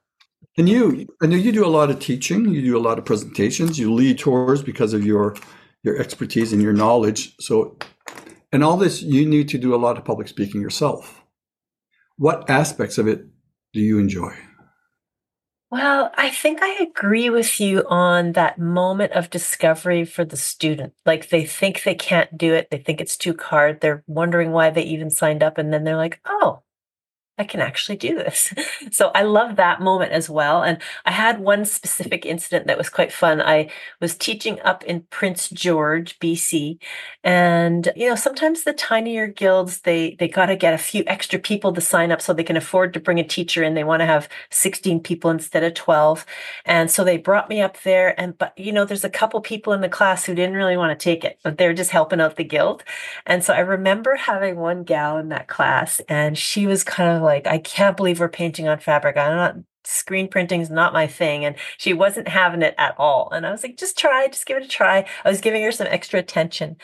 And 0.57 0.70
you, 0.70 1.07
I 1.22 1.28
know 1.28 1.36
you 1.36 1.51
do 1.51 1.66
a 1.66 1.68
lot 1.68 1.89
of 1.89 1.99
teaching. 1.99 2.49
You 2.49 2.61
do 2.61 2.78
a 2.78 2.80
lot 2.80 2.97
of 2.97 3.05
presentations. 3.05 3.78
You 3.78 3.93
lead 3.93 4.18
tours 4.18 4.63
because 4.63 4.93
of 4.93 5.05
your 5.05 5.36
your 5.84 5.99
expertise 5.99 6.51
and 6.51 6.61
your 6.61 6.74
knowledge. 6.74 7.36
So, 7.39 7.78
and 8.51 8.63
all 8.63 8.78
this, 8.78 9.03
you 9.03 9.26
need 9.26 9.49
to 9.49 9.59
do 9.59 9.76
a 9.76 9.78
lot 9.78 9.97
of 9.97 10.05
public 10.05 10.28
speaking 10.28 10.61
yourself. 10.61 11.24
What 12.18 12.49
aspects 12.49 12.97
of 12.97 13.07
it 13.07 13.28
do 13.74 13.82
you 13.82 13.99
enjoy? 13.99 14.34
Well, 15.76 16.09
I 16.15 16.30
think 16.30 16.59
I 16.61 16.82
agree 16.82 17.30
with 17.30 17.59
you 17.59 17.86
on 17.89 18.32
that 18.32 18.57
moment 18.57 19.11
of 19.11 19.30
discovery 19.30 20.05
for 20.05 20.23
the 20.23 20.38
student. 20.38 20.93
Like 21.05 21.28
they 21.28 21.43
think 21.45 21.84
they 21.84 21.95
can't 21.95 22.38
do 22.38 22.53
it, 22.53 22.69
they 22.71 22.78
think 22.78 23.01
it's 23.01 23.17
too 23.17 23.36
hard, 23.38 23.82
they're 23.82 24.01
wondering 24.07 24.51
why 24.53 24.69
they 24.69 24.84
even 24.84 25.09
signed 25.09 25.43
up, 25.43 25.57
and 25.57 25.73
then 25.73 25.84
they're 25.84 25.97
like, 25.97 26.21
oh, 26.26 26.61
I 27.38 27.43
can 27.43 27.59
actually 27.59 27.97
do 27.97 28.15
this. 28.15 28.53
so 28.91 29.11
I 29.13 29.23
love 29.23 29.57
that 29.57 29.81
moment 29.81 30.13
as 30.13 30.29
well. 30.29 30.63
And 30.63 30.81
I 31.05 31.11
had 31.11 31.39
one 31.39 31.65
specific 31.65 32.25
incident 32.25 32.67
that 32.67 32.77
was 32.77 32.88
quite 32.88 33.11
fun. 33.11 33.41
I 33.41 33.69
was 33.99 34.15
teaching 34.15 34.61
up 34.61 34.86
in 34.86 35.01
Prince 35.09 35.49
George, 35.49 36.17
BC, 36.19 36.77
and 37.23 37.91
you 37.95 38.07
know, 38.07 38.15
sometimes 38.15 38.63
the 38.63 38.71
tinier 38.73 39.27
guilds 39.27 39.81
they 39.81 40.15
they 40.17 40.29
got 40.29 40.45
to 40.45 40.55
get 40.55 40.73
a 40.73 40.77
few 40.77 41.03
extra 41.07 41.38
people 41.38 41.73
to 41.73 41.81
sign 41.81 42.11
up 42.11 42.21
so 42.21 42.33
they 42.33 42.43
can 42.43 42.55
afford 42.55 42.93
to 42.93 42.99
bring 43.01 43.19
a 43.19 43.23
teacher 43.23 43.63
in. 43.63 43.73
They 43.73 43.83
want 43.83 43.99
to 44.01 44.05
have 44.05 44.29
16 44.51 45.01
people 45.01 45.29
instead 45.29 45.63
of 45.63 45.73
12. 45.73 46.25
And 46.63 46.89
so 46.89 47.03
they 47.03 47.17
brought 47.17 47.49
me 47.49 47.61
up 47.61 47.81
there 47.81 48.19
and 48.19 48.38
but 48.38 48.57
you 48.57 48.71
know, 48.71 48.86
there's 48.86 49.03
a 49.03 49.09
couple 49.09 49.41
people 49.41 49.73
in 49.73 49.81
the 49.81 49.89
class 49.89 50.25
who 50.25 50.36
didn't 50.36 50.55
really 50.55 50.77
want 50.77 50.97
to 50.97 51.03
take 51.03 51.25
it, 51.25 51.38
but 51.43 51.57
they're 51.57 51.73
just 51.73 51.91
helping 51.91 52.21
out 52.21 52.38
the 52.38 52.43
guild. 52.45 52.83
And 53.25 53.43
so 53.43 53.53
I 53.53 53.59
remember 53.59 54.15
having 54.15 54.55
one 54.55 54.83
gal 54.83 55.17
in 55.17 55.29
that 55.29 55.47
class 55.47 55.99
and 56.07 56.38
she 56.38 56.65
was 56.65 56.83
kind 56.83 57.09
of 57.09 57.24
like, 57.26 57.47
I 57.47 57.57
can't 57.57 57.97
believe 57.97 58.19
we're 58.19 58.30
painting 58.30 58.67
on 58.67 58.80
fabric. 58.80 59.17
I'm 59.17 59.36
not 59.36 59.55
screen 59.88 60.28
printing 60.28 60.61
is 60.61 60.69
not 60.69 60.93
my 60.93 61.07
thing. 61.07 61.45
And 61.45 61.55
she 61.78 61.93
wasn't 61.93 62.28
having 62.28 62.61
it 62.61 62.76
at 62.78 62.95
all. 62.97 63.30
And 63.32 63.45
I 63.45 63.51
was 63.51 63.63
like, 63.63 63.78
just 63.78 63.97
try, 63.97 64.28
just 64.28 64.45
give 64.45 64.57
it 64.57 64.65
a 64.65 64.67
try. 64.67 65.05
I 65.23 65.30
was 65.30 65.41
giving 65.41 65.63
her 65.63 65.71
some 65.71 65.88
extra 65.88 66.19
attention. 66.19 66.78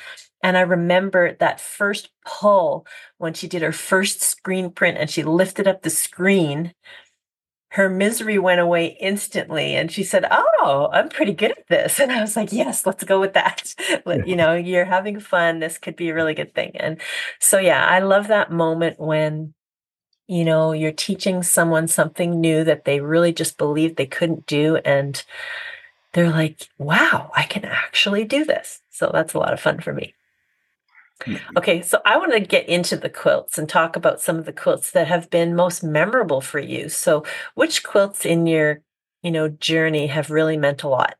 And 0.43 0.57
I 0.57 0.61
remember 0.61 1.35
that 1.35 1.61
first 1.61 2.09
pull 2.25 2.85
when 3.17 3.33
she 3.33 3.47
did 3.47 3.61
her 3.61 3.71
first 3.71 4.21
screen 4.21 4.71
print 4.71 4.97
and 4.97 5.09
she 5.09 5.23
lifted 5.23 5.67
up 5.67 5.81
the 5.81 5.89
screen. 5.89 6.73
Her 7.69 7.89
misery 7.89 8.37
went 8.37 8.59
away 8.59 8.97
instantly. 8.99 9.75
And 9.75 9.91
she 9.91 10.03
said, 10.03 10.25
Oh, 10.29 10.89
I'm 10.91 11.09
pretty 11.09 11.33
good 11.33 11.51
at 11.51 11.67
this. 11.69 11.99
And 11.99 12.11
I 12.11 12.21
was 12.21 12.35
like, 12.35 12.51
Yes, 12.51 12.85
let's 12.85 13.03
go 13.03 13.19
with 13.19 13.33
that. 13.33 13.73
you 14.25 14.35
know, 14.35 14.55
you're 14.55 14.85
having 14.85 15.19
fun. 15.19 15.59
This 15.59 15.77
could 15.77 15.95
be 15.95 16.09
a 16.09 16.15
really 16.15 16.33
good 16.33 16.55
thing. 16.55 16.71
And 16.75 16.99
so, 17.39 17.59
yeah, 17.59 17.85
I 17.85 17.99
love 17.99 18.27
that 18.27 18.51
moment 18.51 18.99
when 18.99 19.53
you 20.31 20.45
know 20.45 20.71
you're 20.71 20.93
teaching 20.93 21.43
someone 21.43 21.89
something 21.89 22.39
new 22.39 22.63
that 22.63 22.85
they 22.85 23.01
really 23.01 23.33
just 23.33 23.57
believed 23.57 23.97
they 23.97 24.05
couldn't 24.05 24.45
do 24.45 24.77
and 24.77 25.25
they're 26.13 26.31
like 26.31 26.69
wow 26.77 27.29
i 27.35 27.43
can 27.43 27.65
actually 27.65 28.23
do 28.23 28.45
this. 28.45 28.81
So 28.89 29.09
that's 29.13 29.33
a 29.33 29.39
lot 29.39 29.51
of 29.51 29.59
fun 29.59 29.81
for 29.81 29.93
me. 29.93 30.13
Mm-hmm. 31.21 31.57
okay 31.57 31.83
so 31.83 32.01
i 32.03 32.17
want 32.17 32.31
to 32.31 32.39
get 32.39 32.67
into 32.67 32.97
the 32.97 33.07
quilts 33.07 33.59
and 33.59 33.69
talk 33.69 33.95
about 33.95 34.19
some 34.19 34.39
of 34.39 34.45
the 34.45 34.51
quilts 34.51 34.89
that 34.89 35.05
have 35.05 35.29
been 35.29 35.55
most 35.55 35.83
memorable 35.83 36.41
for 36.41 36.59
you. 36.59 36.87
So 36.87 37.25
which 37.53 37.83
quilts 37.83 38.25
in 38.25 38.47
your 38.47 38.81
you 39.21 39.31
know 39.31 39.49
journey 39.49 40.07
have 40.07 40.31
really 40.31 40.55
meant 40.55 40.83
a 40.83 40.87
lot? 40.87 41.15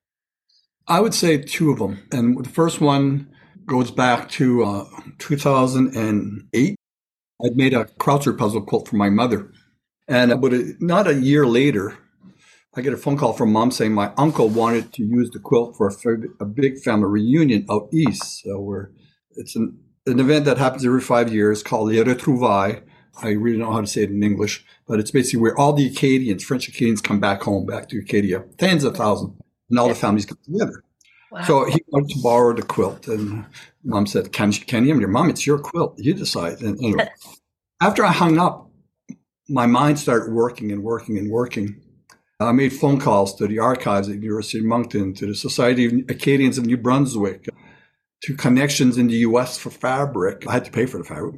I 0.88 1.02
would 1.02 1.14
say 1.14 1.38
two 1.38 1.70
of 1.72 1.80
them 1.80 2.00
and 2.14 2.44
the 2.44 2.50
first 2.50 2.80
one 2.80 3.28
goes 3.66 3.92
back 3.92 4.30
to 4.30 4.64
uh, 4.64 4.86
2008 5.20 6.76
I'd 7.44 7.56
made 7.56 7.74
a 7.74 7.86
crossword 7.86 8.38
puzzle 8.38 8.62
quilt 8.62 8.88
for 8.88 8.96
my 8.96 9.10
mother. 9.10 9.52
And 10.08 10.32
uh, 10.32 10.38
but 10.38 10.54
not 10.80 11.08
a 11.08 11.14
year 11.14 11.46
later, 11.46 11.98
I 12.76 12.82
get 12.82 12.94
a 12.94 12.98
phone 12.98 13.18
call 13.18 13.34
from 13.34 13.52
mom 13.52 13.72
saying 13.72 13.94
my 13.94 14.12
uncle 14.18 14.48
wanted 14.48 14.94
to 14.94 15.04
use 15.04 15.30
the 15.32 15.40
quilt 15.40 15.76
for 15.76 15.90
a, 15.90 16.44
a 16.44 16.46
big 16.46 16.80
family 16.80 17.08
reunion 17.08 17.66
out 17.70 17.90
east. 17.92 18.44
So 18.44 18.60
we're, 18.60 18.90
it's 19.36 19.56
an, 19.56 19.78
an 20.06 20.20
event 20.20 20.46
that 20.46 20.58
happens 20.58 20.86
every 20.86 21.02
five 21.02 21.34
years 21.34 21.64
called 21.64 21.92
the 21.92 21.98
Retrouvailles. 21.98 22.82
I 23.22 23.30
really 23.32 23.58
don't 23.58 23.68
know 23.68 23.74
how 23.74 23.82
to 23.82 23.88
say 23.88 24.04
it 24.04 24.10
in 24.10 24.24
English, 24.24 24.66
but 24.88 25.00
it's 25.00 25.12
basically 25.12 25.42
where 25.42 25.58
all 25.58 25.74
the 25.74 25.88
Acadians, 25.88 26.44
French 26.44 26.68
Acadians, 26.70 27.02
come 27.02 27.20
back 27.20 27.42
home, 27.42 27.66
back 27.66 27.90
to 27.90 28.00
Acadia, 28.00 28.46
tens 28.58 28.86
of 28.86 28.96
thousands, 28.96 29.34
and 29.70 29.78
all 29.78 29.90
the 29.90 29.96
families 29.96 30.26
come 30.26 30.38
together. 30.46 30.84
Wow. 31.32 31.44
So 31.44 31.66
he 31.66 31.82
wanted 31.88 32.10
to 32.10 32.22
borrow 32.22 32.54
the 32.54 32.62
quilt, 32.62 33.08
and 33.08 33.46
mom 33.86 34.06
said, 34.06 34.34
"Can 34.34 34.52
can 34.52 34.86
you?" 34.86 35.00
Your 35.00 35.08
mom, 35.08 35.30
it's 35.30 35.48
your 35.48 35.60
quilt. 35.60 35.96
You 35.98 36.14
decide. 36.14 36.62
And 36.62 36.78
anyway, 36.80 37.10
after 37.82 38.04
I 38.04 38.12
hung 38.12 38.38
up, 38.38 38.70
my 39.48 39.66
mind 39.66 39.98
started 39.98 40.34
working 40.34 40.72
and 40.74 40.84
working 40.84 41.18
and 41.18 41.32
working. 41.32 41.82
I 42.42 42.52
made 42.52 42.74
phone 42.74 43.00
calls 43.00 43.36
to 43.36 43.48
the 43.48 43.60
archives 43.60 44.10
at 44.10 44.16
the 44.16 44.22
University 44.22 44.60
of 44.60 44.66
Moncton, 44.66 45.14
to 45.14 45.28
the 45.28 45.36
Society 45.36 45.86
of 45.86 45.94
Acadians 46.10 46.58
of 46.58 46.66
New 46.66 46.78
Brunswick, 46.78 47.48
to 48.24 48.36
connections 48.36 48.98
in 48.98 49.08
the 49.08 49.18
U.S. 49.18 49.58
for 49.58 49.70
fabric. 49.70 50.46
I 50.48 50.54
had 50.54 50.66
to 50.66 50.72
pay 50.72 50.86
for 50.86 50.98
the 50.98 51.04
fabric, 51.04 51.36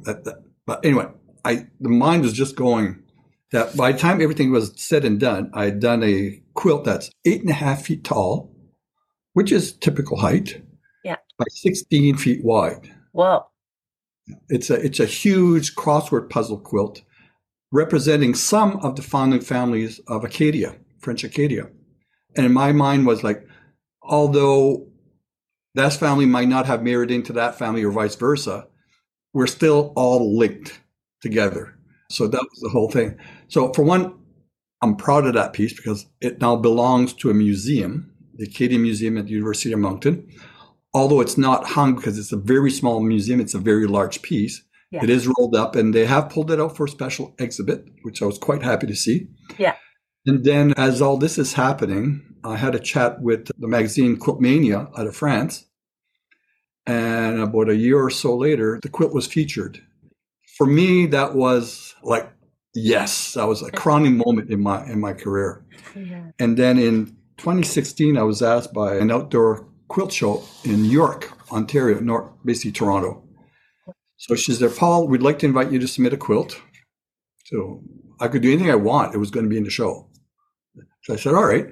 but 0.66 0.84
anyway, 0.84 1.06
I 1.44 1.68
the 1.80 1.88
mind 1.88 2.22
was 2.22 2.32
just 2.32 2.56
going. 2.56 3.00
That 3.52 3.76
by 3.76 3.92
the 3.92 3.98
time 3.98 4.20
everything 4.20 4.50
was 4.50 4.72
said 4.74 5.04
and 5.04 5.20
done, 5.20 5.52
I 5.54 5.66
had 5.66 5.78
done 5.78 6.02
a 6.02 6.42
quilt 6.54 6.84
that's 6.84 7.12
eight 7.24 7.42
and 7.42 7.50
a 7.50 7.54
half 7.54 7.84
feet 7.84 8.02
tall 8.02 8.53
which 9.34 9.52
is 9.52 9.72
typical 9.72 10.16
height. 10.16 10.62
Yeah. 11.04 11.16
by 11.38 11.44
16 11.50 12.16
feet 12.16 12.42
wide. 12.42 12.90
Wow. 13.12 13.48
It's 14.48 14.70
a 14.70 14.82
it's 14.82 15.00
a 15.00 15.06
huge 15.06 15.74
crossword 15.74 16.30
puzzle 16.30 16.58
quilt 16.58 17.02
representing 17.70 18.34
some 18.34 18.78
of 18.78 18.96
the 18.96 19.02
founding 19.02 19.40
families 19.40 20.00
of 20.06 20.24
Acadia, 20.24 20.76
French 21.00 21.24
Acadia. 21.24 21.68
And 22.36 22.46
in 22.46 22.52
my 22.52 22.72
mind 22.72 23.04
was 23.04 23.24
like, 23.24 23.46
although 24.00 24.86
that 25.74 25.92
family 25.92 26.24
might 26.24 26.48
not 26.48 26.66
have 26.66 26.82
married 26.84 27.10
into 27.10 27.32
that 27.32 27.58
family 27.58 27.84
or 27.84 27.90
vice 27.90 28.14
versa, 28.14 28.68
we're 29.32 29.48
still 29.48 29.92
all 29.96 30.38
linked 30.38 30.80
together. 31.20 31.76
So 32.10 32.28
that 32.28 32.46
was 32.48 32.60
the 32.60 32.68
whole 32.68 32.90
thing. 32.90 33.18
So 33.48 33.72
for 33.72 33.82
one, 33.82 34.14
I'm 34.80 34.96
proud 34.96 35.26
of 35.26 35.34
that 35.34 35.52
piece 35.52 35.74
because 35.74 36.06
it 36.20 36.40
now 36.40 36.54
belongs 36.56 37.12
to 37.14 37.30
a 37.30 37.34
museum, 37.34 38.13
the 38.36 38.44
Acadia 38.44 38.78
Museum 38.78 39.18
at 39.18 39.26
the 39.26 39.32
University 39.32 39.72
of 39.72 39.78
Moncton. 39.78 40.28
Although 40.92 41.20
it's 41.20 41.36
not 41.36 41.66
hung 41.66 41.96
because 41.96 42.18
it's 42.18 42.32
a 42.32 42.36
very 42.36 42.70
small 42.70 43.00
museum, 43.00 43.40
it's 43.40 43.54
a 43.54 43.58
very 43.58 43.86
large 43.86 44.22
piece. 44.22 44.62
Yeah. 44.90 45.02
It 45.02 45.10
is 45.10 45.26
rolled 45.26 45.56
up 45.56 45.74
and 45.74 45.92
they 45.92 46.06
have 46.06 46.30
pulled 46.30 46.52
it 46.52 46.60
out 46.60 46.76
for 46.76 46.84
a 46.84 46.88
special 46.88 47.34
exhibit, 47.38 47.84
which 48.02 48.22
I 48.22 48.26
was 48.26 48.38
quite 48.38 48.62
happy 48.62 48.86
to 48.86 48.94
see. 48.94 49.26
Yeah. 49.58 49.74
And 50.24 50.44
then 50.44 50.72
as 50.76 51.02
all 51.02 51.16
this 51.16 51.36
is 51.36 51.54
happening, 51.54 52.22
I 52.44 52.56
had 52.56 52.74
a 52.74 52.78
chat 52.78 53.20
with 53.20 53.50
the 53.58 53.66
magazine 53.66 54.16
Quiltmania 54.16 54.90
out 54.96 55.06
of 55.06 55.16
France. 55.16 55.64
And 56.86 57.40
about 57.40 57.70
a 57.70 57.76
year 57.76 57.98
or 57.98 58.10
so 58.10 58.36
later, 58.36 58.78
the 58.82 58.88
quilt 58.88 59.14
was 59.14 59.26
featured. 59.26 59.82
For 60.56 60.66
me, 60.66 61.06
that 61.06 61.34
was 61.34 61.94
like, 62.02 62.30
yes, 62.74 63.34
that 63.34 63.48
was 63.48 63.62
a 63.62 63.70
crowning 63.70 64.18
moment 64.18 64.50
in 64.50 64.62
my 64.62 64.84
in 64.86 65.00
my 65.00 65.14
career. 65.14 65.64
Yeah. 65.96 66.30
And 66.38 66.56
then 66.56 66.78
in 66.78 67.16
2016, 67.38 68.16
I 68.16 68.22
was 68.22 68.42
asked 68.42 68.72
by 68.72 68.96
an 68.96 69.10
outdoor 69.10 69.66
quilt 69.88 70.12
show 70.12 70.42
in 70.64 70.84
York, 70.84 71.32
Ontario, 71.52 72.00
North, 72.00 72.30
basically 72.44 72.72
Toronto. 72.72 73.22
So 74.16 74.34
she 74.34 74.52
said, 74.52 74.76
Paul, 74.76 75.08
we'd 75.08 75.22
like 75.22 75.38
to 75.40 75.46
invite 75.46 75.70
you 75.70 75.78
to 75.78 75.88
submit 75.88 76.12
a 76.12 76.16
quilt. 76.16 76.60
So 77.46 77.82
I 78.20 78.28
could 78.28 78.42
do 78.42 78.52
anything 78.52 78.70
I 78.70 78.76
want. 78.76 79.14
It 79.14 79.18
was 79.18 79.30
going 79.30 79.44
to 79.44 79.50
be 79.50 79.58
in 79.58 79.64
the 79.64 79.70
show. 79.70 80.08
So 81.02 81.12
I 81.12 81.16
said, 81.16 81.34
all 81.34 81.44
right. 81.44 81.66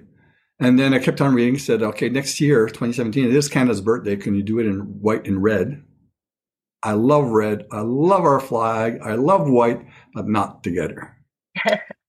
And 0.60 0.78
then 0.78 0.94
I 0.94 0.98
kept 0.98 1.20
on 1.20 1.34
reading, 1.34 1.58
said, 1.58 1.82
okay, 1.82 2.08
next 2.08 2.40
year, 2.40 2.66
2017, 2.66 3.24
it 3.24 3.34
is 3.34 3.48
Canada's 3.48 3.80
birthday. 3.80 4.16
Can 4.16 4.34
you 4.34 4.42
do 4.42 4.58
it 4.58 4.66
in 4.66 5.00
white 5.00 5.26
and 5.26 5.42
red? 5.42 5.82
I 6.84 6.92
love 6.92 7.30
red. 7.30 7.66
I 7.72 7.80
love 7.80 8.24
our 8.24 8.40
flag. 8.40 9.00
I 9.02 9.14
love 9.14 9.48
white, 9.48 9.84
but 10.14 10.28
not 10.28 10.62
together. 10.62 11.16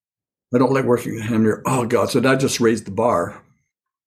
I 0.54 0.58
don't 0.60 0.74
like 0.74 0.86
working 0.86 1.16
with 1.16 1.24
him 1.24 1.43
here. 1.43 1.62
Oh 1.66 1.86
God. 1.86 2.10
So 2.10 2.20
that 2.20 2.39
just 2.39 2.60
raised 2.60 2.86
the 2.86 2.91
bar. 2.91 3.41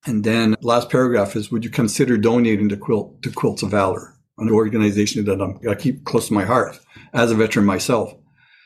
And 0.06 0.22
then 0.22 0.54
last 0.60 0.90
paragraph 0.90 1.34
is, 1.34 1.50
would 1.50 1.64
you 1.64 1.70
consider 1.70 2.16
donating 2.16 2.68
the 2.68 2.76
quilt 2.76 3.22
to 3.22 3.30
Quilts 3.30 3.62
of 3.62 3.72
Valour, 3.72 4.16
an 4.38 4.50
organization 4.50 5.24
that 5.24 5.40
I'm, 5.40 5.58
I 5.68 5.74
keep 5.74 6.04
close 6.04 6.28
to 6.28 6.34
my 6.34 6.44
heart 6.44 6.78
as 7.12 7.32
a 7.32 7.34
veteran 7.34 7.66
myself. 7.66 8.12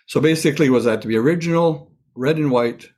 So 0.07 0.21
basically 0.21 0.69
was 0.69 0.85
that 0.85 1.01
to 1.03 1.09
be 1.09 1.17
original, 1.17 1.93
red 2.15 2.37
and 2.37 2.51
white, 2.51 2.91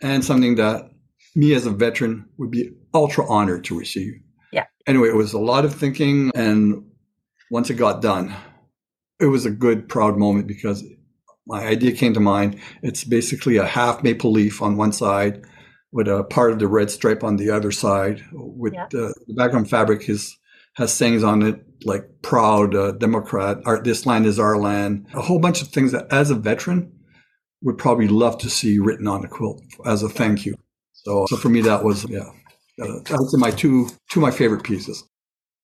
and 0.00 0.24
something 0.24 0.54
that 0.54 0.90
me 1.34 1.52
as 1.52 1.66
a 1.66 1.70
veteran 1.70 2.26
would 2.38 2.50
be 2.50 2.70
ultra 2.94 3.28
honored 3.28 3.64
to 3.64 3.78
receive. 3.78 4.14
Yeah. 4.52 4.66
Anyway, 4.86 5.08
it 5.08 5.16
was 5.16 5.32
a 5.32 5.38
lot 5.38 5.64
of 5.64 5.74
thinking. 5.74 6.30
And 6.34 6.86
once 7.50 7.68
it 7.68 7.74
got 7.74 8.00
done, 8.00 8.34
it 9.20 9.26
was 9.26 9.44
a 9.44 9.50
good, 9.50 9.88
proud 9.88 10.16
moment 10.16 10.46
because 10.46 10.82
my 11.46 11.64
idea 11.66 11.92
came 11.92 12.14
to 12.14 12.20
mind. 12.20 12.60
It's 12.82 13.04
basically 13.04 13.56
a 13.56 13.66
half 13.66 14.02
maple 14.02 14.32
leaf 14.32 14.62
on 14.62 14.76
one 14.76 14.92
side 14.92 15.44
with 15.92 16.08
a 16.08 16.24
part 16.24 16.52
of 16.52 16.58
the 16.58 16.68
red 16.68 16.90
stripe 16.90 17.24
on 17.24 17.36
the 17.36 17.50
other 17.50 17.72
side. 17.72 18.22
With 18.32 18.74
yeah. 18.74 18.86
the, 18.90 19.14
the, 19.26 19.34
background 19.34 19.68
fabric 19.68 20.08
is 20.08 20.36
has 20.74 20.92
sayings 20.92 21.24
on 21.24 21.42
it 21.42 21.64
like 21.84 22.04
"proud 22.22 22.74
uh, 22.74 22.92
Democrat," 22.92 23.58
our, 23.64 23.82
"This 23.82 24.06
land 24.06 24.26
is 24.26 24.38
our 24.38 24.56
land," 24.56 25.06
a 25.14 25.22
whole 25.22 25.38
bunch 25.38 25.62
of 25.62 25.68
things 25.68 25.92
that, 25.92 26.06
as 26.12 26.30
a 26.30 26.34
veteran, 26.34 26.92
would 27.62 27.78
probably 27.78 28.08
love 28.08 28.38
to 28.38 28.50
see 28.50 28.78
written 28.78 29.08
on 29.08 29.24
a 29.24 29.28
quilt 29.28 29.62
as 29.84 30.02
a 30.02 30.08
thank 30.08 30.46
you. 30.46 30.54
So, 30.92 31.26
so 31.28 31.36
for 31.36 31.48
me, 31.48 31.62
that 31.62 31.84
was 31.84 32.08
yeah, 32.08 32.30
uh, 32.80 33.00
that's 33.04 33.36
my 33.36 33.50
two 33.50 33.88
two 34.10 34.20
of 34.20 34.22
my 34.22 34.30
favorite 34.30 34.62
pieces. 34.62 35.04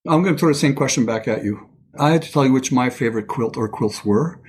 I'm 0.09 0.22
going 0.22 0.35
to 0.35 0.39
throw 0.39 0.51
the 0.51 0.59
same 0.59 0.74
question 0.74 1.05
back 1.05 1.27
at 1.29 1.45
you. 1.45 1.68
I 1.99 2.11
had 2.11 2.22
to 2.22 2.31
tell 2.33 2.45
you 2.45 2.53
which 2.53 2.70
my 2.70 2.91
favorite 2.91 3.27
quilt 3.27 3.57
or 3.57 3.68
quilts 3.68 4.05
were. 4.05 4.41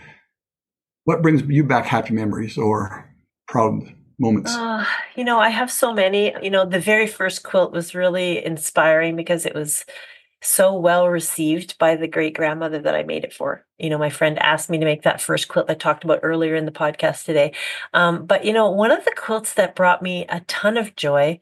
What 1.08 1.22
brings 1.22 1.42
you 1.44 1.64
back 1.64 1.86
happy 1.86 2.14
memories 2.14 2.58
or 2.58 3.10
proud 3.48 3.80
moments? 4.20 4.54
Uh, 4.54 4.84
you 5.16 5.24
know, 5.24 5.40
I 5.40 5.48
have 5.48 5.72
so 5.72 5.94
many. 5.94 6.34
You 6.44 6.50
know, 6.50 6.66
the 6.66 6.82
very 6.82 7.08
first 7.08 7.44
quilt 7.44 7.72
was 7.72 7.96
really 7.96 8.46
inspiring 8.46 9.16
because 9.16 9.46
it 9.46 9.56
was 9.56 9.86
so 10.42 10.78
well 10.78 11.08
received 11.08 11.78
by 11.78 11.96
the 11.96 12.10
great 12.10 12.36
grandmother 12.36 12.80
that 12.80 12.94
I 12.94 13.04
made 13.04 13.24
it 13.24 13.32
for. 13.32 13.66
You 13.78 13.90
know, 13.90 13.98
my 13.98 14.10
friend 14.10 14.38
asked 14.40 14.70
me 14.70 14.80
to 14.80 14.86
make 14.86 15.04
that 15.04 15.22
first 15.22 15.48
quilt 15.48 15.70
I 15.70 15.76
talked 15.76 16.04
about 16.04 16.20
earlier 16.24 16.56
in 16.56 16.66
the 16.66 16.74
podcast 16.74 17.24
today. 17.24 17.54
Um, 17.94 18.26
but, 18.26 18.44
you 18.44 18.52
know, 18.52 18.70
one 18.70 18.92
of 18.92 19.06
the 19.06 19.16
quilts 19.16 19.54
that 19.54 19.78
brought 19.78 20.02
me 20.02 20.26
a 20.28 20.42
ton 20.42 20.76
of 20.76 20.98
joy 20.98 21.40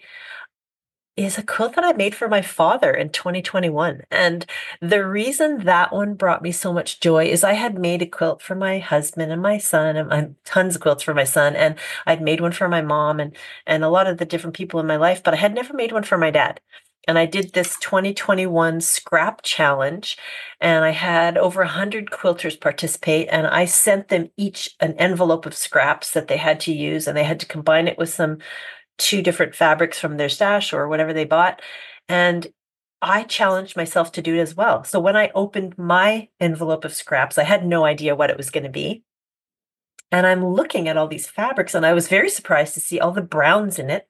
is 1.17 1.37
a 1.37 1.43
quilt 1.43 1.75
that 1.75 1.83
I 1.83 1.93
made 1.93 2.13
for 2.13 2.27
my 2.27 2.41
father 2.41 2.91
in 2.91 3.09
2021. 3.09 4.01
And 4.11 4.45
the 4.81 5.05
reason 5.05 5.59
that 5.65 5.93
one 5.93 6.15
brought 6.15 6.41
me 6.41 6.51
so 6.51 6.73
much 6.73 6.99
joy 6.99 7.25
is 7.25 7.43
I 7.43 7.53
had 7.53 7.79
made 7.79 8.01
a 8.01 8.05
quilt 8.05 8.41
for 8.41 8.55
my 8.55 8.79
husband 8.79 9.31
and 9.31 9.41
my 9.41 9.57
son 9.57 9.95
and, 9.95 10.11
and 10.11 10.35
tons 10.43 10.75
of 10.75 10.81
quilts 10.81 11.03
for 11.03 11.13
my 11.13 11.23
son. 11.23 11.55
And 11.55 11.75
I'd 12.05 12.21
made 12.21 12.41
one 12.41 12.51
for 12.51 12.67
my 12.67 12.81
mom 12.81 13.19
and, 13.19 13.35
and 13.65 13.83
a 13.83 13.89
lot 13.89 14.07
of 14.07 14.17
the 14.17 14.25
different 14.25 14.55
people 14.55 14.79
in 14.79 14.87
my 14.87 14.97
life, 14.97 15.23
but 15.23 15.33
I 15.33 15.37
had 15.37 15.53
never 15.53 15.73
made 15.73 15.91
one 15.91 16.03
for 16.03 16.17
my 16.17 16.31
dad 16.31 16.59
and 17.07 17.17
I 17.19 17.25
did 17.25 17.53
this 17.53 17.77
2021 17.79 18.81
scrap 18.81 19.41
challenge 19.43 20.17
and 20.59 20.83
I 20.83 20.89
had 20.91 21.37
over 21.37 21.61
100 21.61 22.09
quilters 22.09 22.59
participate 22.59 23.27
and 23.29 23.47
I 23.47 23.65
sent 23.65 24.07
them 24.07 24.29
each 24.37 24.75
an 24.79 24.93
envelope 24.93 25.45
of 25.45 25.55
scraps 25.55 26.11
that 26.11 26.27
they 26.27 26.37
had 26.37 26.59
to 26.61 26.73
use 26.73 27.07
and 27.07 27.15
they 27.15 27.23
had 27.23 27.39
to 27.41 27.45
combine 27.45 27.87
it 27.87 27.97
with 27.97 28.09
some 28.09 28.39
two 28.97 29.21
different 29.21 29.55
fabrics 29.55 29.99
from 29.99 30.17
their 30.17 30.29
stash 30.29 30.73
or 30.73 30.87
whatever 30.87 31.13
they 31.13 31.25
bought 31.25 31.61
and 32.07 32.47
I 33.01 33.23
challenged 33.23 33.75
myself 33.75 34.11
to 34.13 34.21
do 34.21 34.35
it 34.35 34.39
as 34.39 34.55
well. 34.55 34.83
So 34.83 34.99
when 34.99 35.15
I 35.15 35.31
opened 35.35 35.77
my 35.77 36.29
envelope 36.39 36.85
of 36.85 36.93
scraps, 36.93 37.37
I 37.37 37.43
had 37.43 37.65
no 37.65 37.85
idea 37.85 38.15
what 38.15 38.31
it 38.31 38.37
was 38.37 38.49
going 38.49 38.63
to 38.63 38.69
be. 38.69 39.03
And 40.11 40.27
I'm 40.27 40.45
looking 40.45 40.87
at 40.87 40.97
all 40.97 41.07
these 41.07 41.27
fabrics, 41.27 41.75
and 41.75 41.85
I 41.85 41.93
was 41.93 42.07
very 42.07 42.29
surprised 42.29 42.73
to 42.75 42.79
see 42.79 42.99
all 42.99 43.11
the 43.11 43.21
browns 43.21 43.79
in 43.79 43.89
it. 43.89 44.07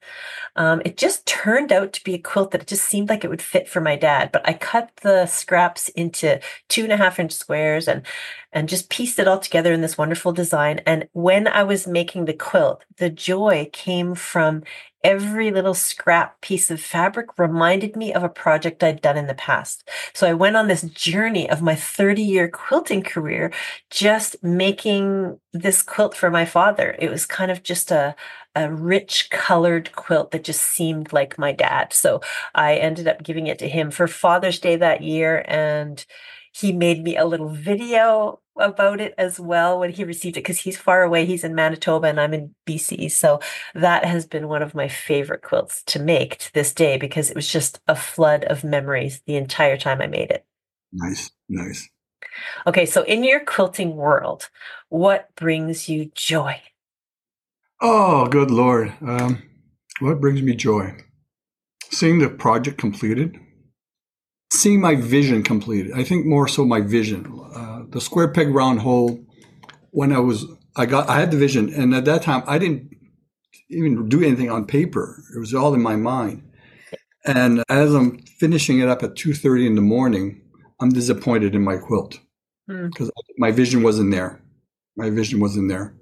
Um, 0.55 0.81
it 0.85 0.97
just 0.97 1.25
turned 1.25 1.71
out 1.71 1.93
to 1.93 2.03
be 2.03 2.13
a 2.15 2.19
quilt 2.19 2.51
that 2.51 2.61
it 2.61 2.67
just 2.67 2.85
seemed 2.85 3.09
like 3.09 3.23
it 3.23 3.29
would 3.29 3.41
fit 3.41 3.67
for 3.67 3.81
my 3.81 3.95
dad. 3.95 4.31
But 4.31 4.47
I 4.47 4.53
cut 4.53 4.91
the 5.01 5.25
scraps 5.25 5.89
into 5.89 6.39
two 6.67 6.83
and 6.83 6.91
a 6.91 6.97
half 6.97 7.19
inch 7.19 7.31
squares 7.31 7.87
and 7.87 8.03
and 8.51 8.69
just 8.69 8.89
pieced 8.89 9.19
it 9.19 9.27
all 9.27 9.39
together 9.39 9.73
in 9.73 9.81
this 9.81 9.97
wonderful 9.97 10.31
design. 10.31 10.79
And 10.85 11.07
when 11.11 11.47
I 11.47 11.63
was 11.63 11.87
making 11.87 12.25
the 12.25 12.33
quilt, 12.33 12.85
the 12.97 13.09
joy 13.09 13.69
came 13.73 14.15
from 14.15 14.63
every 15.06 15.51
little 15.51 15.76
scrap 15.76 16.41
piece 16.41 16.72
of 16.72 16.82
fabric 16.82 17.38
reminded 17.38 17.95
me 17.95 18.12
of 18.12 18.24
a 18.24 18.30
project 18.30 18.84
I'd 18.84 19.03
done 19.03 19.18
in 19.18 19.28
the 19.28 19.36
past. 19.36 19.88
So 20.14 20.28
I 20.28 20.34
went 20.34 20.58
on 20.58 20.68
this 20.68 20.82
journey 20.82 21.47
of 21.47 21.62
my 21.62 21.76
30 21.76 22.24
year 22.24 22.49
quilting 22.49 23.03
career, 23.03 23.53
just 23.91 24.43
making 24.43 25.39
this 25.53 25.84
quilt 25.84 26.18
for 26.18 26.32
my 26.32 26.43
father. 26.43 26.95
It 26.97 27.12
was 27.12 27.28
kind 27.28 27.51
of 27.51 27.62
just 27.62 27.91
a, 27.91 28.16
a 28.56 28.74
rich 28.74 29.30
colored 29.30 29.91
quilt 29.91 30.32
that 30.32 30.43
just 30.43 30.64
seemed 30.64 31.14
like 31.14 31.38
my 31.38 31.51
dad. 31.51 31.93
So 31.93 32.22
I 32.56 32.74
ended 32.78 33.08
up 33.08 33.22
giving 33.22 33.45
it 33.45 33.60
to 33.60 33.70
him 33.70 33.91
for 33.91 34.08
Father's 34.08 34.60
Day 34.60 34.76
that 34.76 35.03
year. 35.03 35.45
And 35.47 36.03
he 36.51 36.72
made 36.72 37.03
me 37.03 37.16
a 37.16 37.26
little 37.26 37.49
video 37.49 38.39
about 38.58 39.01
it 39.01 39.14
as 39.18 39.39
well 39.39 39.80
when 39.80 39.91
he 39.91 40.03
received 40.03 40.38
it 40.38 40.41
because 40.41 40.60
he's 40.60 40.78
far 40.78 41.03
away. 41.03 41.26
He's 41.26 41.43
in 41.43 41.56
Manitoba 41.56 42.08
and 42.08 42.20
I'm 42.20 42.34
in 42.34 42.56
BC. 42.66 43.12
So 43.12 43.39
that 43.74 44.06
has 44.06 44.26
been 44.26 44.47
one 44.47 44.62
of 44.62 44.76
my 44.76 44.88
favorite 44.88 45.41
quilts 45.41 45.84
to 45.84 45.99
make 45.99 46.38
to 46.39 46.53
this 46.53 46.74
day 46.74 46.97
because 46.97 47.30
it 47.30 47.36
was 47.36 47.47
just 47.47 47.80
a 47.88 47.95
flood 47.95 48.43
of 48.45 48.64
memories 48.64 49.22
the 49.26 49.36
entire 49.36 49.78
time 49.78 50.01
I 50.01 50.08
made 50.08 50.32
it. 50.32 50.45
Nice, 50.93 51.32
nice. 51.49 51.89
Okay, 52.68 52.86
so 52.86 53.03
in 53.03 53.24
your 53.24 53.39
quilting 53.39 53.95
world, 53.95 54.49
what 54.89 55.34
brings 55.36 55.88
you 55.88 56.12
joy? 56.16 56.62
Oh, 57.82 58.28
good 58.28 58.51
Lord. 58.51 58.93
Um, 59.01 59.43
what 59.99 60.22
brings 60.22 60.41
me 60.41 60.56
joy? 60.56 60.95
Seeing 61.91 62.20
the 62.20 62.30
project 62.30 62.78
completed, 62.78 63.39
seeing 64.56 64.82
my 64.82 64.95
vision 64.95 65.43
completed. 65.43 65.93
I 65.93 66.03
think 66.03 66.26
more 66.26 66.47
so 66.47 66.66
my 66.66 66.82
vision. 66.82 67.41
Uh, 67.53 67.84
the 67.89 68.01
square 68.01 68.28
peg 68.28 68.53
round 68.53 68.80
hole 68.80 69.20
when 69.91 70.12
I 70.12 70.20
was 70.20 70.45
I 70.76 70.86
got 70.86 71.10
I 71.10 71.20
had 71.20 71.32
the 71.32 71.38
vision 71.38 71.74
and 71.74 71.93
at 71.93 72.06
that 72.06 72.22
time 72.22 72.43
I 72.47 72.58
didn't 72.58 72.95
even 73.70 74.10
do 74.10 74.24
anything 74.24 74.49
on 74.49 74.66
paper. 74.66 75.22
It 75.36 75.39
was 75.39 75.53
all 75.53 75.74
in 75.74 75.82
my 75.82 75.95
mind. 75.95 76.43
And 77.26 77.64
as 77.70 77.93
I'm 77.93 78.20
finishing 78.20 78.80
it 78.80 78.89
up 78.89 79.03
at 79.03 79.16
2:30 79.16 79.68
in 79.68 79.76
the 79.76 79.82
morning, 79.82 80.41
I'm 80.80 80.89
disappointed 80.89 81.56
in 81.56 81.64
my 81.64 81.78
quilt 81.78 82.20
because 82.68 83.10
mm. 83.10 83.12
my 83.38 83.51
vision 83.51 83.84
wasn't 83.84 84.12
there. 84.12 84.41
My 84.95 85.10
vision 85.10 85.39
wasn't 85.39 85.70
there. 85.70 85.95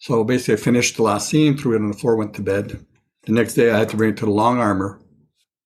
So 0.00 0.22
basically, 0.24 0.54
I 0.54 0.56
finished 0.58 0.96
the 0.96 1.02
last 1.02 1.28
seam, 1.28 1.56
threw 1.56 1.74
it 1.74 1.80
on 1.80 1.90
the 1.90 1.96
floor, 1.96 2.16
went 2.16 2.34
to 2.34 2.42
bed. 2.42 2.84
The 3.24 3.32
next 3.32 3.54
day, 3.54 3.70
I 3.70 3.78
had 3.78 3.88
to 3.90 3.96
bring 3.96 4.10
it 4.10 4.16
to 4.18 4.26
the 4.26 4.30
long 4.30 4.58
armor, 4.58 5.00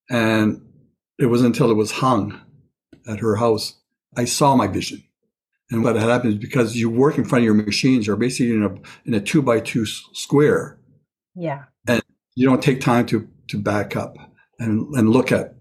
and 0.09 0.63
it 1.23 1.27
was 1.27 1.43
until 1.43 1.71
it 1.71 1.75
was 1.75 1.91
hung 1.91 2.41
at 3.07 3.21
her 3.21 3.37
house, 3.37 3.81
I 4.17 4.25
saw 4.25 4.57
my 4.57 4.67
vision. 4.67 5.03
And 5.71 5.83
what 5.83 5.97
happens 5.97 6.35
because 6.35 6.77
you 6.77 6.91
work 6.91 7.17
in 7.17 7.25
front 7.25 7.43
of 7.43 7.47
your 7.47 7.55
machines, 7.55 8.07
you're 8.07 8.17
basically 8.17 8.55
in 8.55 8.65
a 8.65 8.75
in 9.07 9.15
a 9.15 9.21
two 9.21 9.41
by 9.41 9.61
two 9.61 9.87
square. 9.87 10.79
Yeah. 11.35 11.65
And 11.87 12.03
you 12.35 12.47
don't 12.47 12.63
take 12.63 12.81
time 12.81 13.07
to 13.07 13.27
to 13.49 13.59
back 13.59 13.97
up 13.97 14.17
and 14.59 14.87
and 14.95 15.09
look 15.09 15.33
at. 15.33 15.55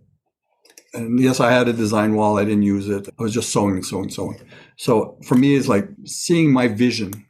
And 0.93 1.18
yes, 1.18 1.39
I 1.39 1.51
had 1.51 1.70
a 1.70 1.74
design 1.74 2.16
wall. 2.16 2.38
I 2.38 2.43
didn't 2.43 2.64
use 2.64 2.89
it. 2.89 3.07
I 3.18 3.24
was 3.24 3.34
just 3.34 3.53
sewing 3.53 3.76
and 3.76 3.86
sewing, 3.86 4.03
and 4.05 4.14
sewing. 4.14 4.41
So 4.78 5.18
for 5.24 5.36
me, 5.36 5.55
it's 5.55 5.70
like 5.70 5.88
seeing 6.03 6.51
my 6.51 6.68
vision 6.68 7.26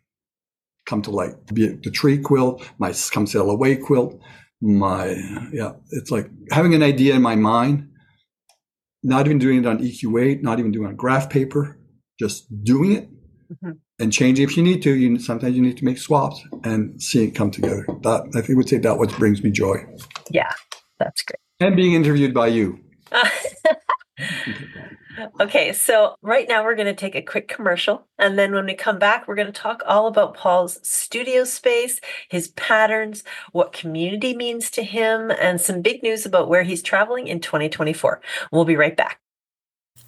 come 0.88 1.04
to 1.04 1.12
light. 1.12 1.36
Be 1.54 1.66
it 1.66 1.84
the 1.84 1.92
tree 1.92 2.18
quilt, 2.18 2.68
my 2.80 2.94
come 3.12 3.28
sail 3.28 3.52
away 3.52 3.76
quilt, 3.76 4.20
my 4.60 5.16
yeah. 5.54 5.74
It's 5.92 6.10
like 6.10 6.32
having 6.52 6.74
an 6.74 6.82
idea 6.82 7.14
in 7.14 7.22
my 7.22 7.36
mind. 7.36 7.91
Not 9.04 9.26
even 9.26 9.40
doing 9.40 9.60
it 9.60 9.66
on 9.66 9.80
EQ8, 9.80 10.44
not 10.44 10.60
even 10.60 10.72
doing 10.72 10.86
it 10.86 10.90
on 10.90 10.96
graph 10.96 11.30
paper, 11.30 11.78
just 12.20 12.64
doing 12.64 12.92
it 12.94 13.10
mm-hmm. 13.52 13.72
and 14.00 14.14
changing 14.14 14.44
if 14.44 14.56
you 14.56 14.64
need 14.64 14.82
to. 14.84 14.94
You 14.94 15.18
sometimes 15.20 15.56
you 15.56 15.62
need 15.62 15.78
to 15.78 15.86
make 15.86 15.98
swaps 15.98 16.44
and 16.64 17.02
see 17.02 17.26
it 17.26 17.32
come 17.32 17.52
together. 17.52 17.86
That 18.04 18.32
I 18.36 18.42
think 18.42 18.58
would 18.58 18.70
say 18.70 18.78
that 18.78 18.98
what 18.98 19.12
brings 19.18 19.44
me 19.44 19.52
joy. 19.52 19.86
Yeah, 20.30 20.52
that's 21.00 21.24
great. 21.24 21.40
And 21.60 21.76
being 21.76 21.94
interviewed 21.94 22.34
by 22.34 22.48
you. 22.48 22.80
okay, 23.12 24.71
so 25.74 26.16
right 26.22 26.48
now 26.48 26.64
we're 26.64 26.76
going 26.76 26.88
to 26.88 26.94
take 26.94 27.16
a 27.16 27.22
quick 27.22 27.48
commercial. 27.48 28.08
And 28.18 28.38
then 28.38 28.54
when 28.54 28.66
we 28.66 28.74
come 28.74 29.00
back, 29.00 29.28
we're 29.28 29.36
going 29.36 29.48
to 29.48 29.54
talk 29.54 29.82
all 29.86 30.08
about 30.08 30.36
Paul's 30.36 30.80
studio 30.88 31.44
space, 31.44 32.00
his 32.30 32.50
patterns, 32.50 33.24
what 33.52 33.74
community 33.74 34.36
means 34.36 34.70
to 34.72 34.84
him, 34.84 35.32
and 35.32 35.62
some 35.62 35.82
big 35.82 36.04
news 36.04 36.26
about 36.26 36.50
where 36.50 36.64
he's 36.64 36.82
traveling 36.82 37.28
in 37.28 37.40
2024. 37.40 38.22
We'll 38.52 38.66
be 38.66 38.76
right 38.76 38.98
back. 38.98 39.21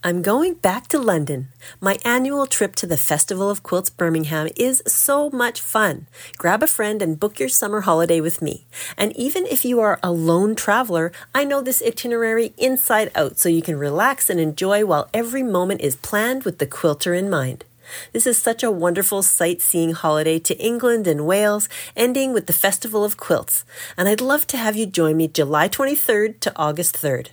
I'm 0.06 0.22
going 0.22 0.56
back 0.56 0.90
to 0.90 1.00
London. 1.00 1.48
My 1.80 1.98
annual 2.04 2.46
trip 2.46 2.76
to 2.76 2.86
the 2.86 2.98
Festival 2.98 3.50
of 3.50 3.64
Quilts 3.64 3.90
Birmingham 3.90 4.50
is 4.58 4.84
so 4.86 5.30
much 5.30 5.62
fun. 5.62 6.08
Grab 6.38 6.62
a 6.62 6.68
friend 6.68 7.02
and 7.02 7.18
book 7.18 7.40
your 7.40 7.48
summer 7.48 7.80
holiday 7.80 8.20
with 8.20 8.42
me. 8.42 8.66
And 8.98 9.16
even 9.16 9.46
if 9.46 9.64
you 9.64 9.80
are 9.80 10.02
a 10.04 10.12
lone 10.12 10.56
traveler, 10.56 11.14
I 11.34 11.46
know 11.46 11.62
this 11.62 11.82
itinerary 11.82 12.54
inside 12.58 13.14
out 13.16 13.40
so 13.40 13.48
you 13.48 13.62
can 13.62 13.78
relax 13.78 14.30
and 14.30 14.42
enjoy 14.42 14.84
while 14.86 15.08
every 15.14 15.42
moment 15.42 15.80
is 15.80 15.96
planned 15.96 16.44
with 16.44 16.58
the 16.58 16.68
quilter 16.68 17.14
in 17.14 17.30
mind. 17.30 17.64
This 18.12 18.28
is 18.28 18.38
such 18.38 18.62
a 18.62 18.72
wonderful 18.72 19.24
sightseeing 19.24 19.94
holiday 19.94 20.38
to 20.38 20.58
England 20.58 21.08
and 21.08 21.26
Wales, 21.26 21.70
ending 21.96 22.34
with 22.34 22.48
the 22.48 22.52
Festival 22.52 23.06
of 23.06 23.16
Quilts. 23.16 23.64
And 23.96 24.10
I'd 24.10 24.20
love 24.20 24.48
to 24.48 24.58
have 24.58 24.76
you 24.76 24.86
join 24.86 25.16
me 25.16 25.30
July 25.30 25.70
23rd 25.70 26.42
to 26.42 26.52
August 26.58 26.96
3rd. 26.96 27.30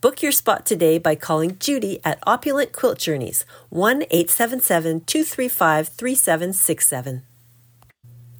Book 0.00 0.22
your 0.22 0.32
spot 0.32 0.64
today 0.64 0.96
by 0.96 1.14
calling 1.14 1.58
Judy 1.58 2.00
at 2.06 2.20
Opulent 2.26 2.72
Quilt 2.72 2.96
Journeys, 2.96 3.44
1 3.68 4.04
877 4.04 5.02
235 5.02 5.88
3767. 5.88 7.22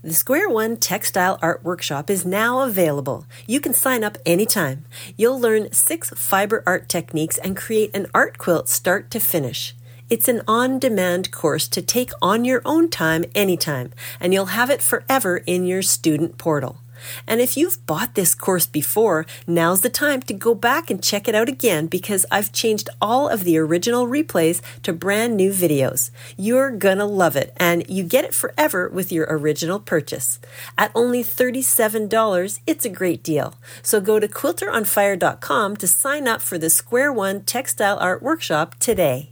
The 0.02 0.14
Square 0.14 0.48
One 0.48 0.78
Textile 0.78 1.38
Art 1.42 1.62
Workshop 1.62 2.08
is 2.08 2.24
now 2.24 2.62
available. 2.62 3.26
You 3.46 3.60
can 3.60 3.74
sign 3.74 4.02
up 4.02 4.16
anytime. 4.24 4.86
You'll 5.18 5.38
learn 5.38 5.70
six 5.70 6.08
fiber 6.16 6.62
art 6.64 6.88
techniques 6.88 7.36
and 7.36 7.54
create 7.54 7.94
an 7.94 8.06
art 8.14 8.38
quilt 8.38 8.70
start 8.70 9.10
to 9.10 9.20
finish. 9.20 9.74
It's 10.08 10.28
an 10.28 10.40
on 10.48 10.78
demand 10.78 11.30
course 11.30 11.68
to 11.68 11.82
take 11.82 12.10
on 12.22 12.46
your 12.46 12.62
own 12.64 12.88
time 12.88 13.26
anytime, 13.34 13.92
and 14.18 14.32
you'll 14.32 14.56
have 14.56 14.70
it 14.70 14.80
forever 14.80 15.36
in 15.36 15.66
your 15.66 15.82
student 15.82 16.38
portal. 16.38 16.78
And 17.26 17.40
if 17.40 17.56
you've 17.56 17.84
bought 17.86 18.14
this 18.14 18.34
course 18.34 18.66
before, 18.66 19.26
now's 19.46 19.80
the 19.80 19.90
time 19.90 20.22
to 20.22 20.34
go 20.34 20.54
back 20.54 20.90
and 20.90 21.02
check 21.02 21.28
it 21.28 21.34
out 21.34 21.48
again 21.48 21.86
because 21.86 22.26
I've 22.30 22.52
changed 22.52 22.88
all 23.00 23.28
of 23.28 23.44
the 23.44 23.58
original 23.58 24.06
replays 24.06 24.60
to 24.82 24.92
brand 24.92 25.36
new 25.36 25.50
videos. 25.52 26.10
You're 26.36 26.70
gonna 26.70 27.06
love 27.06 27.36
it, 27.36 27.52
and 27.56 27.88
you 27.88 28.02
get 28.02 28.24
it 28.24 28.34
forever 28.34 28.88
with 28.88 29.12
your 29.12 29.26
original 29.28 29.80
purchase. 29.80 30.38
At 30.76 30.92
only 30.94 31.22
$37, 31.22 32.60
it's 32.66 32.84
a 32.84 32.90
great 32.90 33.22
deal. 33.22 33.54
So 33.82 34.00
go 34.00 34.18
to 34.18 34.28
quilteronfire.com 34.28 35.76
to 35.76 35.86
sign 35.86 36.28
up 36.28 36.42
for 36.42 36.58
the 36.58 36.70
Square 36.70 37.12
One 37.12 37.42
Textile 37.42 37.98
Art 37.98 38.22
Workshop 38.22 38.76
today. 38.78 39.30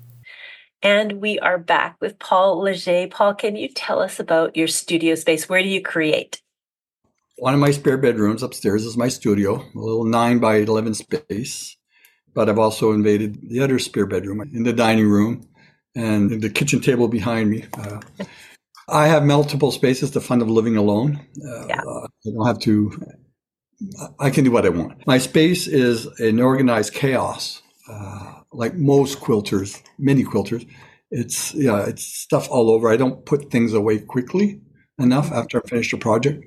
And 0.83 1.21
we 1.21 1.39
are 1.41 1.59
back 1.59 1.97
with 2.01 2.19
Paul 2.21 2.61
Leger. 2.61 3.09
Paul, 3.09 3.35
can 3.35 3.57
you 3.57 3.69
tell 3.69 4.01
us 4.01 4.21
about 4.21 4.57
your 4.57 4.69
studio 4.69 5.17
space? 5.17 5.49
Where 5.49 5.63
do 5.63 5.69
you 5.69 5.83
create? 5.83 6.41
One 7.39 7.55
of 7.55 7.61
my 7.61 7.71
spare 7.71 7.97
bedrooms 7.97 8.43
upstairs 8.43 8.85
is 8.85 8.97
my 8.97 9.09
studio, 9.09 9.57
a 9.57 9.79
little 9.79 10.05
nine 10.05 10.39
by 10.39 10.57
11 10.57 10.95
space. 10.95 11.77
But 12.35 12.49
I've 12.49 12.59
also 12.59 12.93
invaded 12.93 13.49
the 13.49 13.61
other 13.61 13.79
spare 13.79 14.07
bedroom 14.07 14.41
in 14.53 14.63
the 14.65 14.73
dining 14.73 15.09
room 15.09 15.49
and 15.95 16.43
the 16.43 16.51
kitchen 16.51 16.81
table 16.81 17.09
behind 17.09 17.51
me. 17.51 17.65
Uh, 17.77 18.01
I 18.89 19.07
have 19.07 19.25
multiple 19.25 19.73
spaces 19.73 20.11
to 20.13 20.21
fun 20.21 20.41
of 20.43 20.49
living 20.49 20.77
alone. 20.77 21.21
Uh, 21.45 21.67
yeah. 21.67 21.81
I 21.81 22.07
don't 22.25 22.47
have 22.47 22.59
to, 22.61 22.93
I 24.19 24.31
can 24.31 24.45
do 24.45 24.51
what 24.51 24.67
I 24.67 24.71
want. 24.71 25.07
My 25.07 25.19
space 25.19 25.67
is 25.67 26.07
an 26.21 26.41
organized 26.41 26.95
chaos, 26.95 27.63
uh, 27.89 28.41
like 28.53 28.75
most 28.75 29.21
quilters, 29.21 29.83
many 29.99 30.25
quilters. 30.25 30.69
It's, 31.11 31.55
yeah, 31.55 31.85
it's 31.87 32.05
stuff 32.05 32.49
all 32.51 32.71
over. 32.71 32.91
I 32.91 32.97
don't 32.97 33.25
put 33.25 33.51
things 33.51 33.73
away 33.73 33.99
quickly 33.99 34.61
enough 34.99 35.33
after 35.33 35.59
I 35.59 35.69
finish 35.69 35.93
a 35.93 35.97
project. 35.97 36.45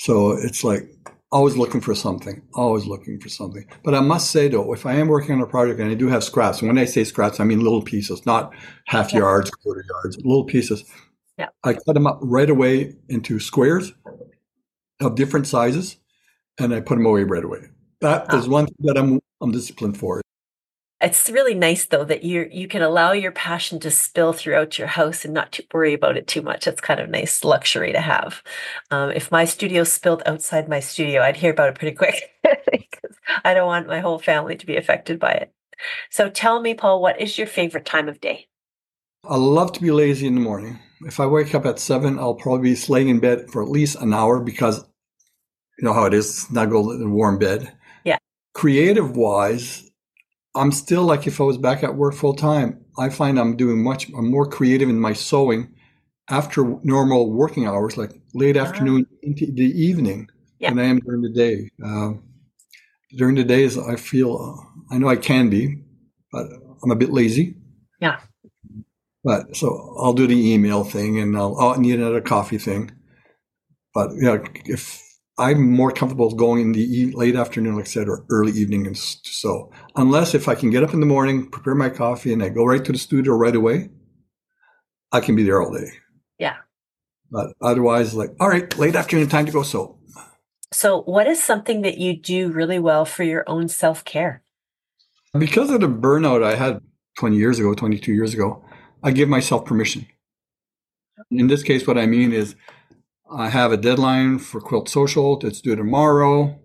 So 0.00 0.30
it's 0.30 0.64
like 0.64 0.90
always 1.30 1.58
looking 1.58 1.82
for 1.82 1.94
something, 1.94 2.40
always 2.54 2.86
looking 2.86 3.20
for 3.20 3.28
something. 3.28 3.66
But 3.84 3.94
I 3.94 4.00
must 4.00 4.30
say 4.30 4.48
though, 4.48 4.72
if 4.72 4.86
I 4.86 4.94
am 4.94 5.08
working 5.08 5.34
on 5.34 5.42
a 5.42 5.46
project 5.46 5.78
and 5.78 5.90
I 5.90 5.94
do 5.94 6.08
have 6.08 6.24
scraps, 6.24 6.62
and 6.62 6.68
when 6.68 6.78
I 6.78 6.86
say 6.86 7.04
scraps, 7.04 7.38
I 7.38 7.44
mean 7.44 7.60
little 7.60 7.82
pieces, 7.82 8.24
not 8.24 8.54
half 8.86 9.12
yeah. 9.12 9.18
yards, 9.18 9.50
quarter 9.50 9.84
yards, 9.86 10.16
little 10.16 10.44
pieces. 10.44 10.84
Yeah. 11.36 11.48
I 11.64 11.74
cut 11.74 11.92
them 11.92 12.06
up 12.06 12.18
right 12.22 12.48
away 12.48 12.96
into 13.10 13.38
squares 13.38 13.92
of 15.02 15.16
different 15.16 15.46
sizes, 15.46 15.98
and 16.58 16.72
I 16.72 16.80
put 16.80 16.96
them 16.96 17.04
away 17.04 17.24
right 17.24 17.44
away. 17.44 17.68
That 18.00 18.24
oh. 18.30 18.38
is 18.38 18.48
one 18.48 18.68
thing 18.68 18.76
that 18.84 18.96
I'm 18.96 19.20
I'm 19.42 19.52
disciplined 19.52 19.98
for. 19.98 20.22
It's 21.02 21.30
really 21.30 21.54
nice 21.54 21.86
though 21.86 22.04
that 22.04 22.24
you 22.24 22.48
you 22.52 22.68
can 22.68 22.82
allow 22.82 23.12
your 23.12 23.32
passion 23.32 23.80
to 23.80 23.90
spill 23.90 24.32
throughout 24.32 24.78
your 24.78 24.88
house 24.88 25.24
and 25.24 25.32
not 25.32 25.50
to 25.52 25.64
worry 25.72 25.94
about 25.94 26.16
it 26.16 26.26
too 26.26 26.42
much. 26.42 26.66
It's 26.66 26.80
kind 26.80 27.00
of 27.00 27.08
nice 27.08 27.42
luxury 27.42 27.92
to 27.92 28.00
have. 28.00 28.42
Um, 28.90 29.10
if 29.10 29.30
my 29.30 29.44
studio 29.46 29.84
spilled 29.84 30.22
outside 30.26 30.68
my 30.68 30.80
studio, 30.80 31.22
I'd 31.22 31.36
hear 31.36 31.52
about 31.52 31.70
it 31.70 31.76
pretty 31.76 31.96
quick 31.96 32.30
because 32.70 33.16
I 33.44 33.54
don't 33.54 33.66
want 33.66 33.88
my 33.88 34.00
whole 34.00 34.18
family 34.18 34.56
to 34.56 34.66
be 34.66 34.76
affected 34.76 35.18
by 35.18 35.32
it. 35.32 35.52
So 36.10 36.28
tell 36.28 36.60
me, 36.60 36.74
Paul, 36.74 37.00
what 37.00 37.20
is 37.20 37.38
your 37.38 37.46
favorite 37.46 37.86
time 37.86 38.08
of 38.08 38.20
day? 38.20 38.48
I 39.24 39.36
love 39.36 39.72
to 39.72 39.80
be 39.80 39.90
lazy 39.90 40.26
in 40.26 40.34
the 40.34 40.40
morning. 40.40 40.78
If 41.02 41.20
I 41.20 41.26
wake 41.26 41.54
up 41.54 41.64
at 41.64 41.78
seven, 41.78 42.18
I'll 42.18 42.34
probably 42.34 42.74
be 42.74 42.80
laying 42.88 43.08
in 43.08 43.20
bed 43.20 43.50
for 43.50 43.62
at 43.62 43.70
least 43.70 43.96
an 43.96 44.12
hour 44.12 44.40
because 44.40 44.84
you 45.78 45.84
know 45.84 45.94
how 45.94 46.04
it 46.04 46.12
is, 46.14 46.42
snuggle 46.42 46.92
in 46.92 47.02
a 47.02 47.08
warm 47.08 47.38
bed. 47.38 47.72
Yeah. 48.04 48.18
Creative 48.52 49.16
wise, 49.16 49.89
I'm 50.54 50.72
still 50.72 51.04
like 51.04 51.26
if 51.26 51.40
I 51.40 51.44
was 51.44 51.58
back 51.58 51.82
at 51.84 51.94
work 51.94 52.14
full 52.14 52.34
time, 52.34 52.84
I 52.98 53.08
find 53.08 53.38
I'm 53.38 53.56
doing 53.56 53.82
much, 53.82 54.08
I'm 54.10 54.30
more 54.30 54.46
creative 54.46 54.88
in 54.88 54.98
my 54.98 55.12
sewing 55.12 55.72
after 56.28 56.76
normal 56.82 57.32
working 57.32 57.66
hours, 57.66 57.96
like 57.96 58.12
late 58.34 58.56
uh-huh. 58.56 58.68
afternoon 58.68 59.06
into 59.22 59.46
the 59.46 59.62
evening, 59.62 60.28
yeah. 60.58 60.70
than 60.70 60.78
I 60.78 60.84
am 60.84 60.98
during 60.98 61.22
the 61.22 61.30
day. 61.30 61.70
Uh, 61.84 62.12
during 63.16 63.34
the 63.36 63.44
days, 63.44 63.78
I 63.78 63.96
feel, 63.96 64.36
uh, 64.36 64.94
I 64.94 64.98
know 64.98 65.08
I 65.08 65.16
can 65.16 65.50
be, 65.50 65.82
but 66.32 66.46
I'm 66.82 66.90
a 66.90 66.96
bit 66.96 67.10
lazy. 67.10 67.56
Yeah. 68.00 68.20
But 69.22 69.56
so 69.56 69.94
I'll 69.98 70.14
do 70.14 70.26
the 70.26 70.52
email 70.52 70.84
thing 70.84 71.18
and 71.18 71.36
I'll, 71.36 71.56
I'll 71.58 71.78
need 71.78 71.98
another 71.98 72.20
coffee 72.20 72.58
thing. 72.58 72.90
But 73.92 74.10
yeah, 74.20 74.38
if 74.64 75.02
I'm 75.40 75.72
more 75.72 75.90
comfortable 75.90 76.30
going 76.34 76.60
in 76.60 76.72
the 76.72 77.12
late 77.12 77.34
afternoon, 77.34 77.76
like 77.76 77.86
I 77.86 77.88
said, 77.88 78.08
or 78.10 78.26
early 78.28 78.52
evening. 78.52 78.86
And 78.86 78.96
so, 78.96 79.72
unless 79.96 80.34
if 80.34 80.48
I 80.48 80.54
can 80.54 80.68
get 80.68 80.82
up 80.82 80.92
in 80.92 81.00
the 81.00 81.06
morning, 81.06 81.48
prepare 81.48 81.74
my 81.74 81.88
coffee, 81.88 82.34
and 82.34 82.42
I 82.42 82.50
go 82.50 82.64
right 82.64 82.84
to 82.84 82.92
the 82.92 82.98
studio 82.98 83.32
right 83.32 83.56
away, 83.56 83.88
I 85.12 85.20
can 85.20 85.34
be 85.34 85.42
there 85.42 85.62
all 85.62 85.72
day. 85.72 85.88
Yeah. 86.38 86.56
But 87.30 87.54
otherwise, 87.62 88.12
like, 88.12 88.30
all 88.38 88.50
right, 88.50 88.76
late 88.78 88.94
afternoon, 88.94 89.28
time 89.28 89.46
to 89.46 89.52
go 89.52 89.62
So, 89.62 89.98
So, 90.72 91.00
what 91.02 91.26
is 91.26 91.42
something 91.42 91.80
that 91.82 91.96
you 91.96 92.14
do 92.14 92.50
really 92.52 92.78
well 92.78 93.06
for 93.06 93.24
your 93.24 93.44
own 93.46 93.68
self 93.68 94.04
care? 94.04 94.42
Because 95.38 95.70
of 95.70 95.80
the 95.80 95.88
burnout 95.88 96.44
I 96.44 96.54
had 96.54 96.82
20 97.18 97.36
years 97.36 97.58
ago, 97.58 97.72
22 97.72 98.12
years 98.12 98.34
ago, 98.34 98.62
I 99.02 99.10
give 99.12 99.30
myself 99.30 99.64
permission. 99.64 100.06
In 101.30 101.46
this 101.46 101.62
case, 101.62 101.86
what 101.86 101.96
I 101.96 102.04
mean 102.04 102.32
is 102.32 102.56
I 103.32 103.48
have 103.48 103.70
a 103.72 103.76
deadline 103.76 104.38
for 104.38 104.60
Quilt 104.60 104.88
Social 104.88 105.38
It's 105.44 105.60
due 105.60 105.76
tomorrow. 105.76 106.58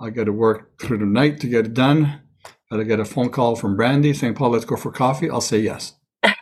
I 0.00 0.10
got 0.10 0.24
to 0.24 0.32
work 0.32 0.80
through 0.80 0.98
the 0.98 1.06
night 1.06 1.38
to 1.40 1.46
get 1.46 1.66
it 1.66 1.74
done. 1.74 2.22
But 2.68 2.80
I 2.80 2.84
get 2.84 3.00
a 3.00 3.04
phone 3.04 3.30
call 3.30 3.56
from 3.56 3.76
Brandy 3.76 4.12
saying, 4.14 4.34
Paul, 4.34 4.50
let's 4.50 4.64
go 4.64 4.76
for 4.76 4.92
coffee. 4.92 5.30
I'll 5.30 5.40
say 5.40 5.58
yes. 5.58 5.94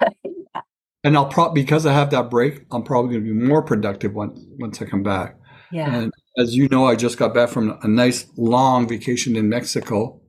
And 1.04 1.16
I'll 1.16 1.26
probably, 1.26 1.62
because 1.62 1.86
I 1.86 1.92
have 1.92 2.10
that 2.10 2.28
break, 2.28 2.66
I'm 2.72 2.82
probably 2.82 3.12
going 3.12 3.24
to 3.24 3.32
be 3.32 3.46
more 3.46 3.62
productive 3.62 4.14
once, 4.14 4.40
once 4.58 4.82
I 4.82 4.84
come 4.84 5.04
back. 5.04 5.36
Yeah. 5.70 5.94
And 5.94 6.12
as 6.36 6.56
you 6.56 6.68
know, 6.68 6.86
I 6.86 6.96
just 6.96 7.18
got 7.18 7.32
back 7.32 7.50
from 7.50 7.78
a 7.82 7.88
nice 7.88 8.26
long 8.36 8.88
vacation 8.88 9.36
in 9.36 9.48
Mexico. 9.48 10.20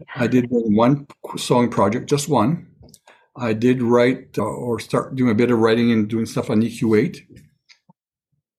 Yeah. 0.00 0.24
I 0.24 0.26
did 0.26 0.46
one 0.50 1.06
sewing 1.36 1.70
project, 1.70 2.10
just 2.10 2.28
one. 2.28 2.66
I 3.36 3.52
did 3.52 3.80
write 3.80 4.36
uh, 4.36 4.42
or 4.42 4.80
start 4.80 5.14
doing 5.14 5.30
a 5.30 5.34
bit 5.34 5.52
of 5.52 5.60
writing 5.60 5.92
and 5.92 6.08
doing 6.08 6.26
stuff 6.26 6.50
on 6.50 6.60
EQ8, 6.60 7.18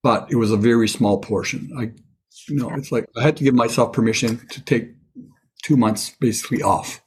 but 0.03 0.31
it 0.31 0.35
was 0.35 0.51
a 0.51 0.57
very 0.57 0.87
small 0.87 1.19
portion. 1.19 1.71
I, 1.77 1.91
you 2.47 2.59
know, 2.59 2.69
it's 2.71 2.91
like 2.91 3.05
I 3.15 3.21
had 3.21 3.37
to 3.37 3.43
give 3.43 3.55
myself 3.55 3.93
permission 3.93 4.45
to 4.49 4.63
take 4.63 4.91
two 5.63 5.77
months 5.77 6.15
basically 6.19 6.61
off 6.61 7.01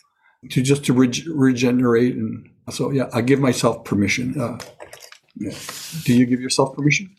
to 0.50 0.62
just 0.62 0.84
to 0.86 0.92
reg- 0.92 1.26
regenerate. 1.26 2.14
And 2.14 2.48
so, 2.70 2.90
yeah, 2.90 3.08
I 3.12 3.20
give 3.20 3.40
myself 3.40 3.84
permission. 3.84 4.40
Uh, 4.40 4.58
yeah. 5.36 5.52
Do 6.04 6.14
you 6.14 6.26
give 6.26 6.40
yourself 6.40 6.74
permission? 6.74 7.14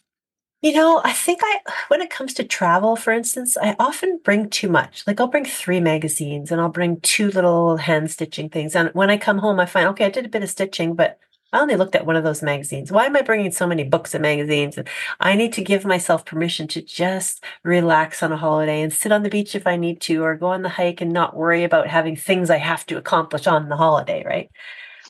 You 0.62 0.74
know, 0.74 1.02
I 1.04 1.12
think 1.12 1.40
I, 1.44 1.60
when 1.88 2.02
it 2.02 2.12
comes 2.12 2.36
to 2.36 2.44
travel, 2.44 2.96
for 2.96 3.12
instance, 3.12 3.58
I 3.58 3.76
often 3.80 4.20
bring 4.24 4.48
too 4.48 4.70
much. 4.70 5.04
Like 5.08 5.20
I'll 5.20 5.28
bring 5.28 5.46
three 5.46 5.80
magazines 5.80 6.52
and 6.52 6.62
I'll 6.62 6.70
bring 6.70 7.00
two 7.02 7.32
little 7.32 7.78
hand 7.78 8.12
stitching 8.12 8.50
things. 8.50 8.76
And 8.76 8.90
when 8.94 9.10
I 9.10 9.18
come 9.18 9.40
home, 9.40 9.60
I 9.60 9.66
find, 9.66 9.88
okay, 9.90 10.06
I 10.06 10.12
did 10.12 10.26
a 10.26 10.30
bit 10.30 10.44
of 10.44 10.50
stitching, 10.52 10.94
but 10.94 11.18
I 11.54 11.60
only 11.60 11.76
looked 11.76 11.96
at 11.96 12.06
one 12.06 12.16
of 12.16 12.24
those 12.24 12.42
magazines. 12.42 12.92
Why 12.92 13.06
am 13.06 13.16
I 13.16 13.22
bringing 13.22 13.52
so 13.52 13.68
many 13.68 13.84
books 13.84 14.14
and 14.14 14.22
magazines? 14.22 14.78
And 14.78 14.88
I 15.20 15.36
need 15.36 15.54
to 15.54 15.64
give 15.64 15.86
myself 15.86 16.26
permission 16.26 16.68
to 16.70 16.82
just 16.82 17.44
relax 17.64 18.24
on 18.24 18.32
a 18.32 18.38
holiday 18.38 18.82
and 18.82 18.94
sit 18.94 19.12
on 19.12 19.24
the 19.24 19.30
beach 19.30 19.56
if 19.56 19.68
I 19.68 19.76
need 19.76 20.02
to, 20.02 20.24
or 20.24 20.36
go 20.36 20.48
on 20.48 20.62
the 20.62 20.70
hike 20.70 21.02
and 21.02 21.12
not 21.12 21.36
worry 21.36 21.64
about 21.64 21.88
having 21.88 22.16
things 22.16 22.50
I 22.50 22.58
have 22.58 22.86
to 22.88 22.98
accomplish 22.98 23.48
on 23.48 23.70
the 23.70 23.78
holiday, 23.78 24.24
right? 24.26 24.50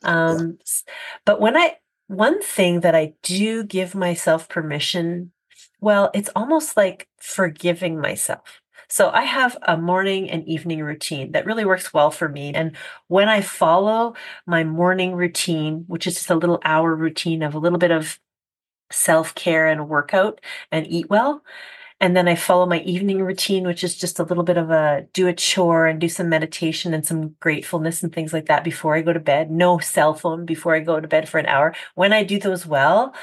Um. 0.04 0.58
But 1.26 1.42
when 1.42 1.56
I, 1.58 1.78
one 2.08 2.42
thing 2.42 2.82
that 2.82 2.96
I 2.96 3.14
do 3.24 3.64
give 3.64 3.96
myself 3.96 4.50
permission 4.50 5.32
well, 5.82 6.12
it's 6.14 6.30
almost 6.36 6.78
like 6.78 7.08
forgiving 7.20 8.00
myself. 8.00 8.61
So 8.92 9.10
I 9.10 9.24
have 9.24 9.58
a 9.62 9.78
morning 9.78 10.30
and 10.30 10.46
evening 10.46 10.84
routine 10.84 11.32
that 11.32 11.46
really 11.46 11.64
works 11.64 11.94
well 11.94 12.12
for 12.12 12.28
me. 12.28 12.54
And 12.54 12.76
when 13.08 13.30
I 13.30 13.40
follow 13.40 14.16
my 14.46 14.66
morning 14.66 15.14
routine, 15.16 15.86
which 15.88 16.06
is 16.08 16.16
just 16.16 16.30
a 16.30 16.36
little 16.36 16.60
hour 16.66 16.94
routine 16.94 17.42
of 17.42 17.56
a 17.56 17.60
little 17.60 17.80
bit 17.80 17.92
of 17.92 18.20
self 18.92 19.36
care 19.36 19.68
and 19.68 19.90
workout 19.90 20.42
and 20.72 20.88
eat 20.88 21.10
well, 21.10 21.44
and 22.02 22.18
then 22.18 22.28
I 22.28 22.36
follow 22.36 22.66
my 22.66 22.82
evening 22.82 23.22
routine, 23.24 23.66
which 23.66 23.84
is 23.84 23.98
just 23.98 24.20
a 24.20 24.24
little 24.24 24.44
bit 24.44 24.58
of 24.58 24.72
a 24.72 25.08
do 25.14 25.28
a 25.28 25.34
chore 25.34 25.88
and 25.88 26.02
do 26.02 26.10
some 26.10 26.30
meditation 26.30 26.94
and 26.94 27.06
some 27.06 27.36
gratefulness 27.42 28.04
and 28.04 28.14
things 28.14 28.34
like 28.34 28.48
that 28.48 28.64
before 28.64 28.96
I 28.96 29.02
go 29.02 29.14
to 29.14 29.20
bed. 29.22 29.52
No 29.52 29.80
cell 29.80 30.14
phone 30.16 30.46
before 30.46 30.76
I 30.76 30.82
go 30.82 31.00
to 31.00 31.08
bed 31.08 31.30
for 31.30 31.40
an 31.40 31.48
hour. 31.48 31.76
When 31.96 32.14
I 32.14 32.24
do 32.24 32.40
those 32.40 32.66
well, 32.66 33.16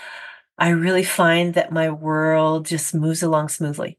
I 0.58 0.70
really 0.70 1.04
find 1.04 1.54
that 1.54 1.72
my 1.72 1.90
world 1.90 2.66
just 2.66 2.94
moves 2.94 3.22
along 3.22 3.48
smoothly. 3.50 3.98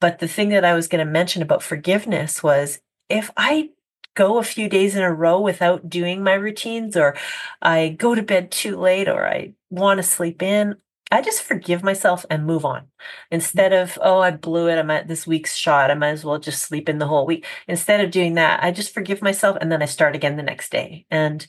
But 0.00 0.18
the 0.18 0.28
thing 0.28 0.50
that 0.50 0.64
I 0.64 0.74
was 0.74 0.88
going 0.88 1.04
to 1.04 1.10
mention 1.10 1.42
about 1.42 1.62
forgiveness 1.62 2.42
was 2.42 2.80
if 3.08 3.30
I 3.36 3.70
go 4.14 4.38
a 4.38 4.42
few 4.42 4.68
days 4.68 4.96
in 4.96 5.02
a 5.02 5.12
row 5.12 5.40
without 5.40 5.88
doing 5.88 6.22
my 6.22 6.34
routines, 6.34 6.96
or 6.96 7.16
I 7.62 7.90
go 7.90 8.14
to 8.14 8.22
bed 8.22 8.50
too 8.50 8.76
late, 8.76 9.08
or 9.08 9.26
I 9.26 9.54
want 9.70 9.98
to 9.98 10.02
sleep 10.02 10.42
in, 10.42 10.76
I 11.10 11.22
just 11.22 11.42
forgive 11.42 11.82
myself 11.82 12.26
and 12.28 12.44
move 12.44 12.64
on. 12.64 12.82
Mm-hmm. 12.82 13.34
Instead 13.36 13.72
of, 13.72 13.98
oh, 14.02 14.20
I 14.20 14.30
blew 14.32 14.68
it. 14.68 14.78
I'm 14.78 14.90
at 14.90 15.08
this 15.08 15.26
week's 15.26 15.54
shot. 15.54 15.90
I 15.90 15.94
might 15.94 16.08
as 16.08 16.24
well 16.24 16.38
just 16.38 16.62
sleep 16.62 16.88
in 16.88 16.98
the 16.98 17.06
whole 17.06 17.26
week. 17.26 17.46
Instead 17.66 18.00
of 18.00 18.10
doing 18.10 18.34
that, 18.34 18.62
I 18.62 18.70
just 18.70 18.92
forgive 18.92 19.22
myself 19.22 19.56
and 19.60 19.72
then 19.72 19.82
I 19.82 19.86
start 19.86 20.14
again 20.14 20.36
the 20.36 20.42
next 20.42 20.70
day. 20.70 21.06
And 21.10 21.46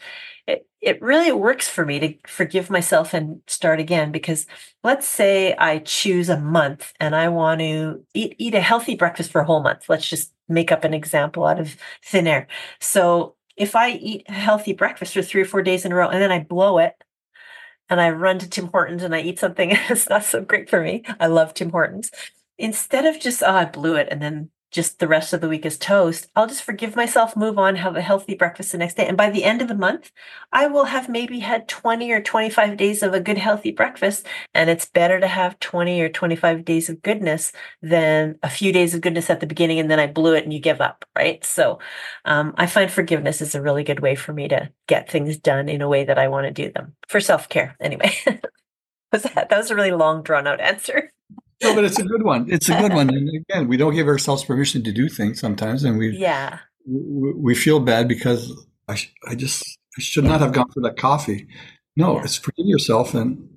it, 0.47 0.67
it 0.81 1.01
really 1.01 1.31
works 1.31 1.67
for 1.67 1.85
me 1.85 1.99
to 1.99 2.13
forgive 2.27 2.69
myself 2.69 3.13
and 3.13 3.41
start 3.47 3.79
again 3.79 4.11
because 4.11 4.45
let's 4.83 5.07
say 5.07 5.53
I 5.55 5.79
choose 5.79 6.29
a 6.29 6.39
month 6.39 6.93
and 6.99 7.15
I 7.15 7.27
want 7.29 7.59
to 7.59 8.05
eat, 8.13 8.35
eat 8.37 8.55
a 8.55 8.61
healthy 8.61 8.95
breakfast 8.95 9.31
for 9.31 9.41
a 9.41 9.45
whole 9.45 9.61
month. 9.61 9.89
Let's 9.89 10.07
just 10.07 10.33
make 10.47 10.71
up 10.71 10.83
an 10.85 10.93
example 10.93 11.45
out 11.45 11.59
of 11.59 11.75
thin 12.03 12.27
air. 12.27 12.47
So 12.79 13.35
if 13.57 13.75
I 13.75 13.91
eat 13.91 14.25
a 14.29 14.33
healthy 14.33 14.73
breakfast 14.73 15.13
for 15.13 15.21
three 15.21 15.41
or 15.41 15.45
four 15.45 15.61
days 15.61 15.83
in 15.83 15.91
a 15.91 15.95
row 15.95 16.07
and 16.07 16.21
then 16.21 16.31
I 16.31 16.39
blow 16.39 16.77
it, 16.77 16.93
and 17.89 17.99
I 17.99 18.11
run 18.11 18.39
to 18.39 18.49
Tim 18.49 18.67
Hortons 18.67 19.03
and 19.03 19.15
I 19.15 19.21
eat 19.21 19.39
something 19.39 19.69
that's 19.89 20.09
not 20.09 20.23
so 20.23 20.41
great 20.41 20.69
for 20.69 20.81
me. 20.81 21.03
I 21.19 21.27
love 21.27 21.53
Tim 21.53 21.71
Hortons. 21.71 22.11
Instead 22.57 23.05
of 23.05 23.19
just, 23.19 23.41
oh, 23.41 23.51
I 23.51 23.65
blew 23.65 23.95
it 23.95 24.07
and 24.11 24.21
then 24.21 24.49
just 24.71 24.99
the 24.99 25.07
rest 25.07 25.33
of 25.33 25.41
the 25.41 25.49
week 25.49 25.65
is 25.65 25.77
toast, 25.77 26.27
I'll 26.35 26.47
just 26.47 26.63
forgive 26.63 26.95
myself, 26.95 27.35
move 27.35 27.57
on, 27.57 27.75
have 27.75 27.95
a 27.95 28.01
healthy 28.01 28.35
breakfast 28.35 28.71
the 28.71 28.77
next 28.77 28.97
day. 28.97 29.07
And 29.07 29.17
by 29.17 29.29
the 29.29 29.43
end 29.43 29.61
of 29.61 29.67
the 29.67 29.75
month, 29.75 30.11
I 30.51 30.67
will 30.67 30.85
have 30.85 31.09
maybe 31.09 31.39
had 31.39 31.67
20 31.67 32.11
or 32.11 32.21
25 32.21 32.77
days 32.77 33.01
of 33.01 33.13
a 33.13 33.19
good, 33.19 33.37
healthy 33.37 33.71
breakfast. 33.71 34.27
And 34.53 34.69
it's 34.69 34.85
better 34.85 35.19
to 35.19 35.27
have 35.27 35.59
20 35.59 36.01
or 36.01 36.09
25 36.09 36.63
days 36.65 36.89
of 36.89 37.01
goodness 37.01 37.51
than 37.81 38.37
a 38.43 38.49
few 38.49 38.71
days 38.71 38.93
of 38.93 39.01
goodness 39.01 39.29
at 39.29 39.39
the 39.39 39.47
beginning 39.47 39.79
and 39.79 39.89
then 39.89 39.99
I 39.99 40.07
blew 40.07 40.33
it 40.35 40.43
and 40.43 40.53
you 40.53 40.59
give 40.59 40.81
up, 40.81 41.05
right? 41.15 41.43
So 41.43 41.79
um, 42.25 42.53
I 42.57 42.67
find 42.67 42.91
forgiveness 42.91 43.41
is 43.41 43.55
a 43.55 43.61
really 43.61 43.83
good 43.83 44.01
way 44.01 44.15
for 44.15 44.33
me 44.33 44.47
to 44.49 44.71
get 44.87 45.09
things 45.09 45.37
done 45.37 45.69
in 45.69 45.81
a 45.81 45.89
way 45.89 46.03
that 46.05 46.19
I 46.19 46.27
want 46.27 46.45
to 46.45 46.51
do 46.51 46.71
them 46.71 46.95
for 47.07 47.19
self 47.19 47.49
care. 47.49 47.75
Anyway, 47.79 48.11
was 49.11 49.23
that, 49.23 49.49
that 49.49 49.57
was 49.57 49.71
a 49.71 49.75
really 49.75 49.91
long, 49.91 50.21
drawn 50.21 50.47
out 50.47 50.61
answer 50.61 51.11
no, 51.61 51.75
but 51.75 51.83
it's 51.83 51.99
a 51.99 52.03
good 52.03 52.23
one. 52.23 52.45
It's 52.49 52.69
a 52.69 52.77
good 52.79 52.93
one. 52.93 53.09
And 53.09 53.29
again, 53.35 53.67
we 53.67 53.77
don't 53.77 53.93
give 53.93 54.07
ourselves 54.07 54.43
permission 54.43 54.83
to 54.83 54.91
do 54.91 55.09
things 55.09 55.39
sometimes, 55.39 55.83
and 55.83 55.97
we 55.97 56.15
yeah 56.15 56.59
we, 56.87 57.33
we 57.33 57.55
feel 57.55 57.79
bad 57.79 58.07
because 58.07 58.51
I 58.87 58.97
I 59.27 59.35
just 59.35 59.63
I 59.97 60.01
should 60.01 60.23
not 60.23 60.41
have 60.41 60.53
gone 60.53 60.71
for 60.71 60.81
that 60.81 60.97
coffee. 60.97 61.47
No, 61.95 62.15
yeah. 62.15 62.23
it's 62.23 62.37
forgive 62.37 62.65
yourself 62.65 63.13
and 63.13 63.49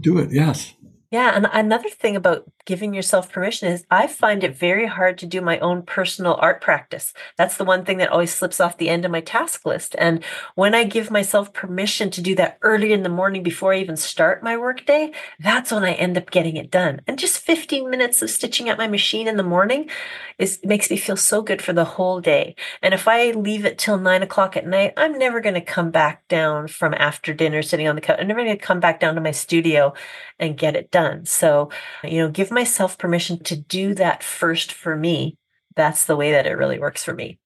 do 0.00 0.18
it. 0.18 0.30
Yes. 0.32 0.74
Yeah. 1.10 1.34
And 1.34 1.46
another 1.52 1.88
thing 1.88 2.16
about 2.16 2.50
giving 2.64 2.94
yourself 2.94 3.30
permission 3.30 3.68
is 3.68 3.84
I 3.90 4.06
find 4.06 4.42
it 4.42 4.56
very 4.56 4.86
hard 4.86 5.18
to 5.18 5.26
do 5.26 5.40
my 5.40 5.58
own 5.58 5.82
personal 5.82 6.34
art 6.40 6.60
practice. 6.60 7.12
That's 7.36 7.56
the 7.56 7.64
one 7.64 7.84
thing 7.84 7.98
that 7.98 8.10
always 8.10 8.34
slips 8.34 8.60
off 8.60 8.78
the 8.78 8.88
end 8.88 9.04
of 9.04 9.10
my 9.10 9.20
task 9.20 9.66
list. 9.66 9.94
And 9.98 10.24
when 10.54 10.74
I 10.74 10.84
give 10.84 11.10
myself 11.10 11.52
permission 11.52 12.10
to 12.10 12.22
do 12.22 12.34
that 12.36 12.58
early 12.62 12.92
in 12.92 13.02
the 13.02 13.08
morning 13.08 13.42
before 13.42 13.74
I 13.74 13.78
even 13.78 13.96
start 13.96 14.42
my 14.42 14.56
workday, 14.56 15.12
that's 15.40 15.72
when 15.72 15.84
I 15.84 15.92
end 15.92 16.16
up 16.16 16.30
getting 16.30 16.56
it 16.56 16.70
done. 16.70 17.00
And 17.06 17.18
just 17.18 17.38
15 17.38 17.90
minutes 17.90 18.22
of 18.22 18.30
stitching 18.30 18.68
at 18.68 18.78
my 18.78 18.86
machine 18.86 19.28
in 19.28 19.36
the 19.36 19.42
morning 19.42 19.90
is 20.38 20.58
makes 20.64 20.90
me 20.90 20.96
feel 20.96 21.16
so 21.16 21.42
good 21.42 21.62
for 21.62 21.72
the 21.72 21.84
whole 21.84 22.20
day. 22.20 22.56
And 22.82 22.94
if 22.94 23.06
I 23.06 23.30
leave 23.32 23.64
it 23.64 23.78
till 23.78 23.98
nine 23.98 24.22
o'clock 24.22 24.56
at 24.56 24.66
night, 24.66 24.92
I'm 24.96 25.18
never 25.18 25.40
going 25.40 25.54
to 25.54 25.60
come 25.60 25.90
back 25.90 26.26
down 26.28 26.68
from 26.68 26.94
after 26.94 27.34
dinner 27.34 27.62
sitting 27.62 27.86
on 27.86 27.94
the 27.94 28.00
couch. 28.00 28.18
I'm 28.20 28.26
never 28.26 28.42
going 28.42 28.56
to 28.56 28.62
come 28.62 28.80
back 28.80 29.00
down 29.00 29.14
to 29.14 29.20
my 29.20 29.30
studio 29.30 29.94
and 30.38 30.56
get 30.56 30.76
it 30.76 30.90
done. 30.90 31.26
So, 31.26 31.70
you 32.02 32.18
know, 32.18 32.30
give 32.30 32.50
myself 32.54 32.96
permission 32.96 33.42
to 33.44 33.56
do 33.56 33.94
that 33.94 34.22
first 34.22 34.72
for 34.72 34.96
me. 34.96 35.36
That's 35.76 36.04
the 36.04 36.16
way 36.16 36.32
that 36.32 36.46
it 36.46 36.56
really 36.56 36.78
works 36.78 37.04
for 37.04 37.14
me. 37.14 37.38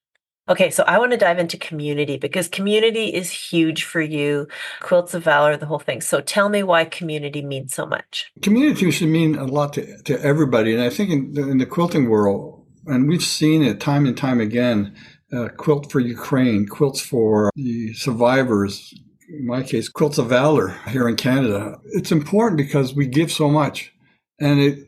Okay, 0.48 0.70
so 0.70 0.82
I 0.84 0.98
want 0.98 1.12
to 1.12 1.18
dive 1.18 1.38
into 1.38 1.58
community 1.58 2.16
because 2.16 2.48
community 2.48 3.12
is 3.14 3.30
huge 3.30 3.84
for 3.84 4.00
you. 4.00 4.48
Quilts 4.80 5.12
of 5.12 5.24
Valour, 5.24 5.58
the 5.58 5.66
whole 5.66 5.78
thing. 5.78 6.00
So 6.00 6.22
tell 6.22 6.48
me 6.48 6.62
why 6.62 6.86
community 6.86 7.44
means 7.44 7.74
so 7.74 7.84
much. 7.84 8.32
Community 8.40 8.90
should 8.90 9.08
mean 9.08 9.36
a 9.36 9.44
lot 9.44 9.74
to, 9.74 10.02
to 10.04 10.18
everybody. 10.22 10.72
And 10.72 10.82
I 10.82 10.88
think 10.88 11.10
in 11.10 11.32
the, 11.34 11.50
in 11.50 11.58
the 11.58 11.66
quilting 11.66 12.08
world, 12.08 12.64
and 12.86 13.08
we've 13.08 13.22
seen 13.22 13.62
it 13.62 13.78
time 13.78 14.06
and 14.06 14.16
time 14.16 14.40
again, 14.40 14.96
uh, 15.30 15.48
Quilt 15.58 15.92
for 15.92 16.00
Ukraine, 16.00 16.66
quilts 16.66 17.02
for 17.02 17.50
the 17.54 17.92
survivors, 17.92 18.94
in 19.28 19.46
my 19.46 19.62
case, 19.62 19.90
Quilts 19.90 20.16
of 20.16 20.30
Valour 20.30 20.68
here 20.88 21.06
in 21.06 21.16
Canada. 21.16 21.78
It's 21.92 22.10
important 22.10 22.56
because 22.56 22.94
we 22.94 23.06
give 23.06 23.30
so 23.30 23.50
much. 23.50 23.92
And 24.40 24.58
it, 24.60 24.87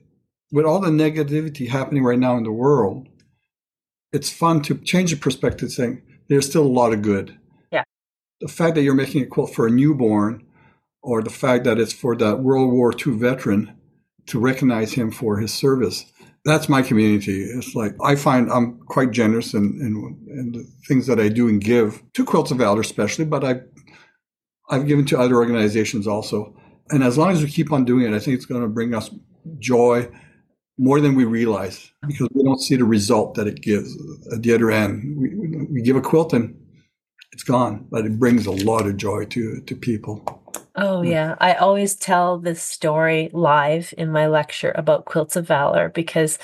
with 0.52 0.66
all 0.66 0.80
the 0.80 0.90
negativity 0.90 1.68
happening 1.68 2.02
right 2.02 2.18
now 2.18 2.36
in 2.36 2.44
the 2.44 2.52
world, 2.52 3.08
it's 4.12 4.30
fun 4.30 4.62
to 4.62 4.76
change 4.78 5.10
the 5.10 5.16
perspective 5.16 5.70
saying 5.70 6.02
there's 6.28 6.48
still 6.48 6.66
a 6.66 6.68
lot 6.68 6.92
of 6.92 7.02
good. 7.02 7.38
Yeah. 7.70 7.84
The 8.40 8.48
fact 8.48 8.74
that 8.74 8.82
you're 8.82 8.94
making 8.94 9.22
a 9.22 9.26
quilt 9.26 9.54
for 9.54 9.66
a 9.66 9.70
newborn 9.70 10.44
or 11.02 11.22
the 11.22 11.30
fact 11.30 11.64
that 11.64 11.78
it's 11.78 11.92
for 11.92 12.16
that 12.16 12.40
World 12.40 12.72
War 12.72 12.92
II 12.92 13.14
veteran 13.14 13.76
to 14.26 14.38
recognize 14.38 14.92
him 14.92 15.10
for 15.10 15.38
his 15.38 15.52
service. 15.52 16.04
That's 16.44 16.68
my 16.68 16.82
community. 16.82 17.42
It's 17.42 17.74
like 17.74 17.94
I 18.02 18.16
find 18.16 18.50
I'm 18.50 18.78
quite 18.86 19.10
generous 19.10 19.54
in, 19.54 19.78
in, 19.80 20.28
in 20.38 20.52
the 20.52 20.64
things 20.88 21.06
that 21.06 21.20
I 21.20 21.28
do 21.28 21.48
and 21.48 21.60
give 21.60 22.02
to 22.14 22.24
Quilts 22.24 22.50
of 22.50 22.58
Valour, 22.58 22.80
especially, 22.80 23.26
but 23.26 23.44
I 23.44 23.60
I've 24.70 24.86
given 24.86 25.04
to 25.06 25.18
other 25.18 25.36
organizations 25.36 26.06
also. 26.06 26.54
And 26.90 27.02
as 27.04 27.18
long 27.18 27.30
as 27.30 27.42
we 27.42 27.50
keep 27.50 27.72
on 27.72 27.84
doing 27.84 28.04
it, 28.04 28.14
I 28.14 28.18
think 28.18 28.36
it's 28.36 28.46
going 28.46 28.62
to 28.62 28.68
bring 28.68 28.94
us 28.94 29.10
joy 29.58 30.08
more 30.80 30.98
than 31.00 31.14
we 31.14 31.24
realize 31.24 31.78
mm-hmm. 31.78 32.08
because 32.08 32.28
we 32.34 32.42
don't 32.42 32.60
see 32.60 32.74
the 32.74 32.84
result 32.84 33.34
that 33.34 33.46
it 33.46 33.60
gives 33.60 33.94
at 34.32 34.42
the 34.42 34.54
other 34.54 34.70
end. 34.70 35.16
We, 35.16 35.66
we 35.70 35.82
give 35.82 35.96
a 35.96 36.00
quilt 36.00 36.32
and 36.32 36.56
it's 37.32 37.44
gone, 37.44 37.86
but 37.90 38.06
it 38.06 38.18
brings 38.18 38.46
a 38.46 38.50
lot 38.50 38.86
of 38.86 38.96
joy 38.96 39.26
to, 39.26 39.60
to 39.60 39.76
people. 39.76 40.42
Oh, 40.74 41.02
mm. 41.02 41.10
yeah. 41.10 41.36
I 41.38 41.54
always 41.54 41.94
tell 41.94 42.38
this 42.38 42.62
story 42.62 43.28
live 43.32 43.92
in 43.98 44.10
my 44.10 44.26
lecture 44.26 44.72
about 44.74 45.04
Quilts 45.04 45.36
of 45.36 45.46
Valour 45.46 45.90
because 45.90 46.38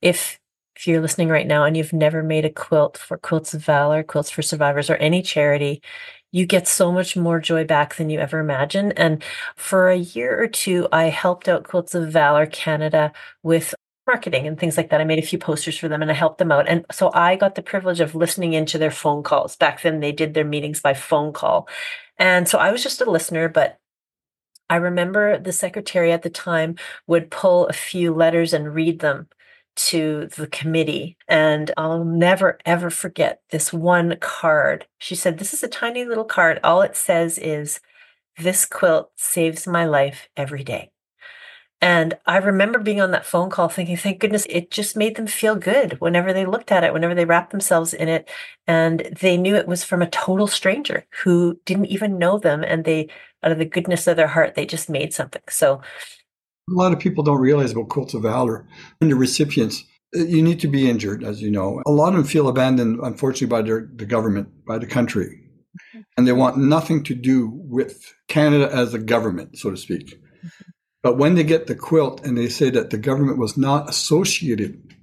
if 0.00 0.38
if 0.76 0.86
you're 0.86 1.02
listening 1.02 1.28
right 1.28 1.46
now 1.46 1.64
and 1.64 1.76
you've 1.76 1.92
never 1.92 2.22
made 2.22 2.46
a 2.46 2.50
quilt 2.50 2.96
for 2.96 3.18
Quilts 3.18 3.52
of 3.52 3.62
Valour, 3.62 4.02
Quilts 4.02 4.30
for 4.30 4.40
Survivors, 4.40 4.88
or 4.88 4.96
any 4.96 5.20
charity, 5.20 5.82
you 6.32 6.46
get 6.46 6.68
so 6.68 6.92
much 6.92 7.16
more 7.16 7.40
joy 7.40 7.64
back 7.64 7.96
than 7.96 8.10
you 8.10 8.18
ever 8.20 8.38
imagined. 8.38 8.92
And 8.96 9.22
for 9.56 9.88
a 9.88 9.96
year 9.96 10.40
or 10.40 10.46
two, 10.46 10.88
I 10.92 11.04
helped 11.04 11.48
out 11.48 11.64
Quilts 11.64 11.94
of 11.94 12.12
Valour 12.12 12.46
Canada 12.46 13.12
with 13.42 13.74
marketing 14.06 14.46
and 14.46 14.58
things 14.58 14.76
like 14.76 14.90
that. 14.90 15.00
I 15.00 15.04
made 15.04 15.18
a 15.18 15.26
few 15.26 15.38
posters 15.38 15.78
for 15.78 15.88
them 15.88 16.02
and 16.02 16.10
I 16.10 16.14
helped 16.14 16.38
them 16.38 16.52
out. 16.52 16.68
And 16.68 16.84
so 16.90 17.10
I 17.14 17.36
got 17.36 17.54
the 17.54 17.62
privilege 17.62 18.00
of 18.00 18.14
listening 18.14 18.52
into 18.54 18.78
their 18.78 18.90
phone 18.90 19.22
calls. 19.22 19.56
Back 19.56 19.82
then, 19.82 20.00
they 20.00 20.12
did 20.12 20.34
their 20.34 20.44
meetings 20.44 20.80
by 20.80 20.94
phone 20.94 21.32
call. 21.32 21.68
And 22.18 22.48
so 22.48 22.58
I 22.58 22.72
was 22.72 22.82
just 22.82 23.00
a 23.00 23.10
listener, 23.10 23.48
but 23.48 23.78
I 24.68 24.76
remember 24.76 25.38
the 25.38 25.52
secretary 25.52 26.12
at 26.12 26.22
the 26.22 26.30
time 26.30 26.76
would 27.06 27.30
pull 27.30 27.66
a 27.66 27.72
few 27.72 28.14
letters 28.14 28.52
and 28.52 28.74
read 28.74 29.00
them 29.00 29.28
to 29.86 30.28
the 30.36 30.46
committee. 30.46 31.16
And 31.28 31.70
I'll 31.76 32.04
never, 32.04 32.58
ever 32.66 32.90
forget 32.90 33.40
this 33.50 33.72
one 33.72 34.16
card. 34.20 34.86
She 34.98 35.14
said, 35.14 35.38
This 35.38 35.54
is 35.54 35.62
a 35.62 35.68
tiny 35.68 36.04
little 36.04 36.24
card. 36.24 36.60
All 36.62 36.82
it 36.82 36.96
says 36.96 37.38
is, 37.38 37.80
This 38.38 38.66
quilt 38.66 39.10
saves 39.16 39.66
my 39.66 39.84
life 39.84 40.28
every 40.36 40.64
day. 40.64 40.90
And 41.82 42.18
I 42.26 42.36
remember 42.36 42.78
being 42.78 43.00
on 43.00 43.12
that 43.12 43.24
phone 43.24 43.48
call 43.48 43.70
thinking, 43.70 43.96
thank 43.96 44.18
goodness 44.18 44.46
it 44.50 44.70
just 44.70 44.96
made 44.96 45.16
them 45.16 45.26
feel 45.26 45.56
good 45.56 45.98
whenever 45.98 46.32
they 46.32 46.44
looked 46.44 46.70
at 46.70 46.84
it, 46.84 46.92
whenever 46.92 47.14
they 47.14 47.24
wrapped 47.24 47.52
themselves 47.52 47.94
in 47.94 48.08
it. 48.08 48.28
And 48.66 49.16
they 49.18 49.38
knew 49.38 49.56
it 49.56 49.66
was 49.66 49.82
from 49.82 50.02
a 50.02 50.10
total 50.10 50.46
stranger 50.46 51.06
who 51.22 51.58
didn't 51.64 51.86
even 51.86 52.18
know 52.18 52.38
them. 52.38 52.62
And 52.62 52.84
they, 52.84 53.08
out 53.42 53.52
of 53.52 53.58
the 53.58 53.64
goodness 53.64 54.06
of 54.06 54.16
their 54.16 54.26
heart, 54.26 54.54
they 54.56 54.66
just 54.66 54.90
made 54.90 55.14
something. 55.14 55.42
So 55.48 55.80
a 56.70 56.74
lot 56.74 56.92
of 56.92 56.98
people 56.98 57.24
don't 57.24 57.40
realize 57.40 57.72
about 57.72 57.88
Quilts 57.88 58.14
of 58.14 58.22
Valour 58.22 58.66
and 59.00 59.10
the 59.10 59.16
recipients. 59.16 59.84
Uh, 60.16 60.24
you 60.24 60.42
need 60.42 60.60
to 60.60 60.68
be 60.68 60.88
injured, 60.88 61.24
as 61.24 61.42
you 61.42 61.50
know. 61.50 61.82
A 61.86 61.90
lot 61.90 62.08
of 62.08 62.14
them 62.14 62.24
feel 62.24 62.48
abandoned, 62.48 63.00
unfortunately, 63.02 63.46
by 63.48 63.62
their, 63.62 63.88
the 63.94 64.06
government, 64.06 64.48
by 64.66 64.78
the 64.78 64.86
country. 64.86 65.26
Mm-hmm. 65.26 66.00
And 66.16 66.26
they 66.26 66.32
want 66.32 66.58
nothing 66.58 67.02
to 67.04 67.14
do 67.14 67.50
with 67.54 68.14
Canada 68.28 68.70
as 68.72 68.94
a 68.94 68.98
government, 68.98 69.58
so 69.58 69.70
to 69.70 69.76
speak. 69.76 70.06
Mm-hmm. 70.06 70.70
But 71.02 71.16
when 71.16 71.34
they 71.34 71.44
get 71.44 71.66
the 71.66 71.74
quilt 71.74 72.24
and 72.24 72.36
they 72.36 72.48
say 72.48 72.70
that 72.70 72.90
the 72.90 72.98
government 72.98 73.38
was 73.38 73.56
not 73.56 73.88
associated 73.88 74.94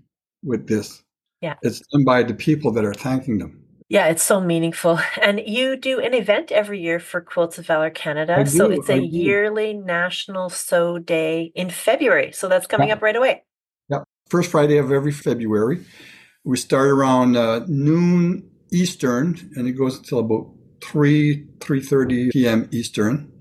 with 0.43 0.67
this, 0.67 1.01
yeah. 1.41 1.55
it's 1.63 1.81
done 1.91 2.03
by 2.03 2.23
the 2.23 2.35
people 2.35 2.71
that 2.73 2.85
are 2.85 2.93
thanking 2.93 3.39
them. 3.39 3.63
Yeah, 3.89 4.07
it's 4.07 4.23
so 4.23 4.41
meaningful. 4.41 4.99
And 5.21 5.41
you 5.45 5.75
do 5.75 5.99
an 5.99 6.13
event 6.13 6.51
every 6.51 6.81
year 6.81 6.99
for 6.99 7.21
Quilts 7.21 7.57
of 7.57 7.65
Valour 7.67 7.89
Canada. 7.89 8.45
so 8.45 8.69
it's 8.69 8.89
a 8.89 9.01
yearly 9.01 9.73
National 9.73 10.49
Sew 10.49 10.99
Day 10.99 11.51
in 11.55 11.69
February. 11.69 12.31
So 12.31 12.47
that's 12.47 12.67
coming 12.67 12.91
up 12.91 13.01
right 13.01 13.15
away. 13.15 13.43
Yep. 13.89 14.03
First 14.29 14.51
Friday 14.51 14.77
of 14.77 14.91
every 14.91 15.11
February. 15.11 15.83
We 16.43 16.57
start 16.57 16.87
around 16.87 17.35
uh, 17.35 17.65
noon 17.67 18.49
Eastern 18.71 19.51
and 19.55 19.67
it 19.67 19.73
goes 19.73 19.97
until 19.97 20.19
about 20.19 20.53
3 20.81 21.45
3:30 21.59 22.31
p.m. 22.31 22.69
Eastern 22.71 23.31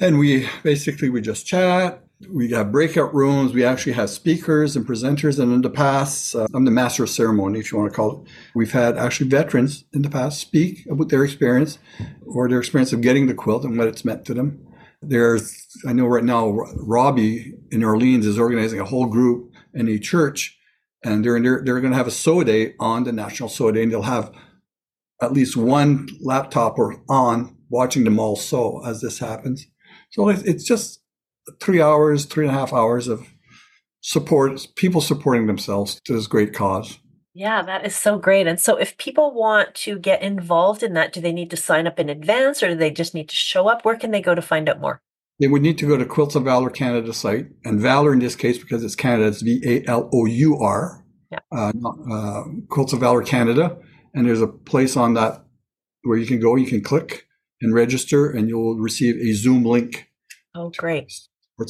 and 0.00 0.18
we 0.18 0.48
basically 0.62 1.10
we 1.10 1.20
just 1.20 1.46
chat 1.46 2.02
we 2.28 2.50
have 2.50 2.72
breakout 2.72 3.14
rooms. 3.14 3.52
We 3.52 3.64
actually 3.64 3.92
have 3.92 4.10
speakers 4.10 4.76
and 4.76 4.86
presenters 4.86 5.38
and 5.38 5.52
in 5.52 5.62
the 5.62 5.70
past 5.70 6.34
uh, 6.34 6.46
i'm 6.52 6.64
the 6.64 6.70
master 6.70 7.04
of 7.04 7.10
ceremony 7.10 7.60
if 7.60 7.72
you 7.72 7.78
want 7.78 7.90
to 7.90 7.96
call 7.96 8.20
it. 8.20 8.30
We've 8.54 8.72
had 8.72 8.98
actually 8.98 9.30
veterans 9.30 9.84
in 9.92 10.02
the 10.02 10.10
past 10.10 10.40
speak 10.40 10.86
about 10.86 11.08
their 11.08 11.24
experience 11.24 11.78
or 12.26 12.48
their 12.48 12.58
experience 12.58 12.92
of 12.92 13.00
getting 13.00 13.26
the 13.26 13.34
quilt 13.34 13.64
and 13.64 13.78
what 13.78 13.88
it's 13.88 14.04
meant 14.04 14.24
to 14.26 14.34
them. 14.34 14.66
There's 15.02 15.66
i 15.86 15.92
know 15.92 16.06
right 16.06 16.24
now 16.24 16.50
robbie 16.76 17.54
in 17.70 17.82
orleans 17.82 18.26
is 18.26 18.38
organizing 18.38 18.80
a 18.80 18.84
whole 18.84 19.06
group 19.06 19.50
in 19.72 19.88
a 19.88 19.98
church 19.98 20.58
and 21.02 21.24
they're 21.24 21.40
they're, 21.40 21.62
they're 21.64 21.80
going 21.80 21.92
to 21.92 21.96
have 21.96 22.06
a 22.06 22.10
sew 22.10 22.44
day 22.44 22.74
on 22.78 23.04
the 23.04 23.12
national 23.12 23.48
sew 23.48 23.70
day 23.70 23.82
and 23.82 23.92
they'll 23.92 24.02
have 24.02 24.30
at 25.22 25.32
least 25.32 25.56
one 25.56 26.08
laptop 26.20 26.78
or 26.78 27.02
on 27.08 27.56
watching 27.68 28.04
them 28.04 28.18
all 28.18 28.36
sew 28.36 28.82
as 28.84 29.00
this 29.00 29.18
happens. 29.18 29.66
So 30.10 30.28
it's 30.28 30.64
just 30.64 30.99
three 31.60 31.80
hours, 31.80 32.24
three 32.24 32.46
and 32.46 32.54
a 32.54 32.58
half 32.58 32.72
hours 32.72 33.08
of 33.08 33.26
support, 34.00 34.66
people 34.76 35.00
supporting 35.00 35.46
themselves 35.46 36.00
to 36.04 36.12
this 36.12 36.26
great 36.26 36.54
cause. 36.54 36.98
Yeah, 37.32 37.62
that 37.62 37.86
is 37.86 37.94
so 37.94 38.18
great. 38.18 38.46
And 38.46 38.60
so, 38.60 38.76
if 38.76 38.98
people 38.98 39.32
want 39.32 39.74
to 39.76 39.98
get 39.98 40.22
involved 40.22 40.82
in 40.82 40.94
that, 40.94 41.12
do 41.12 41.20
they 41.20 41.32
need 41.32 41.50
to 41.50 41.56
sign 41.56 41.86
up 41.86 42.00
in 42.00 42.08
advance 42.08 42.62
or 42.62 42.68
do 42.68 42.74
they 42.74 42.90
just 42.90 43.14
need 43.14 43.28
to 43.28 43.36
show 43.36 43.68
up? 43.68 43.84
Where 43.84 43.96
can 43.96 44.10
they 44.10 44.20
go 44.20 44.34
to 44.34 44.42
find 44.42 44.68
out 44.68 44.80
more? 44.80 45.00
They 45.38 45.48
would 45.48 45.62
need 45.62 45.78
to 45.78 45.86
go 45.86 45.96
to 45.96 46.04
Quilts 46.04 46.34
of 46.34 46.44
Valour 46.44 46.70
Canada 46.70 47.12
site. 47.12 47.46
And 47.64 47.80
Valour 47.80 48.12
in 48.12 48.18
this 48.18 48.34
case, 48.34 48.58
because 48.58 48.82
it's 48.84 48.96
Canada, 48.96 49.28
it's 49.28 49.42
V 49.42 49.62
A 49.64 49.88
L 49.88 50.10
O 50.12 50.26
U 50.26 50.58
R, 50.58 51.04
yeah. 51.30 51.38
uh, 51.50 51.72
uh, 52.12 52.44
Quilts 52.68 52.92
of 52.92 53.00
Valour 53.00 53.22
Canada. 53.22 53.78
And 54.12 54.26
there's 54.26 54.42
a 54.42 54.48
place 54.48 54.96
on 54.96 55.14
that 55.14 55.44
where 56.02 56.18
you 56.18 56.26
can 56.26 56.40
go, 56.40 56.56
you 56.56 56.66
can 56.66 56.82
click 56.82 57.26
and 57.60 57.74
register, 57.74 58.28
and 58.28 58.48
you'll 58.48 58.76
receive 58.76 59.16
a 59.16 59.32
Zoom 59.32 59.64
link. 59.64 60.08
Oh, 60.54 60.72
great! 60.76 61.12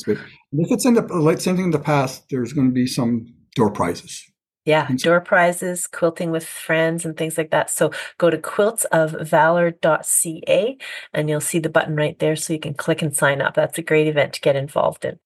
Great. 0.04 0.18
And 0.52 0.64
if 0.64 0.70
it's 0.70 0.84
in 0.84 0.94
the 0.94 1.02
like 1.02 1.40
something 1.40 1.64
in 1.66 1.70
the 1.70 1.78
past, 1.78 2.24
there's 2.30 2.52
going 2.52 2.66
to 2.68 2.72
be 2.72 2.86
some 2.86 3.26
door 3.54 3.70
prizes. 3.70 4.24
Yeah, 4.66 4.88
door 4.98 5.20
prizes, 5.20 5.86
quilting 5.86 6.30
with 6.30 6.46
friends, 6.46 7.06
and 7.06 7.16
things 7.16 7.38
like 7.38 7.50
that. 7.50 7.70
So 7.70 7.90
go 8.18 8.30
to 8.30 8.36
quiltsofvalour.ca 8.36 10.78
and 11.14 11.30
you'll 11.30 11.40
see 11.40 11.58
the 11.58 11.70
button 11.70 11.96
right 11.96 12.18
there 12.18 12.36
so 12.36 12.52
you 12.52 12.60
can 12.60 12.74
click 12.74 13.00
and 13.02 13.16
sign 13.16 13.40
up. 13.40 13.54
That's 13.54 13.78
a 13.78 13.82
great 13.82 14.06
event 14.06 14.34
to 14.34 14.40
get 14.40 14.56
involved 14.56 15.06
in. 15.06 15.18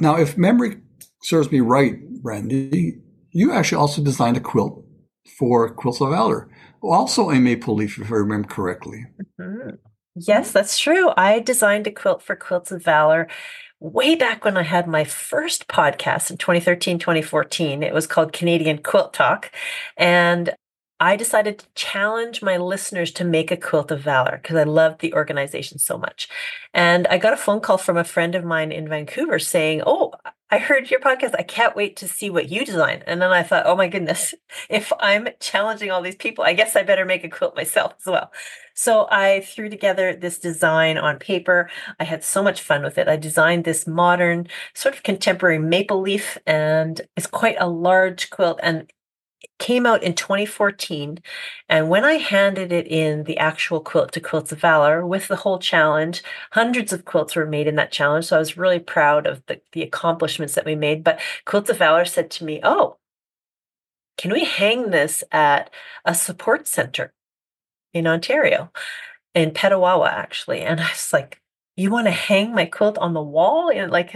Now, 0.00 0.16
if 0.16 0.38
memory 0.38 0.78
serves 1.22 1.52
me 1.52 1.60
right, 1.60 2.00
Brandy, 2.22 3.02
you 3.30 3.52
actually 3.52 3.78
also 3.78 4.02
designed 4.02 4.38
a 4.38 4.40
quilt 4.40 4.82
for 5.38 5.72
Quilts 5.74 6.00
of 6.00 6.10
Valour 6.10 6.50
also 6.82 7.30
a 7.30 7.38
maple 7.38 7.74
leaf, 7.74 7.98
if 7.98 8.10
I 8.10 8.16
remember 8.16 8.48
correctly. 8.48 9.06
Mm-hmm. 9.40 9.76
Yes, 10.14 10.52
that's 10.52 10.78
true. 10.78 11.10
I 11.16 11.38
designed 11.40 11.86
a 11.86 11.90
quilt 11.90 12.22
for 12.22 12.36
Quilts 12.36 12.70
of 12.70 12.84
Valour 12.84 13.28
way 13.80 14.14
back 14.14 14.44
when 14.44 14.56
I 14.56 14.62
had 14.62 14.86
my 14.86 15.04
first 15.04 15.68
podcast 15.68 16.30
in 16.30 16.36
2013, 16.36 16.98
2014. 16.98 17.82
It 17.82 17.94
was 17.94 18.06
called 18.06 18.32
Canadian 18.32 18.78
Quilt 18.82 19.14
Talk. 19.14 19.50
And 19.96 20.54
I 21.00 21.16
decided 21.16 21.58
to 21.58 21.66
challenge 21.74 22.42
my 22.42 22.58
listeners 22.58 23.10
to 23.12 23.24
make 23.24 23.50
a 23.50 23.56
quilt 23.56 23.90
of 23.90 24.00
valor 24.02 24.38
because 24.40 24.56
I 24.56 24.62
loved 24.64 25.00
the 25.00 25.14
organization 25.14 25.78
so 25.78 25.98
much. 25.98 26.28
And 26.74 27.06
I 27.08 27.18
got 27.18 27.32
a 27.32 27.36
phone 27.36 27.60
call 27.60 27.78
from 27.78 27.96
a 27.96 28.04
friend 28.04 28.34
of 28.36 28.44
mine 28.44 28.70
in 28.70 28.88
Vancouver 28.88 29.38
saying, 29.40 29.82
Oh, 29.86 30.12
I 30.52 30.58
heard 30.58 30.90
your 30.90 31.00
podcast. 31.00 31.34
I 31.38 31.44
can't 31.44 31.74
wait 31.74 31.96
to 31.96 32.06
see 32.06 32.28
what 32.28 32.50
you 32.50 32.66
design. 32.66 33.02
And 33.06 33.22
then 33.22 33.30
I 33.30 33.42
thought, 33.42 33.64
oh 33.64 33.74
my 33.74 33.88
goodness, 33.88 34.34
if 34.68 34.92
I'm 35.00 35.28
challenging 35.40 35.90
all 35.90 36.02
these 36.02 36.14
people, 36.14 36.44
I 36.44 36.52
guess 36.52 36.76
I 36.76 36.82
better 36.82 37.06
make 37.06 37.24
a 37.24 37.30
quilt 37.30 37.56
myself 37.56 37.94
as 37.98 38.06
well. 38.06 38.30
So 38.74 39.08
I 39.10 39.40
threw 39.40 39.70
together 39.70 40.14
this 40.14 40.38
design 40.38 40.98
on 40.98 41.18
paper. 41.18 41.70
I 41.98 42.04
had 42.04 42.22
so 42.22 42.42
much 42.42 42.60
fun 42.60 42.82
with 42.82 42.98
it. 42.98 43.08
I 43.08 43.16
designed 43.16 43.64
this 43.64 43.86
modern, 43.86 44.46
sort 44.74 44.94
of 44.94 45.02
contemporary 45.02 45.58
maple 45.58 46.02
leaf, 46.02 46.36
and 46.46 47.00
it's 47.16 47.26
quite 47.26 47.56
a 47.58 47.66
large 47.66 48.28
quilt. 48.28 48.60
And 48.62 48.92
came 49.62 49.86
out 49.86 50.02
in 50.02 50.12
2014. 50.14 51.20
And 51.68 51.88
when 51.88 52.04
I 52.04 52.14
handed 52.14 52.72
it 52.72 52.88
in 52.88 53.24
the 53.24 53.38
actual 53.38 53.80
quilt 53.80 54.12
to 54.12 54.20
Quilts 54.20 54.50
of 54.50 54.60
Valour 54.60 55.06
with 55.06 55.28
the 55.28 55.36
whole 55.36 55.60
challenge, 55.60 56.24
hundreds 56.50 56.92
of 56.92 57.04
quilts 57.04 57.36
were 57.36 57.46
made 57.46 57.68
in 57.68 57.76
that 57.76 57.92
challenge. 57.92 58.24
So 58.24 58.36
I 58.36 58.40
was 58.40 58.56
really 58.56 58.80
proud 58.80 59.24
of 59.24 59.46
the, 59.46 59.60
the 59.70 59.82
accomplishments 59.82 60.54
that 60.54 60.64
we 60.64 60.74
made. 60.74 61.04
But 61.04 61.20
Quilts 61.44 61.70
of 61.70 61.78
Valour 61.78 62.04
said 62.04 62.28
to 62.32 62.44
me, 62.44 62.60
Oh, 62.64 62.96
can 64.18 64.32
we 64.32 64.44
hang 64.44 64.90
this 64.90 65.22
at 65.30 65.70
a 66.04 66.14
support 66.14 66.66
center 66.66 67.14
in 67.94 68.08
Ontario, 68.08 68.72
in 69.32 69.52
Petawawa, 69.52 70.08
actually? 70.08 70.62
And 70.62 70.80
I 70.80 70.90
was 70.90 71.12
like, 71.12 71.41
you 71.76 71.90
want 71.90 72.06
to 72.06 72.10
hang 72.10 72.54
my 72.54 72.66
quilt 72.66 72.98
on 72.98 73.14
the 73.14 73.22
wall? 73.22 73.70
And 73.70 73.90
like 73.90 74.14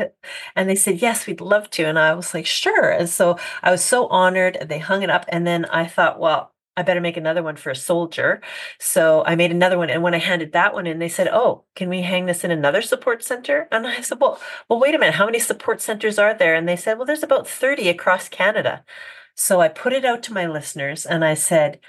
and 0.55 0.69
they 0.69 0.75
said 0.75 1.01
yes 1.01 1.27
we'd 1.27 1.41
love 1.41 1.71
to. 1.71 1.85
And 1.85 1.99
i 1.99 2.15
was 2.15 2.35
like 2.35 2.47
sure. 2.47 2.91
And 2.91 3.09
so 3.09 3.39
i 3.63 3.71
was 3.71 3.85
so 3.85 4.07
honored 4.09 4.59
they 4.69 4.79
hung 4.79 5.03
it 5.03 5.11
up 5.11 5.25
and 5.29 5.47
then 5.47 5.65
i 5.67 5.87
thought 5.87 6.21
well 6.21 6.53
i 6.77 6.83
better 6.83 7.01
make 7.01 7.17
another 7.17 7.43
one 7.43 7.57
for 7.57 7.71
a 7.71 7.77
soldier. 7.77 8.41
So 8.79 9.25
i 9.27 9.35
made 9.37 9.51
another 9.51 9.79
one 9.79 9.91
and 9.91 10.03
when 10.03 10.15
i 10.15 10.19
handed 10.19 10.53
that 10.53 10.75
one 10.75 10.87
in 10.87 10.99
they 10.99 11.09
said 11.09 11.29
oh 11.29 11.65
can 11.75 11.89
we 11.89 12.03
hang 12.03 12.27
this 12.27 12.45
in 12.45 12.51
another 12.51 12.83
support 12.83 13.25
center? 13.25 13.69
And 13.73 13.87
i 13.87 14.01
said 14.01 14.21
well 14.21 14.41
well 14.69 14.81
wait 14.81 14.95
a 14.95 14.99
minute 14.99 15.15
how 15.15 15.27
many 15.27 15.39
support 15.39 15.81
centers 15.81 16.19
are 16.19 16.35
there? 16.35 16.55
And 16.55 16.69
they 16.69 16.77
said 16.77 16.99
well 16.99 17.07
there's 17.07 17.23
about 17.23 17.49
30 17.49 17.89
across 17.89 18.29
canada. 18.29 18.85
So 19.35 19.61
i 19.61 19.69
put 19.69 19.93
it 19.93 20.05
out 20.05 20.23
to 20.25 20.33
my 20.35 20.47
listeners 20.47 21.07
and 21.07 21.25
i 21.25 21.35
said 21.35 21.81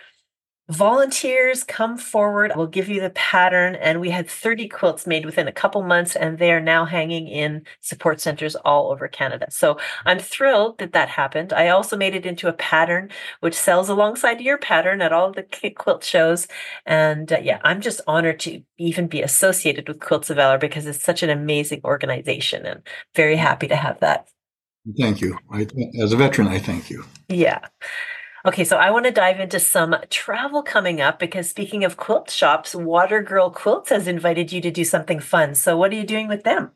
Volunteers 0.70 1.64
come 1.64 1.98
forward. 1.98 2.52
We'll 2.54 2.68
give 2.68 2.90
you 2.90 3.00
the 3.00 3.12
pattern. 3.12 3.76
And 3.76 4.02
we 4.02 4.10
had 4.10 4.30
30 4.30 4.68
quilts 4.68 5.08
made 5.08 5.26
within 5.26 5.48
a 5.48 5.52
couple 5.54 5.82
months, 5.82 6.14
and 6.14 6.38
they 6.38 6.52
are 6.52 6.60
now 6.60 6.84
hanging 6.84 7.30
in 7.30 7.66
support 7.80 8.20
centers 8.20 8.56
all 8.58 8.92
over 8.92 9.08
Canada. 9.08 9.48
So 9.50 9.80
I'm 10.06 10.20
thrilled 10.20 10.80
that 10.80 10.92
that 10.92 11.08
happened. 11.08 11.54
I 11.54 11.70
also 11.70 11.96
made 11.96 12.16
it 12.16 12.26
into 12.26 12.50
a 12.50 12.54
pattern, 12.54 13.10
which 13.40 13.54
sells 13.54 13.88
alongside 13.88 14.42
your 14.42 14.58
pattern 14.58 15.02
at 15.02 15.14
all 15.14 15.32
the 15.32 15.44
quilt 15.78 16.04
shows. 16.04 16.50
And 16.86 17.32
uh, 17.32 17.40
yeah, 17.42 17.60
I'm 17.64 17.80
just 17.80 18.02
honored 18.06 18.42
to 18.42 18.62
even 18.78 19.08
be 19.08 19.22
associated 19.22 19.88
with 19.88 20.02
Quilts 20.02 20.30
of 20.30 20.36
Valour 20.36 20.58
because 20.58 20.86
it's 20.86 21.02
such 21.02 21.24
an 21.24 21.30
amazing 21.30 21.80
organization 21.86 22.66
and 22.66 22.82
very 23.16 23.38
happy 23.38 23.70
to 23.70 23.76
have 23.78 24.02
that. 24.02 24.28
Thank 25.00 25.22
you. 25.22 25.38
I, 25.50 25.68
as 26.02 26.12
a 26.12 26.18
veteran, 26.18 26.48
I 26.50 26.60
thank 26.60 26.90
you. 26.90 27.06
Yeah. 27.30 27.60
Okay, 28.48 28.64
so 28.64 28.78
I 28.78 28.92
want 28.92 29.06
to 29.06 29.12
dive 29.12 29.42
into 29.42 29.60
some 29.60 29.94
travel 30.10 30.64
coming 30.64 31.02
up 31.02 31.20
because 31.20 31.50
speaking 31.50 31.84
of 31.84 31.98
quilt 31.98 32.32
shops, 32.32 32.74
Water 32.74 33.22
Girl 33.22 33.52
Quilts 33.52 33.90
has 33.90 34.08
invited 34.08 34.54
you 34.54 34.62
to 34.62 34.72
do 34.72 34.86
something 34.86 35.20
fun. 35.20 35.54
So, 35.54 35.76
what 35.76 35.92
are 35.92 35.96
you 35.96 36.06
doing 36.06 36.30
with 36.30 36.46
them? 36.46 36.72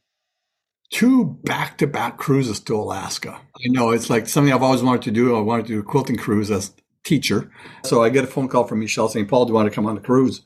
Two 0.89 1.39
back 1.45 1.77
to 1.77 1.87
back 1.87 2.17
cruises 2.17 2.59
to 2.59 2.75
Alaska. 2.75 3.39
I 3.55 3.69
know 3.69 3.91
it's 3.91 4.09
like 4.09 4.27
something 4.27 4.51
I've 4.51 4.61
always 4.61 4.83
wanted 4.83 5.03
to 5.03 5.11
do. 5.11 5.33
I 5.33 5.39
wanted 5.39 5.67
to 5.67 5.73
do 5.75 5.79
a 5.79 5.83
quilting 5.83 6.17
cruise 6.17 6.51
as 6.51 6.73
teacher. 7.05 7.49
So 7.85 8.03
I 8.03 8.09
get 8.09 8.25
a 8.25 8.27
phone 8.27 8.49
call 8.49 8.65
from 8.65 8.81
Michelle 8.81 9.07
saying, 9.07 9.27
Paul, 9.27 9.45
do 9.45 9.51
you 9.51 9.55
want 9.55 9.69
to 9.69 9.73
come 9.73 9.85
on 9.85 9.95
a 9.95 10.01
cruise? 10.01 10.41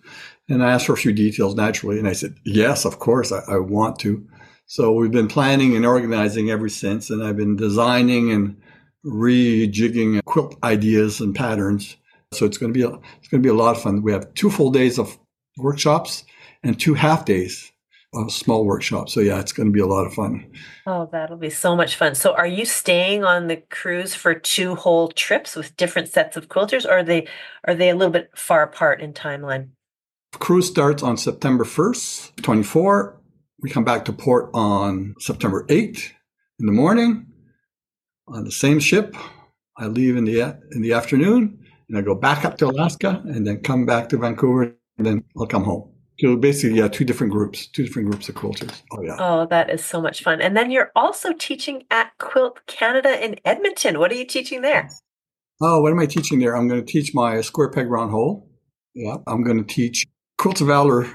And 0.47 0.63
I 0.63 0.73
asked 0.73 0.85
for 0.85 0.93
a 0.93 0.97
few 0.97 1.11
details 1.11 1.55
naturally. 1.55 1.97
And 1.97 2.07
I 2.07 2.13
said, 2.13 2.35
yes, 2.45 2.85
of 2.85 2.99
course, 2.99 3.31
I, 3.31 3.39
I 3.47 3.57
want 3.57 3.97
to. 4.01 4.27
So 4.67 4.93
we've 4.93 5.11
been 5.11 5.27
planning 5.27 5.75
and 5.75 5.87
organizing 5.87 6.51
ever 6.51 6.69
since. 6.69 7.09
And 7.09 7.23
I've 7.23 7.35
been 7.35 7.55
designing 7.55 8.31
and 8.31 8.61
rejigging 9.05 10.23
quilt 10.25 10.55
ideas 10.63 11.21
and 11.21 11.35
patterns. 11.35 11.95
So 12.33 12.45
it's 12.45 12.57
going 12.57 12.73
to 12.73 12.77
be 12.77 12.83
a, 12.83 12.89
it's 13.19 13.27
going 13.29 13.41
to 13.41 13.47
be 13.47 13.49
a 13.49 13.53
lot 13.53 13.75
of 13.75 13.81
fun. 13.81 14.01
We 14.01 14.11
have 14.11 14.33
two 14.33 14.49
full 14.49 14.71
days 14.71 14.97
of 14.99 15.17
workshops 15.57 16.25
and 16.63 16.79
two 16.79 16.95
half 16.95 17.25
days 17.25 17.71
of 18.13 18.31
small 18.31 18.65
workshops. 18.65 19.13
So 19.13 19.19
yeah, 19.19 19.39
it's 19.39 19.51
going 19.51 19.67
to 19.67 19.73
be 19.73 19.79
a 19.79 19.85
lot 19.85 20.05
of 20.05 20.13
fun. 20.13 20.51
Oh, 20.87 21.07
that'll 21.11 21.37
be 21.37 21.49
so 21.49 21.75
much 21.75 21.95
fun. 21.95 22.15
So 22.15 22.33
are 22.33 22.47
you 22.47 22.65
staying 22.65 23.23
on 23.23 23.47
the 23.47 23.57
cruise 23.57 24.15
for 24.15 24.33
two 24.33 24.75
whole 24.75 25.09
trips 25.09 25.55
with 25.55 25.75
different 25.77 26.07
sets 26.07 26.37
of 26.37 26.47
quilters 26.47 26.85
or 26.85 26.99
are 26.99 27.03
they 27.03 27.27
are 27.65 27.75
they 27.75 27.89
a 27.89 27.95
little 27.95 28.13
bit 28.13 28.31
far 28.35 28.63
apart 28.63 29.01
in 29.01 29.13
timeline? 29.13 29.69
Cruise 30.33 30.67
starts 30.67 31.01
on 31.01 31.15
September 31.17 31.63
1st, 31.63 32.41
24. 32.41 33.21
We 33.61 33.69
come 33.69 33.85
back 33.85 34.05
to 34.05 34.13
port 34.13 34.49
on 34.53 35.15
September 35.19 35.65
8th 35.67 36.09
in 36.59 36.65
the 36.65 36.73
morning 36.73 37.27
on 38.27 38.43
the 38.43 38.51
same 38.51 38.79
ship. 38.79 39.15
I 39.77 39.87
leave 39.87 40.15
in 40.15 40.25
the 40.25 40.39
in 40.71 40.81
the 40.81 40.93
afternoon 40.93 41.59
and 41.89 41.97
I 41.97 42.01
go 42.01 42.15
back 42.15 42.45
up 42.45 42.57
to 42.59 42.67
Alaska 42.67 43.21
and 43.25 43.45
then 43.45 43.61
come 43.61 43.85
back 43.85 44.09
to 44.09 44.17
Vancouver 44.17 44.75
and 44.97 45.05
then 45.05 45.23
I'll 45.37 45.47
come 45.47 45.63
home. 45.63 45.91
So 46.19 46.37
basically, 46.37 46.77
yeah, 46.77 46.87
two 46.87 47.03
different 47.03 47.33
groups, 47.33 47.67
two 47.67 47.85
different 47.85 48.09
groups 48.09 48.29
of 48.29 48.35
quilters. 48.35 48.81
Oh 48.93 49.01
yeah. 49.01 49.17
Oh, 49.19 49.47
that 49.47 49.69
is 49.69 49.83
so 49.83 50.01
much 50.01 50.23
fun. 50.23 50.41
And 50.41 50.55
then 50.55 50.71
you're 50.71 50.91
also 50.95 51.33
teaching 51.33 51.83
at 51.91 52.11
Quilt 52.19 52.65
Canada 52.67 53.23
in 53.23 53.35
Edmonton. 53.43 53.99
What 53.99 54.11
are 54.11 54.15
you 54.15 54.25
teaching 54.25 54.61
there? 54.61 54.89
Oh, 55.61 55.81
what 55.81 55.91
am 55.91 55.99
I 55.99 56.05
teaching 56.05 56.39
there? 56.39 56.55
I'm 56.55 56.67
going 56.67 56.83
to 56.83 56.91
teach 56.91 57.13
my 57.13 57.41
square 57.41 57.69
peg 57.69 57.89
round 57.89 58.11
hole. 58.11 58.49
Yeah, 58.93 59.17
I'm 59.27 59.43
going 59.43 59.57
to 59.57 59.63
teach 59.63 60.05
Quilt 60.37 60.61
of 60.61 60.67
Valour 60.67 61.09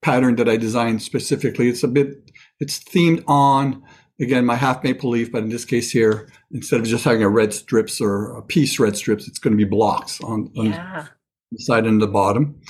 pattern 0.00 0.36
that 0.36 0.48
I 0.48 0.56
designed 0.56 1.02
specifically. 1.02 1.68
It's 1.68 1.82
a 1.82 1.88
bit, 1.88 2.30
it's 2.58 2.78
themed 2.78 3.22
on 3.26 3.82
again 4.20 4.44
my 4.44 4.56
half 4.56 4.82
maple 4.84 5.10
leaf, 5.10 5.32
but 5.32 5.42
in 5.42 5.48
this 5.48 5.64
case 5.64 5.90
here, 5.90 6.28
instead 6.52 6.80
of 6.80 6.86
just 6.86 7.04
having 7.04 7.22
a 7.22 7.28
red 7.28 7.52
strips 7.52 8.00
or 8.00 8.36
a 8.36 8.42
piece 8.42 8.78
red 8.78 8.96
strips, 8.96 9.26
it's 9.28 9.38
going 9.38 9.52
to 9.52 9.56
be 9.56 9.64
blocks 9.68 10.20
on, 10.22 10.50
on 10.56 10.66
Yeah. 10.66 11.06
the 11.52 11.58
side 11.58 11.86
and 11.86 12.00
the 12.00 12.06
bottom. 12.06 12.60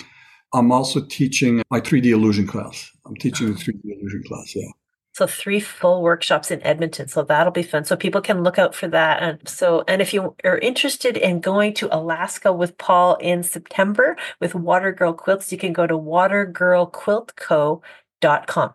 I'm 0.55 0.73
also 0.73 1.05
teaching 1.05 1.63
my 1.71 1.81
3D 1.81 2.07
illusion 2.07 2.47
class. 2.47 2.91
I'm 3.05 3.17
teaching 3.17 3.53
the 3.53 3.59
3D 3.59 3.81
illusion 3.85 4.23
class. 4.27 4.55
Yeah. 4.55 4.69
So 5.13 5.27
three 5.27 5.61
full 5.61 6.03
workshops 6.03 6.51
in 6.51 6.63
Edmonton. 6.63 7.09
So 7.09 7.23
that'll 7.23 7.51
be 7.51 7.63
fun. 7.63 7.85
So 7.85 7.97
people 7.97 8.21
can 8.21 8.43
look 8.43 8.59
out 8.59 8.75
for 8.75 8.87
that. 8.89 9.23
And 9.23 9.49
so, 9.49 9.83
and 9.89 10.03
if 10.03 10.13
you 10.13 10.37
are 10.45 10.59
interested 10.59 11.17
in 11.17 11.41
going 11.41 11.73
to 11.75 11.89
Alaska 11.95 12.53
with 12.53 12.77
Paul 12.77 13.15
in 13.17 13.43
September 13.43 14.17
with 14.41 14.55
Water 14.55 14.93
Girl 14.93 15.15
Quilts, 15.15 15.51
you 15.51 15.57
can 15.57 15.73
go 15.73 15.87
to 15.87 15.95
watergirlquiltco.com. 15.95 18.75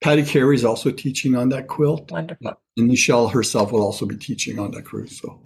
Patty 0.00 0.24
Carey 0.24 0.54
is 0.54 0.64
also 0.64 0.90
teaching 0.90 1.34
on 1.34 1.48
that 1.48 1.66
quilt. 1.66 2.10
Wonderful. 2.10 2.60
And 2.76 2.88
Michelle 2.88 3.28
herself 3.28 3.72
will 3.72 3.82
also 3.82 4.06
be 4.06 4.16
teaching 4.16 4.58
on 4.58 4.70
that 4.72 4.84
cruise. 4.84 5.20
So 5.20 5.40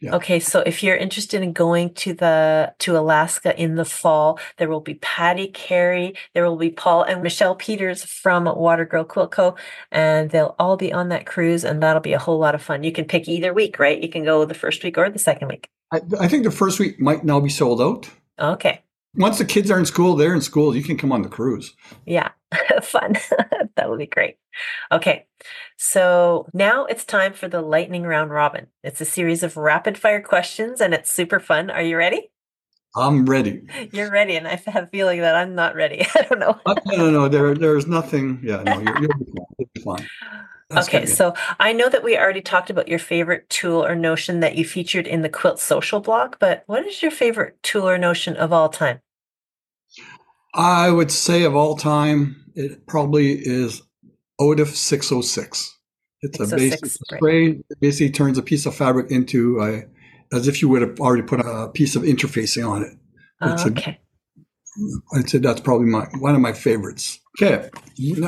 Yeah. 0.00 0.14
Okay, 0.14 0.38
so 0.38 0.60
if 0.60 0.82
you're 0.82 0.96
interested 0.96 1.42
in 1.42 1.52
going 1.52 1.92
to 1.94 2.14
the 2.14 2.72
to 2.78 2.96
Alaska 2.96 3.60
in 3.60 3.74
the 3.74 3.84
fall, 3.84 4.38
there 4.56 4.68
will 4.68 4.80
be 4.80 4.94
Patty 4.94 5.48
Carey, 5.48 6.14
there 6.34 6.44
will 6.44 6.56
be 6.56 6.70
Paul 6.70 7.02
and 7.02 7.22
Michelle 7.22 7.56
Peters 7.56 8.04
from 8.04 8.44
Water 8.44 8.84
Girl 8.84 9.04
Quilt 9.04 9.32
Co. 9.32 9.56
And 9.90 10.30
they'll 10.30 10.54
all 10.58 10.76
be 10.76 10.92
on 10.92 11.08
that 11.08 11.26
cruise, 11.26 11.64
and 11.64 11.82
that'll 11.82 12.00
be 12.02 12.12
a 12.12 12.18
whole 12.18 12.38
lot 12.38 12.54
of 12.54 12.62
fun. 12.62 12.84
You 12.84 12.92
can 12.92 13.06
pick 13.06 13.28
either 13.28 13.52
week, 13.52 13.78
right? 13.78 14.00
You 14.00 14.08
can 14.08 14.24
go 14.24 14.44
the 14.44 14.54
first 14.54 14.84
week 14.84 14.98
or 14.98 15.10
the 15.10 15.18
second 15.18 15.48
week. 15.48 15.68
I, 15.92 16.00
I 16.20 16.28
think 16.28 16.44
the 16.44 16.50
first 16.52 16.78
week 16.78 17.00
might 17.00 17.24
now 17.24 17.40
be 17.40 17.48
sold 17.48 17.80
out. 17.80 18.08
Okay. 18.38 18.82
Once 19.14 19.38
the 19.38 19.44
kids 19.44 19.70
are 19.70 19.78
in 19.78 19.86
school, 19.86 20.14
they're 20.14 20.34
in 20.34 20.40
school. 20.40 20.76
You 20.76 20.82
can 20.82 20.96
come 20.96 21.12
on 21.12 21.22
the 21.22 21.28
cruise. 21.28 21.74
Yeah, 22.06 22.30
fun. 22.82 23.14
that 23.76 23.88
would 23.88 23.98
be 23.98 24.06
great. 24.06 24.36
Okay, 24.92 25.26
so 25.76 26.46
now 26.52 26.84
it's 26.84 27.04
time 27.04 27.32
for 27.32 27.48
the 27.48 27.62
lightning 27.62 28.02
round 28.02 28.30
robin. 28.30 28.66
It's 28.82 29.00
a 29.00 29.04
series 29.04 29.42
of 29.42 29.56
rapid 29.56 29.96
fire 29.98 30.22
questions 30.22 30.80
and 30.80 30.94
it's 30.94 31.12
super 31.12 31.40
fun. 31.40 31.70
Are 31.70 31.82
you 31.82 31.96
ready? 31.96 32.30
I'm 32.96 33.26
ready. 33.26 33.62
You're 33.92 34.10
ready, 34.10 34.36
and 34.36 34.48
I 34.48 34.60
have 34.66 34.84
a 34.84 34.86
feeling 34.86 35.20
that 35.20 35.34
I'm 35.34 35.54
not 35.54 35.74
ready. 35.74 36.06
I 36.14 36.22
don't 36.22 36.38
know. 36.38 36.58
Uh, 36.66 36.74
no, 36.86 36.96
no, 36.96 37.10
no. 37.10 37.28
There, 37.28 37.54
there's 37.54 37.86
nothing. 37.86 38.40
Yeah, 38.42 38.62
no, 38.62 38.80
you're, 38.80 39.00
you'll 39.00 39.18
be 39.18 39.24
fine. 39.26 39.46
You'll 39.58 39.68
be 39.74 39.80
fine. 39.82 40.08
That's 40.70 40.88
Okay, 40.88 41.06
so 41.06 41.34
I 41.58 41.72
know 41.72 41.88
that 41.88 42.04
we 42.04 42.18
already 42.18 42.42
talked 42.42 42.68
about 42.68 42.88
your 42.88 42.98
favorite 42.98 43.48
tool 43.48 43.84
or 43.84 43.94
notion 43.94 44.40
that 44.40 44.54
you 44.54 44.66
featured 44.66 45.06
in 45.06 45.22
the 45.22 45.30
Quilt 45.30 45.58
Social 45.58 46.00
blog, 46.00 46.34
but 46.38 46.64
what 46.66 46.86
is 46.86 47.00
your 47.00 47.10
favorite 47.10 47.62
tool 47.62 47.88
or 47.88 47.96
notion 47.96 48.36
of 48.36 48.52
all 48.52 48.68
time? 48.68 49.00
I 50.54 50.90
would 50.90 51.10
say 51.10 51.44
of 51.44 51.56
all 51.56 51.76
time, 51.76 52.44
it 52.54 52.86
probably 52.86 53.32
is 53.32 53.80
Odif 54.38 54.74
606. 54.74 55.78
It's 56.20 56.40
a 56.40 56.42
oh 56.42 56.56
basic 56.56 56.82
right. 56.82 56.90
spray. 56.90 57.46
It 57.70 57.80
basically 57.80 58.10
turns 58.10 58.36
a 58.36 58.42
piece 58.42 58.66
of 58.66 58.74
fabric 58.74 59.10
into 59.10 59.60
a, 59.62 59.84
as 60.36 60.48
if 60.48 60.60
you 60.60 60.68
would 60.68 60.82
have 60.82 61.00
already 61.00 61.22
put 61.22 61.40
a 61.40 61.68
piece 61.68 61.96
of 61.96 62.02
interfacing 62.02 62.68
on 62.68 62.82
it. 62.82 62.92
It's 63.40 63.64
a- 63.64 63.68
okay. 63.68 64.00
I'd 65.14 65.28
say 65.28 65.38
that's 65.38 65.60
probably 65.60 65.86
my 65.86 66.06
one 66.18 66.34
of 66.34 66.40
my 66.40 66.52
favorites. 66.52 67.18
Okay, 67.40 67.68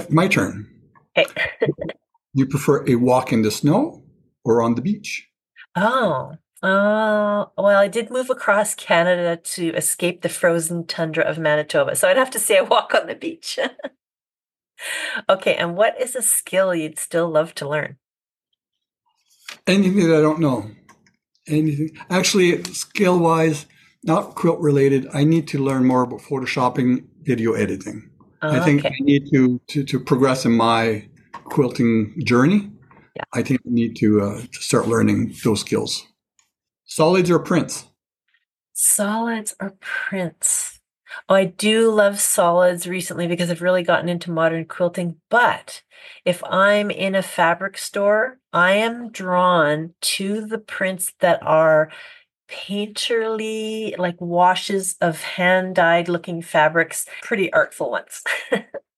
my 0.09 0.27
turn. 0.27 0.69
Okay. 1.17 1.51
You 2.35 2.47
prefer 2.47 2.85
a 2.89 2.97
walk 2.97 3.33
in 3.33 3.43
the 3.43 3.51
snow 3.51 4.03
or 4.45 4.63
on 4.63 4.75
the 4.75 4.83
beach? 4.83 5.29
Oh, 5.77 6.37
uh, 6.63 7.47
well, 7.57 7.79
I 7.79 7.89
did 7.89 8.11
move 8.11 8.31
across 8.31 8.75
Canada 8.75 9.37
to 9.37 9.75
escape 9.75 10.23
the 10.23 10.29
frozen 10.29 10.87
tundra 10.87 11.25
of 11.25 11.39
Manitoba, 11.39 11.97
so 11.97 12.09
I'd 12.09 12.17
have 12.17 12.31
to 12.31 12.39
say 12.39 12.59
a 12.59 12.65
walk 12.65 12.95
on 12.95 13.07
the 13.07 13.15
beach. 13.15 13.59
Okay, 15.29 15.57
and 15.57 15.77
what 15.77 16.01
is 16.01 16.17
a 16.17 16.23
skill 16.23 16.75
you'd 16.75 16.99
still 16.99 17.29
love 17.29 17.55
to 17.57 17.69
learn? 17.69 17.97
Anything 19.67 20.09
that 20.09 20.19
I 20.19 20.23
don't 20.23 20.41
know. 20.41 20.71
Anything. 21.47 21.91
Actually, 22.09 22.63
skill 22.65 23.19
wise, 23.19 23.67
not 24.05 24.35
quilt 24.37 24.59
related, 24.61 25.07
I 25.13 25.25
need 25.25 25.49
to 25.49 25.59
learn 25.59 25.85
more 25.85 26.03
about 26.03 26.21
photoshopping, 26.21 27.05
video 27.23 27.53
editing. 27.53 28.09
I 28.43 28.61
think 28.61 28.87
I 28.87 28.95
need 29.01 29.31
to, 29.35 29.61
to, 29.69 29.85
to 29.85 30.01
progress 30.01 30.47
in 30.47 30.53
my 30.53 31.07
quilting 31.33 32.15
journey. 32.25 32.71
Yeah. 33.17 33.25
I 33.35 33.43
think 33.43 33.61
I 33.67 33.71
need 33.71 33.97
to, 33.97 34.21
uh, 34.23 34.41
to 34.41 34.61
start 34.61 34.89
learning 34.89 35.35
those 35.45 35.61
skills. 35.61 36.07
Solids 36.85 37.31
or 37.31 37.39
prints? 37.39 37.87
Solids 38.73 39.55
or 39.61 39.75
prints? 39.81 40.81
Oh, 41.29 41.35
I 41.35 41.45
do 41.45 41.91
love 41.91 42.21
solids 42.21 42.87
recently 42.87 43.27
because 43.27 43.51
I've 43.51 43.63
really 43.63 43.83
gotten 43.83 44.09
into 44.09 44.31
modern 44.31 44.65
quilting. 44.65 45.17
But 45.29 45.83
if 46.25 46.43
I'm 46.45 46.91
in 46.91 47.15
a 47.15 47.23
fabric 47.23 47.79
store, 47.79 48.39
I 48.53 48.73
am 48.73 49.11
drawn 49.11 49.95
to 50.03 50.47
the 50.47 50.59
prints 50.59 51.13
that 51.21 51.43
are 51.43 51.91
painterly, 52.49 53.97
like 53.99 54.21
washes 54.21 54.97
of 55.01 55.21
hand 55.23 55.77
dyed 55.77 56.09
looking 56.09 56.43
fabrics, 56.43 57.07
pretty 57.23 57.53
artful 57.53 57.91
ones. 57.91 58.23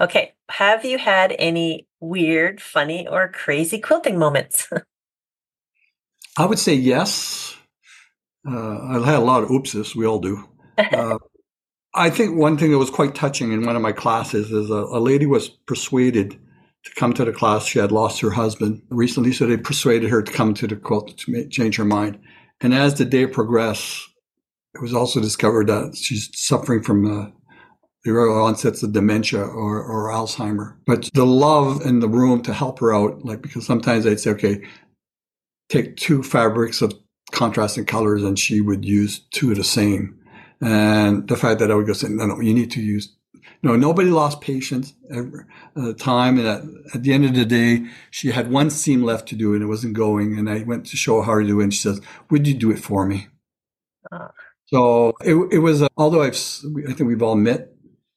okay. 0.00 0.34
Have 0.50 0.84
you 0.84 0.98
had 0.98 1.34
any 1.38 1.86
weird, 2.00 2.60
funny, 2.60 3.06
or 3.06 3.28
crazy 3.28 3.80
quilting 3.80 4.18
moments? 4.18 4.68
I 6.36 6.46
would 6.46 6.58
say 6.58 6.74
yes. 6.74 7.56
Uh, 8.46 8.78
I've 8.82 9.04
had 9.04 9.16
a 9.16 9.20
lot 9.20 9.42
of 9.42 9.48
oopses. 9.48 9.94
We 9.94 10.06
all 10.06 10.20
do. 10.20 10.48
Uh, 10.92 11.18
I 11.94 12.10
think 12.10 12.36
one 12.36 12.58
thing 12.58 12.72
that 12.72 12.78
was 12.78 12.90
quite 12.90 13.14
touching 13.14 13.52
in 13.52 13.64
one 13.64 13.76
of 13.76 13.82
my 13.82 13.92
classes 13.92 14.50
is 14.50 14.70
a, 14.70 14.74
a 14.74 14.98
lady 14.98 15.26
was 15.26 15.48
persuaded 15.48 16.36
to 16.84 16.94
come 16.96 17.12
to 17.14 17.24
the 17.24 17.32
class. 17.32 17.66
She 17.66 17.78
had 17.78 17.92
lost 17.92 18.20
her 18.20 18.30
husband 18.30 18.82
recently, 18.90 19.32
so 19.32 19.46
they 19.46 19.56
persuaded 19.56 20.10
her 20.10 20.20
to 20.20 20.32
come 20.32 20.54
to 20.54 20.66
the 20.66 20.74
quilt 20.74 21.16
to 21.16 21.48
change 21.48 21.76
her 21.76 21.84
mind. 21.84 22.18
And 22.60 22.74
as 22.74 22.94
the 22.94 23.04
day 23.04 23.26
progressed, 23.26 24.08
it 24.74 24.82
was 24.82 24.92
also 24.92 25.20
discovered 25.20 25.68
that 25.68 25.96
she's 25.96 26.30
suffering 26.34 26.82
from 26.82 27.06
uh, 27.06 27.30
the 28.04 28.10
early 28.10 28.38
onsets 28.38 28.82
of 28.82 28.92
dementia 28.92 29.42
or, 29.42 29.82
or 29.82 30.10
Alzheimer. 30.10 30.76
But 30.86 31.08
the 31.14 31.24
love 31.24 31.80
in 31.86 32.00
the 32.00 32.08
room 32.08 32.42
to 32.42 32.52
help 32.52 32.78
her 32.80 32.94
out, 32.94 33.24
like 33.24 33.40
because 33.42 33.66
sometimes 33.66 34.06
I'd 34.06 34.20
say, 34.20 34.30
okay, 34.32 34.62
take 35.70 35.96
two 35.96 36.22
fabrics 36.22 36.82
of 36.82 36.92
contrasting 37.32 37.86
colors, 37.86 38.22
and 38.22 38.38
she 38.38 38.60
would 38.60 38.84
use 38.84 39.20
two 39.30 39.50
of 39.50 39.56
the 39.56 39.64
same. 39.64 40.18
And 40.60 41.26
the 41.28 41.36
fact 41.36 41.60
that 41.60 41.70
I 41.70 41.74
would 41.74 41.86
go 41.86 41.94
say, 41.94 42.08
no, 42.08 42.26
no, 42.26 42.40
you 42.40 42.54
need 42.54 42.70
to 42.72 42.82
use. 42.82 43.14
No, 43.62 43.76
nobody 43.76 44.10
lost 44.10 44.42
patience 44.42 44.92
ever 45.10 45.46
at 45.74 45.82
the 45.82 45.94
time. 45.94 46.38
And 46.38 46.46
at, 46.46 46.62
at 46.94 47.02
the 47.02 47.14
end 47.14 47.24
of 47.24 47.34
the 47.34 47.46
day, 47.46 47.86
she 48.10 48.30
had 48.30 48.50
one 48.50 48.68
seam 48.68 49.02
left 49.02 49.26
to 49.28 49.36
do 49.36 49.54
and 49.54 49.62
it 49.62 49.66
wasn't 49.66 49.94
going. 49.94 50.38
And 50.38 50.50
I 50.50 50.62
went 50.64 50.86
to 50.86 50.98
show 50.98 51.20
her 51.20 51.24
how 51.24 51.38
to 51.38 51.46
do 51.46 51.60
it. 51.60 51.64
And 51.64 51.74
she 51.74 51.80
says, 51.80 52.00
would 52.30 52.46
you 52.46 52.54
do 52.54 52.70
it 52.70 52.78
for 52.78 53.06
me? 53.06 53.28
Ah. 54.12 54.30
So 54.66 55.14
it, 55.20 55.34
it 55.52 55.58
was, 55.58 55.82
uh, 55.82 55.88
although 55.96 56.22
I've, 56.22 56.34
I 56.34 56.92
think 56.92 57.08
we've 57.08 57.22
all 57.22 57.36
met, 57.36 57.73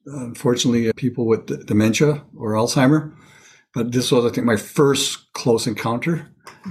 unfortunately, 0.07 0.89
uh, 0.89 0.93
people 0.95 1.25
with 1.25 1.45
d- 1.45 1.57
dementia 1.65 2.23
or 2.35 2.53
Alzheimer. 2.53 3.13
But 3.73 3.91
this 3.91 4.11
was, 4.11 4.25
I 4.25 4.29
think, 4.34 4.45
my 4.47 4.57
first 4.57 5.31
close 5.34 5.67
encounter. 5.67 6.27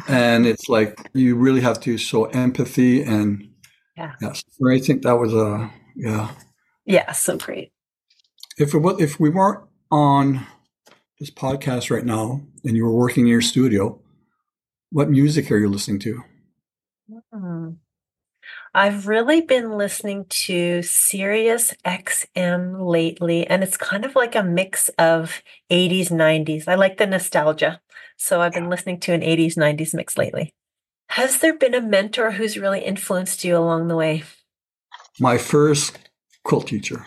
And 0.08 0.46
it's 0.46 0.68
like, 0.68 0.98
you 1.14 1.36
really 1.36 1.60
have 1.60 1.80
to 1.80 1.96
show 1.98 2.24
empathy 2.26 3.02
and 3.02 3.48
Yeah. 3.96 4.12
Yes, 4.20 4.42
I 4.66 4.78
think 4.80 5.02
that 5.02 5.18
was 5.18 5.32
a 5.32 5.70
Yeah. 5.94 6.30
Yeah, 6.84 7.12
so 7.12 7.36
great. 7.38 7.72
If 8.58 8.74
it, 8.74 8.78
wa- 8.78 8.96
if 8.98 9.18
we 9.20 9.30
weren't 9.30 9.64
on 9.90 10.46
this 11.18 11.30
podcast 11.30 11.90
right 11.90 12.04
now 12.04 12.42
and 12.64 12.76
you 12.76 12.84
were 12.84 12.94
working 12.94 13.24
in 13.24 13.30
your 13.30 13.40
studio, 13.42 14.00
what 14.90 15.10
music 15.10 15.50
are 15.50 15.58
you 15.58 15.68
listening 15.68 15.98
to? 16.00 16.22
Hmm. 17.32 17.70
I've 18.76 19.08
really 19.08 19.40
been 19.40 19.78
listening 19.78 20.26
to 20.28 20.82
Sirius 20.82 21.72
XM 21.86 22.86
lately, 22.86 23.46
and 23.46 23.62
it's 23.62 23.78
kind 23.78 24.04
of 24.04 24.14
like 24.14 24.34
a 24.34 24.42
mix 24.42 24.90
of 24.98 25.42
80s, 25.70 26.10
90s. 26.10 26.68
I 26.68 26.74
like 26.74 26.98
the 26.98 27.06
nostalgia. 27.06 27.80
So 28.18 28.42
I've 28.42 28.52
been 28.52 28.68
listening 28.68 29.00
to 29.00 29.14
an 29.14 29.22
80s, 29.22 29.56
90s 29.56 29.94
mix 29.94 30.18
lately. 30.18 30.52
Has 31.08 31.38
there 31.38 31.56
been 31.56 31.74
a 31.74 31.80
mentor 31.80 32.32
who's 32.32 32.58
really 32.58 32.84
influenced 32.84 33.44
you 33.44 33.56
along 33.56 33.88
the 33.88 33.96
way? 33.96 34.24
My 35.18 35.38
first 35.38 35.98
quilt 36.44 36.66
teacher, 36.66 37.06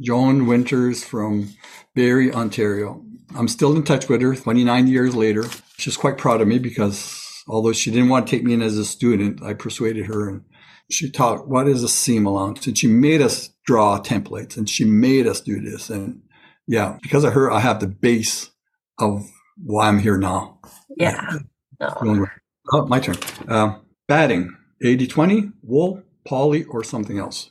Joan 0.00 0.46
Winters 0.46 1.04
from 1.04 1.50
Barrie, 1.94 2.32
Ontario. 2.32 3.04
I'm 3.36 3.48
still 3.48 3.76
in 3.76 3.82
touch 3.82 4.08
with 4.08 4.22
her 4.22 4.34
29 4.34 4.86
years 4.86 5.14
later. 5.14 5.44
She's 5.76 5.98
quite 5.98 6.16
proud 6.16 6.40
of 6.40 6.48
me 6.48 6.58
because 6.58 7.25
although 7.48 7.72
she 7.72 7.90
didn't 7.90 8.08
want 8.08 8.26
to 8.26 8.30
take 8.30 8.44
me 8.44 8.54
in 8.54 8.62
as 8.62 8.78
a 8.78 8.84
student, 8.84 9.42
I 9.42 9.54
persuaded 9.54 10.06
her 10.06 10.28
and 10.28 10.42
she 10.90 11.10
taught 11.10 11.48
what 11.48 11.68
is 11.68 11.82
a 11.82 11.88
seam 11.88 12.26
allowance 12.26 12.66
and 12.66 12.76
she 12.76 12.86
made 12.86 13.20
us 13.20 13.50
draw 13.64 13.98
templates 14.00 14.56
and 14.56 14.68
she 14.68 14.84
made 14.84 15.26
us 15.26 15.40
do 15.40 15.60
this. 15.60 15.90
And 15.90 16.22
yeah, 16.66 16.98
because 17.02 17.24
of 17.24 17.32
her, 17.32 17.50
I 17.50 17.60
have 17.60 17.80
the 17.80 17.88
base 17.88 18.50
of 18.98 19.26
why 19.62 19.88
I'm 19.88 19.98
here 19.98 20.16
now. 20.16 20.60
Yeah. 20.96 21.38
Oh. 21.80 22.26
Oh, 22.72 22.86
my 22.86 22.98
turn. 22.98 23.16
Um, 23.48 23.82
batting 24.08 24.56
80 24.82 25.06
20, 25.06 25.50
wool, 25.62 26.02
poly, 26.26 26.64
or 26.64 26.82
something 26.82 27.18
else. 27.18 27.50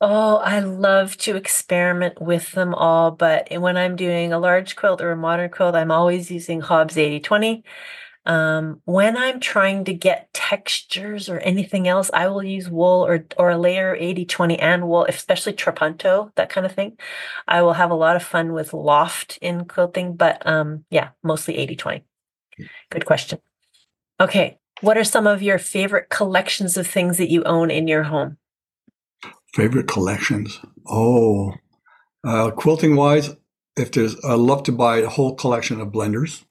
Oh, 0.00 0.38
I 0.38 0.58
love 0.58 1.16
to 1.18 1.36
experiment 1.36 2.20
with 2.20 2.50
them 2.52 2.74
all, 2.74 3.12
but 3.12 3.46
when 3.56 3.76
I'm 3.76 3.94
doing 3.94 4.32
a 4.32 4.38
large 4.40 4.74
quilt 4.74 5.00
or 5.00 5.12
a 5.12 5.16
modern 5.16 5.48
quilt, 5.48 5.76
I'm 5.76 5.92
always 5.92 6.28
using 6.28 6.60
Hobbs 6.60 6.98
8020. 6.98 7.62
Um, 8.24 8.80
when 8.84 9.16
I'm 9.16 9.40
trying 9.40 9.84
to 9.86 9.94
get 9.94 10.32
textures 10.32 11.28
or 11.28 11.38
anything 11.40 11.88
else, 11.88 12.10
I 12.14 12.28
will 12.28 12.42
use 12.42 12.70
wool 12.70 13.04
or 13.04 13.26
or 13.36 13.50
a 13.50 13.58
layer 13.58 13.96
80-20 13.96 14.62
and 14.62 14.88
wool, 14.88 15.06
especially 15.08 15.54
trapunto, 15.54 16.30
that 16.36 16.48
kind 16.48 16.64
of 16.64 16.72
thing. 16.72 16.98
I 17.48 17.62
will 17.62 17.72
have 17.72 17.90
a 17.90 17.96
lot 17.96 18.14
of 18.14 18.22
fun 18.22 18.52
with 18.52 18.72
loft 18.72 19.38
in 19.42 19.64
quilting, 19.64 20.14
but 20.14 20.46
um, 20.46 20.84
yeah, 20.90 21.10
mostly 21.22 21.54
80-20. 21.54 22.02
Good 22.90 23.06
question. 23.06 23.40
Okay, 24.20 24.58
what 24.82 24.96
are 24.96 25.04
some 25.04 25.26
of 25.26 25.42
your 25.42 25.58
favorite 25.58 26.08
collections 26.08 26.76
of 26.76 26.86
things 26.86 27.18
that 27.18 27.30
you 27.30 27.42
own 27.42 27.70
in 27.70 27.88
your 27.88 28.04
home? 28.04 28.36
Favorite 29.52 29.88
collections? 29.88 30.60
Oh, 30.86 31.54
uh, 32.24 32.52
quilting 32.52 32.94
wise, 32.94 33.34
if 33.76 33.90
there's, 33.90 34.16
I 34.24 34.34
love 34.34 34.62
to 34.64 34.72
buy 34.72 34.98
a 34.98 35.08
whole 35.08 35.34
collection 35.34 35.80
of 35.80 35.88
blenders 35.88 36.44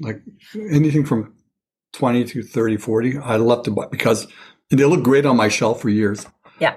like 0.00 0.22
anything 0.54 1.04
from 1.04 1.34
20 1.92 2.24
to 2.24 2.42
30, 2.42 2.76
40. 2.78 3.18
I 3.18 3.36
love 3.36 3.64
to 3.64 3.70
buy 3.70 3.86
because 3.90 4.26
they 4.70 4.84
look 4.84 5.02
great 5.02 5.26
on 5.26 5.36
my 5.36 5.48
shelf 5.48 5.80
for 5.82 5.88
years. 5.88 6.26
Yeah. 6.58 6.76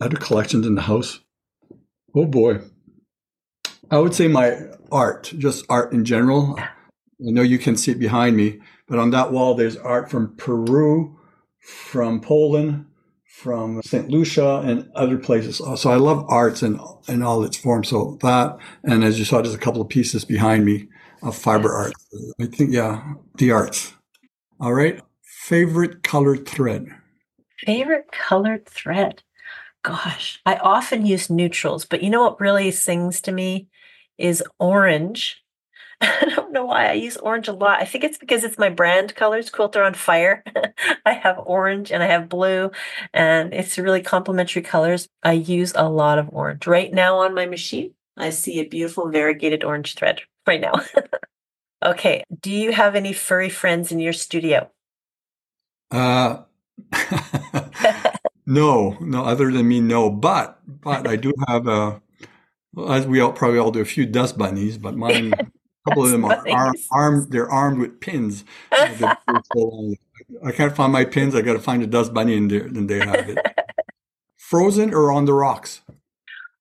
I 0.00 0.04
had 0.04 0.14
a 0.14 0.16
collection 0.16 0.64
in 0.64 0.74
the 0.74 0.82
house. 0.82 1.20
Oh 2.14 2.26
boy. 2.26 2.60
I 3.90 3.98
would 3.98 4.14
say 4.14 4.28
my 4.28 4.58
art, 4.90 5.32
just 5.38 5.64
art 5.68 5.92
in 5.92 6.04
general. 6.04 6.56
I 6.58 6.66
know 7.18 7.42
you 7.42 7.58
can 7.58 7.76
see 7.76 7.92
it 7.92 7.98
behind 7.98 8.36
me, 8.36 8.60
but 8.88 8.98
on 8.98 9.10
that 9.10 9.32
wall, 9.32 9.54
there's 9.54 9.76
art 9.76 10.10
from 10.10 10.36
Peru, 10.36 11.18
from 11.60 12.20
Poland, 12.20 12.86
from 13.24 13.80
St. 13.82 14.08
Lucia, 14.08 14.62
and 14.64 14.90
other 14.94 15.18
places. 15.18 15.58
So 15.76 15.90
I 15.90 15.96
love 15.96 16.24
arts 16.28 16.62
in, 16.62 16.80
in 17.06 17.22
all 17.22 17.44
its 17.44 17.56
forms. 17.56 17.88
So 17.88 18.18
that, 18.22 18.56
and 18.82 19.04
as 19.04 19.18
you 19.18 19.24
saw, 19.24 19.40
there's 19.40 19.54
a 19.54 19.58
couple 19.58 19.80
of 19.80 19.88
pieces 19.88 20.24
behind 20.24 20.64
me 20.64 20.88
of 21.22 21.36
fiber 21.36 21.72
art. 21.72 21.92
I 22.40 22.46
think, 22.46 22.72
yeah, 22.72 23.14
the 23.36 23.50
arts. 23.52 23.94
All 24.60 24.72
right. 24.72 25.00
Favorite 25.22 26.02
colored 26.02 26.46
thread? 26.46 26.88
Favorite 27.58 28.10
colored 28.12 28.66
thread? 28.66 29.22
Gosh, 29.82 30.40
I 30.46 30.56
often 30.56 31.06
use 31.06 31.28
neutrals, 31.28 31.84
but 31.84 32.02
you 32.02 32.10
know 32.10 32.22
what 32.22 32.40
really 32.40 32.70
sings 32.70 33.20
to 33.22 33.32
me 33.32 33.68
is 34.16 34.42
orange. 34.60 35.42
I 36.00 36.32
don't 36.34 36.52
know 36.52 36.64
why 36.64 36.88
I 36.88 36.92
use 36.92 37.16
orange 37.16 37.48
a 37.48 37.52
lot. 37.52 37.80
I 37.80 37.84
think 37.84 38.04
it's 38.04 38.18
because 38.18 38.44
it's 38.44 38.58
my 38.58 38.68
brand 38.68 39.16
colors, 39.16 39.50
Quilter 39.50 39.84
on 39.84 39.94
Fire. 39.94 40.44
I 41.04 41.12
have 41.14 41.40
orange 41.44 41.90
and 41.90 42.02
I 42.02 42.06
have 42.06 42.28
blue, 42.28 42.70
and 43.12 43.52
it's 43.52 43.78
really 43.78 44.02
complementary 44.02 44.62
colors. 44.62 45.08
I 45.24 45.32
use 45.32 45.72
a 45.74 45.88
lot 45.88 46.18
of 46.20 46.28
orange. 46.32 46.66
Right 46.66 46.92
now 46.92 47.18
on 47.18 47.34
my 47.34 47.46
machine, 47.46 47.94
I 48.16 48.30
see 48.30 48.60
a 48.60 48.68
beautiful 48.68 49.10
variegated 49.10 49.64
orange 49.64 49.96
thread 49.96 50.22
right 50.46 50.60
now. 50.60 50.74
okay. 51.84 52.24
Do 52.40 52.50
you 52.50 52.72
have 52.72 52.94
any 52.94 53.12
furry 53.12 53.48
friends 53.48 53.92
in 53.92 54.00
your 54.00 54.12
studio? 54.12 54.70
Uh, 55.90 56.42
no, 58.46 58.96
no, 59.00 59.24
other 59.24 59.50
than 59.50 59.68
me, 59.68 59.80
no. 59.80 60.10
But, 60.10 60.58
but 60.66 61.06
I 61.06 61.16
do 61.16 61.32
have 61.48 61.66
a, 61.66 62.00
as 62.88 63.06
we 63.06 63.20
all 63.20 63.32
probably 63.32 63.58
all 63.58 63.70
do, 63.70 63.80
a 63.80 63.84
few 63.84 64.06
dust 64.06 64.38
bunnies, 64.38 64.78
but 64.78 64.96
mine, 64.96 65.32
a 65.38 65.46
couple 65.88 66.04
of 66.04 66.10
them 66.10 66.24
are 66.24 66.46
arm, 66.48 66.74
armed, 66.90 67.30
they're 67.30 67.50
armed 67.50 67.78
with 67.78 68.00
pins. 68.00 68.44
I 68.72 70.52
can't 70.52 70.74
find 70.74 70.92
my 70.92 71.04
pins. 71.04 71.34
I 71.34 71.42
got 71.42 71.54
to 71.54 71.58
find 71.58 71.82
a 71.82 71.86
dust 71.86 72.14
bunny 72.14 72.36
and, 72.36 72.50
and 72.50 72.88
they 72.88 72.98
have 72.98 73.28
it. 73.28 73.38
Frozen 74.36 74.94
or 74.94 75.12
on 75.12 75.24
the 75.24 75.32
rocks? 75.32 75.82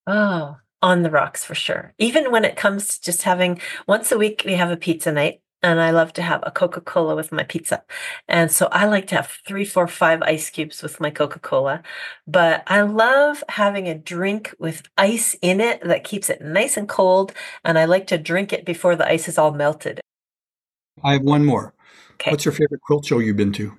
Oh, 0.08 0.58
on 0.82 1.04
the 1.04 1.12
rocks 1.12 1.44
for 1.44 1.56
sure. 1.56 1.94
Even 1.98 2.32
when 2.32 2.46
it 2.46 2.56
comes 2.56 2.98
to 2.98 3.02
just 3.04 3.24
having 3.24 3.62
once 3.88 4.12
a 4.12 4.18
week, 4.18 4.44
we 4.46 4.54
have 4.54 4.72
a 4.72 4.78
pizza 4.78 5.12
night. 5.12 5.42
And 5.64 5.80
I 5.80 5.92
love 5.92 6.12
to 6.14 6.24
have 6.24 6.42
a 6.44 6.50
Coca 6.50 6.82
Cola 6.82 7.16
with 7.16 7.32
my 7.32 7.44
pizza. 7.44 7.84
And 8.28 8.52
so 8.52 8.68
I 8.72 8.86
like 8.86 9.06
to 9.08 9.16
have 9.16 9.38
three, 9.48 9.64
four, 9.64 9.88
five 9.88 10.24
ice 10.24 10.50
cubes 10.50 10.82
with 10.82 11.00
my 11.00 11.12
Coca 11.12 11.38
Cola. 11.38 11.84
But 12.26 12.64
I 12.66 12.82
love 12.82 13.44
having 13.48 13.88
a 13.88 13.94
drink 13.94 14.56
with 14.58 14.82
ice 14.98 15.36
in 15.40 15.62
it 15.62 15.84
that 15.84 16.04
keeps 16.04 16.32
it 16.32 16.42
nice 16.42 16.78
and 16.78 16.90
cold. 16.90 17.34
And 17.64 17.78
I 17.78 17.86
like 17.86 18.08
to 18.08 18.18
drink 18.18 18.52
it 18.52 18.66
before 18.66 18.96
the 18.96 19.08
ice 19.08 19.28
is 19.28 19.38
all 19.38 19.52
melted. 19.52 20.02
I 21.04 21.14
have 21.14 21.22
one 21.22 21.46
more. 21.46 21.76
Okay. 22.14 22.32
What's 22.32 22.46
your 22.46 22.54
favorite 22.54 22.82
quilt 22.82 23.06
show 23.06 23.20
you've 23.20 23.38
been 23.38 23.54
to? 23.54 23.72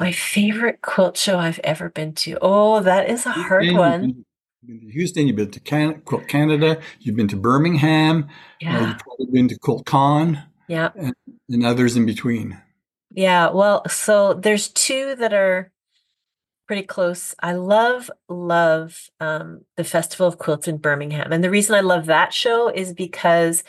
My 0.00 0.12
favorite 0.12 0.80
quilt 0.80 1.18
show 1.18 1.38
I've 1.38 1.60
ever 1.60 1.90
been 1.90 2.14
to. 2.14 2.38
Oh, 2.40 2.80
that 2.80 3.10
is 3.10 3.26
a 3.26 3.32
hard 3.32 3.70
one. 3.72 4.24
You've 4.64 4.80
been 4.80 4.88
to 4.88 4.92
Houston, 4.94 5.26
you've 5.26 5.36
been 5.36 5.50
to 5.50 5.60
Can- 5.60 6.00
Quilt 6.02 6.28
Canada, 6.28 6.80
you've 7.00 7.16
been 7.16 7.26
to 7.28 7.36
Birmingham, 7.36 8.28
yeah. 8.60 8.78
uh, 8.78 8.86
you've 8.86 8.98
probably 8.98 9.26
been 9.32 9.48
to 9.48 9.58
QuiltCon, 9.58 10.44
yeah, 10.68 10.90
and, 10.94 11.14
and 11.48 11.66
others 11.66 11.96
in 11.96 12.06
between. 12.06 12.60
Yeah, 13.10 13.50
well, 13.50 13.82
so 13.88 14.34
there's 14.34 14.68
two 14.68 15.16
that 15.16 15.32
are 15.32 15.72
pretty 16.68 16.82
close. 16.82 17.34
I 17.40 17.54
love, 17.54 18.08
love 18.28 19.10
um, 19.18 19.62
the 19.76 19.84
Festival 19.84 20.28
of 20.28 20.38
Quilts 20.38 20.68
in 20.68 20.78
Birmingham. 20.78 21.32
And 21.32 21.42
the 21.42 21.50
reason 21.50 21.74
I 21.74 21.80
love 21.80 22.06
that 22.06 22.32
show 22.32 22.68
is 22.68 22.94
because 22.94 23.64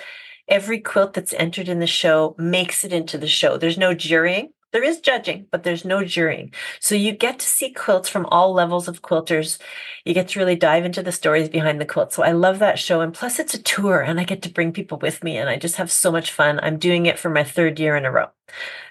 every 0.48 0.80
quilt 0.80 1.14
that's 1.14 1.34
entered 1.34 1.68
in 1.70 1.80
the 1.80 1.88
show 1.88 2.36
makes 2.38 2.86
it 2.86 2.94
into 2.94 3.18
the 3.18 3.28
show. 3.28 3.58
There's 3.58 3.78
no 3.78 3.94
jurying. 3.94 4.54
There 4.74 4.84
is 4.84 5.00
judging, 5.00 5.46
but 5.52 5.62
there's 5.62 5.86
no 5.86 6.04
jurying. 6.04 6.52
So 6.80 6.96
you 6.96 7.12
get 7.12 7.38
to 7.38 7.46
see 7.46 7.70
quilts 7.70 8.10
from 8.10 8.26
all 8.26 8.54
levels 8.54 8.88
of 8.88 9.04
quilters. 9.04 9.60
You 10.04 10.16
get 10.16 10.30
to 10.30 10.40
really 10.40 10.56
dive 10.56 10.84
into 10.84 11.04
the 11.04 11.12
stories 11.12 11.48
behind 11.48 11.80
the 11.80 11.86
quilt. 11.86 12.12
So 12.12 12.24
I 12.24 12.32
love 12.32 12.58
that 12.58 12.80
show. 12.80 13.00
And 13.00 13.14
plus, 13.14 13.38
it's 13.38 13.54
a 13.54 13.62
tour 13.62 14.02
and 14.02 14.20
I 14.20 14.24
get 14.24 14.42
to 14.42 14.50
bring 14.50 14.74
people 14.74 14.98
with 14.98 15.24
me 15.24 15.38
and 15.38 15.48
I 15.48 15.58
just 15.58 15.76
have 15.76 15.92
so 15.92 16.12
much 16.12 16.32
fun. 16.32 16.60
I'm 16.60 16.80
doing 16.80 17.06
it 17.06 17.20
for 17.20 17.30
my 17.30 17.44
third 17.44 17.80
year 17.80 17.96
in 17.96 18.04
a 18.04 18.12
row. 18.12 18.30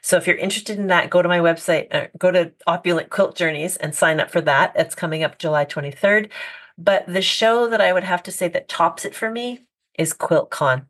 So 0.02 0.16
if 0.16 0.28
you're 0.28 0.36
interested 0.36 0.78
in 0.78 0.86
that, 0.86 1.10
go 1.10 1.20
to 1.20 1.28
my 1.28 1.40
website, 1.40 1.92
uh, 1.92 2.06
go 2.16 2.30
to 2.30 2.52
Opulent 2.68 3.10
Quilt 3.10 3.34
Journeys 3.34 3.76
and 3.76 3.92
sign 3.92 4.20
up 4.20 4.30
for 4.30 4.40
that. 4.42 4.72
It's 4.76 4.94
coming 4.94 5.24
up 5.24 5.38
July 5.38 5.64
23rd. 5.64 6.30
But 6.78 7.06
the 7.08 7.22
show 7.22 7.68
that 7.68 7.80
I 7.80 7.92
would 7.92 8.04
have 8.04 8.22
to 8.22 8.32
say 8.32 8.46
that 8.48 8.68
tops 8.68 9.04
it 9.04 9.16
for 9.16 9.32
me 9.32 9.66
is 9.98 10.14
QuiltCon 10.14 10.86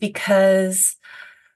because 0.00 0.96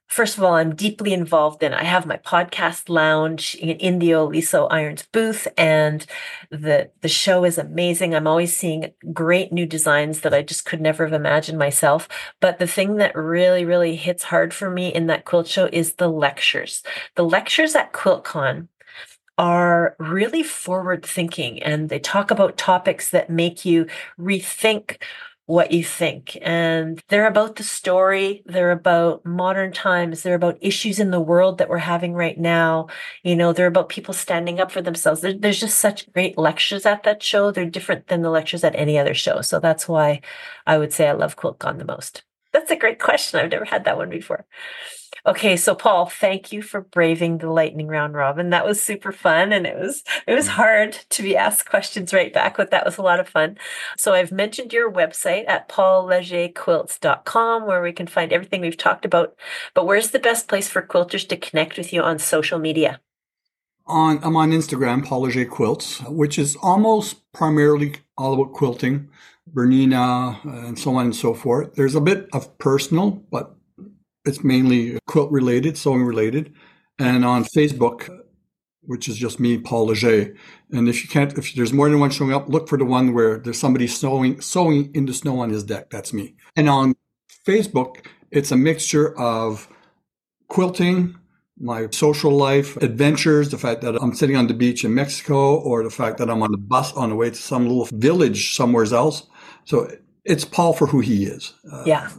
first 0.07 0.37
of 0.37 0.45
all, 0.45 0.55
I'm 0.55 0.75
deeply 0.75 1.13
involved 1.13 1.63
in. 1.63 1.75
I 1.75 1.85
have 1.85 2.07
my 2.07 2.17
podcast 2.19 2.89
lounge 2.89 3.55
in 3.57 3.99
the 3.99 4.11
Oliso 4.11 4.69
Irons 4.71 5.05
booth, 5.13 5.49
and 5.57 6.07
the 6.51 6.91
the 7.01 7.09
show 7.09 7.45
is 7.45 7.59
amazing. 7.59 8.15
I'm 8.15 8.27
always 8.27 8.57
seeing 8.57 8.93
great 9.13 9.53
new 9.53 9.67
designs 9.67 10.21
that 10.21 10.35
I 10.35 10.43
just 10.43 10.65
could 10.65 10.81
never 10.81 11.05
have 11.05 11.13
imagined 11.13 11.59
myself. 11.59 12.09
But 12.41 12.59
the 12.59 12.67
thing 12.67 12.97
that 12.97 13.17
really, 13.17 13.65
really 13.65 13.97
hits 13.97 14.25
hard 14.25 14.55
for 14.55 14.71
me 14.71 14.93
in 14.93 15.07
that 15.09 15.25
quilt 15.25 15.49
show 15.49 15.69
is 15.73 15.95
the 15.95 16.09
lectures. 16.09 16.83
The 17.17 17.25
lectures 17.25 17.75
at 17.75 17.93
QuiltCon 17.93 18.69
are 19.37 19.97
really 19.99 20.43
forward 20.43 21.05
thinking 21.05 21.63
and 21.63 21.89
they 21.89 21.99
talk 21.99 22.31
about 22.31 22.57
topics 22.57 23.11
that 23.11 23.29
make 23.31 23.65
you 23.65 23.87
rethink 24.19 24.99
what 25.47 25.73
you 25.73 25.85
think. 25.85 26.39
And 26.41 27.03
they're 27.09 27.27
about 27.27 27.57
the 27.57 27.65
story, 27.65 28.43
they're 28.47 28.71
about 28.71 29.25
modern 29.27 29.73
times, 29.73 30.23
they're 30.23 30.35
about 30.35 30.59
issues 30.61 30.99
in 30.99 31.11
the 31.11 31.21
world 31.21 31.59
that 31.59 31.69
we're 31.69 31.79
having 31.79 32.15
right 32.15 32.39
now. 32.39 32.89
You 33.23 33.37
know, 33.37 33.53
they're 33.53 33.67
about 33.67 33.91
people 33.91 34.15
standing 34.15 34.59
up 34.59 34.71
for 34.71 34.81
themselves. 34.81 35.21
There, 35.21 35.35
there's 35.35 35.61
just 35.61 35.79
such 35.79 36.11
great 36.13 36.39
lectures 36.39 36.87
at 36.87 37.03
that 37.03 37.23
show. 37.23 37.51
They're 37.51 37.67
different 37.67 38.07
than 38.07 38.23
the 38.23 38.31
lectures 38.31 38.65
at 38.65 38.75
any 38.75 38.99
other 38.99 39.15
show. 39.15 39.43
So 39.43 39.61
that's 39.61 39.87
why 39.87 40.23
I 40.67 40.79
would 40.79 40.93
say 40.93 41.09
I 41.09 41.13
love 41.13 41.37
QuiltCon 41.37 41.79
the 41.79 41.85
most. 41.85 42.23
That's 42.53 42.71
a 42.71 42.77
great 42.77 43.01
question. 43.01 43.41
I've 43.41 43.51
never 43.51 43.65
had 43.65 43.85
that 43.85 43.97
one 43.97 44.09
before. 44.09 44.47
Okay, 45.27 45.57
so 45.57 45.75
Paul, 45.75 46.05
thank 46.05 46.53
you 46.53 46.61
for 46.61 46.83
braving 46.83 47.39
the 47.39 47.51
lightning 47.51 47.87
round 47.87 48.13
robin. 48.13 48.51
That 48.51 48.67
was 48.67 48.79
super 48.79 49.11
fun 49.11 49.55
and 49.55 49.67
it 49.67 49.75
was 49.79 50.05
it 50.27 50.35
was 50.35 50.49
mm-hmm. 50.49 50.57
hard 50.57 50.93
to 51.11 51.23
be 51.23 51.35
asked 51.35 51.67
questions 51.69 52.13
right 52.13 52.31
back, 52.31 52.59
but 52.59 52.71
that 52.73 52.85
was 52.85 52.99
a 52.99 53.03
lot 53.03 53.21
of 53.21 53.29
fun. 53.29 53.57
So 53.97 54.13
I've 54.13 54.31
mentioned 54.31 54.75
your 54.75 54.93
website 54.93 55.49
at 55.49 55.67
paullegerquilts.com 55.71 57.67
where 57.67 57.81
we 57.81 57.93
can 57.93 58.07
find 58.07 58.35
everything 58.35 58.61
we've 58.61 58.77
talked 58.77 59.07
about. 59.07 59.35
But 59.73 59.87
where's 59.87 60.11
the 60.11 60.19
best 60.19 60.47
place 60.47 60.69
for 60.69 60.83
quilters 60.83 61.27
to 61.29 61.39
connect 61.39 61.79
with 61.79 61.91
you 61.91 62.03
on 62.03 62.19
social 62.19 62.59
media? 62.59 63.01
On 63.87 64.19
I'm 64.23 64.37
on 64.37 64.51
Instagram, 64.51 65.07
Paul 65.07 65.23
Leger 65.23 65.47
Quilts, 65.47 66.03
which 66.03 66.39
is 66.39 66.55
almost 66.57 67.33
primarily 67.33 67.95
all 68.19 68.35
about 68.35 68.53
quilting, 68.53 69.09
Bernina, 69.51 70.39
and 70.45 70.79
so 70.79 70.97
on 70.97 71.07
and 71.07 71.17
so 71.17 71.33
forth. 71.33 71.75
There's 71.77 71.95
a 71.95 72.01
bit 72.01 72.29
of 72.35 72.59
personal, 72.59 73.23
but 73.31 73.55
it's 74.25 74.45
mainly 74.45 74.99
quilt 75.07 75.31
related, 75.31 75.77
sewing 75.77 76.05
related. 76.05 76.53
And 76.99 77.25
on 77.25 77.45
Facebook, 77.45 78.09
which 78.83 79.09
is 79.09 79.17
just 79.17 79.41
me, 79.41 79.59
Paul 79.59 79.87
Leger. 79.87 80.35
And 80.71 80.89
if 80.89 81.03
you 81.03 81.09
can't, 81.09 81.37
if 81.37 81.55
there's 81.55 81.73
more 81.73 81.89
than 81.89 82.01
one 82.01 82.11
showing 82.11 82.33
up, 82.33 82.49
look 82.49 82.69
for 82.69 82.79
the 82.79 82.85
one 82.85 83.15
where 83.15 83.39
there's 83.39 83.59
somebody 83.59 83.87
sewing, 83.87 84.41
sewing 84.41 84.91
in 84.95 85.07
the 85.07 85.15
snow 85.15 85.41
on 85.41 85.51
his 85.51 85.65
deck. 85.65 85.91
That's 85.91 86.13
me. 86.13 86.35
And 86.57 86.69
on 86.69 86.95
Facebook, 87.47 88.07
it's 88.31 88.51
a 88.51 88.57
mixture 88.57 89.17
of 89.19 89.69
quilting, 90.49 91.17
my 91.59 91.89
social 91.91 92.33
life, 92.33 92.77
adventures, 92.79 93.51
the 93.51 93.59
fact 93.59 93.81
that 93.83 93.97
I'm 93.97 94.15
sitting 94.15 94.37
on 94.37 94.49
the 94.49 94.55
beach 94.55 94.85
in 94.85 94.95
Mexico, 94.95 95.57
or 95.57 95.83
the 95.85 95.91
fact 95.91 96.19
that 96.19 96.29
I'm 96.29 96.43
on 96.43 96.51
the 96.51 96.59
bus 96.59 96.93
on 96.95 97.11
the 97.11 97.17
way 97.17 97.31
to 97.31 97.37
some 97.37 97.67
little 97.67 97.89
village 97.93 98.55
somewhere 98.55 98.85
else. 98.93 99.27
So 99.65 99.89
it's 100.25 100.45
Paul 100.45 100.73
for 100.73 100.87
who 100.87 101.01
he 101.01 101.25
is. 101.25 101.55
Uh, 101.71 101.85
yeah. 101.87 102.11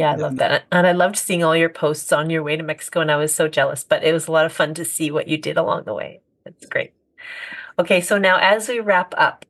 Yeah, 0.00 0.12
I 0.12 0.14
love 0.14 0.36
that. 0.36 0.64
And 0.72 0.86
I 0.86 0.92
loved 0.92 1.18
seeing 1.18 1.44
all 1.44 1.54
your 1.54 1.68
posts 1.68 2.10
on 2.10 2.30
your 2.30 2.42
way 2.42 2.56
to 2.56 2.62
Mexico, 2.62 3.02
and 3.02 3.10
I 3.10 3.16
was 3.16 3.34
so 3.34 3.48
jealous, 3.48 3.84
but 3.84 4.02
it 4.02 4.14
was 4.14 4.28
a 4.28 4.32
lot 4.32 4.46
of 4.46 4.52
fun 4.52 4.72
to 4.72 4.84
see 4.86 5.10
what 5.10 5.28
you 5.28 5.36
did 5.36 5.58
along 5.58 5.84
the 5.84 5.92
way. 5.92 6.22
That's 6.42 6.64
great. 6.64 6.94
Okay, 7.78 8.00
so 8.00 8.16
now 8.16 8.38
as 8.40 8.66
we 8.66 8.80
wrap 8.80 9.12
up, 9.18 9.44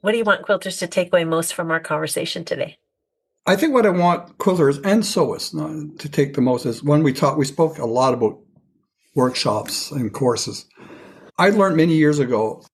what 0.00 0.12
do 0.12 0.16
you 0.16 0.24
want 0.24 0.46
quilters 0.46 0.78
to 0.78 0.86
take 0.86 1.08
away 1.08 1.24
most 1.24 1.52
from 1.52 1.70
our 1.70 1.80
conversation 1.80 2.46
today? 2.46 2.78
I 3.44 3.56
think 3.56 3.74
what 3.74 3.84
I 3.84 3.90
want 3.90 4.38
quilters 4.38 4.76
and 4.86 5.02
sewists 5.02 5.54
uh, 5.54 5.94
to 5.98 6.08
take 6.08 6.32
the 6.32 6.40
most 6.40 6.64
is 6.64 6.82
when 6.82 7.02
we 7.02 7.12
talked, 7.12 7.36
we 7.36 7.44
spoke 7.44 7.76
a 7.76 7.84
lot 7.84 8.14
about 8.14 8.38
workshops 9.14 9.90
and 9.90 10.10
courses. 10.14 10.64
I 11.36 11.50
learned 11.50 11.76
many 11.76 11.92
years 11.92 12.20
ago 12.20 12.64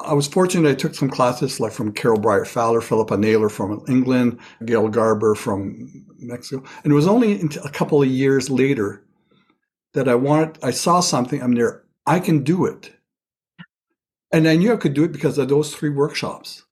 I 0.00 0.12
was 0.12 0.28
fortunate 0.28 0.68
I 0.68 0.74
took 0.74 0.94
some 0.94 1.08
classes 1.08 1.58
like 1.58 1.72
from 1.72 1.92
Carol 1.92 2.20
Bryer 2.20 2.44
Fallert, 2.44 2.82
Philippa 2.82 3.16
Naylor 3.16 3.48
from 3.48 3.82
England, 3.88 4.38
Gail 4.64 4.88
Garber 4.88 5.34
from 5.34 6.04
Mexico. 6.18 6.62
And 6.84 6.92
it 6.92 6.96
was 6.96 7.06
only 7.06 7.40
a 7.64 7.70
couple 7.70 8.02
of 8.02 8.08
years 8.08 8.50
later 8.50 9.02
that 9.94 10.08
I 10.08 10.14
wanted, 10.14 10.58
I 10.62 10.70
saw 10.70 11.00
something, 11.00 11.42
I'm 11.42 11.54
there, 11.54 11.84
I 12.06 12.20
can 12.20 12.44
do 12.44 12.66
it. 12.66 12.92
And 14.32 14.46
I 14.46 14.56
knew 14.56 14.72
I 14.72 14.76
could 14.76 14.92
do 14.92 15.04
it 15.04 15.12
because 15.12 15.38
of 15.38 15.48
those 15.48 15.74
three 15.74 15.88
workshops. 15.88 16.64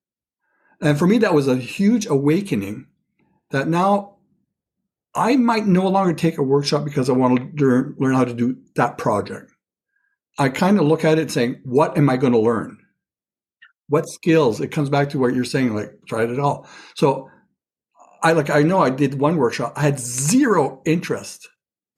And 0.83 0.99
for 0.99 1.07
me, 1.07 1.19
that 1.19 1.33
was 1.33 1.49
a 1.49 1.57
huge 1.57 2.07
awakening 2.07 2.87
that 3.51 3.69
now 3.69 4.17
I 5.15 5.37
might 5.37 5.67
no 5.67 5.89
longer 5.89 6.13
take 6.13 6.37
a 6.37 6.43
workshop 6.43 6.85
because 6.85 7.09
I 7.09 7.13
want 7.13 7.57
to 7.57 7.95
learn 7.99 8.15
how 8.15 8.25
to 8.25 8.35
do 8.35 8.59
that 8.75 8.99
project. 8.99 9.51
I 10.39 10.51
kind 10.51 10.79
of 10.79 10.87
look 10.87 11.05
at 11.05 11.19
it 11.19 11.31
saying, 11.31 11.61
what 11.65 11.97
am 11.97 12.11
I 12.11 12.17
going 12.17 12.33
to 12.33 12.39
learn? 12.39 12.84
What 13.89 14.09
skills 14.09 14.61
it 14.61 14.69
comes 14.69 14.89
back 14.89 15.11
to 15.11 15.19
what 15.19 15.35
you're 15.35 15.45
saying 15.45 15.75
like 15.75 15.93
try 16.07 16.25
it 16.25 16.31
at 16.31 16.39
all. 16.39 16.67
So 16.97 17.31
i 18.23 18.33
like 18.33 18.49
i 18.49 18.63
know 18.63 18.81
i 18.81 18.89
did 18.89 19.21
one 19.21 19.37
workshop 19.37 19.75
i 19.77 19.83
had 19.83 20.01
zero 20.01 20.81
interest 20.87 21.47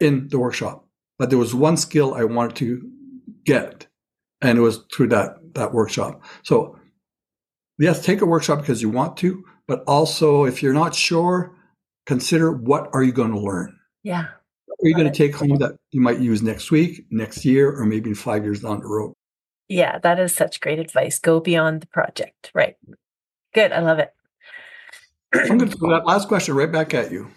in 0.01 0.27
the 0.29 0.39
workshop 0.39 0.85
but 1.21 1.31
there 1.31 1.39
was 1.39 1.55
one 1.55 1.77
skill 1.77 2.15
i 2.15 2.25
wanted 2.25 2.57
to 2.57 2.83
get 3.45 3.87
and 4.43 4.59
it 4.59 4.61
was 4.61 4.85
through 4.95 5.09
that 5.09 5.37
that 5.55 5.73
workshop. 5.73 6.23
So 6.43 6.79
yes 7.79 8.05
take 8.05 8.21
a 8.21 8.27
workshop 8.27 8.61
because 8.61 8.83
you 8.83 8.91
want 8.91 9.17
to 9.19 9.43
but 9.67 9.83
also 9.87 10.45
if 10.45 10.63
you're 10.63 10.75
not 10.75 10.95
sure 10.95 11.57
consider 12.07 12.53
what 12.53 12.89
are 12.93 13.03
you 13.03 13.13
going 13.13 13.33
to 13.33 13.41
learn? 13.41 13.77
Yeah. 14.03 14.27
Are 14.69 14.89
you 14.89 14.95
going 14.95 15.11
to 15.11 15.17
take 15.17 15.35
home 15.35 15.57
that 15.59 15.77
you 15.91 16.01
might 16.01 16.21
use 16.21 16.43
next 16.43 16.71
week 16.71 17.07
next 17.11 17.45
year 17.45 17.73
or 17.73 17.87
maybe 17.87 18.13
five 18.13 18.45
years 18.45 18.61
down 18.61 18.81
the 18.81 18.87
road 18.87 19.15
yeah, 19.69 19.99
that 19.99 20.19
is 20.21 20.35
such 20.35 20.61
great 20.61 20.79
advice. 20.79 21.19
Go 21.19 21.41
beyond 21.41 21.81
the 21.81 21.87
project. 21.87 22.51
Right. 22.55 22.77
Good. 23.55 23.73
I 23.73 23.81
love 23.81 23.99
it. 23.99 24.13
I'm 25.33 25.59
going 25.59 25.71
to 25.71 25.77
throw 25.79 25.91
that 25.91 26.07
last 26.07 26.29
question 26.29 26.55
right 26.55 26.71
back 26.71 26.95
at 26.95 27.11
you. 27.11 27.31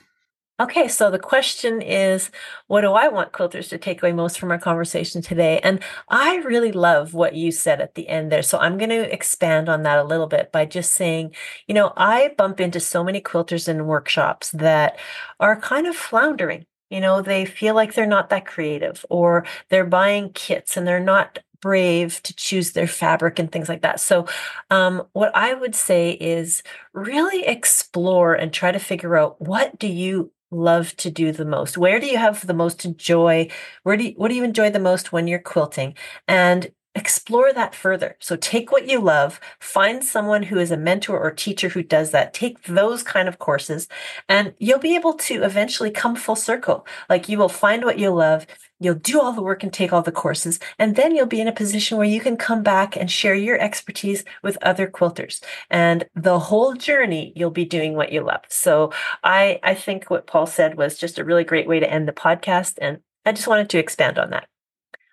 Okay, 0.62 0.90
so 0.90 1.10
the 1.10 1.20
question 1.20 1.82
is 1.82 2.32
what 2.68 2.82
do 2.82 2.92
I 2.92 3.08
want 3.08 3.32
quilters 3.32 3.70
to 3.70 3.78
take 3.78 4.04
away 4.04 4.12
most 4.12 4.38
from 4.38 4.52
our 4.52 4.60
conversation 4.60 5.22
today? 5.22 5.62
And 5.64 5.82
I 6.10 6.36
really 6.38 6.74
love 6.74 7.14
what 7.14 7.34
you 7.34 7.50
said 7.54 7.80
at 7.80 7.96
the 7.96 8.10
end 8.10 8.30
there. 8.30 8.42
So 8.42 8.58
I'm 8.58 8.78
going 8.78 8.90
to 8.90 9.14
expand 9.14 9.70
on 9.70 9.84
that 9.84 10.00
a 10.00 10.04
little 10.04 10.28
bit 10.28 10.52
by 10.52 10.66
just 10.66 10.92
saying, 10.92 11.34
you 11.68 11.74
know, 11.74 11.94
I 11.96 12.34
bump 12.38 12.60
into 12.60 12.82
so 12.82 13.06
many 13.06 13.22
quilters 13.22 13.70
in 13.70 13.86
workshops 13.86 14.52
that 14.52 15.00
are 15.40 15.58
kind 15.62 15.88
of 15.88 15.96
floundering. 15.96 16.66
You 16.90 17.00
know, 17.00 17.22
they 17.22 17.46
feel 17.46 17.74
like 17.74 17.94
they're 17.94 18.06
not 18.06 18.30
that 18.30 18.46
creative 18.46 19.06
or 19.10 19.46
they're 19.70 19.86
buying 19.86 20.34
kits 20.34 20.76
and 20.76 20.86
they're 20.86 21.00
not 21.00 21.40
brave 21.62 22.22
to 22.24 22.36
choose 22.36 22.72
their 22.72 22.88
fabric 22.88 23.40
and 23.40 23.52
things 23.52 23.70
like 23.70 23.82
that. 23.82 24.00
So, 24.00 24.28
um, 24.70 25.04
what 25.14 25.36
I 25.36 25.54
would 25.54 25.76
say 25.76 26.12
is 26.12 26.64
really 26.94 27.46
explore 27.46 28.34
and 28.34 28.52
try 28.52 28.72
to 28.72 28.80
figure 28.80 29.18
out 29.18 29.42
what 29.42 29.78
do 29.80 29.88
you 29.88 30.32
love 30.52 30.96
to 30.98 31.12
do 31.12 31.32
the 31.32 31.46
most? 31.46 31.78
Where 31.78 32.00
do 32.00 32.08
you 32.08 32.18
have 32.18 32.46
the 32.46 32.54
most 32.54 32.96
joy? 32.98 33.50
Where 33.84 33.98
do 33.98 34.06
you, 34.06 34.14
what 34.18 34.30
do 34.30 34.36
you 34.36 34.44
enjoy 34.44 34.70
the 34.70 34.80
most 34.80 35.12
when 35.12 35.28
you're 35.28 35.40
quilting? 35.40 35.96
And 36.28 36.72
explore 36.96 37.54
that 37.54 37.76
further. 37.76 38.16
So 38.20 38.36
take 38.36 38.72
what 38.72 38.88
you 38.88 39.00
love, 39.00 39.40
find 39.60 40.04
someone 40.04 40.44
who 40.44 40.58
is 40.58 40.72
a 40.72 40.78
mentor 40.78 41.20
or 41.20 41.32
teacher 41.32 41.70
who 41.70 41.84
does 41.84 42.12
that. 42.12 42.34
Take 42.34 42.64
those 42.64 43.04
kind 43.04 43.28
of 43.28 43.40
courses 43.40 43.88
and 44.28 44.54
you'll 44.60 44.80
be 44.80 44.96
able 44.96 45.14
to 45.14 45.44
eventually 45.44 45.92
come 45.92 46.16
full 46.16 46.36
circle. 46.36 46.86
Like 47.10 47.30
you 47.30 47.38
will 47.38 47.50
find 47.50 47.86
what 47.86 48.00
you 48.00 48.10
love, 48.10 48.48
you'll 48.80 48.96
do 48.96 49.20
all 49.20 49.34
the 49.34 49.42
work 49.42 49.64
and 49.64 49.74
take 49.74 49.94
all 49.94 50.02
the 50.02 50.12
courses, 50.12 50.60
and 50.78 50.96
then 50.96 51.16
you'll 51.16 51.26
be 51.26 51.42
in 51.42 51.48
a 51.48 51.54
position 51.54 51.98
where 51.98 52.08
you 52.08 52.20
can 52.22 52.38
come 52.38 52.64
back 52.64 52.96
and 52.96 53.12
share 53.12 53.36
your 53.36 53.60
expertise 53.60 54.24
with 54.44 54.58
other 54.62 54.88
quilters. 54.88 55.42
And 55.70 56.08
the 56.16 56.40
whole 56.40 56.74
journey 56.74 57.34
you'll 57.36 57.52
be 57.52 57.66
doing 57.66 57.94
what 57.94 58.12
you 58.12 58.22
love. 58.22 58.42
So 58.50 58.92
I 59.24 59.60
I 59.64 59.76
think 59.76 60.10
what 60.10 60.28
Paul 60.28 60.46
said 60.46 60.78
was 60.78 60.98
just 60.98 61.20
a 61.20 61.24
really 61.24 61.44
great 61.44 61.68
way 61.68 61.80
to 61.80 61.92
end 61.92 62.08
the 62.08 62.14
podcast 62.14 62.78
and 62.82 63.00
I 63.26 63.32
just 63.32 63.48
wanted 63.48 63.70
to 63.70 63.80
expand 63.80 64.18
on 64.18 64.32
that. 64.32 64.48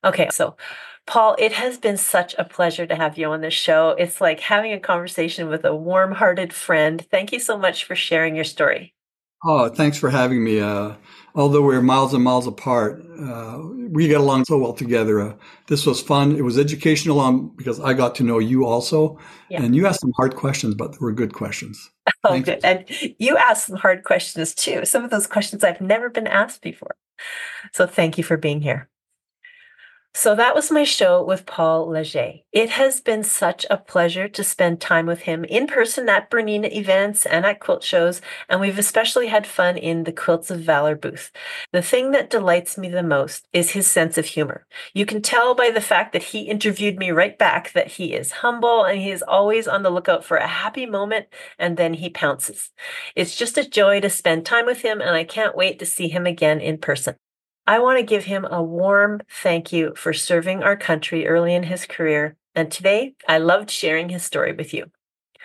Okay, 0.05 0.28
so 0.30 0.56
Paul, 1.06 1.36
it 1.38 1.52
has 1.52 1.78
been 1.78 1.97
such 1.97 2.34
a 2.38 2.44
pleasure 2.44 2.86
to 2.86 2.97
have 2.97 3.16
you 3.16 3.28
on 3.30 3.40
this 3.40 3.55
show. 3.55 3.90
It's 3.90 4.20
like 4.20 4.40
having 4.40 4.72
a 4.72 4.80
conversation 4.80 5.48
with 5.48 5.64
a 5.64 5.74
warm 5.74 6.12
hearted 6.12 6.52
friend. 6.52 7.06
Thank 7.10 7.32
you 7.32 7.38
so 7.38 7.56
much 7.56 7.84
for 7.84 7.94
sharing 7.94 8.34
your 8.34 8.44
story. 8.44 8.95
Oh, 9.45 9.69
thanks 9.69 9.99
for 9.99 10.11
having 10.11 10.43
me. 10.43 10.61
Uh, 10.61 10.95
although 11.35 11.63
we're 11.63 11.83
miles 11.83 12.15
and 12.15 12.25
miles 12.25 12.47
apart, 12.47 13.05
uh, 13.21 13.61
we 13.91 14.09
get 14.09 14.21
along 14.21 14.45
so 14.47 14.59
well 14.59 14.73
together. 14.73 15.21
Uh, 15.21 15.35
this 15.69 15.87
was 15.87 16.01
fun. 16.01 16.37
It 16.37 16.43
was 16.43 16.59
educational 16.59 17.21
um, 17.21 17.53
because 17.57 17.79
I 17.79 17.93
got 17.95 18.15
to 18.17 18.25
know 18.25 18.39
you 18.39 18.67
also. 18.67 19.19
Yeah. 19.49 19.63
And 19.63 19.77
you 19.77 19.87
asked 19.87 20.01
some 20.01 20.13
hard 20.17 20.37
questions, 20.37 20.75
but 20.75 20.93
they 20.93 20.99
were 21.01 21.13
good 21.13 21.35
questions. 21.35 21.91
Oh, 22.25 22.31
Thank 22.31 22.47
good. 22.47 22.61
You. 22.63 22.69
And 22.69 23.15
you 23.19 23.37
asked 23.37 23.67
some 23.67 23.77
hard 23.77 24.03
questions 24.03 24.55
too. 24.55 24.85
Some 24.85 25.05
of 25.05 25.11
those 25.11 25.27
questions 25.29 25.63
I've 25.63 25.81
never 25.81 26.09
been 26.09 26.27
asked 26.27 26.61
before. 26.61 26.97
So 27.73 27.87
thank 27.87 28.19
you 28.19 28.25
for 28.25 28.37
being 28.37 28.61
here. 28.61 28.89
So 30.18 30.34
that 30.34 30.55
was 30.55 30.70
my 30.70 30.84
show 30.84 31.22
with 31.22 31.44
Paul 31.44 31.90
Leger. 31.90 32.36
It 32.51 32.70
has 32.70 33.02
been 33.02 33.22
such 33.22 33.66
a 33.68 33.76
pleasure 33.76 34.28
to 34.28 34.43
spend 34.43 34.80
time 34.80 35.05
with 35.05 35.20
him 35.20 35.44
in 35.44 35.66
person 35.66 36.09
at 36.09 36.30
Bernina 36.30 36.72
events 36.72 37.26
and 37.26 37.44
at 37.44 37.60
quilt 37.60 37.84
shows, 37.84 38.22
and 38.48 38.59
we've 38.59 38.78
especially 38.78 39.26
had 39.26 39.47
fun 39.47 39.76
in 39.76 40.05
the 40.05 40.12
Quilts 40.12 40.51
of 40.51 40.60
Valour 40.60 40.97
booth. 40.97 41.30
The 41.70 41.82
thing 41.82 42.12
that 42.12 42.30
delights 42.30 42.78
me 42.78 42.88
the 42.88 43.02
most 43.02 43.47
is 43.52 43.72
his 43.72 43.90
sense 43.90 44.16
of 44.16 44.24
humor. 44.24 44.66
You 44.94 45.05
can 45.05 45.20
tell 45.20 45.55
by 45.55 45.68
the 45.68 45.82
fact 45.82 46.14
that 46.14 46.22
he 46.22 46.48
interviewed 46.48 46.97
me 46.97 47.10
right 47.10 47.36
back 47.36 47.72
that 47.72 47.88
he 47.88 48.14
is 48.14 48.40
humble 48.40 48.84
and 48.84 48.98
he 48.98 49.10
is 49.10 49.22
always 49.22 49.68
on 49.68 49.82
the 49.82 49.90
lookout 49.90 50.24
for 50.24 50.38
a 50.38 50.47
happy 50.47 50.86
moment 50.86 51.26
and 51.59 51.76
then 51.76 51.93
he 51.93 52.09
pounces. 52.09 52.70
It's 53.14 53.36
just 53.36 53.59
a 53.59 53.68
joy 53.68 54.01
to 54.01 54.09
spend 54.09 54.47
time 54.47 54.64
with 54.64 54.80
him, 54.80 55.02
and 55.02 55.10
I 55.10 55.24
can't 55.24 55.55
wait 55.55 55.78
to 55.80 55.84
see 55.84 56.09
him 56.09 56.24
again 56.24 56.59
in 56.59 56.78
person. 56.78 57.16
I 57.66 57.80
want 57.80 57.98
to 57.98 58.05
give 58.05 58.24
him 58.24 58.44
a 58.44 58.62
warm 58.62 59.22
thank 59.28 59.72
you 59.72 59.94
for 59.97 60.12
serving 60.12 60.62
our 60.62 60.76
country 60.76 61.26
early 61.26 61.55
in 61.55 61.64
his 61.64 61.84
career. 61.84 62.36
And 62.55 62.70
today, 62.70 63.14
I 63.28 63.38
loved 63.38 63.70
sharing 63.70 64.09
his 64.09 64.22
story 64.22 64.52
with 64.52 64.72
you. 64.72 64.90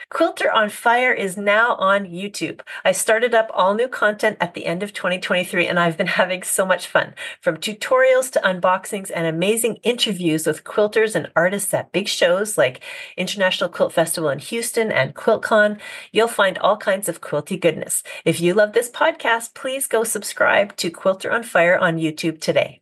Quilter 0.10 0.52
on 0.52 0.70
Fire 0.70 1.14
is 1.14 1.38
now 1.38 1.76
on 1.76 2.06
YouTube. 2.06 2.62
I 2.84 2.92
started 2.92 3.34
up 3.34 3.50
all 3.54 3.74
new 3.74 3.88
content 3.88 4.38
at 4.40 4.54
the 4.54 4.66
end 4.66 4.84
of 4.84 4.94
2023 4.94 5.68
and 5.68 5.80
I've 5.80 5.98
been 5.98 6.08
having 6.22 6.44
so 6.44 6.66
much 6.66 6.88
fun. 6.88 7.14
From 7.40 7.58
tutorials 7.58 8.32
to 8.32 8.40
unboxings 8.40 9.12
and 9.14 9.26
amazing 9.26 9.76
interviews 9.84 10.46
with 10.46 10.64
quilters 10.64 11.16
and 11.16 11.32
artists 11.36 11.74
at 11.74 11.92
big 11.92 12.08
shows 12.08 12.58
like 12.58 12.82
International 13.18 13.70
Quilt 13.70 13.94
Festival 13.94 14.30
in 14.30 14.40
Houston 14.40 14.92
and 14.92 15.16
QuiltCon, 15.16 15.80
you'll 16.12 16.28
find 16.28 16.58
all 16.58 16.78
kinds 16.78 17.08
of 17.08 17.22
quilty 17.22 17.60
goodness. 17.60 18.04
If 18.26 18.42
you 18.42 18.54
love 18.54 18.74
this 18.74 18.90
podcast, 18.90 19.54
please 19.54 19.88
go 19.88 20.04
subscribe 20.04 20.76
to 20.78 20.90
Quilter 20.90 21.32
on 21.32 21.44
Fire 21.44 21.78
on 21.78 21.98
YouTube 21.98 22.42
today. 22.42 22.82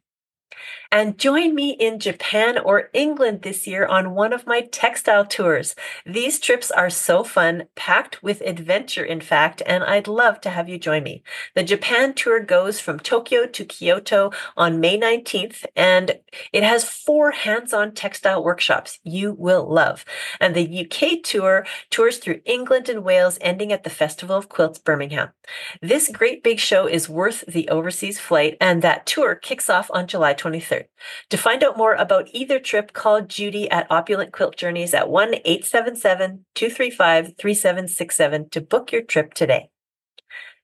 And 0.92 1.20
join 1.20 1.54
me 1.54 1.70
in 1.72 2.00
Japan 2.00 2.58
or 2.58 2.90
England 2.94 3.44
this 3.44 3.68
year 3.68 3.86
on 3.86 4.16
one 4.16 4.34
of 4.34 4.48
my 4.48 4.62
textile 4.62 5.24
tours. 5.24 5.76
These 6.04 6.40
trips 6.40 6.72
are 6.72 6.90
so 6.90 7.24
fun, 7.24 7.66
packed 7.76 8.24
with 8.24 8.42
adventure, 8.42 9.04
in 9.06 9.22
fact, 9.22 9.62
and 9.68 9.84
I'd 9.84 10.08
love 10.08 10.42
to 10.42 10.50
have 10.50 10.68
you 10.68 10.80
join 10.80 11.04
me. 11.04 11.22
The 11.54 11.62
Japan 11.62 12.16
tour 12.16 12.40
goes 12.40 12.80
from 12.80 13.00
Tokyo 13.00 13.46
to 13.46 13.66
Kyoto 13.66 14.32
on 14.58 14.80
May 14.80 14.98
19th, 15.00 15.64
and 15.76 16.18
it 16.52 16.64
has 16.64 16.84
four 16.86 17.32
hands 17.32 17.72
on 17.72 17.94
textile 17.94 18.44
workshops 18.44 18.98
you 19.04 19.34
will 19.34 19.72
love. 19.72 20.04
And 20.40 20.56
the 20.56 20.88
UK 20.88 21.22
tour 21.24 21.68
tours 21.92 22.18
through 22.18 22.42
England 22.46 22.90
and 22.90 23.04
Wales, 23.04 23.38
ending 23.42 23.72
at 23.72 23.84
the 23.84 23.92
Festival 23.92 24.36
of 24.36 24.50
Quilts 24.50 24.80
Birmingham. 24.80 25.30
This 25.84 26.10
great 26.10 26.44
big 26.44 26.60
show 26.60 26.88
is 26.88 27.08
worth 27.08 27.44
the 27.48 27.70
overseas 27.70 28.20
flight, 28.20 28.58
and 28.60 28.82
that 28.82 29.06
tour 29.06 29.36
kicks 29.36 29.70
off 29.70 29.92
on 29.94 30.08
July 30.08 30.34
23rd. 30.34 30.79
To 31.30 31.38
find 31.38 31.64
out 31.64 31.78
more 31.78 31.94
about 31.96 32.30
either 32.34 32.60
trip, 32.60 32.94
call 32.94 33.22
Judy 33.22 33.70
at 33.70 33.88
Opulent 33.90 34.34
Quilt 34.34 34.56
Journeys 34.56 34.94
at 34.94 35.10
1 35.10 35.36
877 35.46 36.46
235 36.56 37.34
3767 37.38 38.50
to 38.50 38.62
book 38.62 38.92
your 38.92 39.02
trip 39.02 39.34
today. 39.34 39.70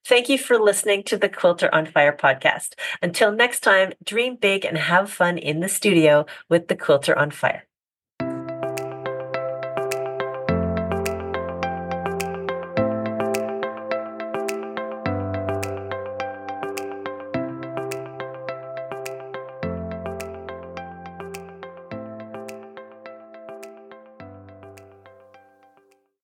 Thank 0.08 0.30
you 0.30 0.38
for 0.38 0.60
listening 0.60 1.04
to 1.06 1.18
the 1.18 1.30
Quilter 1.30 1.74
on 1.74 1.88
Fire 1.88 2.16
podcast. 2.16 2.76
Until 3.02 3.32
next 3.32 3.62
time, 3.62 3.94
dream 4.04 4.36
big 4.36 4.64
and 4.64 4.78
have 4.78 5.12
fun 5.12 5.40
in 5.40 5.62
the 5.62 5.70
studio 5.70 6.28
with 6.48 6.68
the 6.68 6.76
Quilter 6.76 7.18
on 7.18 7.32
Fire. 7.32 7.68